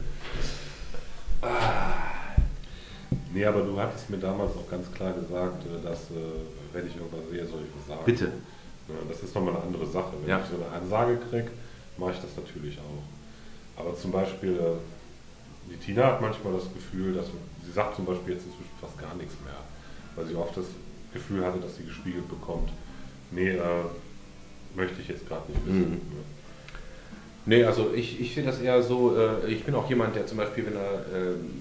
[3.33, 6.13] Nee, aber du hattest mir damals auch ganz klar gesagt, äh, dass, äh,
[6.73, 8.05] wenn ich irgendwas sehe, soll ich was sagen.
[8.05, 8.31] Bitte.
[9.09, 10.11] Das ist nochmal eine andere Sache.
[10.21, 10.39] Wenn Ja.
[10.39, 11.49] ich so eine Ansage kriege,
[11.97, 13.81] mache ich das natürlich auch.
[13.81, 17.25] Aber zum Beispiel, äh, die Tina hat manchmal das Gefühl, dass
[17.65, 19.55] sie sagt zum Beispiel jetzt inzwischen fast gar nichts mehr,
[20.15, 20.65] weil sie oft das
[21.13, 22.69] Gefühl hatte, dass sie gespiegelt bekommt,
[23.31, 23.59] nee, äh,
[24.75, 25.91] möchte ich jetzt gerade nicht wissen.
[25.91, 26.01] Mhm.
[27.45, 30.37] Nee, also ich, ich sehe das eher so, äh, ich bin auch jemand, der zum
[30.37, 31.51] Beispiel, wenn er ähm,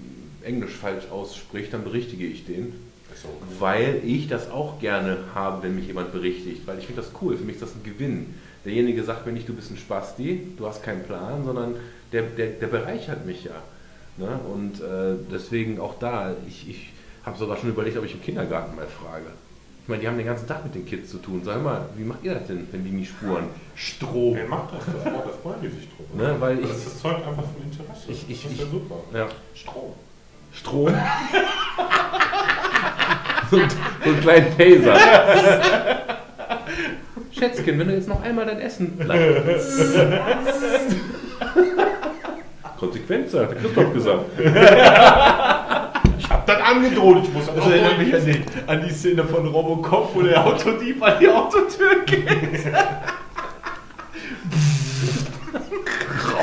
[0.42, 2.74] Englisch falsch ausspricht, dann berichtige ich den.
[3.14, 3.28] So.
[3.58, 6.66] Weil ich das auch gerne habe, wenn mich jemand berichtigt.
[6.66, 8.34] Weil ich finde das cool, für mich ist das ein Gewinn.
[8.64, 11.74] Derjenige sagt mir nicht, du bist ein Spasti, du hast keinen Plan, sondern
[12.12, 13.62] der, der, der bereichert mich ja.
[14.16, 14.38] Ne?
[14.52, 16.92] Und äh, deswegen auch da, ich, ich
[17.24, 19.26] habe sogar schon überlegt, ob ich im Kindergarten mal frage.
[19.90, 21.42] Ich meine, die haben den ganzen Tag mit den Kids zu tun.
[21.44, 23.46] Sag mal, wie macht ihr das denn, wenn die nie spuren?
[23.74, 24.36] Strom.
[24.36, 24.84] Wer macht das?
[24.86, 25.12] Das, das
[25.42, 26.14] freuen die sich drüber.
[26.28, 28.04] Ne, weil ich- das, das zeugt einfach von Interesse.
[28.06, 28.94] Ich- ich- das ist ja ich- super.
[29.12, 29.26] Ja.
[29.52, 29.92] Strom.
[30.52, 30.86] Strom.
[33.50, 33.68] so, ein-
[34.04, 34.94] so einen kleinen Taser.
[37.32, 39.96] Schätzchen, wenn du jetzt noch einmal dein Essen bleibst.
[42.78, 44.20] Konsequenz, hat der Christoph gesagt.
[46.50, 50.14] Ich das angedroht, ich muss das erinnert mich an die, an die Szene von Robocop,
[50.14, 52.66] wo der Autodieb an die Autotür geht.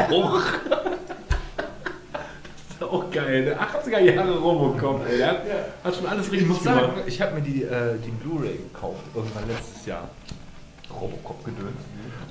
[0.10, 0.42] Rauch.
[2.10, 3.46] Das ist auch geil.
[3.46, 5.18] Der 80er Jahre Robocop, ey.
[5.18, 5.42] Der hat,
[5.84, 6.82] hat schon alles Ich richtig muss gemacht.
[6.82, 10.10] sagen, ich habe mir die, äh, die Blu-ray gekauft, irgendwann letztes Jahr.
[10.90, 11.82] Robocop gedöns.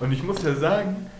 [0.00, 1.10] Und ich muss ja sagen,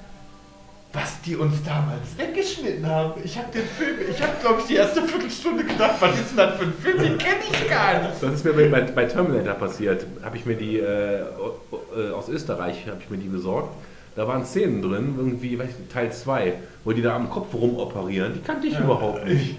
[0.96, 3.20] was die uns damals weggeschnitten haben.
[3.22, 6.36] Ich habe den Film, ich habe glaube ich die erste Viertelstunde gedacht, was ist denn
[6.38, 6.98] das für ein Film?
[6.98, 8.22] Den kenne ich gar nicht.
[8.22, 10.06] Das ist mir bei, bei, Terminator passiert.
[10.22, 13.74] Habe ich mir die äh, äh, aus Österreich habe ich mir die besorgt.
[14.14, 16.54] Da waren Szenen drin, irgendwie, weiß ich, Teil 2,
[16.84, 18.32] wo die da am Kopf rumoperieren.
[18.32, 19.56] Die kannte ich überhaupt nicht.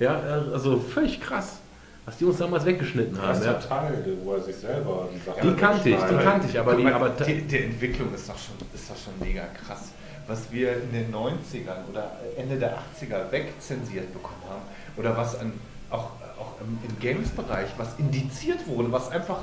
[0.00, 0.18] Ja,
[0.52, 1.58] also völlig krass,
[2.04, 3.28] was die uns damals weggeschnitten haben.
[3.28, 3.58] erster Ja.
[3.58, 6.86] Teil, wo er sich selber die Sachen Die kannte ich, die kannte ich, aber die,
[6.86, 9.92] aber die, die Entwicklung ist doch, schon, ist doch schon mega krass.
[10.30, 14.62] Was wir in den 90ern oder Ende der 80er wegzensiert bekommen haben
[14.96, 15.50] oder was an,
[15.90, 19.38] auch, auch im, Games-Bereich, was indiziert wurde, was einfach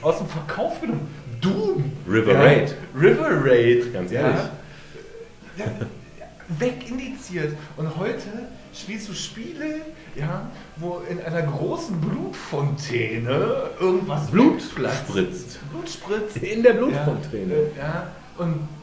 [0.00, 1.92] aus dem Verkauf genommen Doom!
[2.08, 2.74] River ja, Raid.
[2.98, 3.92] River Raid!
[3.92, 4.40] Ganz ehrlich.
[5.58, 5.66] Ja,
[6.58, 7.54] wegindiziert.
[7.76, 9.82] Und heute spielst du Spiele,
[10.14, 15.60] ja, wo in einer großen Blutfontäne irgendwas Blut spritzt.
[15.70, 16.38] Blut spritzt.
[16.38, 17.54] In der Blutfontäne.
[17.76, 18.06] Ja, ja,
[18.38, 18.79] und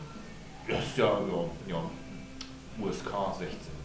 [0.70, 1.82] das ist ja, ja, ja
[2.80, 3.78] USK 16.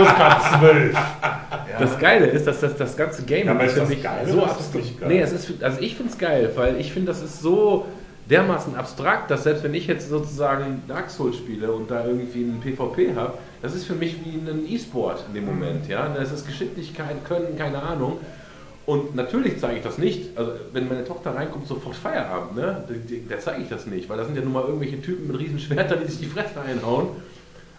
[0.00, 0.94] USK 12.
[0.94, 1.78] Ja.
[1.78, 4.42] Das Geile ist, dass das, das ganze Game Ja, aber ist für mich geil so
[4.44, 4.74] abstrakt.
[4.74, 5.08] nicht geil?
[5.08, 7.86] Nee, es ist, also ich finde es geil, weil ich finde, das ist so
[8.30, 12.60] dermaßen abstrakt, dass selbst wenn ich jetzt sozusagen Dark Souls spiele und da irgendwie ein
[12.60, 15.88] PvP habe, das ist für mich wie ein E-Sport in dem Moment.
[15.88, 16.08] Ja?
[16.08, 18.18] Das ist Geschicklichkeit, Können, keine Ahnung.
[18.86, 20.36] Und natürlich zeige ich das nicht.
[20.36, 22.84] Also, wenn meine Tochter reinkommt, sofort Feierabend, ne?
[23.28, 25.58] Da, zeige ich das nicht, weil das sind ja nun mal irgendwelche Typen mit riesen
[25.58, 27.08] Schwertern, die sich die Fresse einhauen.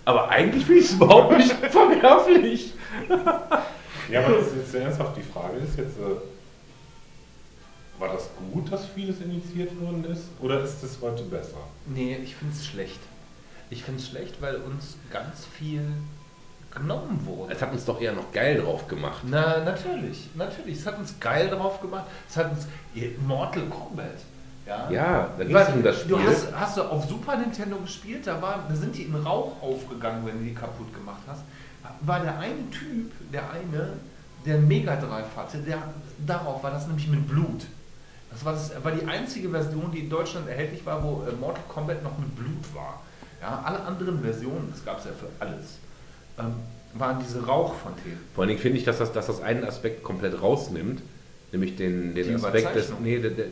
[0.06, 2.74] Aber eigentlich finde ich es überhaupt nicht verwerflich.
[4.10, 6.16] Ja, aber das ist jetzt ernsthaft die Frage ist jetzt, äh,
[8.00, 10.24] war das gut, dass vieles initiiert worden ist?
[10.42, 11.58] Oder ist es heute besser?
[11.86, 13.00] Nee, ich finde es schlecht.
[13.70, 15.82] Ich finde es schlecht, weil uns ganz viel
[16.72, 17.54] genommen wurde.
[17.54, 19.22] Es hat uns doch eher noch geil drauf gemacht.
[19.24, 20.80] Na, natürlich, natürlich.
[20.80, 22.06] Es hat uns geil drauf gemacht.
[22.30, 22.68] Es hat uns
[23.26, 24.08] Mortal Kombat.
[24.66, 26.18] Ja, Ja, da ging es um das Spiel.
[26.18, 29.62] Du hast, hast du auf Super Nintendo gespielt, da, war, da sind die in Rauch
[29.62, 31.42] aufgegangen, wenn du die kaputt gemacht hast.
[32.02, 33.94] War der eine Typ, der eine,
[34.46, 35.80] der einen Mega Drive hatte, der,
[36.26, 37.66] darauf war das nämlich mit Blut.
[38.32, 41.64] Das war, das war die einzige Version, die in Deutschland erhältlich war, wo äh, Mortal
[41.68, 43.02] Kombat noch mit Blut war.
[43.42, 45.80] Ja, alle anderen Versionen, das gab es ja für alles,
[46.40, 46.54] ähm,
[46.94, 48.20] waren diese Rauchfontänen.
[48.34, 51.02] Vor allen Dingen finde ich, dass das, dass das einen Aspekt komplett rausnimmt,
[51.52, 52.92] nämlich den, den Die Aspekt des.
[53.02, 53.46] Nee, de, de,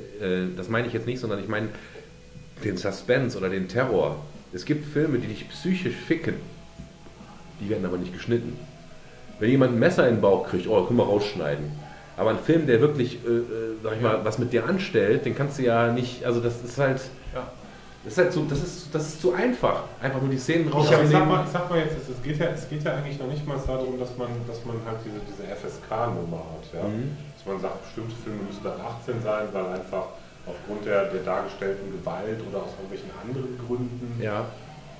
[0.43, 1.69] äh, das meine ich jetzt nicht, sondern ich meine
[2.63, 4.17] den Suspense oder den Terror.
[4.51, 6.35] Es gibt Filme, die dich psychisch ficken.
[7.61, 8.57] Die werden aber nicht geschnitten.
[9.39, 11.71] Wenn jemand ein Messer in den Bauch kriegt, oh, können wir rausschneiden.
[12.17, 13.43] Aber ein Film, der wirklich, äh, äh,
[13.81, 16.77] sag ich mal, was mit dir anstellt, den kannst du ja nicht, also das ist
[16.77, 16.99] halt,
[17.33, 17.47] Ja.
[18.03, 19.83] Das ist halt so, das ist, das ist zu einfach.
[20.01, 21.27] Einfach nur die Szenen hab, ich, sag rauszunehmen.
[21.27, 23.45] mal, ich sag mal jetzt, es, es, geht ja, es geht ja eigentlich noch nicht
[23.45, 26.65] mal darum, dass man, dass man halt diese, diese FSK-Nummer hat.
[26.73, 26.87] Ja?
[26.87, 27.17] Mhm.
[27.35, 30.15] Dass man sagt, bestimmte Filme müssen dann 18 sein, weil einfach
[30.47, 34.47] aufgrund der, der dargestellten Gewalt oder aus irgendwelchen anderen Gründen Ja,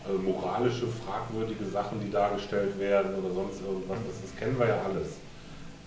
[0.07, 4.80] äh, moralische, fragwürdige Sachen, die dargestellt werden oder sonst irgendwas, das, das kennen wir ja
[4.84, 5.19] alles.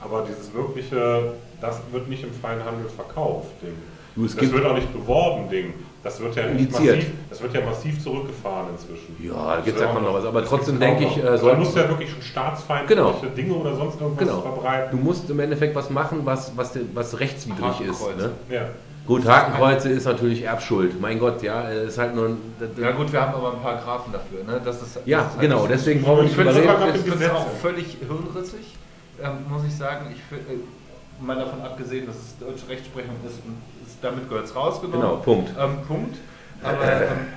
[0.01, 3.77] Aber dieses wirkliche, das wird nicht im freien Handel verkauft, Ding.
[4.15, 5.75] Du, es das gibt- wird auch nicht beworben, Ding.
[6.03, 9.17] Das wird ja massiv, das wird ja massiv zurückgefahren inzwischen.
[9.23, 11.55] Ja, da gibt's Das ja wird noch was, aber trotzdem denke ich, äh, Also da
[11.55, 13.13] musst du ja wirklich schon staatsfeindliche Genau.
[13.37, 14.41] Dinge oder sonst irgendwas genau.
[14.41, 14.91] verbreiten.
[14.91, 18.01] Du musst im Endeffekt was machen, was, was, was rechtswidrig ist.
[18.03, 18.19] Hakenkreuze.
[18.49, 18.55] Ne?
[18.55, 18.63] Ja.
[19.07, 21.01] Gut, Hakenkreuze ist natürlich Erbschuld.
[21.01, 22.37] Mein Gott, ja, äh, ist halt nur ein.
[22.81, 24.43] Ja gut, wir haben aber ein paar Grafen dafür.
[24.45, 24.61] Ne?
[24.65, 26.57] Das ist, Ja, das ist halt genau, nicht- deswegen brauchen wir Ich nicht finde es
[26.59, 26.95] drüber aber reden.
[26.97, 27.37] ich find's Gesetze.
[27.37, 28.75] auch völlig hirnrissig,
[29.23, 30.07] ähm, muss ich sagen.
[30.13, 33.72] Ich find, äh, mal davon abgesehen, dass es deutsche Rechtsprechung ist und ist,
[34.03, 35.01] damit gehört es rausgenommen.
[35.01, 35.51] Genau, Punkt.
[35.59, 36.19] Ähm, Punkt.
[36.63, 37.29] Aber ähm,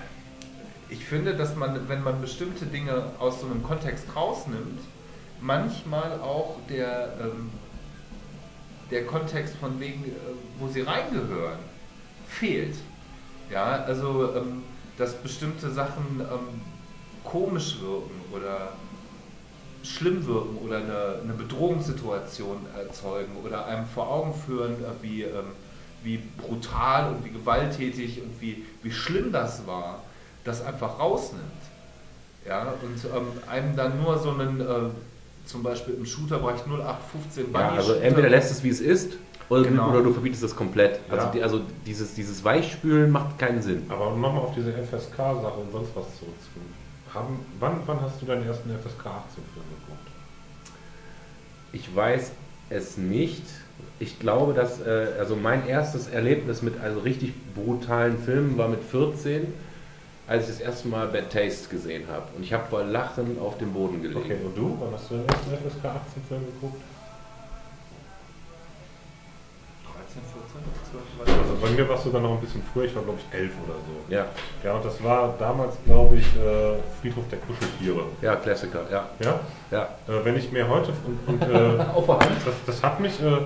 [0.89, 4.79] ich finde, dass man, wenn man bestimmte Dinge aus so einem Kontext rausnimmt,
[5.41, 7.51] manchmal auch der, ähm,
[8.91, 10.09] der Kontext von wegen, äh,
[10.59, 11.59] wo sie reingehören,
[12.27, 12.75] fehlt.
[13.51, 14.63] Ja, also ähm,
[14.97, 16.61] dass bestimmte Sachen ähm,
[17.23, 18.69] komisch wirken oder
[19.83, 25.51] schlimm wirken oder eine, eine Bedrohungssituation erzeugen oder einem vor Augen führen, äh, wie, ähm,
[26.05, 30.03] wie brutal und wie gewalttätig und wie, wie schlimm das war,
[30.43, 31.43] das einfach rausnimmt.
[32.47, 34.65] Ja, und ähm, einem dann nur so einen, äh,
[35.45, 39.13] zum Beispiel im Shooterbereich 0815 Ja, also Bunny-Shooter- entweder lässt es wie es ist
[39.49, 39.89] oder, Genau.
[39.89, 40.99] oder du verbietest es komplett.
[41.09, 41.31] Also, Ja.
[41.31, 43.85] die, also dieses, dieses Weichspülen macht keinen Sinn.
[43.89, 46.73] Aber um nochmal auf diese FSK-Sache und sonst was zurückzukommen.
[47.13, 50.07] Haben, wann, wann hast du deinen ersten FSK 18-Film geguckt?
[51.71, 52.31] Ich weiß
[52.69, 53.43] es nicht.
[53.99, 58.83] Ich glaube, dass äh, also mein erstes Erlebnis mit also richtig brutalen Filmen war mit
[58.83, 59.53] 14,
[60.27, 62.23] als ich das erste Mal Bad Taste gesehen habe.
[62.35, 64.19] Und ich habe vor Lachen auf dem Boden gelegen.
[64.19, 64.77] Okay, und du?
[64.81, 66.81] Wann hast du deinen ersten FSK 18-Film geguckt?
[69.93, 70.21] 13,
[71.23, 73.19] 14, 12, Also bei mir war es sogar noch ein bisschen früher, ich war glaube
[73.19, 74.13] ich elf oder so.
[74.13, 74.25] Ja,
[74.63, 78.05] Ja, und das war damals, glaube ich, äh, Friedhof der Kuscheltiere.
[78.21, 79.07] ja, Klassiker, ja.
[79.19, 79.39] Ja?
[79.71, 79.83] ja.
[80.07, 82.31] Äh, wenn ich mir heute und, und äh, Auf der Hand.
[82.45, 83.37] das, das hat mich, äh,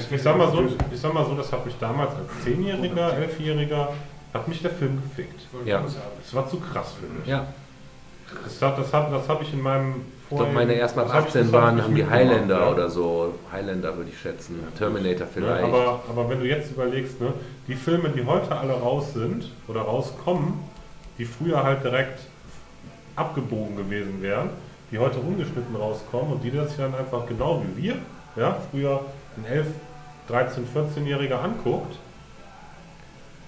[0.00, 0.62] ich, ich, sag mal so,
[0.92, 3.92] ich sag mal so, das hat mich damals als Zehnjähriger, Elfjähriger,
[4.32, 5.40] hat mich der Film gefickt.
[5.64, 5.82] Ja.
[5.82, 7.26] Das war zu krass für mich.
[7.26, 7.46] Ja.
[8.44, 9.94] Das, hat, das, hat, das habe ich in meinem
[10.30, 12.60] Ich glaube, meine ersten ab das hab ich- 18 das hab waren, haben die Highlander
[12.60, 12.70] ja.
[12.70, 13.34] oder so.
[13.52, 14.58] Highlander würde ich schätzen.
[14.76, 15.64] Terminator Ne, vielleicht.
[15.64, 17.32] aber, aber wenn du jetzt überlegst, ne,
[17.68, 20.54] die Filme, die heute alle raus sind oder rauskommen,
[21.18, 22.20] die früher halt direkt
[23.14, 24.50] abgebogen gewesen wären,
[24.90, 27.94] die heute ungeschnitten rauskommen und die das dann einfach genau wie wir,
[28.36, 29.00] ja, früher
[29.36, 29.66] ein 11,
[30.28, 31.96] 13, 14-Jähriger anguckt,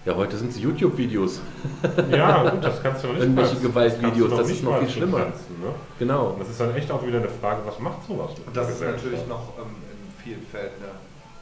[0.05, 1.41] ja, heute sind es YouTube-Videos.
[2.11, 5.19] ja gut, das kannst du noch nicht Irgendwelche Gewaltvideos, noch das ist noch viel schlimmer.
[5.19, 5.71] begrenzen, Ne?
[5.99, 6.27] Genau.
[6.29, 8.81] Und das ist dann echt auch wieder eine Frage, was macht sowas mit Das ist
[8.81, 10.93] natürlich noch ähm, in vielen Fällen eine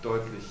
[0.03, 0.43] deutlich,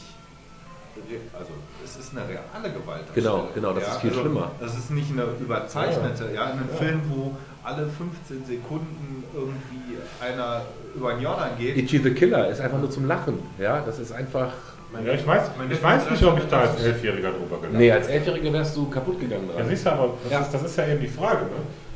[1.37, 1.51] also
[1.83, 3.03] es ist eine reale Gewalt.
[3.13, 4.51] Genau, genau, das ist viel schlimmer.
[4.61, 6.77] Das ist nicht eine überzeichnete, ja, in einem Ja.
[6.77, 10.61] Film, wo alle 15 Sekunden irgendwie einer
[10.95, 11.75] über den Jordan geht.
[11.75, 13.39] Itchy the Killer ist einfach nur zum Lachen.
[13.59, 14.53] Ja, das ist einfach.
[15.03, 18.07] Ja, ich weiß, ich weiß nicht, ob ich da als Elfjähriger drüber gelandet Nee, als
[18.07, 19.69] Elfjähriger wärst du kaputt gegangen Ja, dran.
[19.69, 20.39] siehst du, aber das, Ja.
[20.41, 21.45] Ist, das ist ja eben die Frage.
[21.45, 21.51] Ne?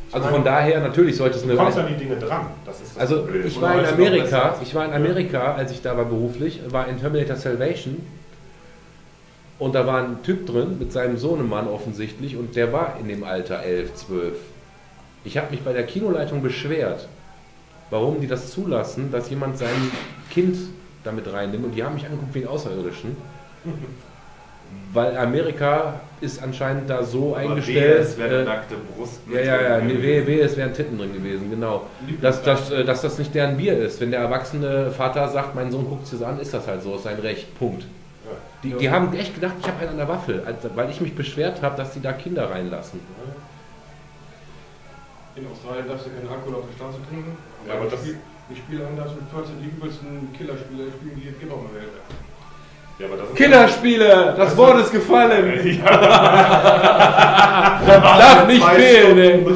[0.09, 1.57] Ich Also meine, von daher, natürlich sollte es Du eine...
[1.57, 2.47] kommst an die Dinge dran.
[2.65, 3.45] Das ist das Also Problem.
[3.45, 6.87] ich war in du Amerika, ich war in Amerika, als ich da war beruflich, war
[6.87, 8.01] in Terminator Salvation
[9.59, 13.23] und da war ein Typ drin mit seinem Sohnemann offensichtlich und der war in dem
[13.23, 14.33] Alter 11, 12.
[15.25, 17.07] Ich habe mich bei der Kinoleitung beschwert,
[17.89, 19.91] warum die das zulassen, dass jemand sein
[20.31, 20.57] Kind
[21.03, 23.15] damit reinnimmt und die haben mich angeguckt wie einen Außerirdischen.
[24.93, 28.01] Weil Amerika ist anscheinend da so eingestellt.
[28.01, 29.19] Es wäre äh, nackte Brust.
[29.31, 31.87] ja, ja, ja, nee, wehe, wehe, es wären Titten drin gewesen, genau.
[32.21, 33.99] Dass, dass, äh, dass das nicht deren Bier ist.
[33.99, 36.95] Wenn der erwachsene Vater sagt, mein Sohn guckt sich das an, ist das halt so,
[36.95, 37.85] ist sein Recht, Punkt.
[38.61, 40.43] Die, die haben echt gedacht, ich habe einen an der Waffel,
[40.75, 42.99] weil ich mich beschwert habe, dass die da Kinder reinlassen.
[45.35, 47.37] In Australien darfst du keinen Alkohol auf der Straße trinken.
[47.67, 48.01] Ja, aber das-
[48.49, 51.59] Die Spiele an, darfst du mit 14 die übelsten Killerspiele spielen, die es gibt auf
[51.71, 51.91] der Welt.
[52.97, 55.79] Ja, aber das Killerspiele, das Wort ist gefallen.
[57.79, 59.45] Das darf nicht fehlen, ey.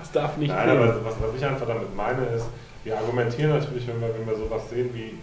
[0.00, 0.82] Das darf nicht Nein, fehlen.
[0.82, 2.46] aber was, was ich einfach damit meine ist,
[2.84, 5.14] wir argumentieren natürlich, wenn wir, wenn wir sowas sehen wie,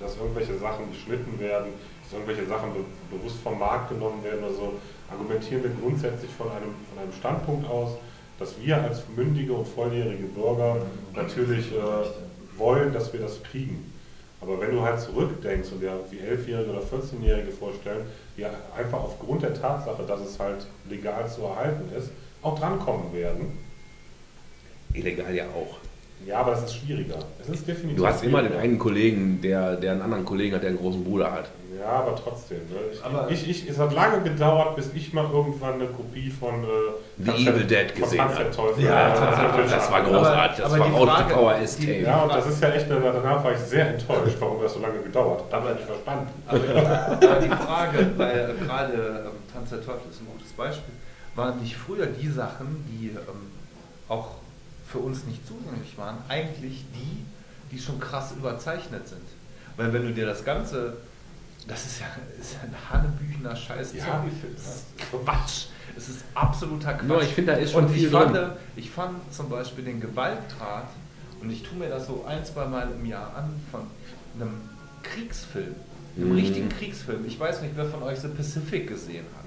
[0.00, 2.84] dass irgendwelche Sachen geschnitten werden, dass irgendwelche Sachen be
[3.16, 4.72] bewusst vom Markt genommen werden oder so,
[5.10, 7.92] argumentieren wir grundsätzlich von einem, von einem Standpunkt aus,
[8.38, 10.76] dass wir als mündige und volljährige Bürger
[11.14, 13.92] natürlich äh, wollen, dass wir das kriegen.
[14.40, 18.06] Aber wenn du halt zurückdenkst und dir wie Elfjährige oder 14-Jährige vorstellen,
[18.36, 22.10] die einfach aufgrund der Tatsache, dass es halt legal zu erhalten ist,
[22.42, 23.58] auch drankommen werden,
[24.94, 25.76] Illegal ja auch.
[26.26, 27.16] Ja, aber es ist schwieriger.
[27.40, 30.62] Es ist definitiv Du hast immer den einen Kollegen, der, der einen anderen Kollegen hat,
[30.62, 31.50] der einen großen Bruder hat.
[31.78, 32.58] Ja, aber trotzdem.
[32.58, 32.74] Ne?
[32.92, 36.64] Ich, Aber- ich, ich, es hat lange gedauert, bis ich mal irgendwann eine Kopie von
[36.64, 36.66] äh,
[37.18, 38.34] The Evil Dead von gesehen habe.
[38.78, 40.56] Ja, äh, das, war großartig.
[40.64, 41.34] Das aber war die auch Frage-
[41.64, 41.86] VHS-Tape.
[41.92, 44.80] die- Ja, und das ist ja echt, danach war ich sehr enttäuscht, warum das so
[44.80, 45.54] lange gedauert hat.
[45.54, 46.28] Aber nicht verstanden.
[46.46, 48.92] Aber, aber die Frage, weil äh, gerade
[49.26, 50.94] ähm, Tanz der Teufel ist ein gutes Beispiel,
[51.36, 53.52] waren nicht früher die Sachen, die ähm,
[54.08, 54.30] auch
[54.90, 57.24] für uns nicht zugänglich waren, eigentlich die,
[57.70, 59.20] die schon krass überzeichnet sind.
[59.76, 60.96] Weil wenn du dir das Ganze,
[61.66, 62.06] das ist ja,
[62.40, 64.04] ist ja ein Hanebüchener Scheiß Ja.
[64.06, 64.54] Zombiefilm.
[64.56, 65.66] Das ist Quatsch.
[65.96, 67.08] Es ist absoluter Quatsch.
[67.10, 68.50] Ja, ich finde, da ist schon und viel ich fand, drin.
[68.76, 70.88] ich fand zum Beispiel den Gewaltgrad,
[71.40, 73.82] und ich tue mir das so ein, zwei Mal im Jahr an, von
[74.34, 74.60] einem
[75.04, 75.74] Kriegsfilm,
[76.16, 76.34] einem Mhm.
[76.34, 77.24] richtigen Kriegsfilm.
[77.26, 79.44] Ich weiß nicht, wer von euch The Pacific gesehen hat.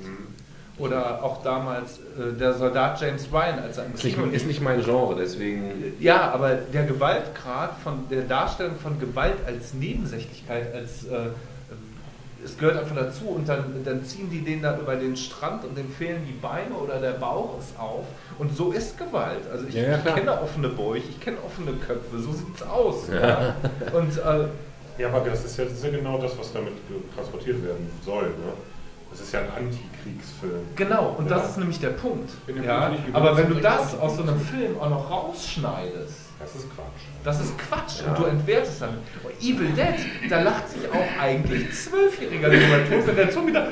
[0.77, 4.81] Oder auch damals äh, der Soldat James Ryan, als im Ist nicht, ist nicht mein
[4.83, 5.93] Genre, deswegen.
[5.99, 11.29] ja, aber der Gewaltgrad von der Darstellung von Gewalt als Nebensächlichkeit, als äh,
[12.43, 15.77] es gehört einfach dazu und dann, dann ziehen die den da über den Strand und
[15.77, 18.05] dem fehlen die Beine oder der Bauch ist auf
[18.39, 19.41] und so ist Gewalt.
[19.51, 23.07] Also ich, Ja, ja, ich kenne offene Bäuche, ich kenne offene Köpfe, so sieht's aus.
[23.09, 23.55] Ja.
[23.93, 24.47] Und äh,
[25.01, 26.73] Ja, aber das ist ja, das ist ja genau das, was damit
[27.15, 28.23] transportiert werden soll.
[28.23, 28.53] Ne?
[29.11, 30.61] Das ist ja ein Antikriegsfilm.
[30.75, 31.49] Genau, und das Ja.
[31.49, 32.29] ist nämlich der Punkt.
[32.65, 37.03] Ja, aber wenn du das aus so einem Film auch noch rausschneidest, Das ist Quatsch.
[37.23, 38.97] das ist Quatsch und du entwertest damit.
[39.23, 43.67] Und Evil Dead, da lacht sich auch eigentlich Zwölfjähriger darüber tot, wenn der Zombie da.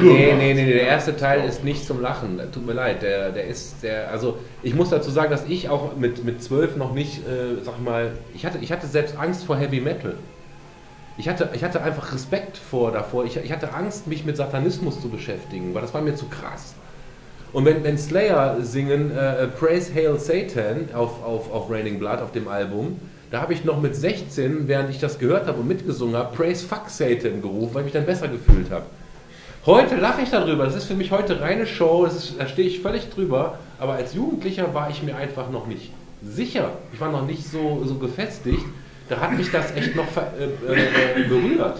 [0.00, 2.40] Nee, nee, nee, der erste Teil ist nicht zum Lachen.
[2.52, 5.94] Tut mir leid, der, der ist, der, also ich muss dazu sagen, dass ich auch
[5.96, 9.44] mit, mit 12 noch nicht, äh, sag ich mal, ich hatte, ich hatte selbst Angst
[9.44, 10.14] vor Heavy Metal.
[11.18, 13.24] Ich hatte, ich hatte einfach Respekt vor davor.
[13.24, 16.74] Ich, ich hatte Angst, mich mit Satanismus zu beschäftigen, weil das war mir zu krass.
[17.52, 22.32] Und wenn, wenn Slayer singen äh, Praise Hail Satan auf, auf, auf Raining Blood, auf
[22.32, 22.98] dem Album,
[23.30, 26.66] da habe ich noch mit 16, während ich das gehört habe und mitgesungen habe, Praise
[26.66, 28.84] Fuck Satan gerufen, weil ich mich dann besser gefühlt habe.
[29.64, 30.64] Heute lache ich darüber.
[30.64, 32.04] Das ist für mich heute reine Show.
[32.04, 33.58] Ist, da stehe ich völlig drüber.
[33.78, 36.72] Aber als Jugendlicher war ich mir einfach noch nicht sicher.
[36.92, 38.64] Ich war noch nicht so, so gefestigt.
[39.12, 41.76] Da hat mich das echt noch ver, äh, äh, berührt.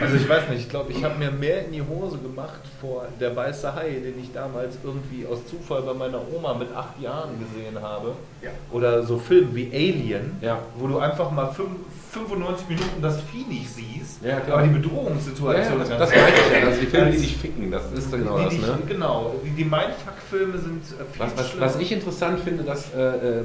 [0.00, 3.06] Also ich weiß nicht, ich glaube, ich habe mir mehr in die Hose gemacht vor
[3.20, 7.30] der weiße Hai, den ich damals irgendwie aus Zufall bei meiner Oma mit acht Jahren
[7.38, 8.14] gesehen habe.
[8.42, 8.50] Ja.
[8.72, 10.58] Oder so Filme wie Alien, Ja.
[10.76, 11.68] wo du einfach mal fünf,
[12.12, 16.22] 95 Minuten das Vieh nicht siehst, Ja, aber die Ja, Bedrohungssituation das, ist das ganz
[16.22, 16.64] meine ich ja.
[16.66, 17.70] Das sind die Filme, die dich ficken.
[17.70, 18.78] Das ist genau die, das, ne?
[18.88, 23.00] Genau, die, die Mindfuck-Filme sind äh, viel Was, was, was ich interessant finde, dass äh,
[23.00, 23.42] äh,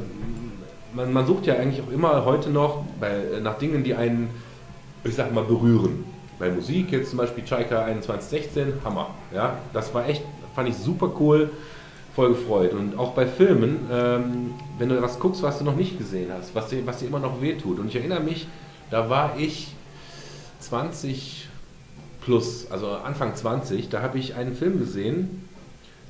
[0.98, 4.30] man, man sucht ja eigentlich auch immer heute noch bei, äh, nach Dingen, die einen,
[5.04, 6.04] ich sag mal, berühren.
[6.40, 9.12] Bei Musik jetzt zum Beispiel Chaika 2116, Hammer.
[9.34, 10.24] Ja, das war echt,
[10.56, 11.52] fand ich super cool,
[12.16, 12.74] voll gefreut.
[12.74, 16.54] Und auch bei Filmen, ähm, wenn du was guckst, was du noch nicht gesehen hast,
[16.54, 17.80] was dir, was dir immer noch wehtut.
[17.80, 18.48] Und ich erinnere mich,
[18.92, 19.74] da war ich
[20.60, 21.48] 20
[22.22, 25.48] plus, also Anfang 20, da habe ich einen Film gesehen,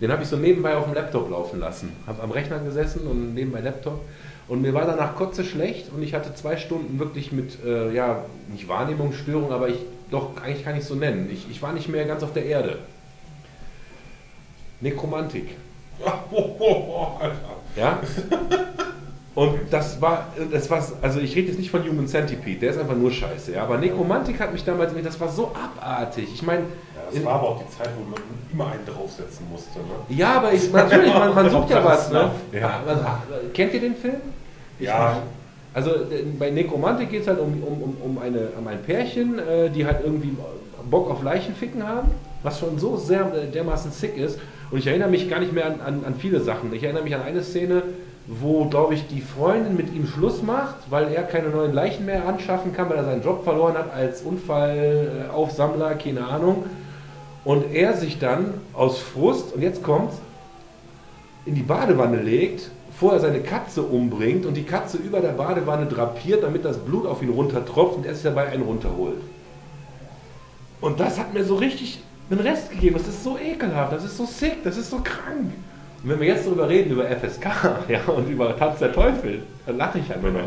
[0.02, 1.92] den habe ich so nebenbei auf dem Laptop laufen lassen.
[2.06, 4.02] Habe am Rechner gesessen und nebenbei Laptop.
[4.48, 8.24] Und mir war danach kotze schlecht und ich hatte zwei Stunden wirklich mit, äh, ja,
[8.50, 9.80] nicht Wahrnehmungsstörung, aber ich,
[10.10, 11.30] doch, eigentlich kann ich es so nennen.
[11.32, 12.80] Ich, ich war nicht mehr ganz auf der Erde.
[14.82, 15.50] Nekromantik.
[17.76, 18.00] Ja?
[19.36, 22.80] Und das war, das war, also ich rede jetzt nicht von Human Centipede, der ist
[22.80, 23.62] einfach nur scheiße, ja.
[23.62, 26.28] Aber Nekromantik hat mich damals, das war so abartig.
[26.34, 28.20] Ich meine, Ja, das war aber auch die Zeit, wo man
[28.52, 29.78] immer einen draufsetzen musste.
[29.78, 30.18] Ne?
[30.18, 32.32] ja, aber ich, natürlich, man, man sucht ja was, ne?
[32.52, 32.82] Ja.
[32.88, 33.06] Also,
[33.54, 34.22] kennt ihr den Film?
[34.80, 35.22] Ja,
[35.74, 39.70] Also äh, bei Nekromantik geht es halt um, um, um, eine, um ein Pärchen, äh,
[39.70, 40.36] die halt irgendwie
[40.90, 42.10] Bock auf Leichenficken haben,
[42.44, 44.40] was schon so sehr äh, dermaßen sick ist.
[44.72, 46.74] Und ich erinnere mich gar nicht mehr an, an, an viele Sachen.
[46.74, 47.84] Ich erinnere mich an eine Szene,
[48.28, 52.28] wo, glaube ich, die Freundin mit ihm Schluss macht, weil er keine neuen Leichen mehr
[52.28, 56.66] anschaffen kann, weil er seinen Job verloren hat als Unfallaufsammler, keine Ahnung.
[57.46, 60.16] Und er sich dann aus Frust, und jetzt kommt's,
[61.46, 66.44] in die Badewanne legt, vorher seine Katze umbringt und die Katze über der Badewanne drapiert,
[66.44, 69.22] damit das Blut auf ihn runtertropft und er sich dabei einen runterholt.
[70.82, 72.00] Und das hat mir so richtig
[72.30, 72.98] den Rest gegeben.
[72.98, 75.54] Das ist so ekelhaft, das ist so sick, das ist so krank.
[76.04, 77.46] Und wenn wir jetzt darüber reden, über FSK
[77.88, 80.42] ja, und über Tanz der Teufel, dann lache ich einfach noch.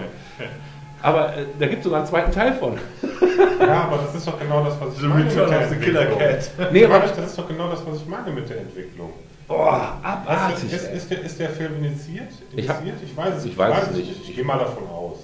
[1.03, 2.75] Aber äh, da gibt es sogar einen zweiten Teil von.
[3.61, 5.69] ja, aber das ist doch genau das, was ich The meine mit Return der of
[5.71, 6.29] the Killer Entwicklung.
[6.29, 6.73] Cat.
[6.73, 9.13] Nee, aber das ist doch genau das, was ich meine mit der Entwicklung.
[9.51, 10.73] Boah, abartig.
[10.73, 12.29] ist, ist, der, ist der Film initiiert?
[12.57, 13.11] Ich hab- initiiert?
[13.11, 14.11] ich weiß es ich weiß es nicht.
[14.13, 15.19] Ich, ich gehe mal davon aus.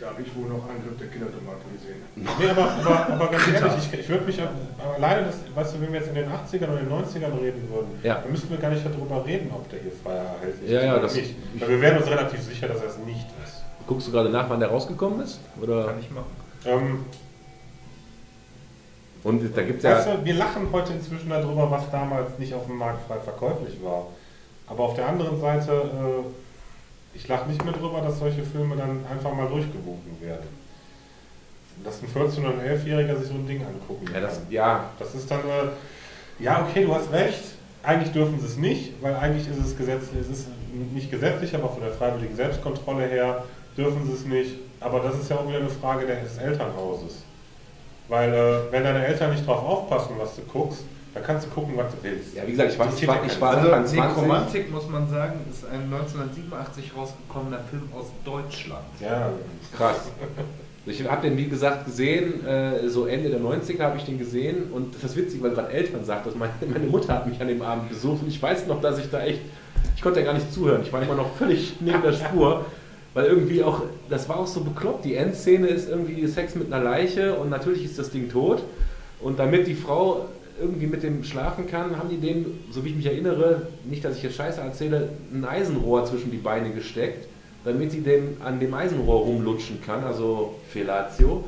[0.00, 2.02] Da habe ich wohl noch Angriff der Kindertomate gesehen.
[2.14, 4.38] Nee, aber, aber, aber ganz ehrlich, ich, ich würde mich
[4.96, 7.98] alleine, das, weißt du, wenn wir jetzt in den 80ern oder den 90ern reden würden,
[8.02, 8.16] Ja.
[8.20, 10.92] dann müssten wir gar nicht darüber reden, ob der hier frei erhältlich Ja, ist ja,
[10.92, 11.34] oder das- nicht.
[11.58, 13.62] Weil wir wären uns relativ sicher, dass er es nicht ist.
[13.86, 15.40] Guckst du gerade nach, wann der rausgekommen ist?
[15.62, 15.86] Oder?
[15.86, 16.26] Kann ich machen.
[16.66, 17.04] Ähm,
[19.26, 20.14] Und da gibt es weißt ja.
[20.14, 24.06] du, wir lachen heute inzwischen darüber, was damals nicht auf dem Markt frei verkäuflich war.
[24.68, 29.04] Aber auf der anderen Seite, äh, ich lache nicht mehr darüber, dass solche Filme dann
[29.10, 30.46] einfach mal durchgewunken werden.
[31.82, 34.46] Dass ein 14- oder ein 11-Jähriger sich so ein Ding angucken Ja, das, kann.
[34.48, 37.42] ja, Das ist dann, äh, ja, okay, du hast recht.
[37.82, 40.48] Eigentlich dürfen sie es nicht, weil eigentlich ist es gesetzlich, es ist
[40.94, 43.42] nicht gesetzlich, aber von der freiwilligen Selbstkontrolle her
[43.76, 44.54] dürfen sie es nicht.
[44.78, 47.25] Aber das ist ja auch wieder eine Frage des Elternhauses.
[48.08, 50.84] Weil, äh, wenn deine Eltern nicht drauf aufpassen, was du guckst,
[51.14, 52.34] dann kannst du gucken, was du willst.
[52.36, 54.00] ja, wie gesagt, ich war, ich war, ich war Also Anfang 20.
[54.00, 58.84] Nekromantik, muss man sagen, ist ein 1987 rausgekommener Film aus Deutschland.
[59.00, 59.30] Ja,
[59.76, 60.10] Krass.
[60.88, 64.70] Ich habe den, wie gesagt, gesehen, äh, so Ende der 90er habe ich den gesehen
[64.72, 67.48] und das ist witzig, weil gerade Eltern sagt, dass meine, meine Mutter hat mich an
[67.48, 69.40] dem Abend besucht und ich weiß noch, dass ich da echt,
[69.96, 72.66] ich konnte ja gar nicht zuhören, ich war immer noch völlig neben der Spur,
[73.16, 73.80] weil irgendwie auch,
[74.10, 77.82] das war auch so bekloppt, die Endszene ist irgendwie Sex mit einer Leiche und natürlich
[77.82, 78.62] ist das Ding tot
[79.22, 80.26] und damit die Frau
[80.60, 84.18] irgendwie mit dem schlafen kann, haben die dem, so wie ich mich erinnere, nicht, dass
[84.18, 87.26] ich jetzt Scheiße erzähle, ein Eisenrohr zwischen die Beine gesteckt,
[87.64, 91.42] damit sie dem, an dem Eisenrohr rumlutschen kann, also Fellatio.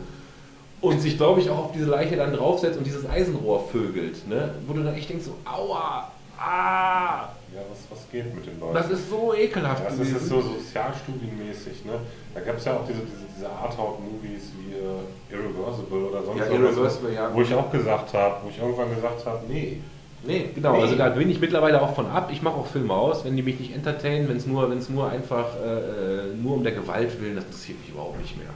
[0.81, 4.27] Und sich, glaube ich, auch auf diese Leiche dann draufsetzt und dieses Eisenrohr vögelt.
[4.27, 4.55] Ne?
[4.67, 8.75] Wo du dann echt denkst, so, aua, ah, ja was, was geht mit den Leuten?
[8.75, 10.29] das ist so ekelhaft Ja, das ist gewesen.
[10.29, 11.93] so sozialstudienmäßig, ne?
[12.35, 16.47] Da gab es ja auch diese, diese, diese Arthouse-Movies wie äh, Irreversible oder sonst Ja,
[16.47, 17.31] irgendwas, Irreversible, ja.
[17.35, 19.81] Wo ich auch gesagt habe, wo ich irgendwann gesagt habe, nee.
[20.25, 20.83] Nee, genau, Nee.
[20.83, 22.29] also da bin ich mittlerweile auch von ab.
[22.33, 25.09] Ich mache auch Filme aus, wenn die mich nicht entertainen, wenn es nur, wenn's nur
[25.09, 28.49] einfach äh, nur um der Gewalt willen, das interessiert mich überhaupt nicht mehr.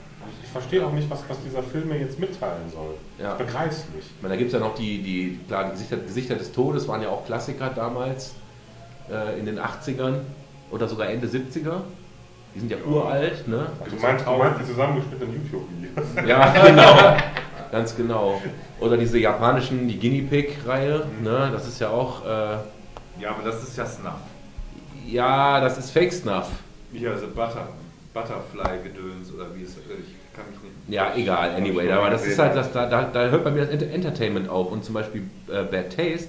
[0.43, 2.95] Ich verstehe auch nicht, was, was dieser Film mir jetzt mitteilen soll.
[3.17, 3.31] Ja.
[3.31, 4.07] Ich begreife es nicht.
[4.15, 6.85] Ich meine, da gibt es ja noch die, die, klar, die Gesichter, Gesichter des Todes
[6.89, 8.33] waren ja auch Klassiker damals,
[9.11, 10.15] äh, in den 80ern
[10.71, 11.81] oder sogar Ende 70er.
[12.55, 13.65] Die sind ja uralt, ne?
[13.89, 16.05] Du meinst, du meinst die zusammengeschnittenen YouTube-Videos?
[16.27, 17.17] Ja, genau.
[17.71, 18.39] Ganz genau.
[18.79, 21.49] Oder diese japanischen, die Guinea Pig-Reihe, ne?
[21.51, 22.29] Das ist ja auch, äh,
[23.19, 24.13] Ja, aber das ist ja Snuff.
[25.07, 26.49] ja, das ist Fake Snuff.
[26.91, 27.67] Hier, also Butter,
[28.13, 30.73] Butterfly-Gedöns oder wie es, äh, ich kann mich nicht.
[30.89, 31.91] Ja, egal, anyway.
[31.91, 34.71] Aber das ist halt, das, da, da, da hört bei mir das Enter- Entertainment auf.
[34.71, 36.27] Und zum Beispiel äh, Bad Taste,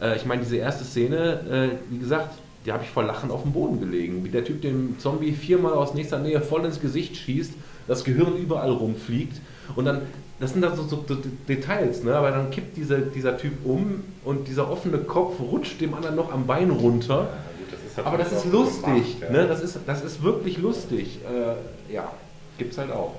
[0.00, 3.42] äh, ich meine, diese erste Szene, äh, wie gesagt, die habe ich vor Lachen auf
[3.42, 4.24] dem Boden gelegen.
[4.24, 7.52] Wie der Typ dem Zombie viermal aus nächster Nähe voll ins Gesicht schießt,
[7.86, 9.40] das Gehirn überall rumfliegt.
[9.76, 10.02] Und dann,
[10.40, 11.16] das sind dann so, so, so
[11.48, 12.14] Details, ne?
[12.14, 16.32] aber dann kippt diese, dieser Typ um und dieser offene Kopf rutscht dem anderen noch
[16.32, 17.28] am Bein runter.
[17.58, 19.30] gut, das ist Aber das ist lustig, gemacht, ja.
[19.30, 19.46] ne?
[19.46, 21.20] das, ist, das ist wirklich lustig.
[21.24, 22.12] Äh, ja,
[22.58, 23.14] gibt's halt auch.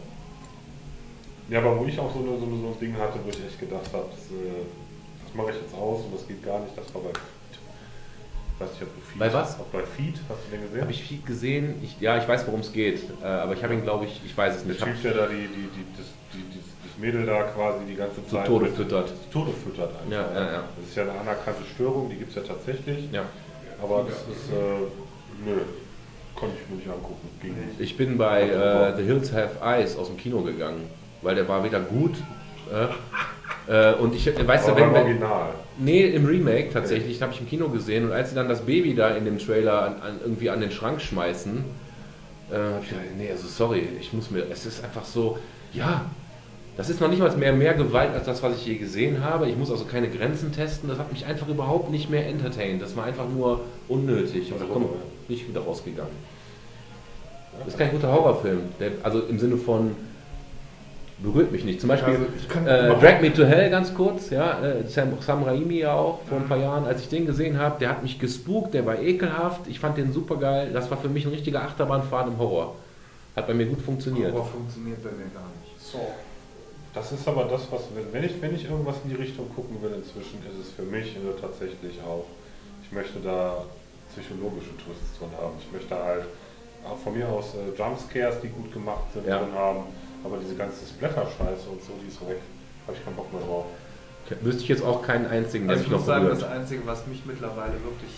[1.49, 3.59] Ja, aber wo ich auch so, eine, so, so ein Ding hatte, wo ich echt
[3.59, 4.66] gedacht habe, äh,
[5.30, 7.59] das mache ich jetzt aus und das geht gar nicht, das war bei Feed.
[8.56, 9.59] Ich weiß nicht, ob du Feed Bei was?
[9.59, 10.82] Auch bei Feed, hast du den gesehen?
[10.82, 11.75] Habe ich viel gesehen?
[11.83, 13.01] Ich, ja, ich weiß, worum es geht.
[13.22, 14.82] Äh, aber ich habe ihn, glaube ich, ich weiß es Der nicht.
[14.82, 17.85] Ich hab Typ, der da die, die, die, das, die, die, das Mädel da quasi
[17.88, 19.08] die ganze zu Zeit Tode mit- füttert.
[19.08, 20.11] zu Tode füttert einfach.
[20.11, 20.64] Ja, ja, ja.
[20.77, 23.09] Das ist ja eine anerkannte Störung, die gibt es ja tatsächlich.
[23.11, 23.24] Ja.
[23.82, 25.59] Aber das ist, äh, nö.
[26.35, 27.27] Konnte ich mir nicht angucken.
[27.41, 27.80] Ging nicht.
[27.80, 30.90] Ich bin bei äh, The Hills Have Eyes aus dem Kino gegangen,
[31.22, 32.16] weil der war wieder gut.
[32.72, 32.88] Äh,
[33.70, 35.50] äh, und ich äh, du, Aber wenn, Original.
[35.78, 38.96] Nee, im Remake tatsächlich, habe ich im Kino gesehen und als sie dann das Baby
[38.96, 41.64] da in dem Trailer an, an, irgendwie an den Schrank schmeißen,
[42.52, 45.38] äh, habe ich gedacht, nee, also sorry, ich muss mir, es ist einfach so,
[45.74, 46.06] ja,
[46.78, 49.50] das ist noch nicht mal mehr, mehr Gewalt als das, was ich je gesehen habe.
[49.50, 52.82] Ich muss also keine Grenzen testen, das hat mich einfach überhaupt nicht mehr entertained.
[52.82, 54.86] Das war einfach nur unnötig komme
[55.28, 56.14] ich nicht wieder rausgegangen.
[57.60, 59.96] Das ist kein guter Horrorfilm, der, also im Sinne von
[61.22, 61.80] berührt mich nicht.
[61.82, 65.14] Zum Beispiel Also ich kann äh, Drag Me to Hell ganz kurz, ja, äh, Sam,
[65.20, 68.02] Sam Raimi ja auch vor ein paar Jahren, als ich den gesehen habe, der hat
[68.04, 71.32] mich gespukt, der war ekelhaft, ich fand den super geil, das war für mich ein
[71.32, 72.76] richtiger Achterbahnfahrt im Horror.
[73.36, 74.32] Hat bei mir gut funktioniert.
[74.34, 75.80] Aber funktioniert bei mir gar nicht.
[75.80, 76.00] So.
[76.94, 77.82] Das ist aber das, was,
[78.12, 81.16] wenn- ich, wenn ich irgendwas in die Richtung gucken will inzwischen, ist es für mich
[81.16, 82.26] äh, tatsächlich auch,
[82.84, 83.64] ich möchte da
[84.12, 85.54] psychologische Twists drin haben.
[85.60, 86.24] Ich möchte halt
[86.90, 89.38] auch von mir aus äh, Jumpscares, die gut gemacht sind, Ja.
[89.38, 89.84] drin haben,
[90.24, 92.40] aber diese ganze Splatter-Scheiße und so, die ist weg.
[92.88, 93.66] Habe ich keinen Bock mehr drauf.
[94.42, 96.56] Wüsste ich jetzt auch keinen einzigen, der Also ich mich muss noch sagen, das berührt.
[96.60, 98.12] Einzige, was mich mittlerweile wirklich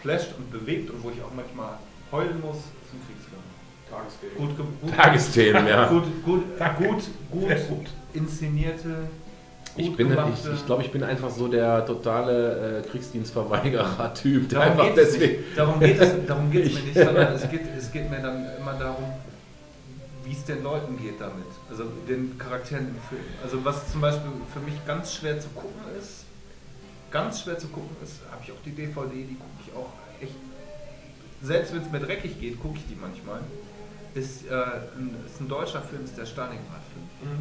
[0.00, 1.72] flasht und bewegt und wo ich auch manchmal
[2.12, 2.56] heulen muss,
[2.90, 3.44] sind Kriegsfilme.
[3.90, 4.36] Tagesthemen.
[4.56, 5.88] Gut, gut, Tagesthemen, ja.
[5.88, 6.42] gut, gut,
[6.78, 10.48] gut, gut, inszenierte, gut Ich bin, gemachte.
[10.48, 14.48] ich, ich glaube, ich bin einfach so der totale äh, Kriegsdienstverweigerer-Typ.
[14.48, 15.34] Darum geht, es nicht.
[15.56, 18.20] darum geht es, darum geht es mir Ich- nicht, sondern es geht, es geht mir
[18.20, 19.04] dann immer darum,
[20.30, 21.46] wie es den Leuten geht damit.
[21.68, 23.24] Also den Charakteren im Film.
[23.42, 26.24] Also was zum Beispiel für mich ganz schwer zu gucken ist,
[27.10, 29.92] ganz schwer zu gucken ist, habe ich auch die DVD, die gucke ich auch
[30.22, 30.36] echt,
[31.42, 33.40] selbst wenn es mir dreckig geht, gucke ich die manchmal,
[34.14, 37.38] ist, äh, ein, ist ein deutscher Film, ist der Stalingrad-Film.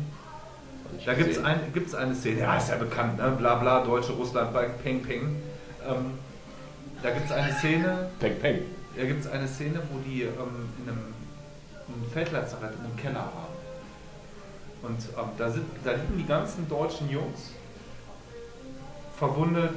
[1.06, 3.35] Da gibt es ein, gibt's eine Szene, ja, ist ja bekannt, ne?
[3.38, 4.51] bla bla, Deutsche, Russland,
[4.84, 5.35] Peng Peng.
[5.88, 6.18] Ähm,
[7.03, 8.61] da gibt es eine Szene, Peng, peng.
[8.98, 11.09] da gibt es eine Szene, wo die ähm, in einem,
[11.93, 13.59] einem Feldlazarett in einem Keller waren.
[14.82, 17.51] Und ähm, da, sind, da liegen die ganzen deutschen Jungs
[19.18, 19.76] verwundet,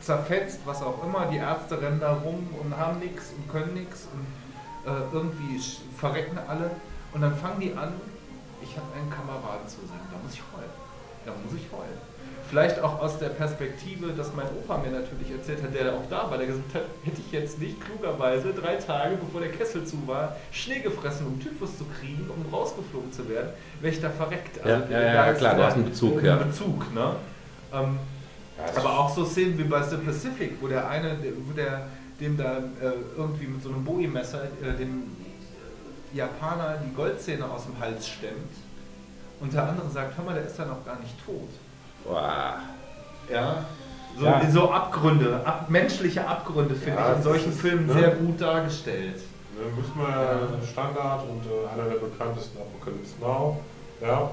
[0.00, 1.26] zerfetzt, was auch immer.
[1.26, 5.60] Die Ärzte rennen da rum und haben nichts und können nichts und äh, irgendwie
[5.96, 6.70] verrecken alle.
[7.12, 7.92] Und dann fangen die an,
[8.62, 10.70] ich habe einen Kameraden zu sein, da muss ich heulen.
[11.26, 12.09] Da muss ich heulen.
[12.50, 16.28] Vielleicht auch aus der Perspektive, dass mein Opa mir natürlich erzählt hat, der auch da
[16.28, 19.96] war, der gesagt hat, hätte ich jetzt nicht klugerweise drei Tage, bevor der Kessel zu
[20.08, 24.58] war, Schnee gefressen, um Typhus zu kriegen, um rausgeflogen zu werden, wäre ich da verreckt.
[24.66, 26.36] Ja, ja, ja, da ist klar, du der- hast einen Bezug, einen ja.
[26.36, 27.12] Bezug, ne?
[27.72, 27.98] Ähm,
[28.58, 31.86] Ja, aber auch so Szenen wie bei The Pacific, wo der eine, wo der
[32.20, 35.04] dem da äh, irgendwie mit so einem Bowie-Messer äh, dem
[36.12, 38.50] Japaner die Goldzähne aus dem Hals stemmt
[39.38, 41.48] und der andere sagt, hör mal, der ist ja noch gar nicht tot.
[42.04, 42.54] Boah.
[43.30, 43.64] Ja.
[44.18, 44.50] So, Ja.
[44.50, 47.92] so Abgründe, ab, menschliche Abgründe finde Ja, ich in solchen ist, Filmen ne?
[47.92, 49.16] sehr gut dargestellt.
[49.56, 53.60] Ne, müssen wir Standard und äh, einer der bekanntesten Apocalypse Now.
[54.00, 54.30] Ja,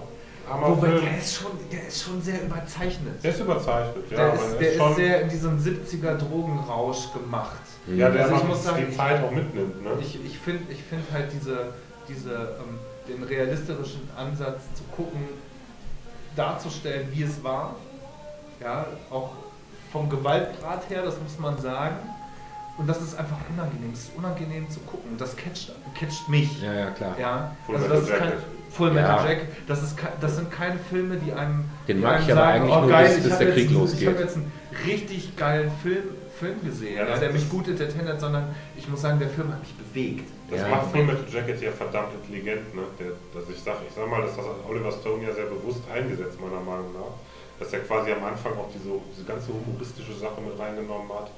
[0.50, 3.22] Wobei der ist schon, der ist schon sehr überzeichnet.
[3.22, 4.18] Der ist überzeichnet, ja.
[4.18, 7.60] Der ist, er der schon, ist sehr in diesem 70er Drogenrausch gemacht.
[7.94, 9.84] ja, der Also ich muss sagen, die Zeit auch mitnimmt.
[9.84, 9.90] Ne?
[10.00, 11.74] Ich, ich finde ich find halt diese,
[12.08, 12.80] diese, ähm,
[13.10, 15.22] den realistischen Ansatz zu gucken,
[16.38, 17.76] darzustellen, wie es war.
[18.62, 19.32] Ja, auch
[19.92, 21.96] vom Gewaltgrad her, das muss man sagen.
[22.78, 23.92] Und das ist einfach unangenehm.
[23.94, 25.12] Es ist unangenehm zu gucken.
[25.12, 26.62] Und das catcht, catcht mich.
[26.62, 27.16] Ja, ja, klar.
[27.20, 28.44] Ja, Full also Metal das ist kein Jacket.
[28.72, 29.30] Full Metal Ja.
[29.32, 29.48] Jacket.
[29.68, 31.66] Das, ist, das sind keine Filme, die einem.
[31.88, 34.02] Den die mag einem ich aber eigentlich nur, bis- bis hab der Krieg einen- losgeht.
[34.02, 34.52] Ich habe jetzt einen
[34.86, 36.04] richtig geilen Film,
[36.40, 39.60] Film gesehen, Ja, der mich gut entertaint hat, sondern ich muss sagen, der Film hat
[39.62, 40.30] mich bewegt.
[40.50, 40.68] Das Ja.
[40.70, 42.84] macht Full Metal Jacket ja verdammt intelligent, ne?
[43.00, 45.82] Der, dass ich sag, ich sag mal, dass das hat Oliver Stone ja sehr bewusst
[45.94, 47.12] eingesetzt, meiner Meinung nach.
[47.60, 51.32] Dass er quasi am Anfang auch diese, diese ganze humoristische Sache mit reingenommen hat,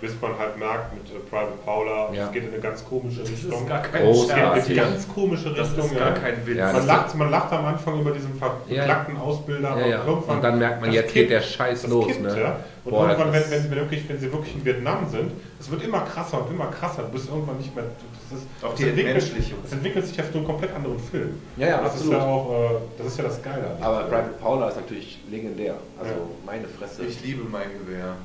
[0.00, 2.26] bis man halt merkt mit äh, Private Paula, Ja.
[2.26, 3.52] es geht in eine ganz komische Das Richtung.
[3.62, 4.66] ist gar kein es geht in Scherz.
[4.66, 5.86] eine ganz komische Das Richtung.
[5.86, 6.14] ist gar ja.
[6.14, 6.56] kein Witz.
[6.58, 8.46] Ja, man, das- lacht, man lacht am Anfang über diesen Ja.
[8.46, 10.00] verklackten Ausbilder Ja, ja.
[10.02, 10.36] und irgendwann.
[10.36, 12.40] Und dann merkt man, das jetzt geht der Scheiß das los, Kippt, ne?
[12.40, 12.56] Ja.
[12.84, 15.70] Und Boah, irgendwann, wenn, das- wenn, sie wirklich, wenn sie wirklich in Vietnam sind, es
[15.70, 17.04] wird immer krasser und immer krasser.
[17.04, 17.84] Du bist irgendwann nicht mehr.
[18.30, 19.58] Das ist, Auch das die entwickelt, Entmenschlichung.
[19.62, 21.40] das entwickelt sich ja zu einem komplett anderen Film.
[21.56, 22.12] Ja, ja, das absolut.
[22.14, 23.76] ist ja auch, äh, das ist ja das Geile.
[23.80, 24.00] Aber.
[24.02, 25.76] Private Paula ist natürlich legendär.
[25.98, 26.18] Also Ja.
[26.44, 27.04] meine Fresse.
[27.04, 28.16] Ich liebe mein Gewehr.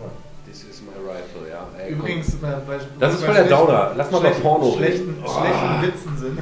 [0.00, 0.10] Ja.
[0.48, 1.66] This is my rifle, ja.
[1.78, 1.92] Ey.
[1.92, 2.36] Übrigens, äh,
[2.66, 3.92] bei, Das ist bei voll der schlechten- Downer.
[3.96, 4.78] Lass mal schlechten- Porno reden.
[4.78, 5.28] schlechten, Oh.
[5.40, 6.38] schlechten Witzen sind.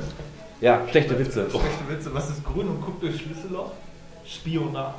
[0.60, 1.46] Ja, schlechte Witze.
[1.52, 1.58] Oh.
[1.58, 2.14] Schlechte Witze.
[2.14, 3.72] Was ist grün und guckt durch Schlüsselloch?
[4.24, 4.94] Spionat.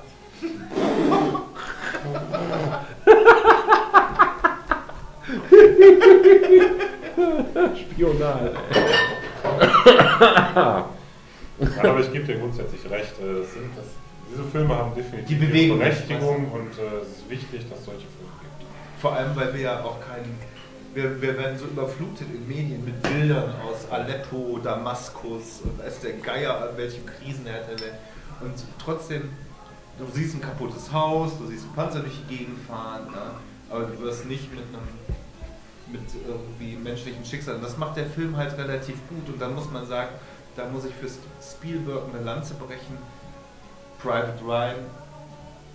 [7.76, 8.54] Spional.
[9.44, 10.86] Ja,
[11.84, 13.14] aber ich gebe dir grundsätzlich recht.
[13.20, 13.86] Das sind, das,
[14.32, 18.17] diese Filme haben definitiv Die Berechtigung und äh, es ist wichtig, dass solche Filme.
[19.00, 20.38] Vor allem, weil wir ja auch keinen.
[20.94, 26.14] wir, wir werden so überflutet in Medien mit Bildern aus Aleppo, Damaskus und weiß der
[26.14, 28.00] Geier, an welchen Krisenherd der Welt.
[28.42, 28.54] Und
[28.84, 29.30] trotzdem,
[30.00, 33.32] du siehst ein kaputtes Haus, du siehst einen Panzer durch die Gegend fahren, ne?
[33.70, 34.88] aber du wirst nicht mit einem
[35.92, 37.62] mit irgendwie menschlichen Schicksalen.
[37.62, 40.10] Das macht der Film halt relativ gut und dann muss man sagen,
[40.56, 41.08] da muss ich für
[41.42, 42.98] Spielberg eine Lanze brechen.
[44.02, 44.76] Private Ryan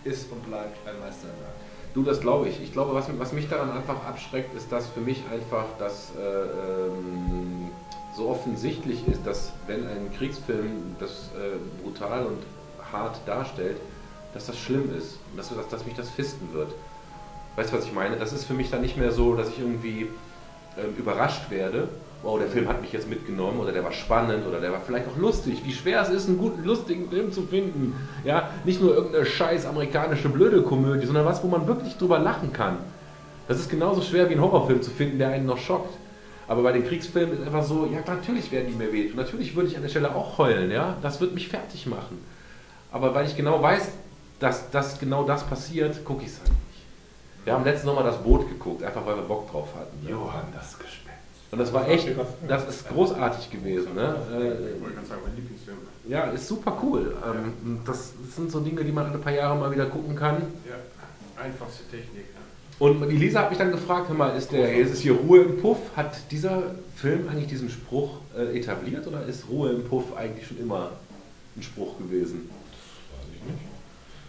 [0.05, 1.62] ist und bleibt ein Meisterwerk.
[1.95, 2.63] Du, das glaube ich.
[2.63, 6.23] Ich glaube, was, was mich daran einfach abschreckt, ist, dass für mich einfach das äh,
[6.23, 7.71] ähm,
[8.15, 12.43] so offensichtlich ist, dass wenn ein Kriegsfilm das äh, brutal und
[12.93, 13.77] hart darstellt,
[14.35, 16.73] dass das schlimm ist dass, dass, dass mich das fisten wird.
[17.57, 18.17] Weißt du, was ich meine?
[18.17, 20.09] Das ist für mich dann nicht mehr so, dass ich irgendwie
[20.79, 21.89] ähm, überrascht werde.
[22.23, 25.09] Wow, der Film hat mich jetzt mitgenommen oder der war spannend oder der war vielleicht
[25.09, 25.63] auch lustig.
[25.65, 27.95] Wie schwer es ist, einen guten, lustigen Film zu finden.
[28.25, 32.53] Ja, nicht nur irgendeine scheiß amerikanische blöde Komödie, sondern was, wo man wirklich drüber lachen
[32.53, 32.79] kann.
[33.49, 35.95] Das ist genauso schwer wie einen Horrorfilm zu finden, der einen noch schockt.
[36.47, 39.11] Aber bei den Kriegsfilmen ist einfach so, ja, natürlich werden die mir weh.
[39.11, 40.97] Und natürlich würde ich an der Stelle auch heulen, ja.
[41.03, 42.19] Das wird mich fertig machen.
[42.93, 43.91] Aber weil ich genau weiß,
[44.39, 46.85] dass, dass genau das passiert, gucke ich es halt nicht.
[47.45, 50.05] Wir haben letztens nochmal das Boot geguckt, einfach weil wir Bock drauf hatten.
[50.05, 50.11] Ne?
[50.11, 51.02] Johann, das Gespenst.
[51.53, 52.09] Und das war echt,
[52.49, 53.95] das ist großartig gewesen.
[53.95, 54.17] Ne?
[54.75, 55.77] Ich wollte ganz sagen, mein Lieblingsfilm.
[56.09, 57.15] Äh, ja, ist super cool.
[57.27, 60.37] Ähm, das sind so Dinge, die man alle paar Jahre mal wieder gucken kann.
[60.67, 60.77] Ja,
[61.43, 62.25] einfachste Technik.
[62.79, 65.43] Und die Lisa hat mich dann gefragt, hör mal, ist, der, ist es hier Ruhe
[65.43, 65.77] im Puff?
[65.95, 70.59] Hat dieser Film eigentlich diesen Spruch äh, etabliert oder ist Ruhe im Puff eigentlich schon
[70.59, 70.93] immer
[71.55, 72.49] ein Spruch gewesen?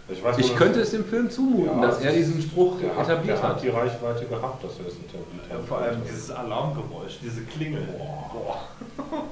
[0.09, 2.95] Ich weiß Ich könnte es dem Film zumuten, Ja, dass er es- diesen Spruch der
[2.95, 3.63] hat, etabliert der hat hat.
[3.63, 5.65] die Reichweite gehabt, dass er es etabliert Ja, hat.
[5.65, 7.87] vor allem dieses Alarmgeräusch, diese Klingel.
[7.97, 8.67] Boah.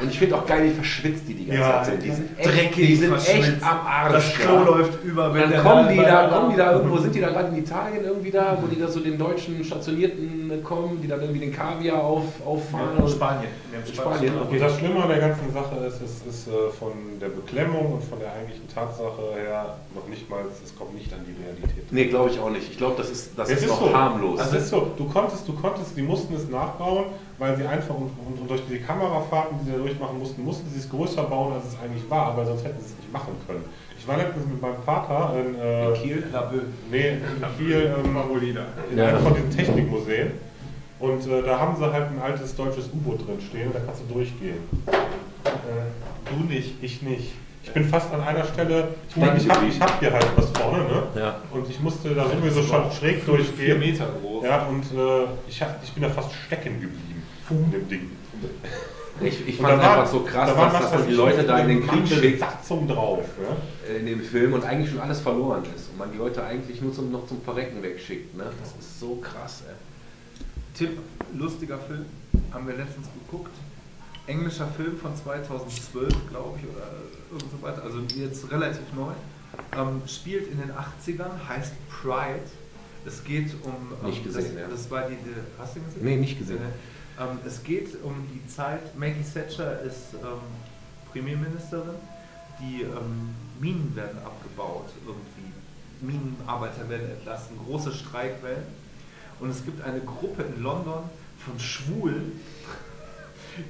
[0.00, 2.02] Und ich finde auch geil, wie verschwitzt die die ganze Ja, Zeit sind.
[2.04, 3.62] Die sind echt, die sind echt verschwitzt.
[3.62, 4.12] am Arsch.
[4.12, 4.62] Das Klo ja.
[4.64, 7.48] läuft über, wenn dann kommen die, da, kommen die da irgendwo, sind die da gerade
[7.48, 11.40] in Italien irgendwie da, wo die da so den deutschen Stationierten kommen, die dann irgendwie
[11.40, 12.96] den Kaviar auf, auffahren.
[12.98, 13.50] in und- Spanien.
[13.86, 17.28] In Spanien, Und das Schlimme an der ganzen Sache ist, es ist äh, von der
[17.28, 21.34] Beklemmung und von der eigentlichen Tatsache her noch nicht mal, es kommt nicht an die
[21.42, 21.90] Realität.
[21.92, 22.70] Nee, glaube ich auch nicht.
[22.70, 23.92] Ich glaube, das ist, das Es ist, ist noch so.
[23.96, 24.38] harmlos.
[24.40, 27.06] Also es ist so, du konntest, du konntest, die mussten es nachbauen,
[27.38, 30.78] weil sie einfach und, und, durch die Kamerafahrten, die sie da durchmachen mussten, mussten sie
[30.78, 33.64] es größer bauen, als es eigentlich war, weil sonst hätten sie es nicht machen können.
[33.98, 36.24] Ich war letztens mit meinem Vater in, äh, In Kiel?
[36.32, 36.58] Labö.
[36.90, 38.66] Nee, in Kiel, ähm, Marolina.
[38.90, 39.08] in Ja.
[39.08, 40.32] einem von diesen Technikmuseen.
[41.00, 44.12] Und äh, da haben sie halt ein altes deutsches U-Boot drin stehen da kannst du
[44.14, 44.58] durchgehen.
[44.86, 46.82] Äh, Du nicht.
[46.82, 47.32] ich nicht.
[47.62, 50.50] Ich bin fast an einer Stelle, ich meine, ich habe ich hab hier halt was
[50.50, 51.02] vorne, ne?
[51.18, 51.36] ja.
[51.50, 53.78] Und ich musste da sowieso schon schräg Vier durchgehen.
[53.78, 54.44] Meter groß.
[54.44, 57.13] Ja, und äh, ich, hab, ich bin da fast stecken geblieben
[57.50, 58.10] in dem Ding.
[59.20, 61.44] Ich, ich fand da war- einfach so krass, da dass was das weiß die Leute
[61.44, 63.24] da in den Krieg schickt Besatzung drauf.
[63.40, 63.94] Ja?
[63.96, 65.90] in dem Film und eigentlich schon alles verloren ist.
[65.90, 68.34] Und man die Leute eigentlich nur zum, noch zum Verrecken wegschickt.
[68.36, 68.44] Ne?
[68.60, 69.74] Das ist so krass, ey.
[70.76, 70.98] Tipp,
[71.32, 72.06] lustiger Film,
[72.52, 73.52] haben wir letztens geguckt.
[74.26, 76.88] Englischer Film von 2012, glaube ich, oder
[77.30, 79.12] irgend so weiter, also jetzt relativ neu.
[79.78, 82.40] Ähm, spielt in den 80ern, heißt Pride.
[83.06, 83.74] Es geht um.
[84.02, 84.68] Ähm, Nicht gesehen, das, ja.
[84.68, 85.30] das war die, die.
[85.58, 86.04] Hast du ihn gesehen?
[86.04, 86.56] Nee, nicht gesehen.
[86.58, 86.72] Nee.
[87.20, 88.96] Ähm, es geht um die Zeit.
[88.96, 90.40] Maggie Thatcher ist ähm,
[91.12, 91.94] Premierministerin.
[92.60, 95.52] Die ähm, Minen werden abgebaut, irgendwie.
[96.00, 98.64] Minenarbeiter werden entlassen, große Streikwellen.
[99.40, 101.04] Und es gibt eine Gruppe in London
[101.38, 102.40] von Schwulen,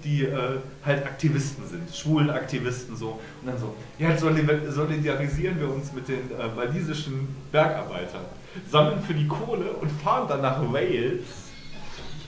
[0.03, 3.21] die äh, halt Aktivisten sind, schwulen Aktivisten so.
[3.43, 8.25] Und dann so, ja, solidarisieren wir uns mit den äh, walisischen Bergarbeitern,
[8.71, 11.25] sammeln für die Kohle und fahren dann nach Wales,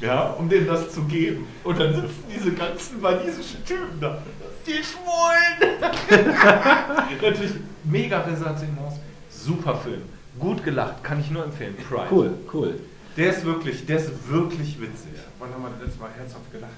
[0.01, 1.47] ja, um denen das zu geben.
[1.65, 4.19] Und dann sitzen diese ganzen walisischen Typen da.
[4.67, 5.81] Die Schwulen!
[7.23, 7.53] Natürlich
[7.85, 8.97] mega Ressentiments,
[9.31, 10.03] super Film.
[10.39, 11.77] Gut gelacht, kann ich nur empfehlen.
[11.89, 12.07] Pride.
[12.11, 12.75] Cool, cool.
[13.17, 15.13] Der ist wirklich, der ist wirklich witzig.
[15.39, 16.73] Wann haben wir das letzte Mal herzhaft gelacht?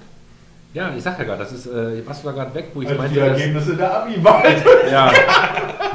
[0.75, 2.99] Ja, ich sag ja gerade, das ist, äh, was war gerade weg, wo ich Als
[2.99, 4.57] meinte, die das, Ergebnisse der Abi-Wahl.
[4.91, 5.13] Ja.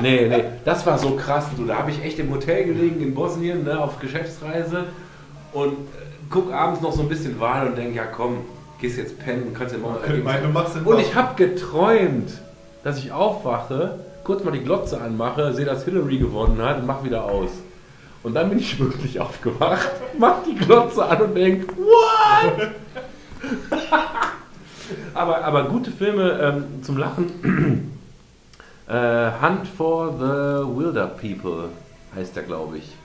[0.02, 1.46] Nee, nee, das war so krass.
[1.56, 4.86] Du, da habe ich echt im Hotel gelegen in Bosnien, ne, auf Geschäftsreise
[5.54, 5.78] und
[6.30, 8.38] guck abends noch so ein bisschen Wahl und denk, ja komm,
[8.80, 12.32] gehst jetzt pennen und kannst ja morgen Okay, meine, du machst Und ich habe geträumt,
[12.84, 17.04] dass ich aufwache, kurz mal die Glotze anmache, sehe, dass Hillary gewonnen hat und mach
[17.04, 17.52] wieder aus.
[18.24, 22.72] Und dann bin ich wirklich aufgewacht, mach die Glotze an und denk, what?
[25.14, 27.90] aber, aber gute Filme ähm, zum Lachen.
[28.86, 31.70] Äh, Hunt for the Wilder People
[32.14, 32.98] heißt der, glaube ich.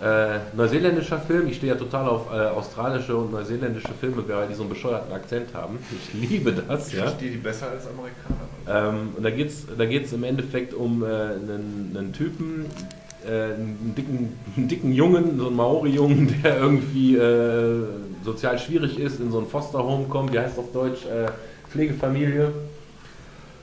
[0.00, 1.48] Äh, neuseeländischer Film.
[1.48, 5.12] Ich stehe ja total auf äh, australische und neuseeländische Filme, weil die so einen bescheuerten
[5.12, 5.78] Akzent haben.
[5.90, 7.02] Ich liebe das, Ich ja.
[7.02, 8.90] verstehe die besser als Amerikaner.
[8.90, 12.66] Ähm, und da geht es da geht's im Endeffekt um äh, einen, einen Typen,
[13.26, 17.84] äh, einen, dicken, einen dicken Jungen, so einen Maori-Jungen, der irgendwie äh,
[18.24, 21.26] sozial schwierig ist, in so ein Foster-Home kommt, wie heißt das auf Deutsch, äh,
[21.70, 22.52] Pflegefamilie,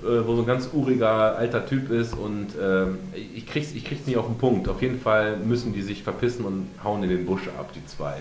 [0.06, 4.06] äh, wo so ein ganz uriger alter Typ ist und ähm, ich krieg's, ich krieg's
[4.06, 4.68] nicht auf den Punkt.
[4.70, 8.16] Auf jeden Fall müssen die sich verpissen und hauen in den Busch ab, die zwei.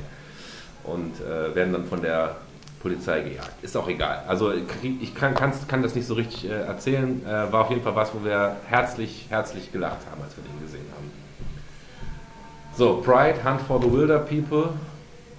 [0.84, 2.36] Und äh, werden dann von der
[2.80, 3.50] Polizei gejagt.
[3.62, 4.22] Ist auch egal.
[4.28, 7.22] Also ich kann, kann's- kann das nicht so richtig äh, erzählen.
[7.24, 10.60] Äh, war auf jeden Fall was, wo wir herzlich, herzlich gelacht haben, als wir den
[10.60, 11.10] gesehen haben.
[12.76, 14.70] So, Pride, Hunt for the Wilder People.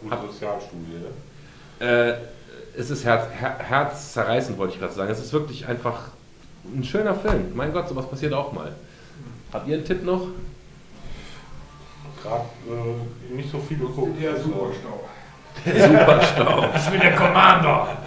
[0.02, 1.00] Gute Sozialstudie,
[1.80, 1.86] ne?
[1.86, 2.14] Äh,
[2.78, 5.12] es ist herz, her, herzzerreißend, wollte ich gerade sagen.
[5.12, 6.10] Es ist wirklich einfach
[6.74, 7.52] ein schöner Film.
[7.56, 8.74] Mein Gott, sowas passiert auch mal.
[9.52, 10.27] Habt ihr einen Tipp noch?
[12.22, 14.19] Gerade äh, nicht so viel geguckt.
[14.22, 15.10] Ja, super Stau.
[15.66, 16.66] Super Stau.
[16.76, 17.98] Ich bin der Commander.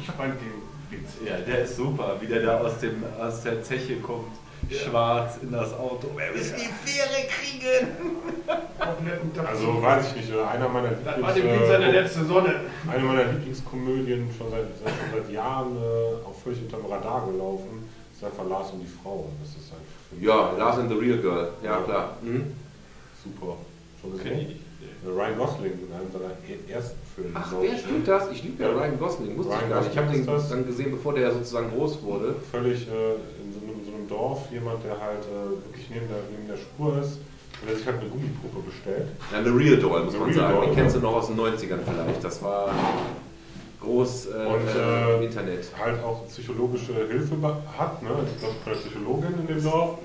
[0.00, 1.10] Ich fand den Witz.
[1.26, 4.32] Ja, der ist super, wie der da aus, dem, aus der Zeche kommt,
[4.70, 6.08] schwarz in das Auto.
[6.16, 7.88] Wir müssen die Fähre kriegen!
[9.46, 12.54] Also weiß ich nicht, einer meiner das war Lieblings, dem Kind seine letzte Sonne.
[12.90, 17.88] eine meiner Lieblingskomödien schon seit, seit, schon seit Jahren äh, auch völlig unterm Radar gelaufen,
[18.12, 19.30] ist einfach Lars und die Frau.
[19.40, 21.48] Das ist halt Ja, Lars and the Real Girl.
[21.62, 22.16] Ja, klar.
[22.22, 22.52] Mhm.
[23.22, 23.56] super.
[24.00, 24.60] Schon gesehen?
[25.04, 27.30] Äh, Ryan Gosling in einem seiner ersten Filme.
[27.34, 28.04] Ach, wer ich, spielt ne?
[28.06, 28.30] das?
[28.30, 28.76] Ich liebe ja Ja.
[28.76, 29.36] Ryan Gosling.
[29.36, 29.92] Wusste Ryan ich gar nicht.
[29.92, 32.36] Ich habe den dann gesehen, bevor der sozusagen groß wurde.
[32.50, 33.53] Völlig äh, in
[34.08, 37.18] Dorf jemand, der halt äh, wirklich neben der, neben der Spur ist
[37.60, 39.08] und der sich halt eine Gummipuppe bestellt.
[39.32, 40.54] Ja, eine Real Doll, muss The man Real sagen.
[40.54, 41.00] Doll, Die kennst ja.
[41.00, 42.24] du noch aus den 90ern vielleicht.
[42.24, 42.68] Das war
[43.80, 45.64] groß äh, Und, äh, äh, im Internet.
[45.78, 47.36] halt auch psychologische Hilfe
[47.78, 48.10] hat, ne?
[48.34, 49.98] Ich glaube, der Psychologin in dem Dorf.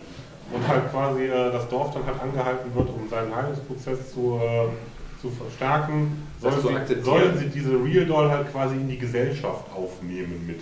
[0.51, 5.21] Und halt quasi äh, das Dorf dann halt angehalten wird, um seinen Heilungsprozess zu, äh,
[5.21, 10.43] zu verstärken, sollen sie, sollen sie diese Real Doll halt quasi in die Gesellschaft aufnehmen
[10.47, 10.61] mit.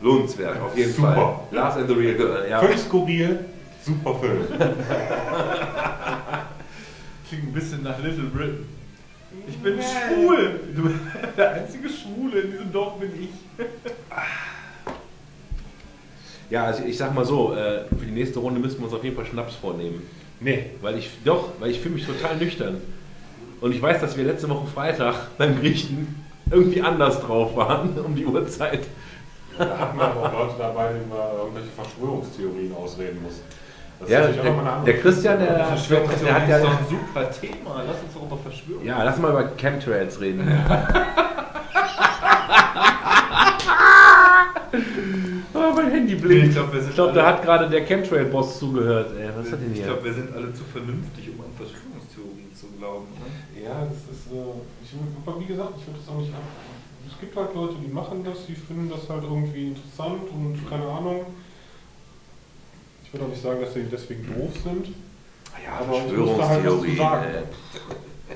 [0.00, 1.14] Lohnenswert, auf jeden Super.
[1.14, 1.40] Fall.
[1.50, 2.48] Lars and the Real Girl.
[2.48, 2.60] Ja.
[2.60, 3.40] Völlig skurril,
[3.84, 4.46] super Film.
[7.28, 8.66] Klingt ein bisschen nach Little Britain.
[9.46, 10.60] Ich bin schwul!
[10.74, 10.90] Du,
[11.36, 13.30] der einzige Schwule in diesem Dorf bin ich.
[16.50, 19.04] Ja, also ich sag mal so, äh, für die nächste Runde müssen wir uns auf
[19.04, 20.02] jeden Fall Schnaps vornehmen.
[20.40, 20.70] Nee.
[20.80, 22.80] Weil ich, doch, weil ich fühle mich total nüchtern.
[23.60, 28.14] Und ich weiß, dass wir letzte Woche Freitag beim Griechen irgendwie anders drauf waren, um
[28.14, 28.80] die Uhrzeit.
[29.58, 33.40] Da hatten wir auch Leute dabei, denen man irgendwelche Verschwörungstheorien ausreden muss.
[34.00, 36.48] Das Ja, natürlich auch nochmal eine der, andere der Christian, der, der hat ist doch
[36.48, 36.78] ja...
[36.78, 37.82] ein super Thema.
[37.86, 38.84] Lass uns doch über Verschwörung.
[38.84, 40.40] Ja, lass mal über Chemtrails reden.
[45.54, 46.46] oh, mein Handy blinkt.
[46.48, 49.10] Ich glaube, sind Ich glaube, da alle- hat gerade der Chemtrail-Boss zugehört.
[49.18, 49.86] Ey, was hat denn Ich hier?
[49.86, 53.06] glaube, wir sind alle zu vernünftig, um an Verschwörungstheorien zu glauben.
[53.18, 53.64] Ne?
[53.64, 54.36] Ja, das ist, äh,
[54.84, 54.94] ich,
[55.26, 56.42] aber wie gesagt, ich würde das auch nicht ab.
[57.18, 60.86] Es gibt halt Leute, die machen das, die finden das halt irgendwie interessant und keine
[60.86, 61.26] Ahnung.
[63.02, 64.86] Ich würde auch nicht sagen, dass sie deswegen doof sind.
[65.64, 66.96] Ja, aber halt was zu Verschwörungstheorie.
[66.96, 67.24] sagen.
[67.24, 68.32] äh,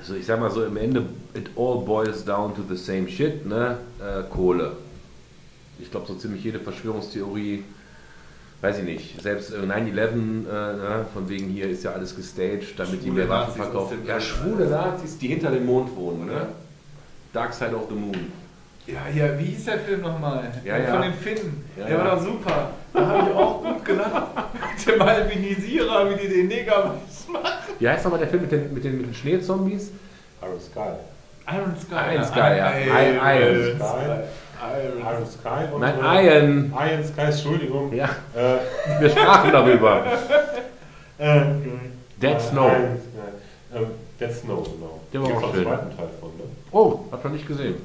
[0.00, 3.46] Also ich sag mal so, im Ende, it all boils down to the same shit,
[3.46, 3.78] ne?
[4.00, 4.72] Äh, Kohle.
[5.78, 7.62] Ich glaube, so ziemlich jede Verschwörungstheorie,
[8.62, 10.12] weiß ich nicht, selbst äh, 9-11, äh,
[10.48, 11.06] ne?
[11.14, 13.98] von wegen hier ist ja alles gestaged, damit die Schwule mehr Waffen verkaufen.
[14.04, 16.48] Ja, schwule Nazis, die hinter dem Mond wohnen, ne?
[17.32, 18.32] Dark Side of the Moon.
[18.86, 20.44] Ja, ja, wie hieß der Film nochmal?
[20.64, 20.92] Ja, Der ja.
[20.94, 21.64] Von den Finnen.
[21.76, 22.04] Ja, der ja.
[22.04, 22.70] war doch super.
[22.94, 24.26] Da habe ich auch gut gelacht.
[24.86, 27.58] Mit dem Albinisierer, wie die den Neger was machen.
[27.78, 29.90] Wie heißt nochmal der Film mit den, mit den, mit den Schneezombies?
[30.42, 30.96] Iron Sky.
[31.46, 32.14] Iron Sky.
[32.14, 32.72] Iron Sky, ja.
[32.78, 34.38] Iron Iron Sky.
[34.60, 36.72] Iron Iron Sky und Nein, äh, Iron.
[36.74, 37.92] Iron Sky, Entschuldigung.
[37.94, 40.04] Ja, Äh, wir sprachen darüber.
[41.18, 41.40] äh,
[42.16, 42.72] Dead äh, Snow.
[42.72, 42.98] Iron.
[43.74, 43.86] Ähm,
[44.18, 45.00] Dead Snow, genau.
[45.12, 45.64] Der war auch schön.
[45.64, 46.44] zweiten Teil von, ne?
[46.72, 47.76] Oh, hab noch nicht gesehen.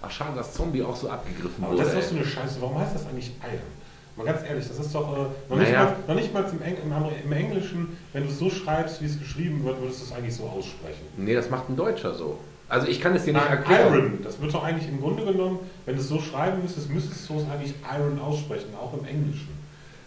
[0.00, 1.84] Ach, schade, dass Zombie auch so abgegriffen Aber wurde.
[1.84, 2.60] das ist doch so eine Scheiße.
[2.60, 3.78] Warum heißt das eigentlich Iron?
[4.16, 5.84] Mal ganz ehrlich, das ist doch äh, noch, nicht Naja.
[5.84, 6.76] mal, noch nicht mal im, Eng
[7.24, 10.34] im, Englischen, wenn du es so schreibst, wie es geschrieben wird, würdest du es eigentlich
[10.34, 11.06] so aussprechen.
[11.16, 12.38] Nee, das macht ein Deutscher so.
[12.68, 13.94] Also ich kann es dir nicht Nein, erklären.
[13.94, 17.28] Iron, das wird doch eigentlich im Grunde genommen, wenn du es so schreiben müsstest, müsstest
[17.28, 19.56] du es eigentlich Iron aussprechen, auch im Englischen.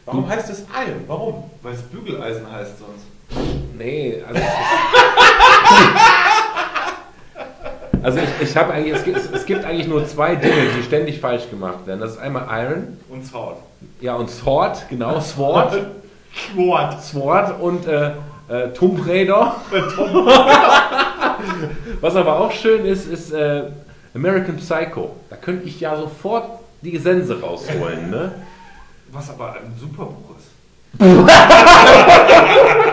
[0.05, 1.03] Warum heißt es Iron?
[1.07, 1.49] Warum?
[1.61, 3.05] Weil es Bügeleisen heißt sonst.
[3.77, 4.51] Nee, also es ist
[8.03, 11.19] Also ich, ich habe eigentlich, es gibt, es gibt eigentlich nur zwei Dinge, die ständig
[11.19, 11.99] falsch gemacht werden.
[11.99, 13.57] Das ist einmal Iron, Und Sword.
[13.99, 15.73] ja und Sword, genau, Sword,
[16.53, 17.03] Sword.
[17.03, 18.11] Sword und äh,
[18.49, 19.55] äh, Tomb Raider.
[22.01, 23.63] Was aber auch schön ist, ist äh,
[24.15, 25.15] American Psycho.
[25.29, 26.45] Da könnte ich ja sofort
[26.81, 28.31] die Sense rausholen, ne?
[29.11, 30.47] Was aber ein super Buch ist.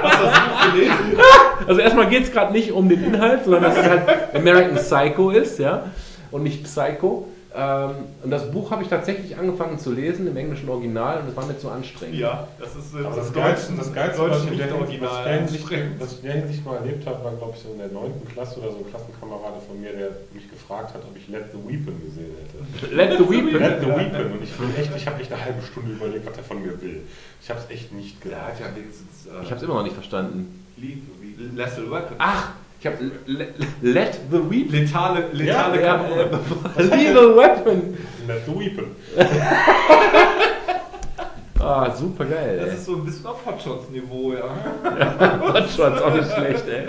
[0.03, 1.17] Hast du das Buch gelesen?
[1.67, 4.03] Also erstmal geht es gerade nicht um den Inhalt, sondern dass es halt
[4.35, 5.85] American Psycho ist, ja,
[6.31, 7.27] und nicht Psycho.
[7.57, 7.91] Ähm,
[8.23, 11.47] und das Buch habe ich tatsächlich angefangen zu lesen im englischen Original und es war
[11.47, 12.17] mir zu anstrengend.
[12.17, 14.95] Ja, das ist äh, das, Deutsche- Geilste, das Geilste was, ich in der, was, ich
[14.95, 16.37] in der Nicht-Original.
[16.37, 18.13] Hinsicht, mal erlebt habe, war, glaube ich, so in der 9.
[18.33, 21.59] Klasse oder so ein Klassenkamerade von mir, der mich gefragt hat, ob ich Let the
[21.59, 22.95] Weapon gesehen hätte.
[22.95, 23.59] Let the Weepin.
[23.59, 24.33] Let the Weapon.
[24.33, 26.81] Und ich bin echt, ich habe echt eine halbe Stunde überlegt, was er von mir
[26.83, 27.01] will.
[27.43, 28.61] Ich habe es echt nicht gedacht.
[28.61, 28.67] ja.
[28.67, 30.58] Äh, Ich habe es immer noch nicht verstanden.
[30.81, 32.17] Lied, wie Lethal Weapon.
[32.19, 32.51] Ach,
[32.81, 32.97] ich habe
[33.83, 34.85] Let the Weepin.
[34.85, 35.95] letale, letale Ja,
[36.77, 37.97] äh, Lethal Weapon.
[38.27, 38.87] Let the Weapon.
[41.61, 42.57] Ah, super geil.
[42.61, 42.75] Das ey.
[42.77, 44.45] ist so ein bisschen auf Hotshots-Niveau, ja.
[45.53, 46.87] Das schon auch nicht schlecht, ey.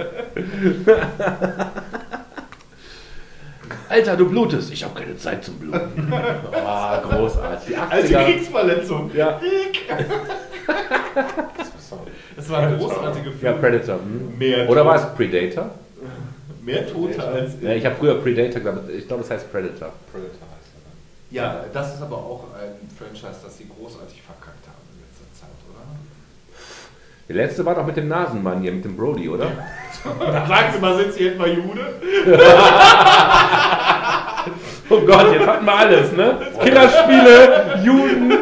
[3.89, 4.71] Alter, du blutest.
[4.71, 6.13] Ich habe keine Zeit zum Bluten.
[6.63, 7.69] Ah, großartig.
[7.69, 8.23] Die Alte 80er.
[8.25, 9.11] Kriegsverletzung.
[9.15, 9.41] Ja,
[12.35, 13.41] Das war ein großartiger Film.
[13.41, 13.95] ja Predator.
[13.95, 14.37] Hm.
[14.37, 15.71] Mehr Oder war es Predator?
[16.61, 17.53] Mehr Tote als.
[17.61, 18.89] Ja, ich habe früher Predator gesagt.
[18.89, 19.91] Ich glaube, es heißt Predator.
[20.11, 20.93] Predator heißt er dann.
[21.31, 25.49] Ja, das ist aber auch ein Franchise, das sie großartig verkackt haben in letzter Zeit,
[25.69, 25.83] oder?
[27.27, 29.47] Der letzte war doch mit dem Nasenmann hier, mit dem Brody, oder?
[30.03, 31.93] Sagen Sie mal, sind Sie etwa Jude?
[34.91, 36.39] Oh Gott, jetzt hatten wir alles, ne?
[36.63, 38.33] Killerspiele, Juden,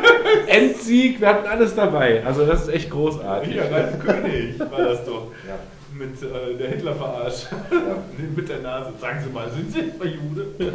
[0.47, 2.23] Endsieg, wir hatten alles dabei.
[2.25, 3.55] Also das ist echt großartig.
[3.55, 5.31] Ja, Ralf König war das doch.
[5.47, 5.55] Ja.
[5.93, 7.47] Mit äh, der Hitler verarscht.
[8.35, 8.91] mit der Nase.
[8.99, 10.47] Sagen Sie mal, sind Sie etwa Jude?
[10.59, 10.71] Ja,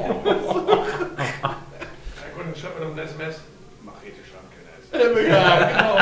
[2.35, 3.37] gut, dann schreibt man doch ein SMS.
[3.85, 4.45] Mach ethisch an,
[4.93, 5.97] keine Ja, genau.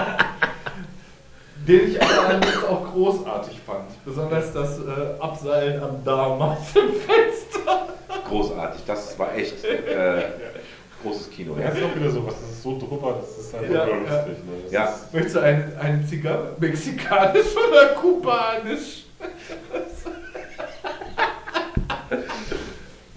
[1.67, 3.91] Den ich aber allerdings auch großartig fand.
[4.05, 7.89] Besonders das äh, Abseilen am Darm aus dem Fenster.
[8.29, 10.23] Großartig, das war echt äh,
[11.03, 11.57] großes Kino.
[11.59, 13.85] Ja, das ist auch wieder so was, das ist so drüber, das ist einfach Ja,
[13.87, 14.45] lustig.
[14.45, 14.71] Ne?
[14.71, 14.85] Ja.
[14.85, 16.57] Ist, Möchtest du eine, eine Zigarre?
[16.59, 19.05] Mexikanisch oder kubanisch?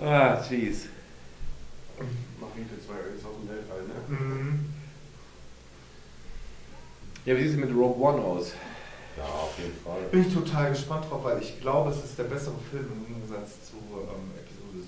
[0.06, 0.88] Ah, jeez.
[2.40, 4.60] Mach wie für zwei ist aus dem Weltall, ne?
[7.26, 8.52] Ja, wie sieht es mit Rogue One aus?
[9.18, 10.02] ja, auf jeden Fall.
[10.12, 13.64] Bin ich total gespannt drauf, weil ich glaube, es ist der bessere Film im Gegensatz
[13.70, 14.88] zu ähm, Episode 7.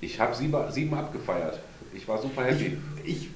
[0.00, 1.60] Ich habe sieben, sieben abgefeiert.
[1.94, 2.76] Ich war super happy.
[3.04, 3.28] Ich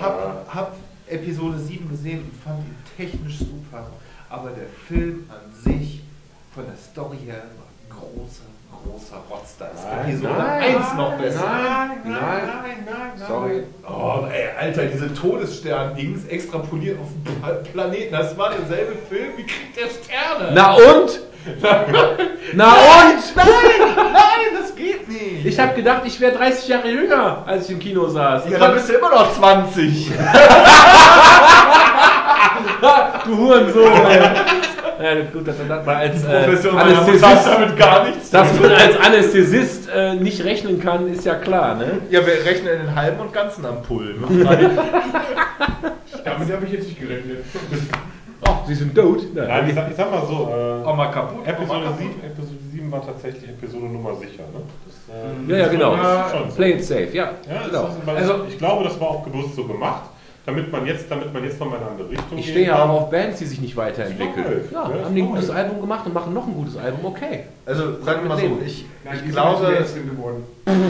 [0.00, 0.76] habe hab
[1.08, 3.86] Episode 7 gesehen und fand ihn technisch super,
[4.28, 6.02] aber der Film an sich,
[6.54, 9.56] von der Story her, war großer, großer Rotz.
[9.58, 11.40] Da ist Nein, Episode nein, 1 noch besser.
[11.44, 13.62] Nein, nein, nein, Sorry.
[13.88, 18.12] Oh, ey, Alter, diese Todesstern-Dings extrapoliert auf den Pla- Planeten.
[18.12, 20.52] Das war derselbe Film wie Krieg der Sterne.
[20.54, 21.20] Na und?
[22.52, 23.36] Na und?
[23.36, 23.46] nein,
[24.12, 25.46] nein, das geht nicht.
[25.46, 28.44] Ich habe gedacht, ich wäre 30 Jahre jünger, als ich im Kino saß.
[28.50, 30.10] ja, dann bist du immer noch 20.
[33.26, 34.20] du Hurensohn, ey.
[35.00, 38.30] Ja, gut, dass man das mal als äh, Anästhesist, damit gar nichts.
[38.30, 42.00] dass man als Anästhesist äh, nicht rechnen kann, ist ja klar, ne?
[42.10, 44.24] Ja, wir rechnen in den halben und ganzen Ampullen.
[46.24, 47.44] Damit habe ich jetzt nicht gerechnet.
[48.48, 49.22] Ach, sie sind tot.
[49.34, 51.44] Nein, ich sag, ich sag mal so, äh, Auch mal kaputt.
[51.44, 51.98] mal Episode, kaputt.
[51.98, 54.44] 7, Episode 7 war tatsächlich Episode Nummer sicher.
[54.54, 54.62] Ne?
[54.86, 55.96] Das, äh, Ja, ja, genau.
[56.30, 56.56] Schon so.
[56.56, 57.24] Play it safe, ja.
[57.48, 57.84] Ja, genau.
[57.88, 60.04] ist, also, ich glaube, das war auch bewusst so gemacht,
[60.46, 62.88] damit man jetzt, damit man jetzt nochmal in eine andere Richtung Ich stehe ja auch
[62.88, 64.62] auf Bands, die sich nicht weiterentwickeln.
[64.72, 64.88] Ja.
[64.96, 65.50] Ja, haben die ein gutes.
[65.50, 67.44] Album gemacht und machen noch ein gutes Album, okay.
[67.66, 69.76] Also sagen wir mal so, ich, Nein, ich glaube,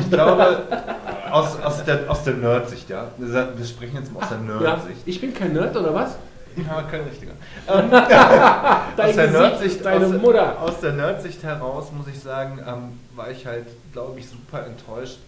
[0.01, 0.63] ich glaube
[1.33, 3.09] aus, aus der, aus der Nerd-Sicht, ja.
[3.17, 5.01] Wir sprechen jetzt mal aus der Ja, Nerd-Sicht.
[5.07, 6.17] ich bin kein Nerd, oder was?
[6.67, 7.33] Ja, kein richtiger.
[7.67, 10.61] Dein aus der Gesicht, Nerd-Sicht, deine aus, Mutter.
[10.63, 15.19] Aus der Nerd-Sicht heraus muss ich sagen, ähm, war ich halt, glaube ich, super enttäuscht.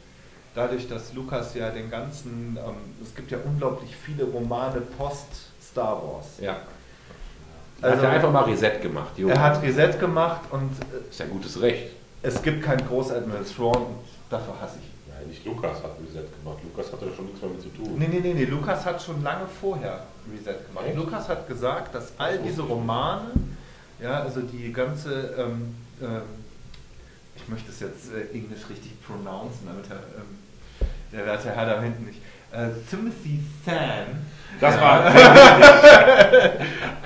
[0.55, 6.26] Dadurch, dass Lukas ja den ganzen, ähm, es gibt ja unglaublich viele Romane post-Star Wars.
[6.41, 6.57] Ja.
[7.83, 9.34] Er Also- hat ja einfach mal Reset gemacht, Junge.
[9.34, 11.92] Er hat Reset gemacht und äh, Ist ja gutes Recht.
[12.23, 13.97] es gibt keinen Groß-Admiral Thrawn und
[14.28, 14.91] dafür hasse ich ihn.
[15.09, 16.59] Nein, nicht Lukas hat Reset gemacht.
[16.65, 17.94] Lukas hatte da schon nichts mehr mit zu tun.
[17.97, 20.00] Nee, nee, nee, nee, Lukas hat schon lange vorher
[20.32, 20.86] Reset gemacht.
[20.86, 20.97] Echt?
[20.97, 23.31] Lukas hat gesagt, dass all diese Romane,
[24.00, 26.23] ja, also die ganze, ähm, ähm,
[27.36, 30.39] ich möchte es jetzt äh, englisch richtig pronouncen, damit der, ähm,
[31.12, 32.20] der werte Herr da hinten nicht,
[32.52, 34.26] äh, Timothy Zahn
[34.60, 35.07] Das war.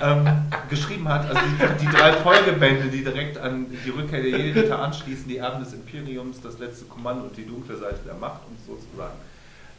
[0.01, 0.27] ähm,
[0.69, 5.27] geschrieben hat, also die, die drei Folgebände, die direkt an die Rückkehr der Jedi-Ritter anschließen,
[5.27, 9.15] die Erben des Imperiums, das letzte Kommando und die dunkle Seite der Macht und sozusagen,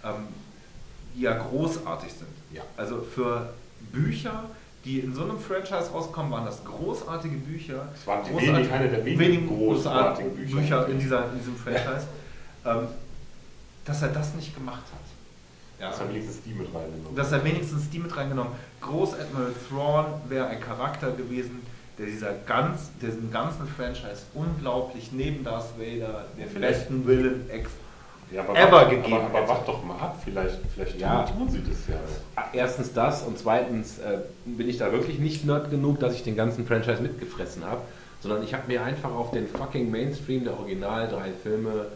[0.04, 0.28] ähm,
[1.14, 2.35] die ja großartig sind.
[2.52, 2.62] Ja.
[2.76, 3.50] Also für
[3.92, 4.44] Bücher,
[4.84, 7.88] die in so einem Franchise rauskommen, waren das großartige Bücher.
[7.94, 10.56] Es waren die Großartig- wenig- eine der wenigen wenigen großartigen Bücher.
[10.60, 12.06] Bücher in, dieser, in diesem Franchise.
[12.64, 12.88] Ähm,
[13.84, 15.80] dass er das nicht gemacht hat.
[15.80, 15.90] Ja.
[15.90, 17.14] Das hat wenigstens die mit reingenommen.
[17.14, 18.52] Dass er wenigstens die mit reingenommen.
[18.80, 21.60] Groß Admiral Thrawn wäre ein Charakter gewesen,
[21.98, 27.70] der dieser ganz, diesen ganzen Franchise unglaublich neben Darth Vader, den besten Willen ex
[28.32, 29.48] Ja, aber ever wart- gegeben Aber, aber hätte.
[29.48, 31.22] wart doch mal ab, vielleicht, vielleicht Ja.
[31.22, 32.42] tun sie das ja auch.
[32.52, 36.34] Erstens das und zweitens äh, bin ich da wirklich nicht nerd genug, dass ich den
[36.36, 37.82] ganzen Franchise mitgefressen habe,
[38.20, 41.86] sondern ich habe mir einfach auf den fucking Mainstream der Original drei Filme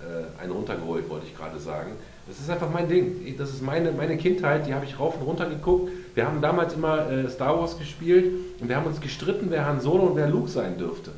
[0.00, 1.92] äh, einen runtergeholt, wollte ich gerade sagen.
[2.26, 3.36] Das ist einfach mein Ding.
[3.38, 5.92] Das ist meine, meine Kindheit, die habe ich rauf und runter geguckt.
[6.14, 9.80] Wir haben damals immer äh, Star Wars gespielt und wir haben uns gestritten, wer Han
[9.80, 11.12] Solo und wer Luke sein dürfte.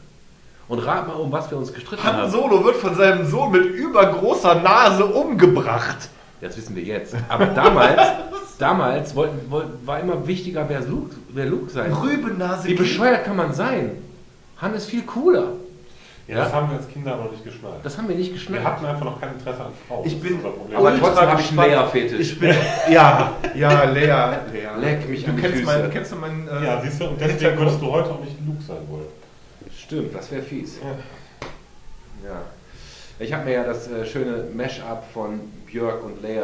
[0.68, 2.30] Und rat mal, um was wir uns gestritten Han haben.
[2.30, 6.08] Solo wird von seinem Sohn mit übergroßer Nase umgebracht.
[6.40, 7.14] Das wissen wir jetzt.
[7.28, 8.00] Aber damals,
[8.58, 12.68] damals wollten, wollten, war immer wichtiger, wer Luke, wer Luke sein Rübennase.
[12.68, 13.92] Wie bescheuert kann man sein?
[14.60, 15.52] Han ist viel cooler.
[16.26, 17.76] Ja, das haben wir als Kinder noch nicht geschnallt.
[17.84, 18.64] Das haben wir nicht Wir geschnallt.
[18.64, 20.04] hatten einfach noch kein Interesse an Frauen.
[20.04, 20.40] Ich bin-
[20.74, 21.56] aber trotzdem habe ich einen.
[21.58, 22.18] Leia-Fetisch.
[22.32, 22.52] Ich bin,
[22.90, 24.02] ja, ja, Lea,
[24.52, 24.68] Lea.
[24.80, 25.78] Leck mich du an die kennst Füße.
[25.78, 28.34] Mein, kennst du meinen äh, ja, siehst du, und deswegen würdest du heute auch nicht
[28.44, 29.06] Luke sein wollen.
[29.86, 30.78] Stimmt, das wäre fies.
[30.82, 32.28] Ja.
[32.28, 32.42] Ja.
[33.18, 36.40] Ich habe mir ja das äh, schöne Mash-up von Björk und Lea.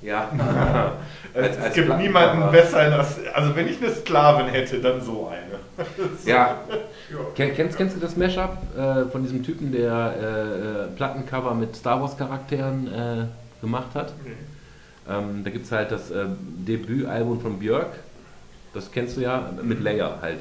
[0.00, 0.30] Ja.
[1.34, 1.96] es als gibt Plattencover.
[1.98, 3.16] niemanden besser in das.
[3.34, 5.58] Also wenn ich eine Sklavin hätte, dann so eine.
[6.24, 6.56] Ja.
[7.36, 10.24] Ken- Kennst, kennst du das Mashup äh, von diesem Typen, der äh,
[10.84, 14.12] äh, Plattencover mit Star Wars Charakteren äh, gemacht hat?
[15.08, 16.24] Ähm, da gibt es halt das äh,
[16.66, 17.90] Debütalbum von Björk.
[18.74, 20.40] Das kennst du ja, mit Leia halt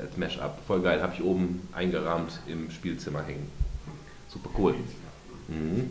[0.00, 0.58] als Mashup.
[0.66, 3.50] Voll geil, habe ich oben eingerahmt im Spielzimmer hängen.
[4.28, 4.74] Super cool.
[5.48, 5.90] Mhm.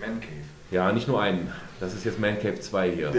[0.00, 0.32] Man Cave.
[0.70, 1.52] Ja, nicht nur einen.
[1.80, 3.12] Das ist jetzt Man Cave 2 hier.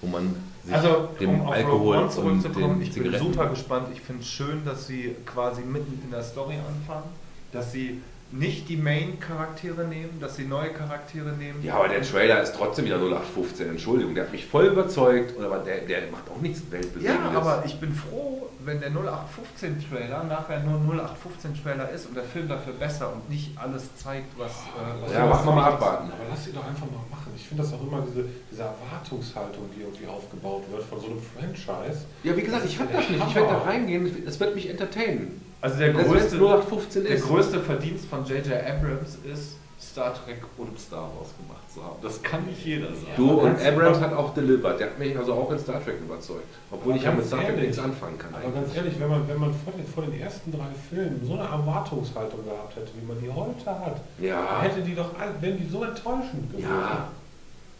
[0.00, 0.34] Wo man
[0.64, 3.88] sich Also, dem um Alkohol und den ich bin Zigaretten super gespannt.
[3.92, 7.10] Ich finde es schön, dass sie quasi mitten in der Story anfangen,
[7.52, 8.00] dass sie
[8.30, 11.62] nicht die Main-Charaktere nehmen, dass sie neue Charaktere nehmen.
[11.62, 14.14] Ja, aber der Trailer ist trotzdem wieder 0815, Entschuldigung.
[14.14, 17.32] Der hat mich voll überzeugt, aber der, der macht auch nichts Weltbewegendes.
[17.32, 22.24] Ja, aber ich bin froh, wenn der 0815-Trailer nachher nur ein 0815-Trailer ist und der
[22.24, 24.52] Film dafür besser und nicht alles zeigt, was.
[24.52, 26.10] Äh, was Ja, machen wir mal abwarten.
[26.12, 27.32] Aber lass sie doch einfach mal machen.
[27.34, 31.20] Ich finde das auch immer diese, diese Erwartungshaltung, die irgendwie aufgebaut wird von so einem
[31.22, 32.04] Franchise.
[32.24, 33.24] Ja, wie gesagt, ich hab das nicht.
[33.26, 35.47] Ich werde da reingehen, es wird mich entertainen.
[35.60, 37.26] Also der wenn größte, 0815 der ist.
[37.26, 38.52] größte Verdienst von J.J.
[38.52, 41.96] Abrams ist, Star Trek und Star Wars gemacht zu haben.
[42.02, 43.06] Das kann nicht jeder sagen.
[43.16, 44.78] Du und Abrams hat auch delivered.
[44.80, 46.42] Der hat mich also auch in Star Trek überzeugt.
[46.70, 48.34] Obwohl Aber ich ja mit Star Trek ehrlich, nichts anfangen kann.
[48.34, 51.32] Aber ganz ehrlich, wenn man, wenn man vor, den, vor den ersten drei Filmen so
[51.34, 54.60] eine Erwartungshaltung gehabt hätte, wie man die heute hat, Ja.
[54.62, 56.68] hätte die doch wären die so enttäuschend gewesen.
[56.70, 57.08] Ja,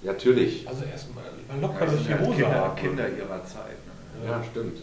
[0.03, 0.67] natürlich.
[0.69, 2.73] Also erstmal mal Ja, locker das durch die Hose Kinder.
[2.77, 3.77] Kinder ihrer Zeit.
[4.23, 4.29] Ne?
[4.31, 4.79] Ja, stimmt.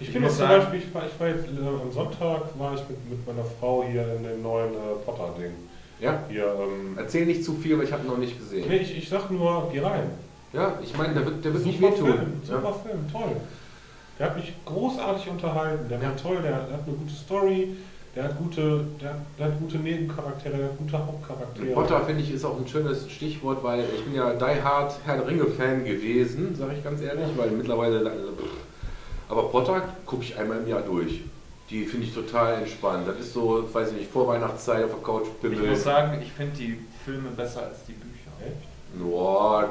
[0.00, 2.74] Ich Ich finde muss zum Beispiel, ich war, ich war jetzt äh, am Sonntag war
[2.74, 5.52] ich mit, mit meiner Frau hier in dem neuen äh, Potter-Ding.
[6.00, 6.22] Ja.
[6.28, 8.64] Hier, ähm, Erzähl nicht zu viel, weil ich habe noch nicht gesehen.
[8.68, 10.10] nee, ich, ich sag nur, geh rein.
[10.52, 12.06] Ja, ich meine, der wird, der wird nicht Super wehtun.
[12.12, 12.72] Film, super Ja.
[12.72, 13.36] Film, toll.
[14.18, 16.14] Der hat mich großartig unterhalten, der war Ja.
[16.14, 17.76] toll, der, hat eine gute Story,
[18.16, 21.66] der hat gute, der, der hat gute Nebencharaktere, der hat gute Hauptcharaktere.
[21.74, 25.16] Potter finde ich ist auch ein schönes Stichwort, weil ich bin ja Die Hard Herr
[25.18, 28.32] der Ringe Fan gewesen, sage ich ganz ehrlich, weil mittlerweile also,
[29.28, 31.20] aber Potter gucke ich einmal im Jahr durch.
[31.70, 33.06] Die finde ich total entspannt.
[33.06, 35.70] Das ist so, weiß ich nicht, vor Weihnachtszeit auf der Couch Ich pimmeln.
[35.70, 38.32] muss sagen, ich finde die Filme besser als die Bücher.
[38.40, 38.98] Echt?
[38.98, 39.68] Boah,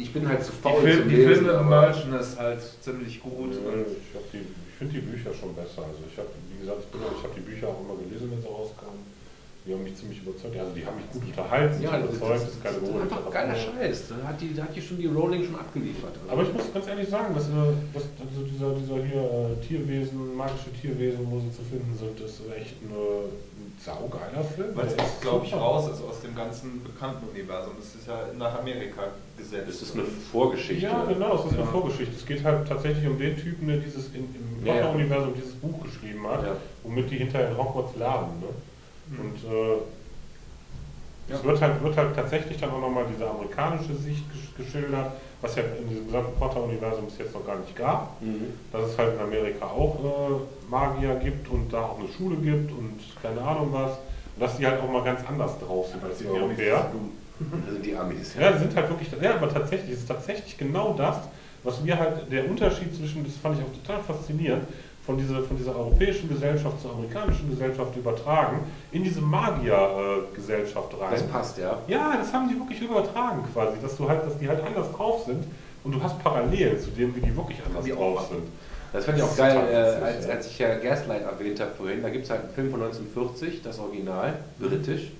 [0.00, 1.44] ich bin halt zu Die, faul Film, zum die Lesen.
[1.46, 3.54] Filme ist halt ziemlich gut.
[3.54, 4.38] Ja, ich hab die-
[4.68, 5.80] ich finde die Bücher schon besser.
[5.88, 8.40] Also ich habe, wie gesagt, ich, bin- ich habe die Bücher auch immer gelesen, wenn
[8.42, 9.00] sie rauskamen.
[9.66, 10.56] Die haben mich ziemlich überzeugt.
[10.58, 13.02] Also die haben mich gut unterhalten, Ja, überzeugt, das, ist das, keine ist Hohle.
[13.02, 14.08] einfach geiler Scheiß.
[14.08, 16.16] Da hat die, da hat die schon die Rowling schon abgeliefert.
[16.22, 19.66] Also, Aber ich muss ganz ehrlich sagen, dass, äh, dass also dieser, dieser hier äh,
[19.66, 24.72] Tierwesen, magische Tierwesen, wo sie zu finden sind, ist echt eine, ein saugeiler Film.
[24.74, 27.74] weil es auch, glaube ich, raus ist aus dem ganzen bekannten Universum.
[27.78, 29.68] Das ist ja nach Amerika gesetzt.
[29.68, 30.82] das ist eine Vorgeschichte.
[30.88, 31.58] Ja, genau, es ist Ja.
[31.60, 32.16] eine Vorgeschichte.
[32.16, 34.80] Es geht halt tatsächlich um den Typen, der dieses in, im Ja, ja.
[34.88, 36.56] Potter-Universum dieses Buch geschrieben hat, Ja.
[36.82, 38.40] womit die hinterher in Hogwarts lernen.
[38.40, 38.48] Ne?
[39.10, 39.20] Mhm.
[39.20, 39.82] Und äh,
[41.32, 45.54] es wird halt, wird halt tatsächlich dann auch nochmal diese amerikanische Sicht gesch- geschildert, was
[45.56, 48.20] ja in diesem gesamten Potter-Universum bis jetzt noch gar nicht gab.
[48.20, 48.52] Mhm.
[48.72, 52.72] Dass es halt in Amerika auch äh, Magier gibt und da auch eine Schule gibt
[52.72, 53.92] und keine Ahnung was.
[54.36, 56.90] Und dass die halt auch mal ganz anders drauf sind als die Europäer.
[57.70, 58.34] Sind die Amis.
[58.38, 61.16] Ja, sind halt wirklich, ja, aber tatsächlich, es ist tatsächlich genau das,
[61.62, 64.64] was wir halt, der Unterschied zwischen, das fand ich auch total faszinierend,
[65.06, 68.60] von dieser, von dieser europäischen Gesellschaft zur amerikanischen Gesellschaft übertragen,
[68.92, 71.10] in diese Magier-Gesellschaft rein.
[71.12, 71.78] Das passt, ja.
[71.88, 75.24] Ja, das haben die wirklich übertragen quasi, dass du halt, dass die halt anders drauf
[75.24, 75.44] sind
[75.84, 78.42] und du hast Parallelen zu dem, wie die wirklich anders die drauf sind.
[78.92, 82.02] Das fand ich auch geil, äh, als, als ich ja Gaslight erwähnt habe vorhin.
[82.02, 85.12] Da gibt es halt einen Film von 1940, das Original, britisch.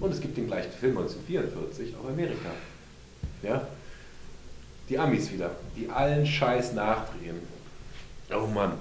[0.00, 2.50] Und es gibt den gleichen Film 1944 auf Amerika.
[3.42, 3.66] Ja?
[4.88, 7.40] Die Amis wieder, die allen Scheiß nachdrehen.
[8.30, 8.72] Oh Mann.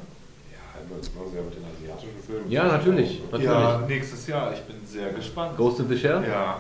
[0.78, 2.52] Ja mit den asiatischen Filmen.
[2.52, 3.22] Ja, natürlich.
[3.32, 3.46] Natürlich.
[3.50, 4.54] Ja, nächstes Jahr.
[4.54, 5.58] Ich bin sehr gespannt.
[5.58, 6.24] Ghost in the Shell?
[6.28, 6.58] Ja.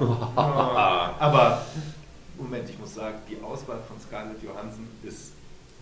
[1.19, 1.61] Aber
[2.37, 5.33] Moment, ich muss sagen, die Auswahl von Scarlett Johansson ist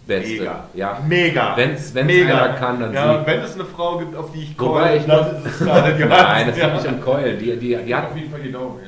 [0.08, 0.34] Beste.
[0.40, 0.70] mega.
[0.74, 1.00] Ja.
[1.08, 1.56] Mega.
[1.58, 2.44] Wenn's- wenn's Mega.
[2.44, 3.26] einer kann, dann ja, sie.
[3.26, 6.28] Wenn es eine Frau gibt, auf die ich ich dann ist es Scarlett Johansson.
[6.28, 6.66] Nein, das ja.
[6.68, 7.40] liegt nicht am Keulen.
[7.40, 8.80] Die, die, die, hat, auf jeden Fall die Daumen.
[8.80, 8.86] ey.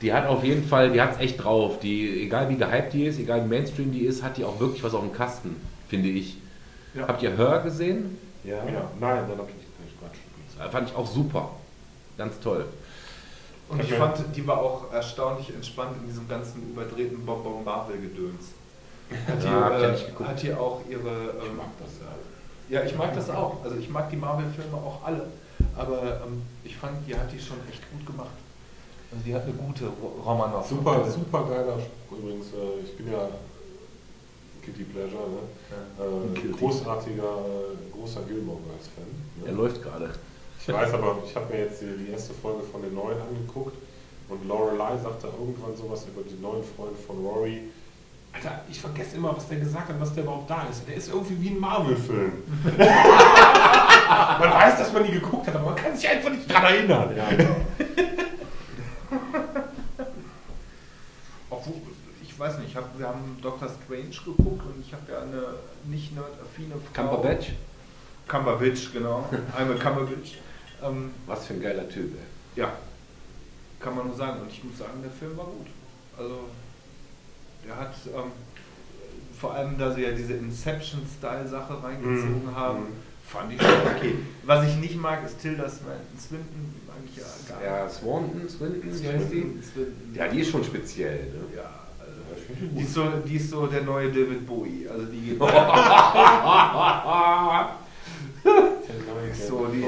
[0.00, 1.80] die hat auf jeden Fall, die hat es echt drauf.
[1.80, 4.82] Die, egal wie gehypt die ist, egal wie Mainstream die ist, hat die auch wirklich
[4.84, 5.56] was auf dem Kasten,
[5.88, 6.36] finde ich.
[6.94, 7.08] Ja.
[7.08, 8.16] Habt ihr Hör gesehen?
[8.44, 8.62] Ja.
[9.00, 10.18] Nein, dann habe ich nicht Quatsch.
[10.66, 11.50] Äh, Fand ich auch super.
[12.18, 12.66] Ganz toll.
[13.68, 18.52] Und ich fand, die war auch erstaunlich entspannt in diesem ganzen überdrehten Bonbon Marvel-Gedöns.
[19.26, 21.34] Hat, Ja, ich ja äh, hat hier auch ihre.
[21.42, 22.80] Ich Ähm, mag das ja.
[22.80, 23.62] ja, ich mag das auch.
[23.64, 25.26] Also ich mag die Marvel-Filme auch alle.
[25.76, 28.36] Aber ähm, ich fand, die hat die schon echt gut gemacht.
[29.10, 29.84] Also die hat eine gute
[30.24, 30.66] Romanov.
[30.66, 32.46] Super, super geiler Spruch übrigens.
[32.48, 33.28] Äh, ich bin ja
[34.64, 35.42] Kitty Pleasure, ne?
[35.98, 36.58] Äh, Guilty.
[36.58, 39.06] großartiger, äh, großer Gilmore Girls Fan.
[39.44, 39.58] Er Ne?
[39.58, 40.10] läuft gerade.
[40.60, 43.76] Ich weiß aber, ich habe mir jetzt die, die erste Folge von den neuen angeguckt
[44.28, 47.62] und Lorelei sagte irgendwann sowas über die neuen Freunde von Rory.
[48.32, 50.86] Alter, ich vergesse immer, was der gesagt hat, was der überhaupt da ist.
[50.88, 52.32] Der ist irgendwie wie ein Marvel-Film.
[52.78, 57.10] man weiß, dass man die geguckt hat, aber man kann sich einfach nicht dran erinnern.
[61.50, 61.91] Obwohl, ich
[62.42, 65.42] weiß nicht, ich hab, wir haben Doctor Strange geguckt und ich habe ja eine
[65.84, 67.02] nicht nerd-affine Frau.
[67.02, 67.52] Cumberbatch?
[68.26, 69.28] Cumberbatch, genau.
[69.56, 70.38] Einmal Cumberbatch.
[70.82, 72.60] Ähm, Was für ein geiler Typ, ey.
[72.62, 72.72] ja,
[73.78, 74.40] kann man nur sagen.
[74.40, 75.66] Und ich muss sagen, der Film war gut.
[76.18, 76.40] Also,
[77.64, 78.32] der hat, ähm,
[79.38, 82.56] vor allem, da sie ja diese Inception-Style-Sache reingezogen Mhm.
[82.56, 82.86] haben, Mhm.
[83.24, 84.14] fand ich schon okay.
[84.44, 86.18] Was ich nicht mag, ist Tilda Swinton.
[86.18, 89.62] Swinton mag ich ja gar Ja, Swanton, Swinton, wie heißt die?
[89.62, 90.14] Swinton.
[90.14, 91.26] Ja, die ist schon speziell.
[91.26, 91.56] Ne?
[91.56, 91.70] Ja,
[92.60, 94.88] die ist, so, die ist so der neue David Bowie.
[94.88, 95.38] Also die geht
[99.48, 99.84] so, die,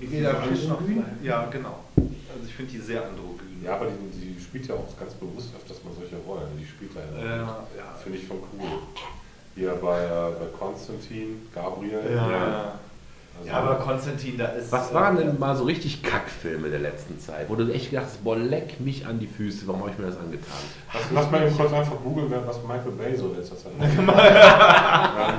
[0.00, 0.80] die geht da frisch noch.
[1.22, 1.80] Ja, genau.
[1.96, 3.62] Also ich finde die sehr androgyn.
[3.64, 6.58] Ja, aber die, die spielt ja auch ganz bewusst öfters mal solche Rollen.
[6.58, 7.36] Die spielt da ja.
[7.36, 7.94] Ja, ja.
[8.02, 8.68] Finde ich schon cool.
[9.54, 12.00] Hier bei, äh, bei Konstantin, Gabriel.
[12.14, 12.80] Ja.
[13.38, 14.70] Also, Ja, aber Konstantin, da ist.
[14.70, 18.22] Was waren denn mal so richtig Kackfilme der letzten Zeit, wo du echt gedacht hast,
[18.22, 20.46] boah, leck mich an die Füße, warum habe ich mir das angetan?
[20.92, 23.96] Lass, lass mal eben kurz einfach googeln, was Michael Bay so in letzter Zeit macht.
[23.98, 24.06] Dann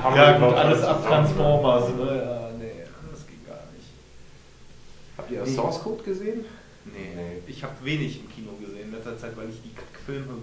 [0.04, 2.06] haben wir, Ja, glaub gut, ich, alles ab Transformers, ne?
[2.18, 2.72] Ja, nee,
[3.12, 3.88] das ging gar nicht.
[5.18, 5.50] Habt ihr Nee.
[5.56, 6.46] Source Code gesehen?
[6.86, 7.42] Nee, Nee.
[7.48, 9.72] ich habe wenig im Kino gesehen in letzter Zeit, weil ich die
[10.06, 10.34] Filme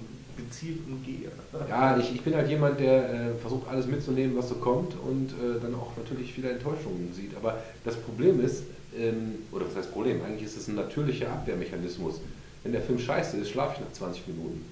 [0.40, 1.30] gezielt umgehe.
[1.68, 5.30] Ja, ich, ich bin halt jemand, der äh, versucht alles mitzunehmen, was so kommt und
[5.30, 7.36] äh, dann auch natürlich viele Enttäuschungen sieht.
[7.36, 8.64] Aber das Problem ist,
[8.98, 12.20] ähm, oder was heißt Problem, eigentlich ist es ein natürlicher Abwehrmechanismus.
[12.62, 14.64] Wenn der Film scheiße ist, schlafe ich nach 20 Minuten.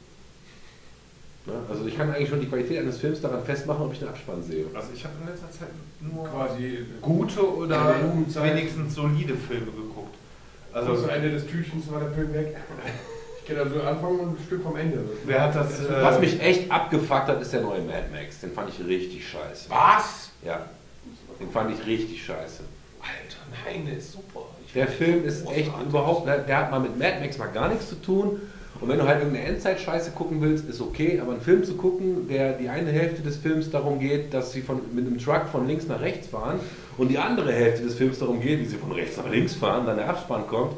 [1.47, 1.55] Ne?
[1.69, 4.43] Also ich kann eigentlich schon die Qualität eines Films daran festmachen, ob ich den Abspann
[4.43, 4.67] sehe.
[4.75, 5.69] Also ich habe in letzter Zeit
[6.01, 7.95] nur Quasi gute oder
[8.43, 10.15] wenigstens solide Filme geguckt.
[10.73, 12.57] Also Also das Ende des Tütchens war der Film weg.
[13.49, 14.99] Kenne also Anfang und ein Stück vom Ende.
[15.25, 15.81] wer hat das?
[15.81, 18.41] Äh, Was mich echt abgefuckt hat, ist der neue Mad Max.
[18.41, 19.71] Den fand ich richtig scheiße.
[19.71, 20.31] Was?
[20.45, 20.67] Ja,
[21.41, 22.63] den fand ich richtig scheiße.
[23.01, 24.43] Alter, nein, der ist super.
[24.67, 25.89] Ich Der Film ist echt großartig.
[25.89, 28.41] überhaupt, der hat mal mit Mad Max mal gar nichts zu tun.
[28.81, 32.29] Und wenn du halt irgendeine Endzeit-Scheiße gucken willst, ist okay, aber einen Film zu gucken,
[32.29, 35.67] der die eine Hälfte des Films darum geht, dass sie von, mit einem Truck von
[35.67, 36.61] links nach rechts fahren
[36.97, 39.85] und die andere Hälfte des Films darum geht, wie sie von rechts nach links fahren,
[39.87, 40.75] dann der Abspann kommt,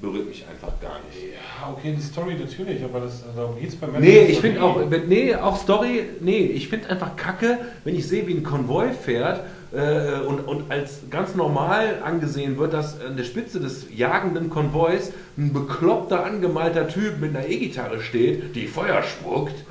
[0.00, 1.32] berührt mich einfach gar nicht.
[1.32, 4.62] Ja, okay, die Story natürlich, aber das, darum geht es bei Mad Nee, ich finde
[4.62, 8.90] auch, nee, auch Story, nee, ich finde einfach kacke, wenn ich sehe, wie ein Konvoi
[8.90, 14.50] fährt äh, und, und als ganz normal angesehen wird, dass an der Spitze des jagenden
[14.50, 19.64] Konvois ein bekloppter, angemalter Typ mit einer E-Gitarre steht, die Feuer spuckt.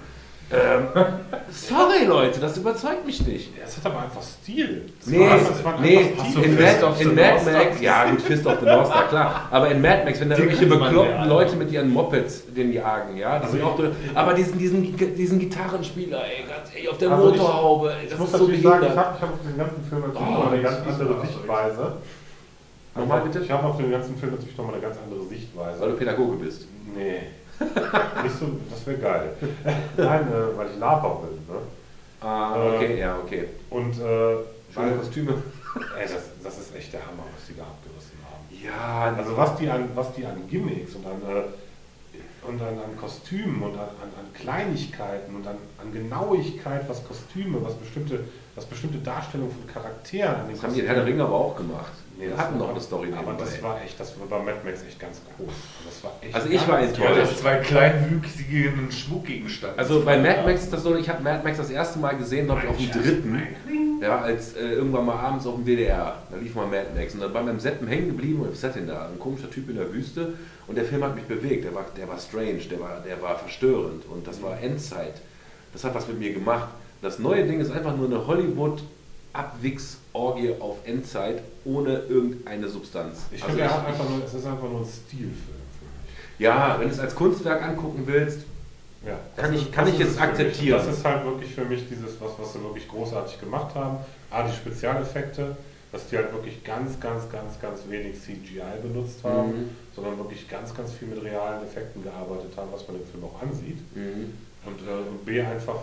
[0.50, 0.88] Ähm,
[1.52, 3.58] sorry Leute, das überzeugt mich nicht.
[3.58, 4.84] Ja, Es hat aber einfach Stil.
[5.00, 6.44] Das Nee, war- das war nee, einfach Stil.
[6.44, 7.52] in, Mad, in Mad?
[7.52, 10.38] Max, ja gut, Fist of the North Star, klar, aber in Mad Max, wenn da
[10.38, 11.26] irgendwelche bekloppten ja.
[11.26, 13.80] Leute mit ihren Mopeds den jagen, ja, die Also sind auch,
[14.16, 18.30] aber diesen, diesen, diesen Gitarrenspieler, ey, ganz ey, auf der Also Motorhaube, Ich das muss
[18.32, 19.06] ist so natürlich sagen, ich behindert.
[19.06, 21.22] habe hab auf den ganzen Film natürlich Oh, noch mal eine das ganz andere.
[21.28, 21.94] Sichtweise.
[22.96, 23.40] Nochmal bitte?
[23.44, 25.80] Ich habe auf den ganzen Film natürlich nochmal eine ganz andere Sichtweise.
[25.82, 26.68] Weil du Pädagoge bist.
[26.96, 27.20] Nee.
[28.40, 29.34] So, das wäre geil.
[29.98, 31.56] Nein, äh, weil ich Laber bin.
[31.56, 31.62] Ne?
[32.22, 33.48] Ah, Äh, okay, ja, okay.
[33.70, 34.36] Und äh,
[34.74, 35.34] Schöne Kostüme.
[35.98, 38.46] ey, das, das ist echt der Hammer, was die da abgerissen haben.
[38.64, 42.98] Ja, Also was die an, was die an Gimmicks und an, äh, und an, an
[43.00, 48.20] Kostümen und an, an, an Kleinigkeiten und an, an Genauigkeit, was Kostüme, was bestimmte,
[48.56, 51.92] was bestimmte Darstellungen von Charakteren das haben die in Herr der Ringe aber auch gemacht.
[52.18, 53.44] Nee, Wir das hatten war- noch eine Story Aber nebenbei.
[53.46, 55.48] das war echt, das war bei Mad Max echt ganz groß.
[55.86, 57.10] Das war echt Also ich war enttäuscht.
[57.10, 59.78] Ja, das zwei kleinwüchsige einen Schmuckgegenstand.
[59.78, 62.46] Also bei Mad Max ist das so, ich habe Mad Max das erste Mal gesehen,
[62.46, 63.42] glaube ich, auf dem dritten.
[64.02, 67.22] Ja, als äh, irgendwann mal abends auf dem WDR, da lief mal Mad Max und
[67.22, 69.08] dann war beim Seppen hängen geblieben und das denn da?
[69.08, 70.34] Ein komischer Typ in der Wüste
[70.68, 73.38] und der Film hat mich bewegt, der war, der war strange, der war, der war
[73.38, 75.16] verstörend und das war Endzeit.
[75.74, 76.70] Das hat was mit mir gemacht.
[77.02, 78.26] Das neue Ding ist einfach nur eine
[80.18, 83.20] Hollywood-Abwix-Orgie auf Endzeit ohne irgendeine Substanz.
[83.32, 85.58] Ich Also finde, hat einfach nur, es ist einfach nur ein Stilfilm
[86.40, 88.42] ja, wenn du es als Kunstwerk angucken willst,
[89.06, 90.30] Ja, Kann ich- kann ich jetzt es für mich.
[90.30, 90.78] akzeptieren.
[90.86, 93.98] Das ist halt wirklich für mich dieses, was, was sie wirklich großartig gemacht haben.
[94.32, 95.56] A, die Spezialeffekte,
[95.92, 99.70] dass die halt wirklich ganz, ganz, ganz, ganz wenig CGI benutzt haben, Mhm.
[99.96, 103.42] sondern wirklich ganz, ganz viel mit realen Effekten gearbeitet haben, was man im Film auch
[103.42, 103.78] ansieht.
[103.96, 104.34] mhm.
[104.66, 105.78] Und, äh, und B, einfach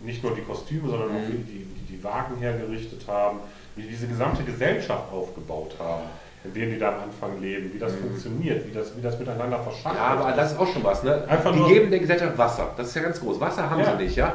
[0.00, 1.32] nicht nur die Kostüme, sondern auch Mhm.
[1.32, 3.38] wie die, die, die Wagen hergerichtet haben,
[3.76, 6.04] wie die diese gesamte Gesellschaft aufgebaut haben,
[6.44, 9.58] in denen die da am Anfang leben, wie das funktioniert, wie das, wie das miteinander
[9.58, 9.98] verschachtelt Mhm.
[10.00, 11.24] Ja, aber das ist auch schon was, ne?
[11.28, 12.70] Einfach die geben der Gesellschaft Wasser.
[12.76, 13.40] Das ist ja ganz groß.
[13.40, 13.96] Wasser haben Ja.
[13.96, 14.34] sie nicht, ja?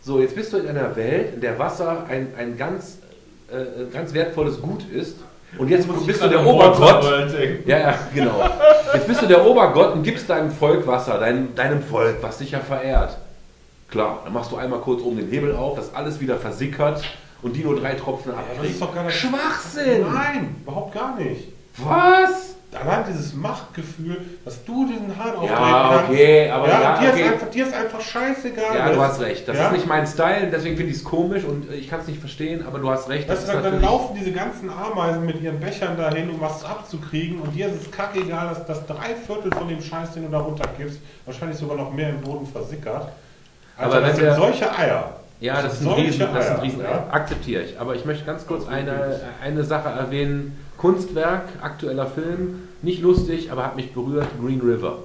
[0.00, 2.98] So, jetzt bist du in einer Welt, in der Wasser ein, ein ganz,
[3.50, 5.16] äh, ganz wertvolles Gut ist.
[5.58, 7.04] Und jetzt bist du der Obergott.
[7.66, 8.42] Ja, ja, genau.
[8.92, 12.50] Jetzt bist du der Obergott und gibst deinem Volk Wasser, deinem, deinem Volk, was dich
[12.50, 13.16] ja verehrt.
[13.88, 17.02] Klar, dann machst du einmal kurz oben den Hebel auf, dass alles wieder versickert
[17.42, 18.72] und die nur drei Tropfen das abkriegt.
[18.74, 20.02] ist doch gar nicht- Schwachsinn!
[20.12, 21.48] Nein, überhaupt gar nicht.
[21.78, 22.54] Was?
[22.72, 26.10] Allein dieses Machtgefühl, dass du diesen Hahn aufdrehen Ja, kannst.
[26.10, 27.20] okay, aber ja, ja, dir, okay.
[27.22, 28.76] Ist einfach, dir ist einfach scheißegal.
[28.76, 29.48] Ja, du hast recht.
[29.48, 29.66] Das Ja?
[29.68, 32.20] ist nicht mein Style, deswegen finde ich es komisch und äh, ich kann es nicht
[32.20, 33.30] verstehen, aber du hast recht.
[33.30, 37.40] Du, ist dann, dann laufen diese ganzen Ameisen mit ihren Bechern dahin, um was abzukriegen
[37.40, 40.40] und dir ist es kackegal, dass das drei Viertel von dem Scheiß, den du da
[40.40, 43.08] runtergibst, wahrscheinlich sogar noch mehr im Boden versickert.
[43.76, 45.20] Also Aber das wenn sind wir- solche Eier.
[45.38, 47.06] Ja, das sind solche Riesen, das sind Eier, Riesen ja.
[47.10, 47.78] akzeptiere ich.
[47.78, 50.56] Aber ich möchte ganz kurz eine, eine Sache erwähnen.
[50.78, 54.98] Kunstwerk, aktueller Film, nicht lustig, aber hat mich berührt, Green River.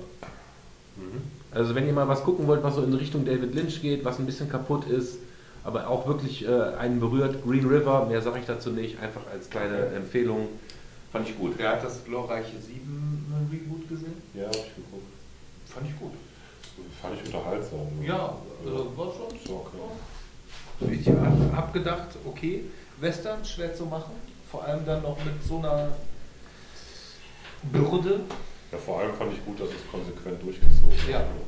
[0.98, 1.22] Mhm.
[1.53, 4.19] Also wenn ihr mal was gucken wollt, was so in Richtung David Lynch geht, was
[4.19, 5.17] ein bisschen kaputt ist,
[5.64, 9.50] aber auch wirklich äh, einen berührt, Green River, mehr sage ich dazu nicht, einfach als
[9.50, 10.48] kleine Empfehlung,
[11.11, 11.53] fand ich gut.
[11.58, 14.14] Wer hat das glorreiche 7 Reboot gesehen?
[14.33, 15.08] Ja, hab ich geguckt.
[15.67, 16.11] Fand ich gut.
[17.01, 17.80] Fand ich unterhaltsam.
[18.06, 19.65] Ja, also war schon So,
[20.80, 20.93] okay.
[20.99, 22.65] Ich habe hab gedacht, okay,
[22.99, 24.14] Western schwer zu machen,
[24.49, 25.90] vor allem dann noch mit so einer
[27.64, 28.22] Bürde.
[28.72, 31.19] Ja, vor allem fand ich gut, dass es konsequent durchgezogen Ja.
[31.19, 31.45] wurde.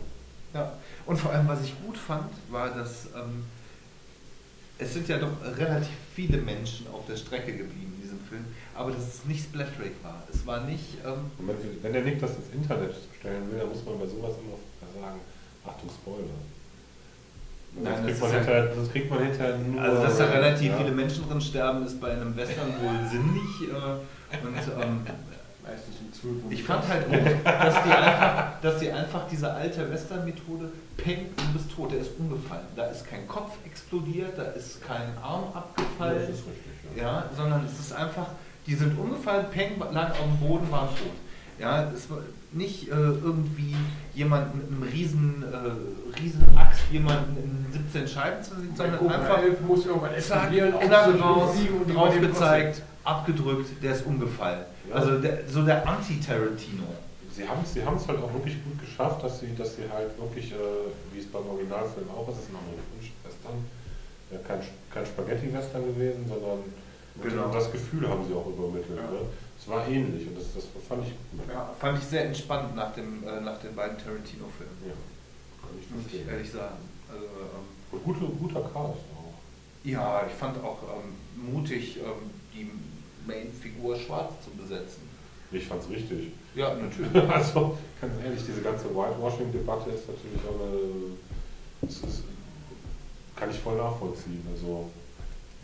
[0.53, 0.73] Ja.
[1.05, 3.45] Und vor allem, was ich gut fand, war, dass ähm,
[4.77, 8.91] es sind ja doch relativ viele Menschen auf der Strecke geblieben in diesem Film, aber
[8.91, 10.23] dass es nicht Splatrake war.
[10.31, 13.83] Es war nicht, ähm, wenn, wenn der Nick das ins Internet stellen will, dann muss
[13.85, 15.19] man bei sowas immer sagen,
[15.65, 16.27] Achtung, Spoiler.
[17.75, 19.81] Nein, das, kriegt das man ja- hinterher, das kriegt man hinterher nur...
[19.81, 20.77] also dass da relativ ja.
[20.77, 23.69] viele Menschen drin sterben, ist bei einem Western wohl sinnlich.
[23.69, 25.01] Äh, und ähm,
[25.63, 26.51] Meistens 12 Uhr.
[26.51, 31.53] Ich fand halt gut, dass die einfach, dass die einfach diese alte Western-Methode, Peng, du
[31.53, 32.65] bist tot, der ist umgefallen.
[32.75, 37.03] Da ist kein Kopf explodiert, da ist kein Arm Ja, abgefallen, das ist richtig, ja.
[37.03, 38.27] ja, sondern es ist einfach,
[38.67, 41.13] die sind umgefallen, Peng lag auf dem Boden, waren tot.
[41.59, 42.19] Ja, es war
[42.53, 43.75] nicht äh, irgendwie
[44.13, 49.39] jemand mit einem riesen, äh, riesen Axt jemanden in 17 Scheiben zu sehen, sondern einfach
[49.67, 54.65] muss irgendwann explodieren, raus, besiegen und die drauf gezeigt, abgedrückt, der ist umgefallen.
[54.89, 54.95] Ja.
[54.95, 56.83] Also der, so der Anti-Tarantino.
[57.31, 60.17] Sie haben es sie haben's halt auch wirklich gut geschafft, dass sie, dass sie halt
[60.19, 60.55] wirklich, äh,
[61.11, 63.57] wie es beim Originalfilm auch ist, es ist ein amerikanischer Western,
[64.29, 64.59] ja, kein,
[64.93, 66.59] kein Spaghetti-Western gewesen, sondern
[67.21, 67.51] Genau.
[67.53, 68.97] das Gefühl haben sie auch übermittelt.
[68.97, 69.03] Ja.
[69.03, 69.29] Ne?
[69.63, 71.47] Es war ähnlich und das, das fand ich gut.
[71.47, 74.75] Ja, fand ich sehr entspannt nach, dem, äh, nach den beiden Tarantino-Filmen.
[74.85, 74.93] Ja,
[75.61, 76.83] kann ich Muss ich ehrlich sagen.
[77.09, 79.33] Also, ähm, Und gute, guter Cast auch.
[79.85, 82.69] ja, ich fand auch ähm, mutig, ähm, die
[83.25, 85.03] Main-Figur schwarz zu besetzen.
[85.49, 86.31] Ich fand's richtig.
[86.55, 87.13] Ja, natürlich.
[87.31, 91.15] Also, ganz ehrlich, diese ganze Whitewashing-Debatte ist natürlich auch eine.
[91.83, 92.23] Das ist,
[93.37, 94.45] kann ich voll nachvollziehen.
[94.53, 94.89] Also,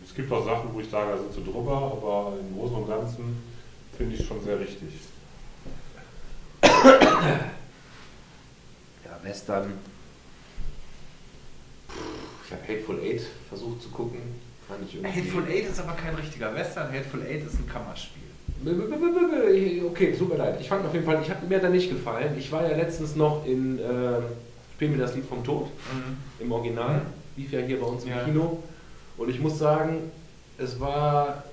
[0.02, 2.88] es gibt auch Sachen, wo ich sage, da sind sie drüber, aber im Großen und
[2.88, 3.49] Ganzen
[4.00, 4.88] finde ich schon sehr richtig.
[9.04, 9.72] Ja, Western.
[12.46, 13.20] Ich habe Hateful Eight
[13.50, 14.20] versucht zu gucken.
[14.66, 15.20] Fand ich irgendwie.
[15.20, 16.90] Hateful Eight ist aber kein richtiger Western.
[16.90, 18.22] Hateful Eight ist ein Kammerspiel.
[19.86, 20.58] Okay, tut mir leid.
[20.62, 22.34] Ich fand auf jeden Fall, ich habe mir da nicht gefallen.
[22.38, 24.22] Ich war ja letztens noch in äh,
[24.76, 25.68] Spiel mir das Lied vom Tod
[26.38, 27.02] im Original.
[27.36, 28.24] Lief ja hier bei uns im Ja.
[28.24, 28.62] Kino.
[29.18, 30.10] Und ich muss sagen,
[30.56, 31.44] es war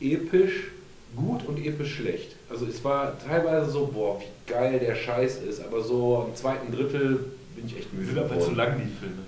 [0.00, 0.72] episch
[1.14, 2.36] gut und episch schlecht.
[2.50, 6.72] Also es war teilweise so, boah, wie geil der Scheiß ist, aber so am zweiten
[6.72, 8.56] Drittel bin ich echt müde geworden.
[8.56, 9.22] lang, die Filme.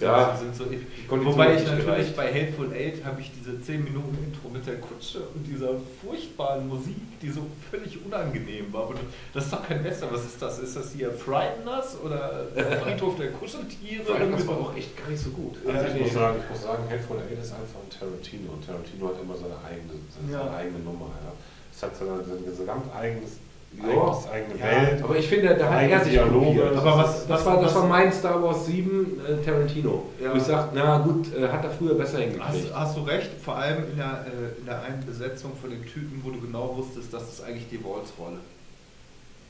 [0.00, 0.36] Ja.
[0.36, 0.64] sind so
[1.08, 2.16] Wobei ich natürlich gereicht.
[2.16, 5.70] bei Hateful Eight habe ich diese 10 Minuten Intro mit der Kutsche und dieser
[6.04, 8.82] furchtbaren Musik, die so völlig unangenehm war.
[8.82, 8.94] Aber
[9.32, 10.08] das ist doch kein Western.
[10.12, 10.58] Was ist das?
[10.58, 14.04] Ist das hier Frighteners oder der Friedhof der Kuscheltiere?
[14.30, 15.56] Das war auch echt gar nicht so gut.
[15.66, 16.00] Also Ja, ich, nee.
[16.00, 18.52] muss sagen, ich muss sagen, Hateful Eight ist einfach ein Tarantino.
[18.52, 20.54] Und Tarantino hat immer seine eigene, seine Ja.
[20.56, 21.10] eigene Nummer.
[21.24, 21.32] Ja.
[21.72, 23.38] Es hat seine, seine gesamt eigenes.
[23.84, 24.64] Eigenes eigene Ja.
[24.90, 25.02] Welt.
[25.02, 26.46] Aber ich finde, da hat er sich Dialoge.
[26.46, 26.76] probiert.
[26.76, 30.06] Aber was- das, war, das was- war mein Star Wars 7 äh, Tarantino.
[30.22, 30.32] Ja.
[30.32, 32.74] Wo ich sage, na gut, äh, hat er früher besser Hast, hingekriegt.
[32.74, 36.20] hast du recht, vor allem in der, äh, in der einen Besetzung von dem Typen,
[36.24, 38.38] wo du genau wusstest, das ist eigentlich die Walls-Rolle.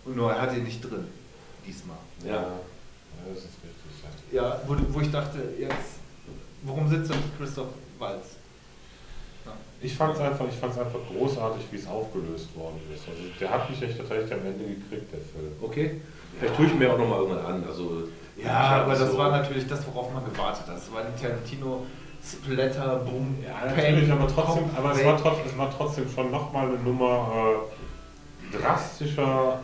[0.04, 1.06] Und nur er hat ihn nicht drin.
[1.66, 1.96] Diesmal.
[2.24, 2.32] Ja.
[2.32, 2.42] ja,
[3.28, 4.32] das ist richtig.
[4.32, 4.42] Ja.
[4.42, 5.98] Ja, wo, wo ich dachte, jetzt,
[6.62, 7.66] warum sitzt da nicht Christoph
[7.98, 8.36] Walz?
[9.80, 13.06] Ich fand es einfach, ich fand's einfach großartig, wie es aufgelöst worden ist.
[13.08, 15.52] Also der hat mich echt tatsächlich am Ende gekriegt, der Film.
[15.60, 16.00] Okay.
[16.38, 17.64] Vielleicht tue ich mir auch nochmal irgendwann an.
[17.68, 18.04] Also,
[18.42, 20.76] Ja, aber das so- war natürlich das, worauf man gewartet hat.
[20.76, 21.84] Das war die Tarantino
[22.24, 26.66] Splatter, Boom, Ja, natürlich, aber trotzdem, aber es war, trotzdem, es war trotzdem schon nochmal
[26.68, 27.28] eine Nummer
[28.52, 29.60] äh, drastischer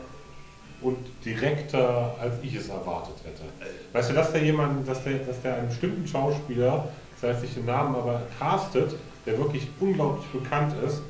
[0.80, 3.42] und direkter, als ich es erwartet hätte.
[3.92, 6.88] Weißt du, dass der jemand, dass der, dass der einen bestimmten Schauspieler,
[7.20, 8.94] das heißt nicht den Namen, aber castet,
[9.26, 11.02] der wirklich unglaublich bekannt ist,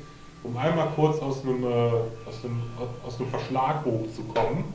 [0.43, 2.61] um einmal kurz aus einem, äh, aus einem,
[3.05, 4.65] aus einem Verschlag hochzukommen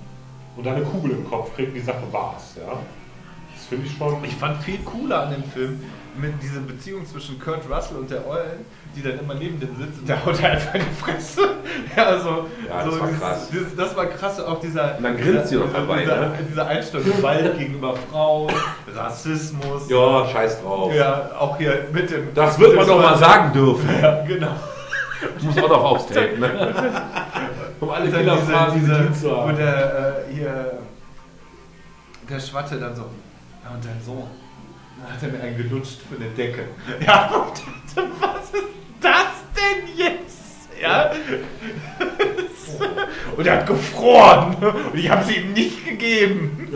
[0.56, 2.78] und eine Kugel im Kopf kriegt, die Sache war's, ja.
[3.54, 4.24] Das finde ich schon.
[4.24, 5.82] Ich fand viel cooler an dem Film
[6.16, 8.64] mit dieser Beziehung zwischen Kurt Russell und der Eulen,
[8.98, 11.40] die dann immer neben dem sitzt und der haut er einfach in die Fresse.
[11.96, 13.48] Ja, also, Ja, das so war dieses- krass.
[13.50, 16.32] Dieses, das war krass, auch dieser, Und dann grinst sie noch dieser, dabei, dieser, ne?
[16.50, 18.52] dieser Einstellung Gewalt gegenüber Frauen,
[18.94, 19.88] Rassismus.
[19.88, 20.92] Ja, scheiß drauf.
[20.94, 22.32] Ja, auch hier mit dem.
[22.34, 23.88] Das wird man doch mal sagen dürfen.
[24.02, 24.52] Ja, genau.
[25.38, 27.02] Ich muss auch noch aufs Tape, ne?
[27.80, 29.56] Um alle Und Killerphrasen bedient zu wo haben.
[29.56, 30.72] der, äh, hier,
[32.28, 33.02] der Schwatte dann so,
[33.64, 34.24] ja und dein Sohn,
[35.02, 36.64] dann hat er mir einen gelutscht für eine Decke.
[37.06, 37.62] Ja, und
[38.20, 38.64] was ist
[39.00, 40.68] das denn jetzt?
[40.80, 41.10] Ja.
[43.36, 44.56] Und er hat gefroren
[44.92, 46.68] und ich habe sie ihm nicht gegeben.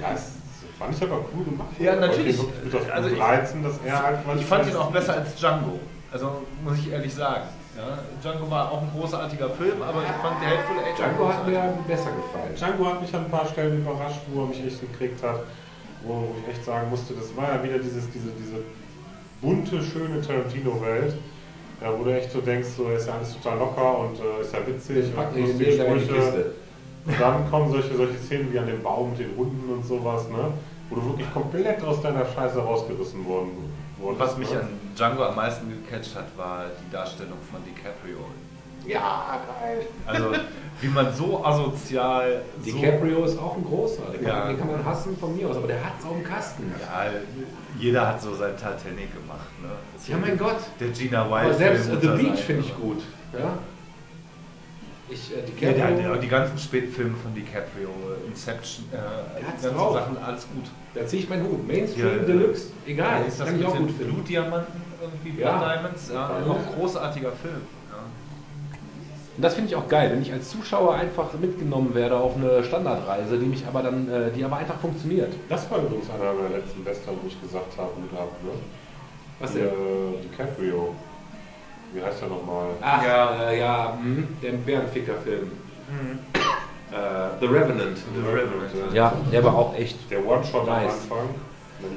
[0.00, 0.32] Ja, das
[0.78, 1.68] fand ich aber cool gemacht.
[1.78, 2.38] Ja, Ich natürlich.
[2.64, 5.78] mit auf Also ich- reizen, dass er halt Ich fand ihn auch besser als Django.
[6.12, 7.44] Also muss ich ehrlich sagen.
[7.76, 11.46] Ja, Django war auch ein großartiger Film, aber ich fand The Hateful Eight Django hat
[11.46, 12.54] mir besser gefallen.
[12.56, 15.40] Django hat mich an ein paar Stellen überrascht, wo er mich echt gekriegt hat.
[16.02, 18.56] Wo, wo ich echt sagen musste, das war ja wieder dieses, diese, diese
[19.40, 21.14] bunte, schöne Tarantino-Welt.
[21.80, 24.52] Ja, wo du echt so denkst, so ist ja alles total locker und äh, ist
[24.52, 26.12] ja witzig Ich und lustige Sprüche.
[26.12, 26.52] Kiste.
[27.06, 30.28] Und dann kommen solche, solche Szenen wie an dem Baum mit den Hunden und sowas,
[30.28, 30.52] ne?
[30.90, 33.52] Wo du wirklich komplett aus deiner Scheiße rausgerissen worden
[33.98, 34.20] Und wurdest.
[34.20, 34.60] was mich ne?
[34.60, 38.18] an Django am meisten gecatcht hat, war die Darstellung von DiCaprio.
[38.86, 39.86] Ja, geil.
[40.06, 40.32] Also
[40.80, 42.42] wie man so asozial.
[42.58, 44.02] so, DiCaprio ist auch ein großer.
[44.12, 44.38] Den kann, Ja.
[44.38, 46.72] man, den kann man hassen von mir aus, aber der hat es auf dem Kasten.
[46.80, 47.04] Ja,
[47.78, 49.46] jeder hat so sein Titanic gemacht.
[49.62, 49.68] Ne?
[50.08, 50.56] Ja, mein Gott.
[50.80, 51.58] Der Gina Aber Wild.
[51.58, 53.02] selbst Film The Beach finde ich gut.
[53.38, 53.58] Ja?
[55.10, 55.42] Ich, äh, Ja,
[55.72, 57.88] DiCaprio, der, der, die ganzen Spätfilme von DiCaprio,
[58.28, 58.96] Inception, äh,
[59.40, 59.94] die ganzen drauf.
[59.94, 60.64] Sachen, alles gut.
[60.94, 61.66] da ziehe ich meinen Hut.
[61.66, 62.22] Mainstream, Ja, ja.
[62.22, 63.24] Deluxe, egal.
[63.26, 64.14] ist das kann ich mit auch den gut finden.
[64.14, 65.58] Blutdiamanten irgendwie, Ja.
[65.58, 66.46] Blood Diamonds, ja, Ja.
[66.50, 67.60] auch ein großartiger Film.
[69.36, 72.62] Und das finde ich auch geil, wenn ich als Zuschauer einfach mitgenommen werde auf eine
[72.64, 75.32] Standardreise, die mich aber dann, äh, die aber einfach funktioniert.
[75.48, 78.50] Das war übrigens einer meiner letzten Western, wo ich gesagt habe, ab, ne?
[79.38, 79.72] Was Der, denn?
[79.72, 80.94] äh, DiCaprio.
[81.94, 82.66] Wie heißt der nochmal?
[82.82, 83.08] Ach, Ja.
[83.08, 85.50] ja, äh, ja mh, der Bärenficker-Film.
[86.92, 86.94] Äh,
[87.40, 87.96] The Revenant.
[87.96, 88.92] The Revenant.
[88.94, 90.92] Ja, der war auch echt Der One-Shot am Nice.
[90.92, 91.28] Anfang.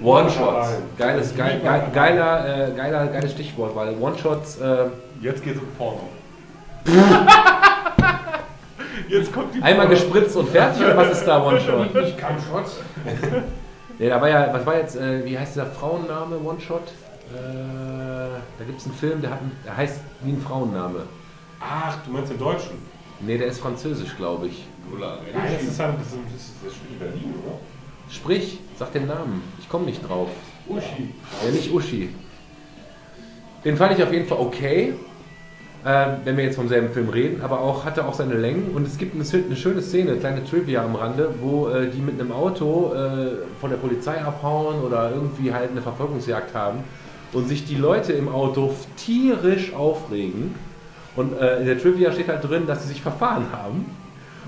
[0.03, 0.67] One-Shots.
[0.97, 1.59] Geiles, geil,
[1.93, 4.85] geiler, äh, geiler, geiles Stichwort, weil One-Shots, äh,
[5.19, 5.99] Jetzt geht's um Porno.
[9.09, 10.01] Jetzt kommt die einmal Porno.
[10.01, 11.93] gespritzt und fertig, oder was ist da One-Shot?
[11.93, 12.77] Nicht kein Schotz.
[13.99, 16.81] Nee, da war ja, was war jetzt, äh, wie heißt dieser Frauenname One-Shot?
[16.81, 17.37] Äh,
[18.57, 21.03] da gibt es einen Film, der, hat, einen- der heißt wie ein Frauenname.
[21.61, 22.71] Ach, du meinst den Deutschen?
[23.19, 24.65] Nee, der ist französisch, glaube ich.
[24.99, 25.11] Nein,
[25.53, 27.59] das ist ein, das ist, das ist, das spielt in Berlin, oder?
[28.09, 29.43] Sprich, sag den Namen.
[29.59, 30.29] Ich komme nicht drauf.
[30.67, 31.13] Uschi.
[31.45, 32.09] Ja, nicht Uschi.
[33.63, 34.95] Den fand ich auf jeden Fall okay,
[35.85, 38.87] äh, wenn wir jetzt vom selben Film reden, aber auch hatte auch seine Längen und
[38.87, 42.31] es gibt eine, eine schöne Szene, kleine Trivia am Rande, wo äh, die mit einem
[42.31, 46.83] Auto äh, von der Polizei abhauen oder irgendwie halt eine Verfolgungsjagd haben
[47.33, 50.55] und sich die Leute im Auto tierisch aufregen.
[51.15, 53.85] Und äh, in der Trivia steht halt drin, dass sie sich verfahren haben.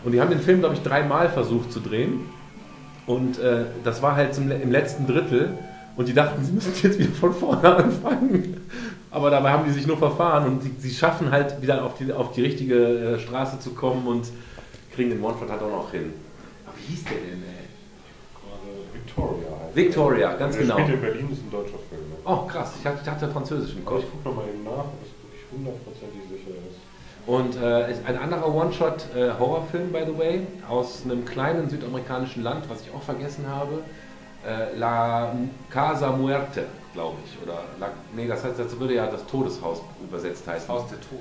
[0.04, 2.22] Und die haben den Film, glaube ich, dreimal versucht zu drehen.
[3.06, 5.58] Und äh, das war halt zum, im letzten Drittel.
[5.96, 8.70] Und die dachten, sie müssen jetzt wieder von vorne anfangen.
[9.12, 12.12] Aber dabei haben die sich nur verfahren und sie, sie schaffen halt wieder auf die,
[12.12, 14.28] auf die richtige äh, Straße zu kommen und
[14.94, 16.12] kriegen den One-Shot halt auch noch hin.
[16.66, 17.66] Aber wie hieß der denn, ey?
[19.16, 20.80] Gerade Victoria, ganz Der genau.
[20.80, 22.02] spielt in Berlin, ist ein deutscher Film.
[22.10, 22.16] Ne?
[22.26, 22.74] Oh, krass.
[22.80, 24.04] Ich hatte, ich hatte Französisch im Kopf.
[24.04, 26.80] ich gucke nochmal eben nach, ob es wirklich hundertprozentig sicher ist.
[27.28, 32.94] Und äh, ein anderer One-Shot-Horrorfilm, by the way, aus einem kleinen südamerikanischen Land, was ich
[32.94, 33.80] auch vergessen habe.
[34.46, 35.34] Äh, La
[35.70, 37.42] Casa Muerte, glaube ich.
[37.42, 40.70] Oder La, nee, das heißt, das würde ja das Todeshaus übersetzt heißen.
[40.70, 41.20] Aus der Tod.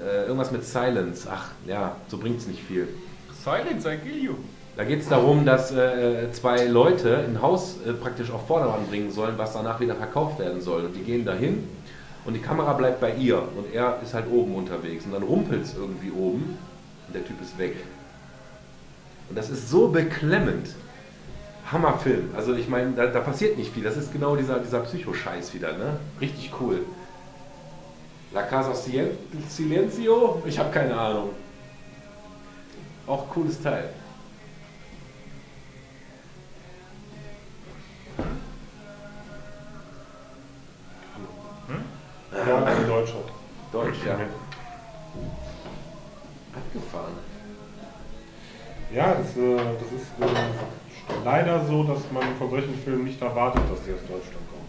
[0.00, 1.28] Äh, irgendwas mit Silence.
[1.30, 2.88] Ach, ja, so bringt es nicht viel.
[3.42, 4.34] Silence, I kill you.
[4.76, 9.10] Da geht es darum, dass äh, zwei Leute ein Haus äh, praktisch auf Vordermann bringen
[9.10, 10.86] sollen, was danach wieder verkauft werden soll.
[10.86, 11.68] Und die gehen dahin
[12.24, 15.04] und die Kamera bleibt bei ihr und er ist halt oben unterwegs.
[15.04, 16.56] Und dann rumpelt es irgendwie oben
[17.06, 17.76] und der Typ ist weg.
[19.28, 20.68] Und das ist so beklemmend.
[21.72, 22.30] Hammerfilm.
[22.36, 23.82] Also ich meine, da, da passiert nicht viel.
[23.82, 25.98] Das ist genau dieser, dieser Psycho-Scheiß wieder, ne?
[26.20, 26.80] Richtig cool.
[28.32, 30.42] La Casa Silencio?
[30.46, 31.30] Ich habe keine Ahnung.
[33.06, 33.90] Auch cooles Teil.
[42.46, 43.22] Ja, ein Deutscher.
[43.70, 44.14] Deutsch, ja.
[46.54, 47.12] Abgefahren.
[48.92, 50.81] Ja, das, äh, das ist äh,
[51.24, 54.62] leider so, dass man von solchen Filmen nicht erwartet, dass die aus Deutschland kommen.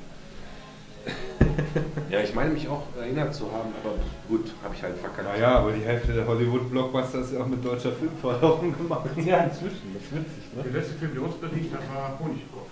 [2.10, 3.95] Ja, ich meine mich auch erinnert zu haben, aber
[4.30, 5.28] gut, habe ich halt verkackt.
[5.28, 9.10] Naja, aber die Hälfte der Hollywood-Blockbuster ist ja auch mit deutscher Filmförderung gemacht.
[9.18, 10.78] Ja, inzwischen, das ist witzig, Der ne?
[10.78, 12.70] letzte Film, der uns berichtet hat, war Honigkopf.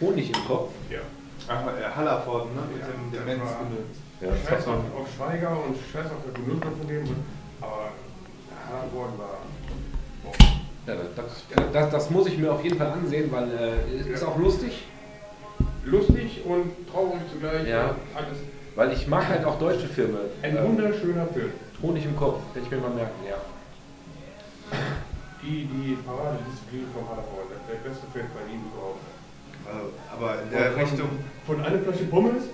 [0.00, 0.70] Honig im Kopf.
[0.90, 0.98] Ja.
[1.48, 2.60] Ach, äh, Hallerford, ne?
[2.70, 6.34] Mit Ja, dem das Demenz war- Ja, Scheiß auf, auf Schweiger und Scheiß auf der
[6.34, 7.04] Genussmann von dem.
[7.62, 7.88] Aber
[8.68, 9.38] Hallervorden war.
[10.86, 14.24] Ja, das, das, das muss ich mir auf jeden Fall ansehen, weil äh, es ist
[14.24, 14.84] auch lustig,
[15.84, 17.66] Lustig und traurig zugleich.
[17.66, 17.96] Ja.
[18.14, 18.38] Alles.
[18.76, 20.18] weil ich mag halt auch deutsche Filme.
[20.42, 21.50] Ein Ähm, wunderschöner Film.
[21.82, 23.36] Honig im Kopf, werde ich mir mal merken, ja.
[25.42, 27.58] Die, die Paradedisziplin von Hallervorden.
[27.68, 29.02] Der beste Film bei ihm überhaupt.
[29.66, 31.10] Also, aber in der Richtung,
[31.46, 32.44] Von einer Flasche Pommes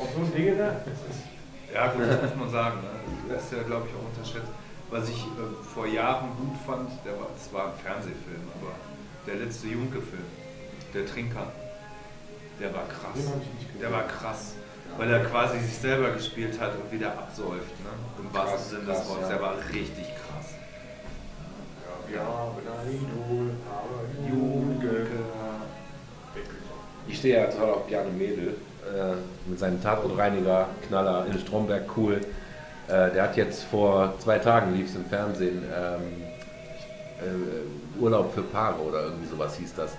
[0.00, 0.80] auf so ein Ding da.
[1.72, 3.34] Ja gut, das muss man sagen, ne?
[3.34, 4.52] das ist ja glaube ich auch unterschätzt.
[4.90, 8.72] Was ich äh, vor Jahren gut fand, der war, das war ein Fernsehfilm, aber
[9.26, 10.24] der letzte Junke-Film,
[10.92, 11.46] der Trinker,
[12.58, 13.14] der war krass.
[13.14, 13.80] Den hab ich nicht gesehen.
[13.80, 14.54] Der war krass,
[14.98, 17.90] weil er quasi sich selber gespielt hat und wieder absäuft, ne?
[18.18, 19.22] im Krass, wahrsten Sinne des Wortes.
[19.22, 19.28] ja.
[19.28, 20.46] Der war richtig krass.
[22.12, 25.06] Ja, wir haben ein Idol, aber Junke.
[27.06, 29.14] Ich stehe ja total auf Bjarne Mädel äh,
[29.48, 32.20] mit seinem Tatortreiniger, Knaller in Stromberg, cool.
[32.90, 36.00] Äh, der hat jetzt vor zwei Tagen, lief es im Fernsehen, ähm,
[37.20, 39.92] äh, Urlaub für Paare oder irgendwie sowas hieß das.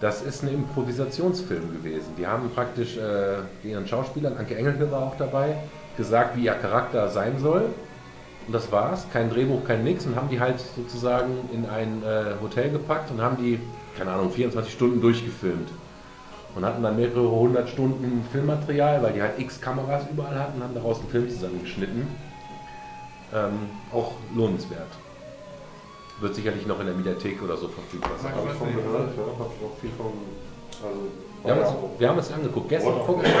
[0.00, 2.14] Das ist ein Improvisationsfilm gewesen.
[2.16, 5.56] Die haben praktisch äh, ihren Schauspielern, Anke Engelke war auch dabei,
[5.96, 7.66] gesagt, wie ihr Charakter sein soll.
[8.46, 10.06] Und das war's, kein Drehbuch, kein Nix.
[10.06, 13.60] Und haben die halt sozusagen in ein äh, Hotel gepackt und haben die,
[13.96, 15.68] keine Ahnung, 24 Stunden durchgefilmt.
[16.54, 20.74] Und hatten dann mehrere hundert Stunden Filmmaterial, weil die halt x Kameras überall hatten, haben
[20.74, 22.08] daraus einen Film zusammengeschnitten.
[23.32, 24.88] Ähm, auch lohnenswert.
[26.20, 28.34] Wird sicherlich noch in der Mediathek oder so verfügbar sein.
[28.34, 29.22] Habe ich von gehört, ja.
[29.38, 30.12] Habe ich auch viel von.
[30.82, 31.00] Also,
[31.44, 33.40] Wir haben, uns, wir haben uns angeguckt, gestern, vorgestern.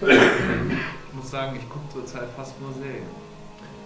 [0.00, 3.23] Ich muss sagen, ich gucke zurzeit fast nur Serien.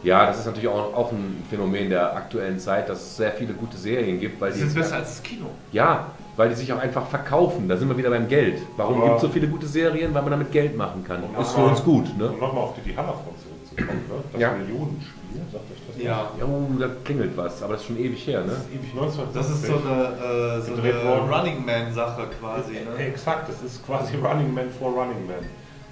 [0.03, 3.53] Ja, das ist natürlich auch, auch ein Phänomen der aktuellen Zeit, dass es sehr viele
[3.55, 5.47] gute Serien gibt, weil Das die, ist besser als das Kino.
[5.73, 7.69] ja, weil die sich auch einfach verkaufen.
[7.69, 8.61] Da sind wir wieder beim Geld.
[8.77, 10.15] Warum gibt es so viele gute Serien?
[10.15, 11.23] Weil man damit Geld machen kann.
[11.25, 12.29] Und Ist für nochmal- uns gut, ne?
[12.31, 14.15] Um nochmal auf die, die Hallerfront zurückzukommen, ne?
[14.33, 14.53] das Ja.
[14.53, 16.31] Millionenspiel, sagt euch das Ja.
[16.39, 18.53] Ja, uh, da klingelt was, aber das ist schon ewig her, Das ne?
[18.53, 19.35] ist ewig 1950.
[19.35, 21.39] Das ist so eine, äh, so eine.
[21.39, 22.77] Running Man-Sache quasi.
[22.77, 23.05] Äh, Ne?
[23.09, 25.43] Exakt, das ist quasi Running Man for Running Man.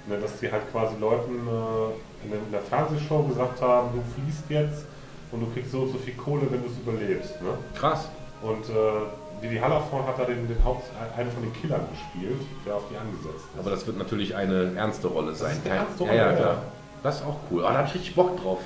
[0.07, 1.91] Ne, dass die halt quasi Leuten äh,
[2.27, 4.85] in der- in der Fernsehshow gesagt haben, du fliehst jetzt
[5.31, 7.41] und du kriegst so und so viel Kohle, wenn du es überlebst.
[7.41, 7.49] Ne?
[7.75, 8.09] Krass.
[8.41, 10.85] Und äh, Didi Hallervorden hat da den, den Haupt,
[11.17, 13.59] einen von den Killern gespielt, der auf die angesetzt ist.
[13.59, 15.51] Aber das wird natürlich eine ernste Rolle sein.
[15.57, 16.49] ist eine ernste ja, ja, Rolle, klar.
[16.53, 16.61] ja.
[17.03, 17.63] Das ist auch cool.
[17.65, 18.59] Ah, da habe ich richtig Bock drauf.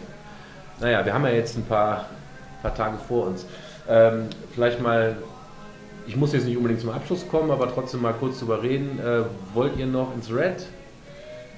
[0.80, 2.06] Naja, wir haben ja jetzt ein paar,
[2.62, 3.46] paar Tage vor uns.
[3.90, 5.18] Ähm, vielleicht mal,
[6.08, 9.00] ich muss jetzt nicht unbedingt zum Abschluss kommen, aber trotzdem mal kurz drüber reden.
[9.00, 9.24] Äh,
[9.54, 10.66] wollt ihr noch ins Red?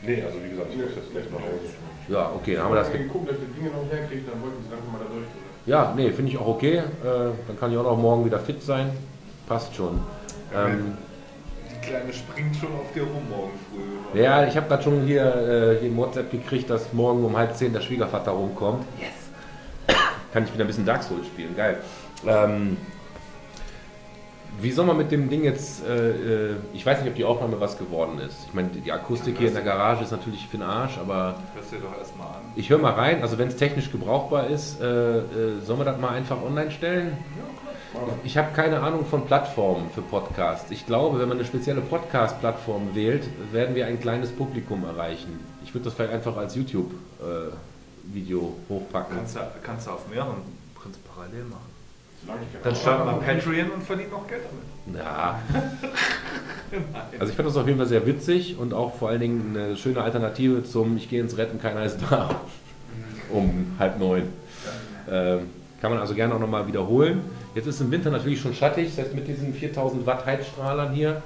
[0.05, 1.73] nee, also wie gesagt, ich muss jetzt gleich nach Hause.
[2.09, 2.87] Ja, okay, dann haben wir das.
[2.87, 5.05] Wenn ge- wir geguckt, dass wir Dinge noch herkriegt, dann wollten sie langsam mal da
[5.05, 5.25] durch.
[5.25, 5.53] Oder?
[5.65, 6.77] Ja, nee, finde ich auch okay.
[6.77, 6.83] Äh,
[7.47, 8.89] dann kann ich auch noch morgen wieder fit sein.
[9.47, 9.99] Passt schon.
[10.55, 10.97] Ähm,
[11.71, 14.19] Die Kleine springt schon auf dir rum morgen früh.
[14.21, 17.55] Ja, ich habe gerade schon hier, äh, hier im WhatsApp gekriegt, dass morgen um halb
[17.55, 18.85] zehn der Schwiegervater rumkommt.
[18.99, 19.09] Yes!
[20.33, 21.77] Kann ich wieder ein bisschen Dark Souls spielen, geil.
[22.27, 22.77] Ähm,
[24.61, 27.59] wie soll man mit dem Ding jetzt, äh, äh, ich weiß nicht, ob die Aufnahme
[27.59, 28.45] was geworden ist.
[28.47, 31.71] Ich meine, die Akustik hier in der Garage ist natürlich für den Arsch, aber Hörst
[31.71, 32.41] dir doch erstmal an.
[32.55, 33.21] ich höre mal rein.
[33.21, 35.23] Also wenn es technisch gebrauchbar ist, äh, äh,
[35.65, 37.17] sollen wir das mal einfach online stellen?
[38.23, 40.71] Ich habe keine Ahnung von Plattformen für Podcasts.
[40.71, 45.39] Ich glaube, wenn man eine spezielle Podcast-Plattform wählt, werden wir ein kleines Publikum erreichen.
[45.63, 49.17] Ich würde das vielleicht einfach als YouTube-Video hochpacken.
[49.17, 50.37] Kannst du, kannst du auf mehreren
[50.73, 51.72] Prinzip parallel machen.
[52.63, 53.33] Dann starten wir.
[53.33, 55.03] Patreon und verdienen noch Geld damit.
[55.03, 55.39] Ja.
[57.19, 59.77] Also ich fand das auf jeden Fall sehr witzig und auch vor allen Dingen eine
[59.77, 62.41] schöne Alternative zum Ich gehe ins Retten, keiner ist da
[63.31, 64.23] um halb neun.
[65.09, 65.49] Ähm,
[65.81, 67.21] kann man also gerne auch nochmal wiederholen.
[67.55, 71.21] Jetzt ist im Winter natürlich schon schattig, selbst mit diesen 4000 Watt Heizstrahlern hier.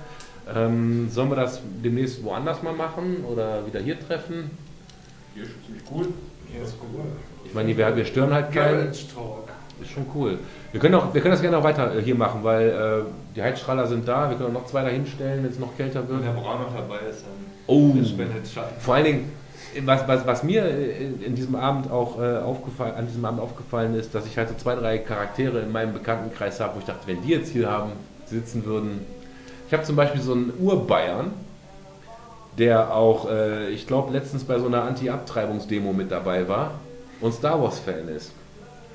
[0.53, 4.50] Ähm, sollen wir das demnächst woanders mal machen oder wieder hier treffen?
[5.34, 6.08] Hier ist schon ziemlich cool.
[6.51, 7.06] Hier ist cool.
[7.45, 8.92] Ich meine, wir, wir stören halt keinen.
[9.81, 10.39] Ist schon cool.
[10.72, 13.41] Wir können, auch, wir können das gerne auch weiter äh, hier machen, weil äh, die
[13.43, 14.30] Heizstrahler sind da.
[14.30, 16.25] Wir können auch noch zwei dahin stellen, wenn es noch kälter Wenn wird.
[16.25, 17.93] der Braun noch dabei ist, dann Oh.
[18.03, 18.80] spendet Schatten.
[18.80, 19.31] Vor allen Dingen,
[19.85, 23.93] was, was, was mir in, in diesem Abend auch äh, aufgefallen, an diesem Abend aufgefallen
[23.95, 27.06] ist, dass ich halt so zwei, drei Charaktere in meinem Bekanntenkreis habe, wo ich dachte,
[27.07, 27.91] wenn die jetzt hier haben,
[28.25, 29.01] sitzen würden.
[29.67, 31.31] Ich habe zum Beispiel so einen Urbayern,
[32.57, 36.72] der auch, äh, ich glaube, letztens bei so einer Anti-Abtreibungsdemo mit dabei war
[37.22, 38.31] und Star Wars-Fan ist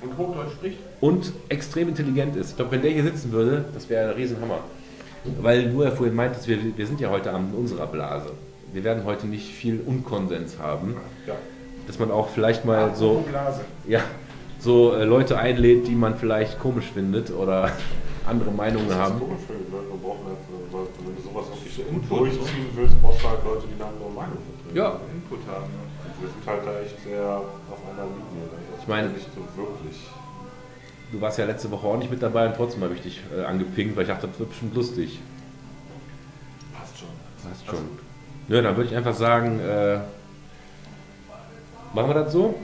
[0.02, 0.78] Und Hochdeutsch spricht?
[1.00, 2.50] und extrem intelligent ist.
[2.50, 4.58] Ich glaube, wenn der hier sitzen würde, das wäre ein Riesenhammer.
[5.40, 8.30] Weil nur er vorhin meint, dass wir, wir sind ja heute Abend in unserer Blase.
[8.72, 10.96] Wir werden heute nicht viel Unkonsens haben.
[11.26, 11.34] Ja.
[11.86, 13.24] Dass man auch vielleicht mal so,
[13.86, 14.00] ja,
[14.58, 17.70] so äh, Leute einlädt, die man vielleicht komisch findet oder
[18.26, 19.20] andere Meinungen Das ist haben.
[19.20, 20.38] komisch, wenn die Leute brauchen halt,
[20.72, 23.90] Leute, wenn du sowas wirklich so Input, durchziehen willst, brauchst du halt Leute, die eine
[23.92, 24.74] andere Meinung vertreten.
[24.78, 25.70] Ja, Input haben.
[25.70, 25.82] Ja.
[26.06, 27.22] Und wir sind halt da echt sehr
[27.70, 28.31] auf einer Linie.
[28.82, 29.96] Ich meine- nicht so wirklich.
[31.12, 33.44] du warst ja letzte Woche auch nicht mit dabei und trotzdem habe ich dich äh,
[33.44, 35.20] angepinkt, weil ich dachte, das wird bestimmt lustig.
[36.76, 37.08] Passt schon.
[37.48, 37.88] Passt schon.
[38.48, 39.98] Ja, dann würde ich einfach sagen, äh,
[41.94, 42.54] machen wir das so?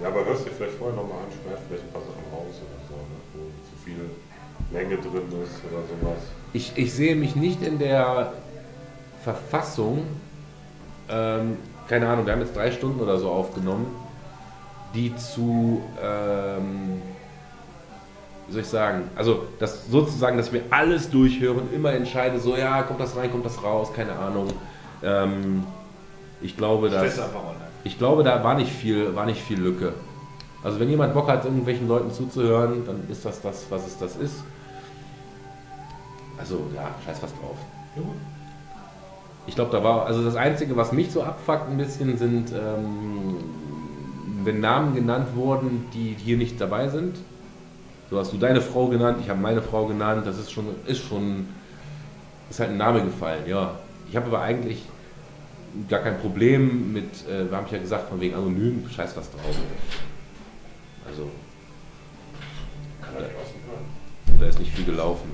[0.00, 2.88] Ja, aber hörst dir vielleicht vorher nochmal an, schneid vielleicht ein paar Sachen raus oder
[2.88, 3.18] so, ne?
[3.34, 4.10] wo zu viel
[4.72, 6.22] Länge drin ist oder sowas.
[6.54, 8.32] Ich, ich sehe mich nicht in der
[9.22, 10.06] Verfassung,
[11.10, 11.58] ähm,
[11.88, 13.86] keine Ahnung, wir haben jetzt drei Stunden oder so aufgenommen,
[14.94, 17.02] die zu, ähm,
[18.46, 22.82] wie soll ich sagen, also das sozusagen, dass wir alles durchhören immer entscheide, so ja,
[22.82, 24.48] kommt das rein, kommt das raus, keine Ahnung.
[25.02, 25.64] Ähm,
[26.40, 27.20] ich glaube, dass,
[27.84, 29.92] ich glaube, da war nicht viel, war nicht viel Lücke.
[30.62, 34.16] Also wenn jemand Bock hat, irgendwelchen Leuten zuzuhören, dann ist das das, was es das
[34.16, 34.42] ist.
[36.38, 37.56] Also ja, scheiß was drauf.
[39.46, 43.36] Ich glaube, da war, also das Einzige, was mich so abfuckt ein bisschen, sind, ähm,
[44.48, 47.18] wenn Namen genannt wurden, die hier nicht dabei sind.
[48.10, 51.06] So hast du deine Frau genannt, ich habe meine Frau genannt, das ist schon, ist
[51.06, 51.46] schon,
[52.48, 53.78] ist halt ein Name gefallen, ja.
[54.08, 54.82] Ich habe aber eigentlich
[55.90, 59.54] gar kein Problem mit, äh, wir haben ja gesagt, von wegen anonym, scheiß was drauf.
[61.06, 61.28] Also,
[63.02, 64.40] hören.
[64.40, 65.30] da ist nicht viel gelaufen.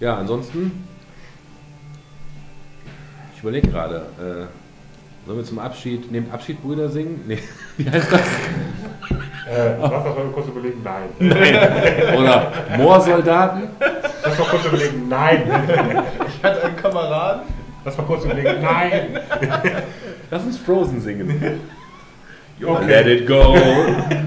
[0.00, 0.86] Ja, ansonsten,
[3.34, 4.63] ich überlege gerade, äh,
[5.26, 7.24] sollen wir zum Abschied, nehmt Abschied Brüder singen?
[7.26, 7.38] Nee,
[7.76, 8.20] wie heißt das?
[9.50, 11.10] Äh, lass das mal kurz überlegen, nein.
[12.18, 13.68] Oder Moorsoldaten?
[14.24, 15.42] Lass mal kurz überlegen, nein.
[16.28, 17.42] Ich hatte einen Kameraden.
[17.84, 19.20] Lass mal kurz überlegen, nein.
[20.30, 21.60] Lass uns Frozen singen.
[22.62, 22.86] Okay.
[22.86, 23.56] Let it go,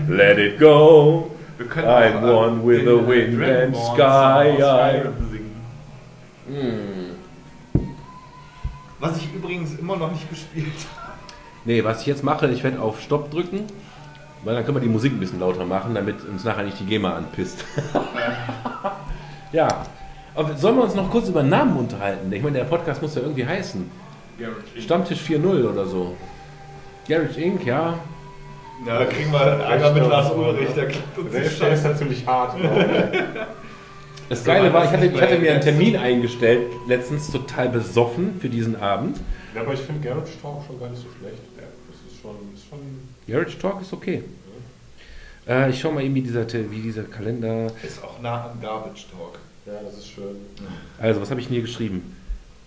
[0.10, 1.32] let it go.
[1.58, 4.58] Wir können I'm auch, äh, one with the wind and sky.
[5.32, 5.56] singen.
[6.48, 6.97] Hm.
[9.00, 11.12] Was ich übrigens immer noch nicht gespielt habe.
[11.66, 13.66] Nee, was ich jetzt mache, ich werde auf Stopp drücken,
[14.44, 16.86] weil dann können wir die Musik ein bisschen lauter machen, damit uns nachher nicht die
[16.86, 17.64] GEMA anpisst.
[19.52, 19.68] ja.
[20.34, 22.32] Aber sollen wir uns noch kurz über Namen unterhalten?
[22.32, 23.90] Ich meine, der Podcast muss ja irgendwie heißen.
[24.80, 26.16] Stammtisch 4.0 oder so.
[27.08, 27.96] Garage Inc., ja.
[28.86, 31.82] Ja, da kriegen wir Ärger mit Lars Ulrich, der klappt uns Der ist, der ist
[31.82, 31.88] Scheiße.
[31.94, 32.56] natürlich hart.
[34.30, 38.50] Das Geile war, ich hatte, ich hatte mir einen Termin eingestellt, letztens total besoffen für
[38.50, 39.18] diesen Abend.
[39.56, 41.38] Ja, aber ich finde Garage Talk schon gar nicht so schlecht.
[41.56, 42.80] Ja, das ist schon, ist schon
[43.28, 44.24] Garage Talk ist okay.
[45.48, 47.68] Äh, ich schau mal eben, wie dieser, wie dieser Kalender.
[47.82, 49.40] Ist auch nah am Garbage Talk.
[49.66, 50.36] ja, das ist schön.
[51.00, 52.16] Also, was habe ich denn hier geschrieben?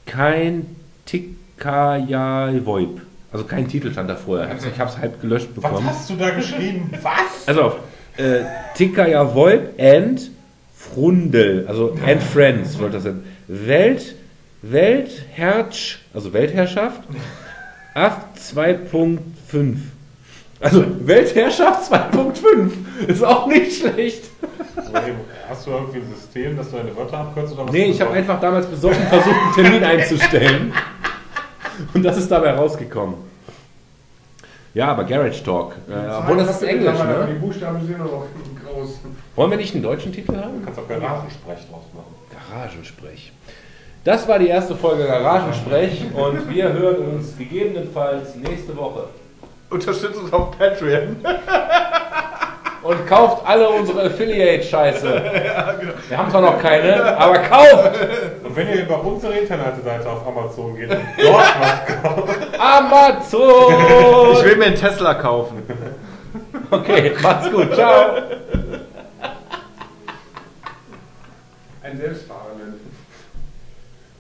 [0.07, 0.65] Kein
[1.05, 3.03] Tikaya Voip.
[3.33, 4.49] Also kein Titel stand da vorher.
[4.57, 5.87] Ich habe es halb gelöscht Was bekommen.
[5.87, 6.91] hast du da geschrieben?
[7.03, 7.47] Was?
[7.47, 7.75] Also.
[8.17, 8.41] Äh,
[8.75, 10.31] Tikaya Voip and
[10.81, 11.67] Frundel.
[11.69, 13.25] Also and Friends wollte das sein.
[13.49, 14.15] Welt,
[14.63, 17.03] Weltherrsch, also Weltherrschaft.
[17.95, 18.17] AF
[18.55, 19.19] 2.5.
[20.61, 23.09] Also Weltherrschaft 2.5.
[23.09, 24.25] Ist auch nicht schlecht.
[25.49, 27.53] Hast du irgendwie ein System, dass du deine Wörter abkürzt?
[27.55, 30.73] Oder Nee, ich habe einfach damals besoffen versucht, einen Termin einzustellen.
[31.95, 33.30] Und das ist dabei rausgekommen.
[34.75, 35.75] Ja, aber Garage Talk.
[35.89, 37.29] Äh, obwohl das ist Englisch, ne?
[37.33, 38.27] Die Buchstaben sind noch
[38.65, 39.01] groß.
[39.35, 40.61] Wollen wir nicht einen deutschen Titel haben?
[40.61, 42.15] Du kannst auch Garagensprech draus machen.
[42.31, 43.33] Garagensprech.
[44.05, 49.09] Das war die erste Folge Garagensprech und wir hören uns gegebenenfalls nächste Woche.
[49.69, 51.17] Unterstützt uns auf Patreon.
[52.83, 55.23] Und kauft alle unsere Affiliate-Scheiße.
[56.09, 57.91] Wir haben zwar noch keine, aber kauft!
[58.43, 63.75] Und wenn ihr über unsere Internetseite auf Amazon geht und dort was kauft, Amazon!
[64.33, 65.63] Ich will mir einen Tesla kaufen.
[66.71, 68.15] Okay, macht's gut, ciao!
[71.83, 72.50] Ein Selbstfahrer.